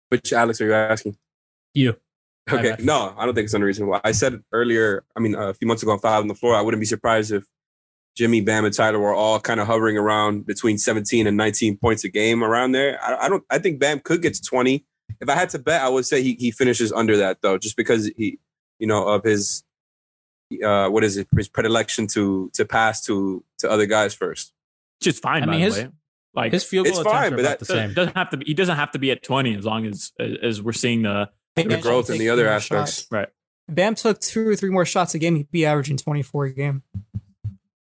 Which 0.09 0.33
Alex 0.33 0.61
are 0.61 0.67
you 0.67 0.75
asking? 0.75 1.17
You. 1.75 1.97
Okay, 2.51 2.75
no, 2.81 3.15
I 3.17 3.25
don't 3.25 3.35
think 3.35 3.45
it's 3.47 3.55
unreasonable. 3.55 4.01
I 4.03 4.13
said 4.13 4.43
earlier, 4.53 5.05
I 5.17 5.21
mean, 5.21 5.35
a 5.35 5.55
few 5.55 5.69
months 5.69 5.83
ago 5.83 5.93
on 5.93 6.01
Five 6.01 6.21
on 6.21 6.29
the 6.29 6.35
Floor, 6.35 6.57
I 6.57 6.61
wouldn't 6.61 6.81
be 6.81 6.87
surprised 6.87 7.33
if 7.33 7.45
Jimmy, 8.17 8.41
Bam, 8.41 8.65
and 8.65 8.75
Tyler 8.75 8.99
were 8.99 9.15
all 9.15 9.41
kind 9.41 9.61
of 9.61 9.67
hovering 9.67 9.97
around 9.97 10.45
between 10.45 10.77
17 10.77 11.27
and 11.27 11.37
19 11.37 11.79
points 11.79 12.05
a 12.05 12.09
game 12.09 12.45
around 12.45 12.73
there. 12.73 13.03
I, 13.03 13.27
I 13.27 13.29
don't. 13.29 13.45
I 13.49 13.59
think 13.59 13.79
Bam 13.79 14.01
could 14.01 14.23
get 14.23 14.35
to 14.35 14.43
20. 14.43 14.85
If 15.21 15.29
I 15.29 15.35
had 15.35 15.51
to 15.51 15.59
bet, 15.59 15.83
I 15.83 15.89
would 15.89 16.05
say 16.05 16.23
he, 16.23 16.35
he 16.35 16.51
finishes 16.51 16.93
under 16.93 17.17
that 17.19 17.39
though, 17.43 17.59
just 17.59 17.77
because 17.77 18.11
he, 18.17 18.39
you 18.79 18.87
know, 18.87 19.07
of 19.07 19.25
his, 19.25 19.63
uh, 20.63 20.91
what 20.91 21.05
is 21.05 21.17
it, 21.17 21.29
his 21.37 21.49
predilection 21.49 22.07
to 22.09 22.51
to 22.55 22.65
pass 22.65 23.01
to 23.07 23.45
to 23.59 23.71
other 23.71 23.87
guys 23.87 24.13
first. 24.15 24.53
Just 25.01 25.23
fine, 25.23 25.43
I 25.43 25.47
by 25.47 25.53
mean, 25.53 25.61
the 25.61 25.67
his- 25.67 25.79
way. 25.79 25.89
Like 26.35 26.51
His 26.53 26.65
field 26.65 26.87
It's 26.87 26.97
goal 26.97 27.05
fine, 27.13 27.27
are 27.35 27.37
but 27.37 27.41
about 27.41 27.43
that- 27.43 27.59
the 27.59 27.65
doesn't, 27.67 27.89
same. 27.89 27.95
doesn't 27.95 28.17
have 28.17 28.31
to 28.31 28.37
be, 28.39 28.45
he 28.47 28.55
doesn't 28.55 28.77
have 28.77 28.91
to 28.93 28.99
be 28.99 29.11
at 29.11 29.23
20 29.23 29.55
as 29.55 29.67
long 29.67 29.85
as 29.85 30.13
as 30.19 30.63
we're 30.63 30.73
seeing 30.73 31.03
the 31.03 31.29
The 31.57 31.65
Bam 31.65 31.81
growth 31.83 32.09
in 32.09 32.17
the 32.17 32.31
other 32.31 32.45
more 32.45 32.53
aspects. 32.55 33.01
shots. 33.01 33.07
right. 33.11 33.29
Bam 33.69 33.95
took 33.95 34.19
two 34.19 34.49
or 34.49 34.57
three 34.57 34.71
more 34.71 34.87
shots 34.87 35.15
a 35.15 35.19
game, 35.19 35.37
he'd 35.37 35.51
be 35.51 35.67
averaging 35.67 35.99
24 35.99 36.47
a 36.47 36.53
game. 36.55 36.83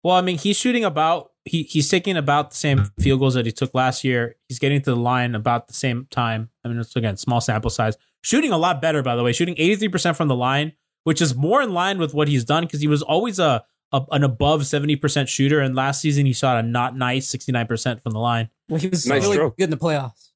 Well, 0.04 0.16
I 0.16 0.22
mean, 0.22 0.38
he's 0.38 0.56
shooting 0.58 0.86
about 0.86 1.32
he 1.46 1.64
he's 1.64 1.90
taking 1.90 2.16
about 2.16 2.52
the 2.52 2.56
same 2.58 2.86
field 3.00 3.20
goals 3.20 3.34
that 3.34 3.46
he 3.46 3.52
took 3.52 3.74
last 3.74 4.04
year. 4.06 4.36
He's 4.48 4.60
getting 4.60 4.80
to 4.84 4.92
the 4.92 4.96
line 4.96 5.36
about 5.36 5.68
the 5.68 5.74
same 5.74 6.08
time. 6.10 6.50
I 6.64 6.70
mean, 6.70 6.80
it's 6.80 6.96
again 6.96 7.18
small 7.18 7.42
sample 7.42 7.70
size. 7.70 7.98
Shooting 8.22 8.52
a 8.54 8.58
lot 8.58 8.82
better, 8.82 9.04
by 9.04 9.16
the 9.18 9.24
way. 9.24 9.34
Shooting 9.34 9.56
eighty 9.58 9.76
three 9.76 9.90
percent 9.90 10.16
from 10.16 10.30
the 10.30 10.36
line, 10.36 10.74
which 11.04 11.22
is 11.22 11.36
more 11.36 11.62
in 11.62 11.74
line 11.74 11.98
with 11.98 12.14
what 12.14 12.28
he's 12.28 12.44
done 12.44 12.64
because 12.66 12.82
he 12.82 12.88
was 12.88 13.02
always 13.02 13.40
a, 13.40 13.64
a 13.92 14.02
an 14.12 14.24
above 14.24 14.66
seventy 14.66 14.96
percent 14.96 15.30
shooter, 15.30 15.60
and 15.60 15.76
last 15.76 16.02
season 16.02 16.26
he 16.26 16.34
shot 16.34 16.64
a 16.64 16.68
not 16.68 16.96
nice 16.98 17.28
sixty 17.28 17.52
nine 17.52 17.68
percent 17.68 18.02
from 18.04 18.12
the 18.14 18.20
line. 18.20 18.50
Well, 18.70 18.80
he 18.80 18.88
was 18.88 19.06
Nice 19.08 19.24
really 19.24 19.36
stroke. 19.36 19.58
good 19.58 19.64
in 19.66 19.70
the 19.72 19.78
playoffs. 19.78 20.28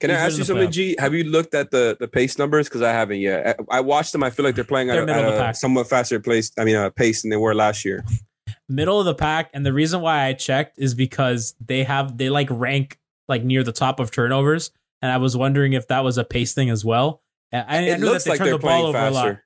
Can 0.00 0.12
I 0.12 0.14
He's 0.14 0.20
good 0.22 0.26
ask 0.26 0.38
you 0.38 0.44
something, 0.44 0.68
playoffs. 0.68 0.72
G? 0.72 0.96
Have 1.00 1.14
you 1.14 1.24
looked 1.24 1.54
at 1.54 1.70
the 1.72 1.96
the 1.98 2.06
pace 2.06 2.38
numbers? 2.38 2.68
Because 2.68 2.82
I 2.82 2.92
haven't 2.92 3.18
yet. 3.20 3.56
I, 3.70 3.78
I 3.78 3.80
watched 3.80 4.12
them. 4.12 4.22
I 4.22 4.30
feel 4.30 4.44
like 4.44 4.54
they're 4.54 4.62
playing 4.64 4.88
They're 4.88 5.02
at, 5.02 5.08
a, 5.08 5.12
at 5.12 5.34
a 5.34 5.38
pack. 5.38 5.56
somewhat 5.56 5.88
faster 5.88 6.20
pace. 6.20 6.52
I 6.56 6.64
mean, 6.64 6.76
uh, 6.76 6.90
pace 6.90 7.22
than 7.22 7.30
they 7.30 7.36
were 7.36 7.54
last 7.54 7.84
year. 7.84 8.04
middle 8.68 8.98
of 9.00 9.06
the 9.06 9.14
pack 9.14 9.50
and 9.54 9.64
the 9.64 9.72
reason 9.72 10.00
why 10.02 10.24
i 10.24 10.32
checked 10.34 10.78
is 10.78 10.94
because 10.94 11.54
they 11.64 11.84
have 11.84 12.16
they 12.18 12.28
like 12.30 12.48
rank 12.50 12.98
like 13.26 13.42
near 13.42 13.62
the 13.64 13.72
top 13.72 13.98
of 14.00 14.10
turnovers 14.10 14.70
and 15.02 15.10
i 15.10 15.16
was 15.16 15.34
wondering 15.36 15.72
if 15.72 15.86
that 15.88 16.04
was 16.04 16.16
a 16.18 16.24
pace 16.24 16.52
thing 16.54 16.68
as 16.70 16.84
well 16.84 17.22
and 17.50 17.64
I, 17.68 17.76
I 17.76 17.80
it 17.80 18.00
knew 18.00 18.06
looks 18.06 18.24
that 18.24 18.24
they 18.24 18.30
like 18.32 18.38
turned 18.38 18.46
they're 18.48 18.58
the 18.58 18.62
ball 18.62 18.70
playing 18.70 18.86
over 18.86 18.98
a 18.98 19.10
lot 19.10 19.24
faster. 19.26 19.44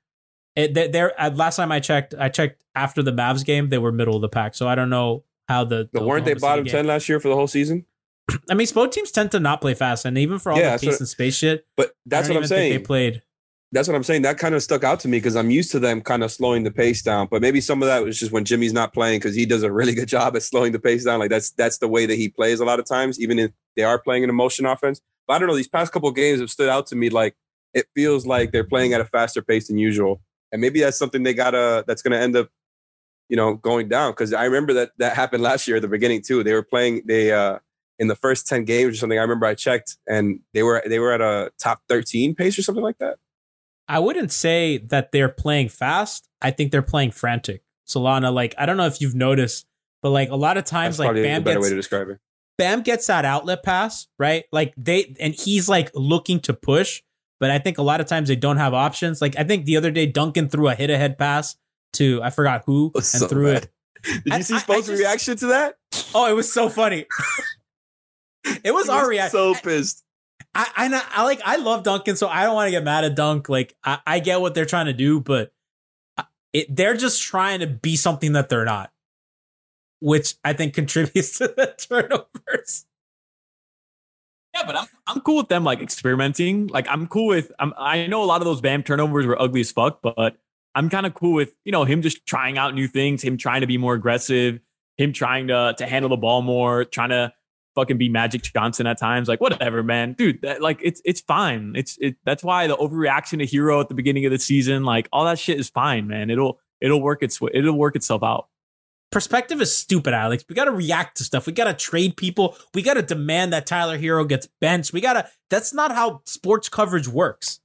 It, 0.57 0.74
they, 0.74 0.88
they're 0.88 1.18
at 1.20 1.36
last 1.36 1.57
time 1.57 1.72
i 1.72 1.80
checked 1.80 2.14
i 2.18 2.28
checked 2.28 2.62
after 2.74 3.03
the 3.03 3.12
mavs 3.12 3.44
game 3.44 3.68
they 3.68 3.78
were 3.78 3.92
middle 3.92 4.16
of 4.16 4.22
the 4.22 4.28
pack 4.28 4.55
so 4.55 4.68
i 4.68 4.74
don't 4.74 4.90
know 4.90 5.24
how 5.48 5.64
the, 5.64 5.88
the 5.92 6.03
weren't 6.03 6.24
they 6.24 6.32
Oklahoma 6.32 6.62
bottom 6.62 6.64
ten 6.66 6.86
last 6.86 7.09
year 7.09 7.18
for 7.20 7.28
the 7.28 7.34
whole 7.34 7.46
season? 7.48 7.84
i 8.50 8.55
mean 8.55 8.66
both 8.74 8.90
teams 8.90 9.11
tend 9.11 9.30
to 9.30 9.40
not 9.40 9.61
play 9.61 9.74
fast 9.74 10.05
and 10.05 10.16
even 10.16 10.38
for 10.38 10.53
all 10.53 10.59
Yeah, 10.59 10.76
the 10.76 10.86
pace 10.86 11.00
and 11.00 11.09
space 11.09 11.36
shit 11.36 11.66
But 11.76 11.92
that's 12.07 12.28
what 12.28 12.36
I'm 12.36 12.46
saying. 12.46 12.72
they 12.72 12.78
played 12.78 13.22
That's 13.72 13.88
what 13.88 13.94
I'm 13.94 14.03
saying. 14.05 14.20
That 14.22 14.36
kind 14.36 14.55
of 14.55 14.62
stuck 14.62 14.84
out 14.84 15.00
to 15.00 15.09
me 15.09 15.16
because 15.16 15.34
I'm 15.34 15.50
used 15.50 15.70
to 15.72 15.78
them 15.80 16.03
kind 16.03 16.22
of 16.22 16.30
slowing 16.30 16.62
the 16.62 16.70
pace 16.70 17.00
down. 17.00 17.26
But 17.30 17.40
maybe 17.40 17.61
some 17.62 17.82
of 17.82 17.88
that 17.88 18.05
was 18.05 18.20
just 18.20 18.30
when 18.30 18.44
Jimmy's 18.44 18.74
not 18.74 18.92
playing 18.92 19.18
because 19.20 19.34
he 19.34 19.46
does 19.46 19.62
a 19.62 19.72
really 19.72 19.94
good 19.94 20.09
job 20.09 20.36
at 20.36 20.42
slowing 20.42 20.72
the 20.72 20.78
pace 20.78 21.05
down. 21.05 21.18
Like 21.20 21.30
that's 21.30 21.53
that's 21.53 21.78
the 21.78 21.88
way 21.88 22.05
that 22.05 22.16
he 22.16 22.28
plays 22.28 22.61
a 22.61 22.66
lot 22.66 22.78
of 22.78 22.84
times, 22.84 23.18
even 23.18 23.38
if 23.38 23.50
they 23.74 23.82
are 23.82 23.98
playing 23.98 24.24
an 24.24 24.30
emotion 24.30 24.66
offense. 24.66 25.00
But 25.26 25.34
I 25.34 25.38
don't 25.38 25.48
know. 25.48 25.57
These 25.57 25.68
past 25.68 25.90
couple 25.90 26.11
of 26.11 26.14
games 26.14 26.40
have 26.40 26.50
stood 26.50 26.68
out 26.68 26.86
to 26.88 26.96
me. 26.96 27.09
Like 27.09 27.34
it 27.72 27.86
feels 27.94 28.26
like 28.26 28.53
they're 28.53 28.62
playing 28.62 28.92
at 28.92 29.00
a 29.00 29.07
faster 29.07 29.40
pace 29.40 29.68
than 29.68 29.78
usual, 29.78 30.20
and 30.53 30.61
maybe 30.61 30.80
that's 30.80 30.98
something 30.98 31.22
they 31.22 31.34
gotta 31.34 31.84
that's 31.86 32.03
going 32.03 32.12
to 32.12 32.20
end 32.20 32.36
up, 32.36 32.50
you 33.28 33.36
know, 33.36 33.55
going 33.55 33.88
down. 33.88 34.12
Because 34.12 34.32
I 34.32 34.44
remember 34.44 34.74
that 34.74 34.92
that 34.98 35.16
happened 35.16 35.42
last 35.42 35.66
year 35.66 35.78
at 35.78 35.82
the 35.82 35.88
beginning 35.88 36.22
too. 36.22 36.44
They 36.44 36.53
were 36.53 36.62
playing 36.62 37.03
they 37.07 37.32
uh 37.32 37.59
in 37.98 38.09
the 38.09 38.16
first 38.16 38.46
ten 38.46 38.64
games 38.64 38.94
or 38.94 38.96
something. 38.96 39.18
I 39.18 39.22
remember 39.22 39.46
I 39.46 39.55
checked 39.55 39.96
and 40.07 40.40
they 40.55 40.62
were 40.62 40.82
they 40.86 40.98
were 40.98 41.12
at 41.12 41.20
a 41.20 41.50
top 41.59 41.82
thirteen 41.88 42.34
pace 42.34 42.59
or 42.59 42.62
something 42.62 42.84
like 42.84 42.98
that. 42.98 43.18
I 43.88 43.98
wouldn't 43.98 44.32
say 44.32 44.78
that 44.78 45.12
they're 45.12 45.28
playing 45.28 45.68
fast. 45.68 46.28
I 46.40 46.50
think 46.50 46.72
they're 46.72 46.82
playing 46.82 47.11
frantic. 47.11 47.62
Solana, 47.86 48.32
like 48.32 48.55
I 48.59 48.66
don't 48.66 48.76
know 48.76 48.86
if 48.86 49.00
you've 49.00 49.14
noticed, 49.14 49.66
but 50.03 50.11
like 50.11 50.30
a 50.30 50.36
lot 50.36 50.57
of 50.57 50.64
times, 50.64 50.98
That's 50.98 51.14
like 51.14 51.22
Bam 51.22 51.42
better 51.42 51.59
gets 51.59 51.64
way 51.64 51.70
to 51.70 51.76
describe 51.76 52.09
it. 52.09 52.18
Bam 52.59 52.82
gets 52.82 53.07
that 53.07 53.24
outlet 53.24 53.62
pass, 53.62 54.09
right? 54.18 54.44
Like 54.53 54.74
they 54.76 55.14
and 55.18 55.34
he's 55.34 55.68
like 55.68 55.90
looking 55.94 56.40
to 56.40 56.55
push, 56.55 57.03
but 57.43 57.51
I 57.51 57.59
think 57.59 57.78
a 57.78 57.82
lot 57.82 58.01
of 58.01 58.07
times 58.07 58.28
they 58.28 58.36
don't 58.36 58.59
have 58.59 58.72
options. 58.72 59.20
Like 59.20 59.36
I 59.36 59.43
think 59.43 59.64
the 59.64 59.76
other 59.76 59.90
day 59.90 60.07
Duncan 60.07 60.49
threw 60.49 60.68
a 60.68 60.76
hit 60.76 60.90
ahead 60.90 61.18
pass 61.18 61.57
to 61.95 62.22
I 62.22 62.30
forgot 62.30 62.62
who 62.66 62.93
and 62.95 63.05
so 63.05 63.26
threw 63.26 63.53
bad. 63.53 63.64
it. 64.05 64.24
Did 64.24 64.34
you 64.34 64.43
see 64.45 64.59
Spo's 64.61 64.88
reaction 64.88 65.36
to 65.38 65.47
that? 65.49 65.74
Oh, 66.14 66.30
it 66.30 66.34
was 66.34 66.53
so 66.53 66.68
funny. 66.68 67.07
it 68.62 68.72
was 68.72 68.86
He 68.86 68.93
our 68.93 69.09
reaction. 69.09 69.32
So 69.32 69.55
pissed. 69.55 70.05
I, 70.55 70.68
I 70.76 71.03
I 71.16 71.24
like 71.24 71.40
I 71.45 71.57
love 71.57 71.82
Duncan, 71.82 72.14
so 72.14 72.28
I 72.28 72.45
don't 72.45 72.55
want 72.55 72.68
to 72.68 72.70
get 72.70 72.84
mad 72.84 73.03
at 73.03 73.16
Dunk. 73.16 73.49
Like 73.49 73.74
I, 73.84 73.99
I 74.07 74.18
get 74.20 74.40
what 74.40 74.55
they're 74.55 74.64
trying 74.64 74.86
to 74.86 74.93
do, 74.93 75.18
but 75.18 75.53
uh, 76.16 76.22
it, 76.53 76.68
they're 76.70 76.97
just 76.97 77.20
trying 77.20 77.59
to 77.59 77.66
be 77.66 77.97
something 77.97 78.34
that 78.34 78.51
they're 78.51 78.64
not, 78.64 78.93
which 79.99 80.36
I 80.45 80.53
think 80.53 80.74
contributes 80.74 81.38
to 81.38 81.49
the 81.49 81.74
turnovers. 81.76 82.86
Yeah, 84.55 84.64
but 84.66 84.76
I'm 84.76 84.86
I'm 85.07 85.20
cool 85.20 85.36
with 85.38 85.48
them 85.48 85.64
like 85.64 85.80
experimenting. 85.80 86.66
Like 86.68 86.86
I'm 86.88 87.07
cool 87.07 87.26
with 87.26 87.53
I'm 87.59 87.72
I 87.78 88.07
know 88.07 88.22
a 88.22 88.26
lot 88.26 88.40
of 88.40 88.44
those 88.44 88.61
Bam 88.61 88.82
turnovers 88.82 89.26
were 89.26 89.40
ugly 89.40 89.61
as 89.61 89.72
fuck, 89.72 90.00
but 90.03 90.36
I'm 90.74 90.88
kind 90.88 91.07
of 91.07 91.14
cool 91.14 91.32
with, 91.32 91.55
you 91.64 91.72
know, 91.72 91.84
him 91.84 92.03
just 92.03 92.26
trying 92.26 92.59
out 92.59 92.74
new 92.74 92.88
things, 92.88 93.22
him 93.22 93.36
trying 93.36 93.61
to 93.61 93.66
be 93.66 93.78
more 93.78 93.94
aggressive, 93.94 94.61
him 94.96 95.12
trying 95.12 95.48
to 95.48 95.74
to 95.78 95.86
handle 95.86 96.11
the 96.11 96.16
ball 96.16 96.42
more, 96.42 96.84
trying 96.84 97.11
to 97.11 97.32
fucking 97.74 97.98
be 97.98 98.09
Magic 98.09 98.42
Johnson 98.42 98.86
at 98.86 98.98
times. 98.98 99.28
Like 99.28 99.40
whatever, 99.40 99.82
man. 99.82 100.14
Dude, 100.14 100.42
that, 100.42 100.61
like 100.61 100.80
it's 100.82 101.00
it's 101.05 101.20
fine. 101.20 101.72
It's 101.76 101.96
it 102.00 102.16
that's 102.24 102.44
why 102.44 102.66
the 102.66 102.76
overreaction 102.76 103.38
to 103.38 103.46
Herro 103.46 103.80
at 103.80 103.88
the 103.88 103.94
beginning 103.94 104.26
of 104.26 104.32
the 104.32 104.38
season, 104.38 104.84
like 104.84 105.09
all 105.12 105.24
that 105.24 105.38
shit 105.38 105.59
is 105.59 105.70
fine, 105.70 106.07
man. 106.07 106.30
It'll 106.30 106.61
it'll 106.80 107.00
work 107.00 107.22
its 107.22 107.40
it'll 107.53 107.78
work 107.78 107.96
itself 107.96 108.22
out. 108.22 108.48
Perspective 109.13 109.61
is 109.61 109.77
stupid, 109.77 110.15
Alex. 110.15 110.45
We 110.49 110.55
got 110.55 110.65
to 110.65 110.71
react 110.73 111.19
to 111.19 111.25
stuff. 111.25 111.47
We 111.47 111.53
got 111.53 111.65
to 111.65 111.75
trade 111.75 112.17
people. 112.17 112.57
We 112.75 112.83
got 112.83 112.95
to 112.95 113.03
demand 113.03 113.53
that 113.53 113.67
Tyler 113.67 113.99
Herro 113.99 114.27
gets 114.27 114.49
benched. 114.61 114.93
We 114.93 115.01
got 115.03 115.13
to. 115.13 115.29
That's 115.51 115.73
not 115.75 115.93
how 115.95 116.23
sports 116.25 116.69
coverage 116.69 117.07
works. 117.07 117.61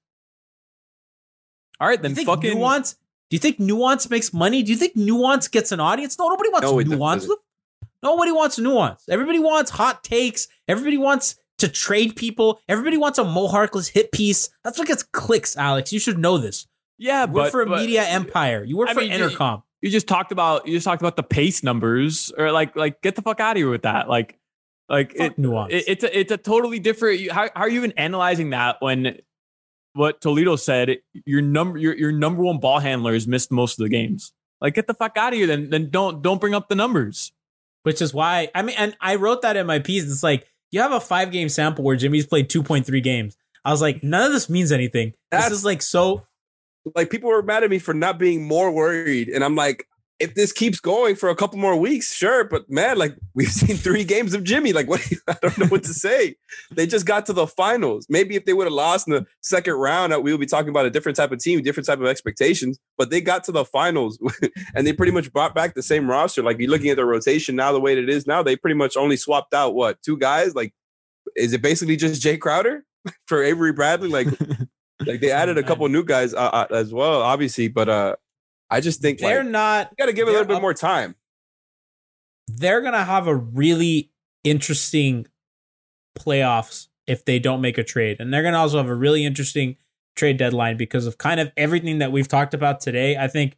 All 1.80 1.88
right, 1.88 1.98
Do 1.98 2.04
then 2.04 2.12
you 2.12 2.16
think 2.16 2.28
fucking 2.28 2.58
nuance? 2.58 2.94
Do 3.30 3.36
you 3.36 3.40
think 3.40 3.60
nuance 3.60 4.10
makes 4.10 4.34
money? 4.34 4.64
Do 4.64 4.72
you 4.72 4.78
think 4.78 4.96
nuance 4.96 5.48
gets 5.48 5.72
an 5.72 5.80
audience? 5.80 6.18
No, 6.18 6.28
nobody 6.30 6.50
wants 6.50 6.64
No, 6.66 6.80
nuance. 6.80 7.24
doesn't. 7.24 7.40
Nobody 8.04 8.32
wants 8.32 8.58
nuance. 8.60 9.04
Everybody 9.10 9.40
wants 9.40 9.72
hot 9.72 10.04
takes. 10.04 10.48
Everybody 10.68 10.98
wants 10.98 11.36
to 11.60 11.68
trade 11.68 12.16
people. 12.16 12.60
Everybody 12.68 12.98
wants 12.98 13.20
a 13.20 13.24
mohawkless 13.24 13.90
hit 13.90 14.12
piece. 14.12 14.50
That's 14.64 14.78
what 14.78 14.88
gets 14.88 15.04
clicks, 15.04 15.56
Alex. 15.58 15.92
You 15.94 16.00
should 16.00 16.18
know 16.18 16.38
this. 16.38 16.68
Yeah, 16.98 17.26
You 17.26 17.32
work 17.34 17.46
but 17.46 17.52
for 17.52 17.62
a 17.62 17.66
but- 17.68 17.80
media 17.82 18.04
empire. 18.06 18.64
You 18.64 18.78
work 18.78 18.90
I 18.90 18.94
for 18.94 19.00
mean, 19.02 19.12
you- 19.12 19.18
Entercom. 19.30 19.64
You 19.82 19.90
just 19.90 20.08
talked 20.08 20.32
about 20.32 20.68
you 20.68 20.74
just 20.74 20.86
talked 20.86 21.02
about 21.02 21.16
the 21.16 21.24
pace 21.24 21.64
numbers 21.64 22.32
or 22.38 22.52
like 22.52 22.76
like 22.76 23.02
get 23.02 23.16
the 23.16 23.22
fuck 23.22 23.40
out 23.40 23.52
of 23.56 23.58
here 23.58 23.70
with 23.70 23.84
that 23.84 24.10
like 24.10 24.38
like 24.90 25.16
Fuck 25.16 25.32
it, 25.32 25.38
nuance. 25.38 25.74
it- 25.74 25.84
it's 25.88 26.04
a, 26.04 26.20
it's 26.20 26.32
a 26.32 26.38
totally 26.38 26.80
different 26.80 27.30
how, 27.32 27.44
how 27.56 27.62
are 27.62 27.70
you 27.70 27.78
even 27.78 27.92
analyzing 27.94 28.52
that 28.52 28.78
when 28.80 29.20
what 29.94 30.22
Toledo 30.22 30.56
said 30.56 30.98
your 31.26 31.42
number 31.42 31.78
your, 31.78 31.96
your 31.96 32.12
number 32.12 32.44
one 32.44 32.60
ball 32.60 32.80
handlers 32.80 33.28
missed 33.28 33.52
most 33.52 33.80
of 33.80 33.84
the 33.84 33.90
games 33.90 34.34
like 34.62 34.74
get 34.76 34.88
the 34.88 34.94
fuck 34.94 35.18
out 35.18 35.34
of 35.34 35.38
here 35.40 35.48
then 35.48 35.70
then 35.70 35.90
don't 35.90 36.22
don't 36.22 36.40
bring 36.42 36.54
up 36.54 36.70
the 36.70 36.76
numbers 36.76 37.32
which 37.84 38.02
is 38.02 38.14
why 38.14 38.50
I 38.54 38.64
mean, 38.64 38.76
and 38.78 38.98
I 39.00 39.16
wrote 39.16 39.44
that 39.44 39.56
in 39.56 39.66
my 39.66 39.80
piece. 39.80 40.04
It's 40.04 40.22
like 40.22 40.46
you 40.72 40.82
have 40.82 40.92
a 40.92 41.00
five 41.00 41.32
game 41.32 41.48
sample 41.48 41.86
where 41.86 41.96
Jimmy's 41.96 42.26
played 42.28 42.50
two 42.50 42.62
point 42.62 42.86
three 42.86 43.00
games. 43.00 43.38
I 43.64 43.72
was 43.72 43.82
like, 43.82 44.04
none 44.04 44.26
of 44.26 44.34
this 44.34 44.50
means 44.50 44.74
anything. 44.74 45.14
That's- 45.32 45.50
this 45.50 45.60
is 45.60 45.64
like 45.64 45.82
so. 45.82 46.27
Like 46.96 47.10
people 47.10 47.30
were 47.30 47.44
mad 47.44 47.64
at 47.64 47.70
me 47.70 47.80
for 47.80 47.94
not 47.94 48.18
being 48.18 48.48
more 48.48 48.72
worried 48.72 49.30
and 49.30 49.44
i'm 49.44 49.56
like 49.56 49.88
if 50.20 50.34
this 50.34 50.52
keeps 50.52 50.80
going 50.80 51.16
for 51.16 51.30
a 51.30 51.36
couple 51.36 51.60
more 51.60 51.76
weeks 51.76 52.14
sure 52.14 52.44
but 52.44 52.70
man 52.70 52.98
like 52.98 53.16
we've 53.36 53.52
seen 53.52 53.76
three 53.76 54.04
games 54.04 54.34
of 54.34 54.44
jimmy 54.44 54.74
like 54.74 54.88
what 54.88 55.06
i 55.28 55.36
don't 55.42 55.58
know 55.58 55.68
what 55.68 55.84
to 55.84 55.94
say. 55.94 56.36
They 56.72 56.88
just 56.88 57.06
got 57.06 57.26
to 57.28 57.34
the 57.34 57.48
finals. 57.48 58.08
Maybe 58.10 58.36
if 58.36 58.46
they 58.46 58.54
would 58.54 58.66
have 58.66 58.74
lost 58.74 59.08
in 59.08 59.14
the 59.14 59.26
second 59.42 59.76
round 59.76 60.14
uh, 60.14 60.20
we 60.20 60.32
would 60.32 60.40
be 60.40 60.46
talking 60.46 60.70
about 60.70 60.86
a 60.86 60.90
different 60.90 61.16
type 61.16 61.32
of 61.32 61.40
team 61.40 61.62
different 61.62 61.88
type 61.88 62.00
of 62.00 62.06
expectations 62.08 62.80
but 62.98 63.10
they 63.10 63.22
got 63.22 63.44
to 63.46 63.52
the 63.52 63.66
finals 63.66 64.20
and 64.76 64.86
they 64.86 64.94
pretty 64.94 65.12
much 65.12 65.32
brought 65.32 65.54
back 65.54 65.76
the 65.76 65.84
same 65.84 66.10
roster. 66.10 66.44
Like 66.44 66.60
you're 66.60 66.70
looking 66.70 66.90
at 66.90 66.98
the 66.98 67.06
rotation 67.06 67.56
now 67.56 67.72
the 67.72 67.80
way 67.80 67.98
it 67.98 68.10
is 68.10 68.28
now 68.28 68.44
they 68.44 68.56
pretty 68.56 68.76
much 68.76 68.98
only 68.98 69.18
swapped 69.18 69.54
out 69.54 69.76
what 69.76 70.02
two 70.02 70.18
guys? 70.18 70.56
Like 70.56 70.74
is 71.36 71.54
it 71.54 71.62
basically 71.62 71.96
just 71.96 72.22
jae 72.22 72.40
crowder 72.40 72.84
for 73.28 73.44
avery 73.44 73.72
bradley? 73.74 74.10
Like 74.10 74.28
like 75.06 75.22
they 75.22 75.32
added 75.32 75.58
a 75.58 75.64
couple 75.64 75.88
new 75.90 76.04
guys 76.04 76.34
uh, 76.34 76.38
uh, 76.38 76.68
as 76.72 76.94
well, 76.94 77.22
obviously, 77.22 77.68
but 77.68 77.88
uh, 77.90 78.16
I 78.70 78.82
just 78.82 79.02
think 79.02 79.20
They're 79.20 79.44
like, 79.44 79.52
not. 79.52 79.92
you 79.92 80.04
got 80.04 80.08
to 80.08 80.14
give 80.14 80.28
it 80.28 80.32
a 80.32 80.34
little 80.34 80.48
bit 80.48 80.56
up- 80.56 80.62
more 80.62 80.74
time. 80.74 81.16
They're 82.48 82.82
gonna 82.82 83.04
have 83.04 83.28
a 83.28 83.36
really 83.36 84.10
interesting 84.46 85.28
playoffs 86.18 86.88
if 87.06 87.26
they 87.26 87.40
don't 87.40 87.62
make 87.62 87.78
a 87.78 87.84
trade, 87.84 88.18
and 88.20 88.34
they're 88.34 88.44
gonna 88.44 88.58
also 88.58 88.78
have 88.78 88.88
a 88.88 88.96
really 88.96 89.26
interesting 89.26 89.76
trade 90.16 90.38
deadline 90.38 90.78
because 90.78 91.06
of 91.06 91.18
kind 91.18 91.40
of 91.40 91.52
everything 91.58 92.00
that 92.00 92.12
we've 92.12 92.28
talked 92.28 92.54
about 92.54 92.80
today. 92.80 93.18
I 93.18 93.28
think 93.28 93.58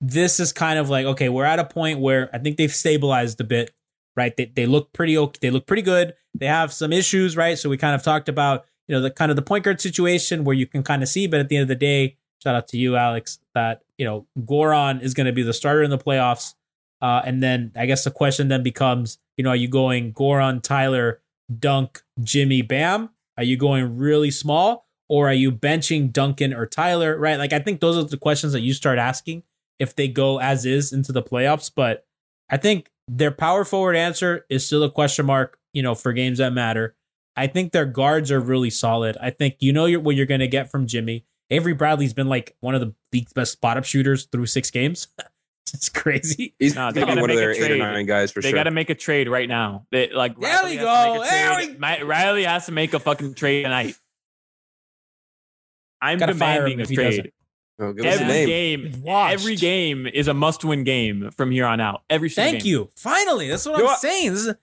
this 0.00 0.38
is 0.38 0.52
kind 0.52 0.78
of 0.78 0.90
like 0.90 1.06
okay, 1.06 1.28
we're 1.30 1.46
at 1.46 1.58
a 1.58 1.64
point 1.64 1.98
where 2.00 2.28
I 2.34 2.38
think 2.38 2.58
they've 2.58 2.74
stabilized 2.74 3.40
a 3.40 3.44
bit, 3.44 3.70
right? 4.16 4.36
They 4.36 4.46
they 4.46 4.66
look 4.66 4.92
pretty 4.92 5.16
okay. 5.16 5.38
They 5.40 5.50
look 5.50 5.66
pretty 5.66 5.82
good. 5.82 6.14
They 6.34 6.46
have 6.46 6.72
some 6.72 6.92
issues, 6.92 7.36
right? 7.38 7.58
So 7.58 7.70
we 7.70 7.78
kind 7.78 7.94
of 7.94 8.02
talked 8.02 8.28
about 8.28 8.66
you 8.88 8.94
know 8.94 9.00
the 9.00 9.10
kind 9.10 9.30
of 9.30 9.36
the 9.36 9.42
point 9.42 9.64
guard 9.64 9.80
situation 9.80 10.44
where 10.44 10.54
you 10.54 10.66
can 10.66 10.82
kind 10.82 11.02
of 11.02 11.08
see, 11.08 11.26
but 11.26 11.40
at 11.40 11.48
the 11.48 11.56
end 11.56 11.62
of 11.62 11.68
the 11.68 11.74
day, 11.74 12.16
shout 12.42 12.54
out 12.54 12.68
to 12.68 12.76
you, 12.76 12.96
Alex, 12.96 13.38
that 13.54 13.82
you 13.98 14.04
know 14.04 14.26
Goran 14.38 15.02
is 15.02 15.14
going 15.14 15.26
to 15.26 15.32
be 15.32 15.42
the 15.42 15.52
starter 15.52 15.82
in 15.82 15.90
the 15.90 15.98
playoffs. 15.98 16.54
Uh, 17.00 17.22
and 17.24 17.42
then 17.42 17.72
I 17.76 17.86
guess 17.86 18.04
the 18.04 18.10
question 18.10 18.48
then 18.48 18.62
becomes, 18.62 19.18
you 19.36 19.44
know, 19.44 19.50
are 19.50 19.56
you 19.56 19.68
going 19.68 20.14
Goran, 20.14 20.62
Tyler, 20.62 21.20
Dunk, 21.58 22.02
Jimmy, 22.22 22.62
Bam? 22.62 23.10
Are 23.36 23.44
you 23.44 23.56
going 23.56 23.98
really 23.98 24.30
small, 24.30 24.86
or 25.08 25.28
are 25.28 25.34
you 25.34 25.50
benching 25.52 26.12
Duncan 26.12 26.54
or 26.54 26.66
Tyler? 26.66 27.18
Right? 27.18 27.38
Like 27.38 27.52
I 27.52 27.58
think 27.58 27.80
those 27.80 27.96
are 27.96 28.04
the 28.04 28.16
questions 28.16 28.52
that 28.52 28.60
you 28.60 28.72
start 28.72 28.98
asking 28.98 29.42
if 29.78 29.96
they 29.96 30.08
go 30.08 30.40
as 30.40 30.64
is 30.64 30.92
into 30.92 31.12
the 31.12 31.22
playoffs. 31.22 31.70
But 31.74 32.06
I 32.48 32.56
think 32.56 32.90
their 33.08 33.30
power 33.30 33.64
forward 33.64 33.96
answer 33.96 34.46
is 34.48 34.64
still 34.64 34.82
a 34.82 34.90
question 34.90 35.26
mark. 35.26 35.58
You 35.72 35.82
know, 35.82 35.94
for 35.94 36.12
games 36.12 36.38
that 36.38 36.52
matter. 36.52 36.94
I 37.36 37.46
think 37.48 37.72
their 37.72 37.86
guards 37.86 38.30
are 38.30 38.40
really 38.40 38.70
solid. 38.70 39.16
I 39.20 39.30
think 39.30 39.56
you 39.60 39.72
know 39.72 39.90
what 39.98 40.14
you're 40.16 40.26
going 40.26 40.40
to 40.40 40.48
get 40.48 40.70
from 40.70 40.86
Jimmy. 40.86 41.24
Avery 41.50 41.72
Bradley's 41.74 42.14
been 42.14 42.28
like 42.28 42.56
one 42.60 42.74
of 42.74 42.80
the 42.80 42.94
league's 43.12 43.32
best 43.32 43.52
spot 43.52 43.76
up 43.76 43.84
shooters 43.84 44.26
through 44.26 44.46
six 44.46 44.70
games. 44.70 45.08
it's 45.74 45.88
crazy. 45.88 46.54
He's 46.58 46.74
No, 46.74 46.92
they 46.92 47.00
gotta 47.00 47.20
one 47.20 47.30
of 47.30 47.36
make 47.36 47.36
a 47.36 47.40
their 47.40 47.50
eight 47.52 47.62
or 47.62 47.66
trade. 47.66 47.78
nine 47.78 48.06
guys 48.06 48.30
for 48.30 48.40
they 48.40 48.50
sure. 48.50 48.56
got 48.58 48.64
to 48.64 48.70
make 48.70 48.88
a 48.90 48.94
trade 48.94 49.28
right 49.28 49.48
now 49.48 49.86
they, 49.90 50.10
like 50.12 50.38
There 50.38 50.48
Riley 50.50 50.70
we 50.72 50.76
has 50.76 50.84
to 50.84 50.84
go. 50.84 51.14
make 51.14 51.26
a 51.26 51.30
There 51.30 51.54
trade. 51.54 51.68
we- 51.70 51.78
Ma- 51.78 51.96
Riley 52.14 52.44
has 52.44 52.66
to 52.66 52.72
make 52.72 52.94
a 52.94 53.00
fucking 53.00 53.34
trade 53.34 53.64
tonight 53.64 53.96
I'm 56.00 56.18
Gotta 56.18 56.32
demanding 56.34 56.80
a 56.80 56.82
if 56.82 56.88
he 56.90 56.96
doesn't. 56.96 57.20
trade 57.22 57.32
Oh, 57.80 57.92
give 57.92 58.06
us 58.06 58.20
a 58.20 58.22
every 58.22 58.26
name. 58.34 58.46
game 58.92 59.02
Washed. 59.02 59.34
every 59.34 59.56
game 59.56 60.06
is 60.06 60.28
a 60.28 60.34
must-win 60.34 60.84
game 60.84 61.30
from 61.32 61.50
here 61.50 61.66
on 61.66 61.80
out 61.80 62.02
every 62.08 62.30
single 62.30 62.52
Thank 62.52 62.62
game. 62.64 62.70
you. 62.70 62.90
Finally, 62.94 63.48
that's 63.48 63.66
what 63.66 63.78
You 63.78 63.84
I'm 63.84 63.86
what? 63.86 63.98
saying. 63.98 64.30
This 64.32 64.46
is 64.46 64.54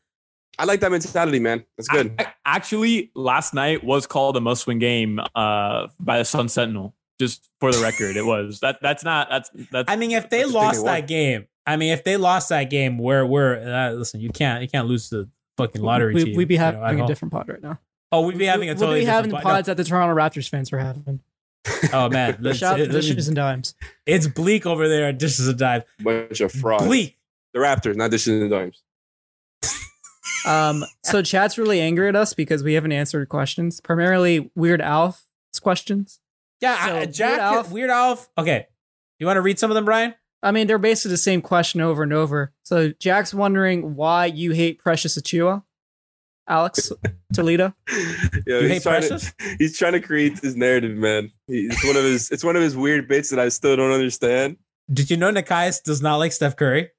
I 0.62 0.66
like 0.66 0.80
that 0.82 0.92
mentality, 0.92 1.40
man. 1.40 1.66
That's 1.76 1.88
good. 1.88 2.14
A- 2.20 2.28
actually, 2.46 3.12
last 3.16 3.56
night 3.56 3.84
was 3.84 4.06
called 4.06 4.38
a 4.38 4.42
must-win 4.42 4.78
game 4.78 5.20
uh, 5.34 5.88
by 6.00 6.20
the 6.20 6.26
Sun 6.26 6.50
Sentinel. 6.50 6.94
Just 7.20 7.50
for 7.60 7.72
the 7.72 7.82
record, 7.82 8.16
it 8.16 8.26
was 8.26 8.60
that. 8.60 8.78
That's 8.80 9.04
not. 9.04 9.28
That's 9.32 9.50
that's. 9.72 9.92
I 9.92 9.96
mean, 9.96 10.12
if 10.12 10.30
they 10.30 10.40
That's 10.42 10.52
the 10.52 10.54
thing 10.54 10.64
lost 10.64 10.86
they 10.86 10.92
that 10.92 11.08
game, 11.08 11.48
I 11.66 11.78
mean, 11.78 11.94
if 11.94 12.04
they 12.04 12.16
lost 12.18 12.50
that 12.50 12.70
game, 12.70 13.00
where 13.00 13.26
we're 13.26 13.56
uh, 13.58 13.92
listen, 13.94 14.22
you 14.22 14.30
can't 14.30 14.62
you 14.62 14.68
can't 14.68 14.88
lose 14.88 15.10
the 15.10 15.28
fucking 15.58 15.82
lottery 15.82 16.14
we, 16.14 16.26
team. 16.26 16.36
We'd 16.36 16.48
be 16.48 16.56
you 16.56 16.60
know, 16.60 16.80
having 16.82 17.02
a 17.02 17.08
different 17.08 17.32
pod 17.32 17.50
right 17.50 17.62
now. 17.62 17.80
Oh, 18.12 18.22
we'd 18.22 18.38
be 18.38 18.46
having 18.46 18.70
a 18.70 18.74
totally. 18.74 18.88
We'll 18.88 18.88
totally 18.88 19.00
be 19.02 19.06
having 19.06 19.30
different 19.32 19.44
the 19.44 19.48
pod- 19.50 19.56
pods 19.56 19.66
that 19.68 19.78
the 19.78 19.84
Toronto 19.84 20.16
Raptors 20.16 20.48
fans 20.48 20.72
were 20.72 20.78
having. 20.80 21.22
Oh 21.94 22.10
man, 22.10 22.38
let's- 22.40 22.60
Shout 22.60 22.80
it- 22.80 22.92
the 22.92 22.98
it- 23.00 23.28
and 23.28 23.36
dimes. 23.36 23.76
it's 24.06 24.28
bleak 24.28 24.66
over 24.66 24.88
there. 24.88 25.10
at 25.10 25.18
Dishes 25.20 25.48
and 25.48 25.58
dive. 25.58 25.84
Bunch 26.00 26.42
of 26.42 26.52
frauds. 26.52 26.86
Bleak. 26.86 27.18
The 27.54 27.60
Raptors, 27.60 27.96
not 27.96 28.12
dishes 28.12 28.42
and 28.42 28.50
dimes. 28.50 28.82
Um, 30.46 30.84
so 31.04 31.22
chat's 31.22 31.58
really 31.58 31.80
angry 31.80 32.08
at 32.08 32.16
us 32.16 32.34
because 32.34 32.64
we 32.64 32.74
haven't 32.74 32.92
answered 32.92 33.28
questions, 33.30 33.80
primarily 33.82 34.52
Weird 34.56 34.82
Al's 34.82 35.28
questions. 35.62 36.20
Yeah, 36.62 36.78
I- 36.80 36.88
So, 36.88 36.96
Weird 36.96 37.14
Jack, 37.14 37.40
Al- 37.40 37.64
Weird 37.66 37.90
Al. 37.90 38.26
Okay, 38.38 38.68
you 39.20 39.26
want 39.26 39.38
to 39.38 39.42
read 39.42 39.60
some 39.60 39.70
of 39.72 39.76
them, 39.76 39.86
Brian? 39.86 40.16
I 40.44 40.52
mean, 40.52 40.66
they're 40.68 40.80
basically 40.80 41.12
the 41.12 41.18
same 41.18 41.42
question 41.42 41.82
over 41.82 42.02
and 42.04 42.12
over. 42.14 42.52
So 42.64 42.90
Jack's 43.00 43.34
wondering 43.34 43.96
why 43.96 44.26
you 44.26 44.52
hate 44.54 44.80
Precious 44.80 45.16
Achiuwa, 45.18 45.64
Alex 46.48 46.92
Yeah, 47.04 47.12
Toledo. 47.34 47.74
You 47.88 47.96
he's 47.98 48.68
hate 48.68 48.82
trying 48.84 49.02
Precious? 49.08 49.32
to 49.34 49.56
he's 49.60 49.78
trying 49.78 49.94
to 49.94 50.00
create 50.02 50.42
this 50.42 50.56
narrative, 50.56 50.98
man. 50.98 51.32
He- 51.48 51.68
It's 51.68 51.86
one 51.86 51.96
of 51.96 52.04
his 52.04 52.32
it's 52.32 52.44
one 52.44 52.56
of 52.56 52.64
his 52.64 52.76
weird 52.76 53.08
bits 53.08 53.30
that 53.30 53.40
I 53.40 53.50
still 53.50 53.76
don't 53.76 53.92
understand. 53.92 54.58
Did 54.92 55.12
you 55.12 55.18
know 55.18 55.32
Nekias 55.32 55.84
does 55.84 56.02
not 56.02 56.16
like 56.18 56.32
Steph 56.32 56.56
Curry? 56.56 56.90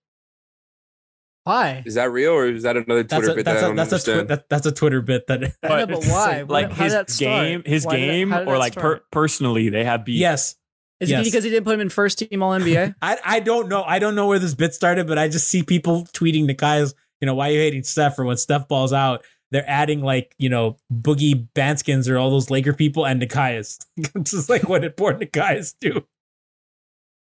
Why? 1.45 1.83
Is 1.85 1.95
that 1.95 2.11
real 2.13 2.33
or 2.33 2.47
is 2.47 2.63
that 2.63 2.77
another 2.77 3.03
That's 3.03 3.15
Twitter 3.27 3.33
a 3.33 3.35
bit 3.37 3.45
that 3.47 3.53
that's 3.55 3.63
don't 3.63 3.77
that's 3.77 3.93
a 3.93 3.99
twi- 3.99 4.13
understand? 4.15 4.29
that, 4.29 4.49
that's 4.49 4.67
a 4.67 4.73
Twitter 4.73 5.03
bit 5.03 5.27
that. 5.27 5.43
I 5.65 5.69
know, 5.69 5.87
but 5.87 6.05
why? 6.07 6.43
Like 6.49 6.71
How 6.71 6.85
his 6.85 6.93
that 6.93 7.09
game, 7.19 7.63
his 7.67 7.85
Why 7.85 7.97
did 7.97 8.03
that- 8.03 8.07
game, 8.13 8.31
did 8.31 8.49
or 8.49 8.59
like 8.59 8.75
per, 8.77 9.01
personally, 9.11 9.69
they 9.69 9.85
have 9.85 10.05
beef. 10.05 10.21
yes, 10.21 10.55
Is 11.01 11.11
yes. 11.11 11.21
it 11.21 11.25
because 11.25 11.43
he 11.45 11.51
didn't 11.51 11.65
put 11.65 11.75
him 11.75 11.81
in 11.81 11.89
first 11.89 12.19
team 12.19 12.43
All 12.43 12.53
NBA? 12.53 12.95
I 13.03 13.19
I 13.25 13.41
don't 13.41 13.69
know. 13.69 13.83
I 13.83 13.99
don't 13.99 14.15
know 14.15 14.29
where 14.29 14.39
this 14.39 14.55
bit 14.55 14.73
started, 14.75 15.09
but 15.09 15.19
I 15.19 15.27
just 15.29 15.49
see 15.49 15.63
people 15.65 16.05
tweeting 16.13 16.49
Nekias. 16.49 16.95
You 17.21 17.27
know, 17.27 17.35
why 17.35 17.49
you 17.49 17.59
hating 17.59 17.83
Steph? 17.85 18.19
Or 18.19 18.25
when 18.25 18.37
Steph 18.37 18.69
balls 18.69 18.93
out, 18.93 19.25
they're 19.51 19.69
adding 19.69 20.01
like 20.01 20.37
you 20.39 20.49
know 20.49 20.77
Boogie 20.93 21.49
Banskins 21.57 22.09
or 22.09 22.19
all 22.19 22.31
those 22.31 22.51
Laker 22.51 22.73
people 22.73 23.05
and 23.05 23.21
Nekias. 23.21 23.85
this 24.15 24.33
is 24.33 24.49
like 24.49 24.69
what 24.69 24.85
important 24.85 25.33
Nekias 25.33 25.75
do. 25.81 26.05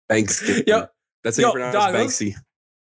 Banksy. 0.10 0.66
Yo, 0.66 0.88
That's 1.24 1.36
how 1.38 1.42
yo, 1.42 1.48
you 1.48 1.54
pronounce 1.54 1.74
dog, 1.76 1.94
Banksy. 1.94 2.36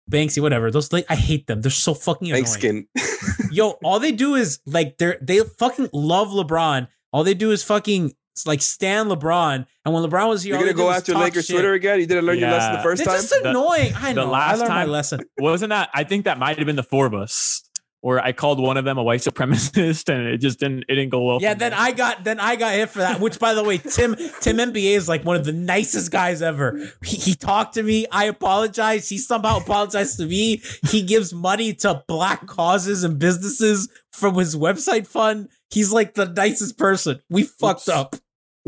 Banksy, 0.08 0.40
whatever. 0.40 0.70
Those 0.70 0.92
like 0.92 1.06
I 1.08 1.14
hate 1.16 1.46
them. 1.46 1.60
They're 1.60 1.70
so 1.70 1.94
fucking 1.94 2.28
annoying. 2.28 2.44
Bankskin. 2.44 2.86
Yo, 3.52 3.70
all 3.84 4.00
they 4.00 4.12
do 4.12 4.34
is 4.34 4.60
like 4.66 4.98
they're 4.98 5.18
they 5.20 5.40
fucking 5.40 5.90
love 5.92 6.28
LeBron. 6.28 6.88
All 7.12 7.24
they 7.24 7.34
do 7.34 7.50
is 7.50 7.62
fucking 7.64 8.12
like 8.46 8.62
stand 8.62 9.10
LeBron. 9.10 9.66
And 9.84 9.94
when 9.94 10.02
LeBron 10.04 10.28
was 10.28 10.42
here, 10.42 10.54
You're 10.54 10.62
gonna 10.64 10.74
go 10.74 10.90
after 10.90 11.12
talk 11.12 11.22
Lakers 11.22 11.46
shit. 11.46 11.54
Twitter 11.54 11.72
again? 11.72 11.98
You 12.00 12.06
didn't 12.06 12.24
learn 12.24 12.38
your 12.38 12.50
lesson 12.50 12.74
the 12.74 12.82
first 12.82 13.04
They're 13.04 13.12
time? 13.14 13.22
just 13.22 13.32
annoying. 13.32 13.92
I 13.96 14.12
the 14.12 14.24
know. 14.24 14.32
I 14.32 14.50
last 14.50 14.58
learned 14.60 14.68
my 14.68 14.74
time- 14.82 14.90
lesson. 14.90 15.20
Wasn't 15.38 15.70
that? 15.70 15.90
I 15.94 16.04
think 16.04 16.24
that 16.26 16.38
might 16.38 16.56
have 16.58 16.66
been 16.66 16.76
the 16.76 16.82
four 16.82 17.06
of 17.06 17.14
us, 17.14 17.67
where 18.00 18.20
I 18.20 18.32
called 18.32 18.60
one 18.60 18.76
of 18.76 18.84
them 18.84 18.96
a 18.96 19.02
white 19.02 19.20
supremacist, 19.20 20.08
and 20.08 20.26
it 20.28 20.38
just 20.38 20.60
didn't. 20.60 20.84
It 20.88 20.94
didn't 20.94 21.10
go 21.10 21.22
well. 21.22 21.38
Yeah, 21.40 21.54
then 21.54 21.72
me. 21.72 21.78
I 21.78 21.92
got 21.92 22.24
then 22.24 22.38
I 22.40 22.56
got 22.56 22.74
hit 22.74 22.90
for 22.90 23.00
that. 23.00 23.20
Which, 23.20 23.38
by 23.38 23.54
the 23.54 23.64
way, 23.64 23.78
Tim 23.78 24.14
Tim 24.40 24.56
MBA 24.58 24.96
is 24.96 25.08
like 25.08 25.24
one 25.24 25.36
of 25.36 25.44
the 25.44 25.52
nicest 25.52 26.10
guys 26.10 26.40
ever. 26.42 26.78
He, 27.04 27.16
he 27.16 27.34
talked 27.34 27.74
to 27.74 27.82
me. 27.82 28.06
I 28.12 28.24
apologize. 28.26 29.08
He 29.08 29.18
somehow 29.18 29.58
apologized 29.58 30.18
to 30.18 30.26
me. 30.26 30.62
He 30.88 31.02
gives 31.02 31.32
money 31.32 31.74
to 31.74 32.04
black 32.06 32.46
causes 32.46 33.04
and 33.04 33.18
businesses 33.18 33.88
from 34.12 34.36
his 34.36 34.54
website 34.56 35.06
fund. 35.06 35.48
He's 35.70 35.92
like 35.92 36.14
the 36.14 36.26
nicest 36.26 36.78
person. 36.78 37.20
We 37.28 37.42
fucked 37.42 37.88
up. 37.88 38.16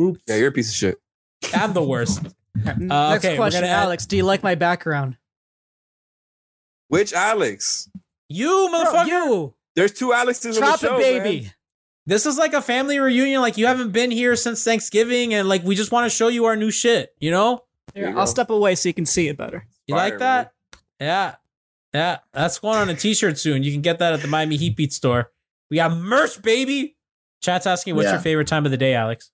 Oops. 0.00 0.20
Yeah, 0.26 0.36
you're 0.36 0.48
a 0.48 0.52
piece 0.52 0.70
of 0.70 0.74
shit. 0.76 0.98
I'm 1.54 1.72
the 1.72 1.82
worst. 1.82 2.22
Uh, 2.66 2.72
Next 2.74 3.24
okay, 3.24 3.36
question, 3.36 3.60
gonna 3.62 3.72
add- 3.72 3.84
Alex. 3.84 4.06
Do 4.06 4.16
you 4.16 4.24
like 4.24 4.42
my 4.42 4.56
background? 4.56 5.16
Which 6.88 7.12
Alex? 7.12 7.88
You 8.30 8.70
motherfucker. 8.72 9.06
you 9.06 9.54
There's 9.76 9.92
two 9.92 10.12
Alexes 10.12 10.56
on 10.56 10.60
the 10.62 10.66
drop 10.66 10.80
show, 10.80 10.96
it, 10.96 11.00
baby. 11.00 11.40
man. 11.42 11.52
This 12.06 12.24
is 12.26 12.38
like 12.38 12.54
a 12.54 12.62
family 12.62 12.98
reunion. 12.98 13.40
Like 13.42 13.58
you 13.58 13.66
haven't 13.66 13.90
been 13.92 14.10
here 14.10 14.34
since 14.36 14.64
Thanksgiving, 14.64 15.34
and 15.34 15.48
like 15.48 15.62
we 15.64 15.74
just 15.74 15.92
want 15.92 16.10
to 16.10 16.16
show 16.16 16.28
you 16.28 16.46
our 16.46 16.56
new 16.56 16.70
shit. 16.70 17.12
You 17.20 17.30
know? 17.32 17.64
Here, 17.94 18.04
you 18.08 18.16
I'll 18.16 18.24
go. 18.24 18.30
step 18.30 18.50
away 18.50 18.74
so 18.76 18.88
you 18.88 18.94
can 18.94 19.04
see 19.04 19.28
it 19.28 19.36
better. 19.36 19.66
You 19.86 19.94
Fire, 19.96 20.08
like 20.10 20.18
that? 20.20 20.52
Yeah. 21.00 21.34
Yeah. 21.92 22.18
That's 22.32 22.58
going 22.60 22.78
on 22.78 22.88
a 22.88 22.94
t-shirt 22.94 23.36
soon. 23.38 23.62
You 23.64 23.72
can 23.72 23.80
get 23.82 23.98
that 23.98 24.12
at 24.14 24.20
the 24.22 24.28
Miami 24.28 24.56
Heat 24.56 24.76
Beat 24.76 24.92
store. 24.92 25.32
We 25.70 25.76
got 25.76 25.92
merch, 25.96 26.40
baby. 26.40 26.96
Chat's 27.42 27.66
asking 27.66 27.96
what's 27.96 28.06
Yeah. 28.06 28.12
your 28.12 28.20
favorite 28.20 28.46
time 28.46 28.64
of 28.64 28.70
the 28.70 28.76
day, 28.76 28.94
Alex? 28.94 29.30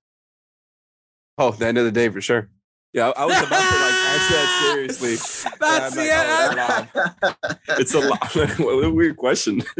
Oh, 1.38 1.50
the 1.50 1.66
end 1.66 1.76
of 1.78 1.84
the 1.84 1.92
day 1.92 2.08
for 2.08 2.20
sure. 2.22 2.48
Yeah, 2.94 3.08
I 3.08 3.22
I 3.22 3.26
was 3.26 3.36
about 3.36 3.48
to 3.48 3.52
like 3.52 3.95
answer 4.16 4.34
that 4.34 4.70
seriously. 4.72 5.50
That's 5.60 5.96
Yeah, 5.96 6.48
I'm 6.50 6.56
the 6.56 6.62
like, 6.62 7.56
oh. 7.68 7.74
It's 7.78 7.94
a 7.94 8.00
lot. 8.00 8.34
what 8.58 8.84
a 8.84 8.90
weird 8.90 9.16
question. 9.16 9.62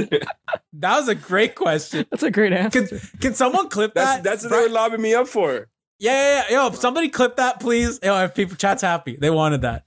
That 0.79 0.99
was 0.99 1.09
a 1.09 1.15
great 1.15 1.55
question. 1.55 2.05
That's 2.11 2.23
a 2.23 2.31
great 2.31 2.53
answer. 2.53 2.87
Can, 2.87 3.01
can 3.19 3.35
someone 3.35 3.71
clip 3.71 3.95
That's 3.95 4.17
that? 4.17 4.23
that's 4.23 4.43
what 4.45 4.51
they 4.51 4.61
were 4.61 4.69
lobbing 4.69 5.01
me 5.01 5.15
up 5.15 5.27
for. 5.27 5.69
Yeah, 5.99 6.13
yeah, 6.13 6.45
yeah. 6.51 6.67
Yo, 6.67 6.71
somebody 6.73 7.09
clip 7.09 7.37
that, 7.37 7.61
please. 7.61 7.99
Yo, 8.03 8.15
if 8.25 8.35
people 8.35 8.57
chat's 8.57 8.83
happy. 8.83 9.17
They 9.17 9.31
wanted 9.31 9.63
that. 9.63 9.87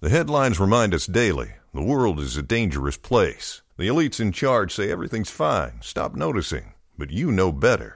The 0.00 0.10
headlines 0.10 0.60
remind 0.60 0.92
us 0.92 1.06
daily 1.06 1.52
the 1.72 1.82
world 1.82 2.20
is 2.20 2.36
a 2.36 2.42
dangerous 2.42 2.98
place. 2.98 3.62
The 3.78 3.88
elites 3.88 4.20
in 4.20 4.32
charge 4.32 4.74
say 4.74 4.90
everything's 4.90 5.30
fine, 5.30 5.80
stop 5.80 6.14
noticing. 6.14 6.74
But 6.98 7.10
you 7.10 7.32
know 7.32 7.52
better. 7.52 7.95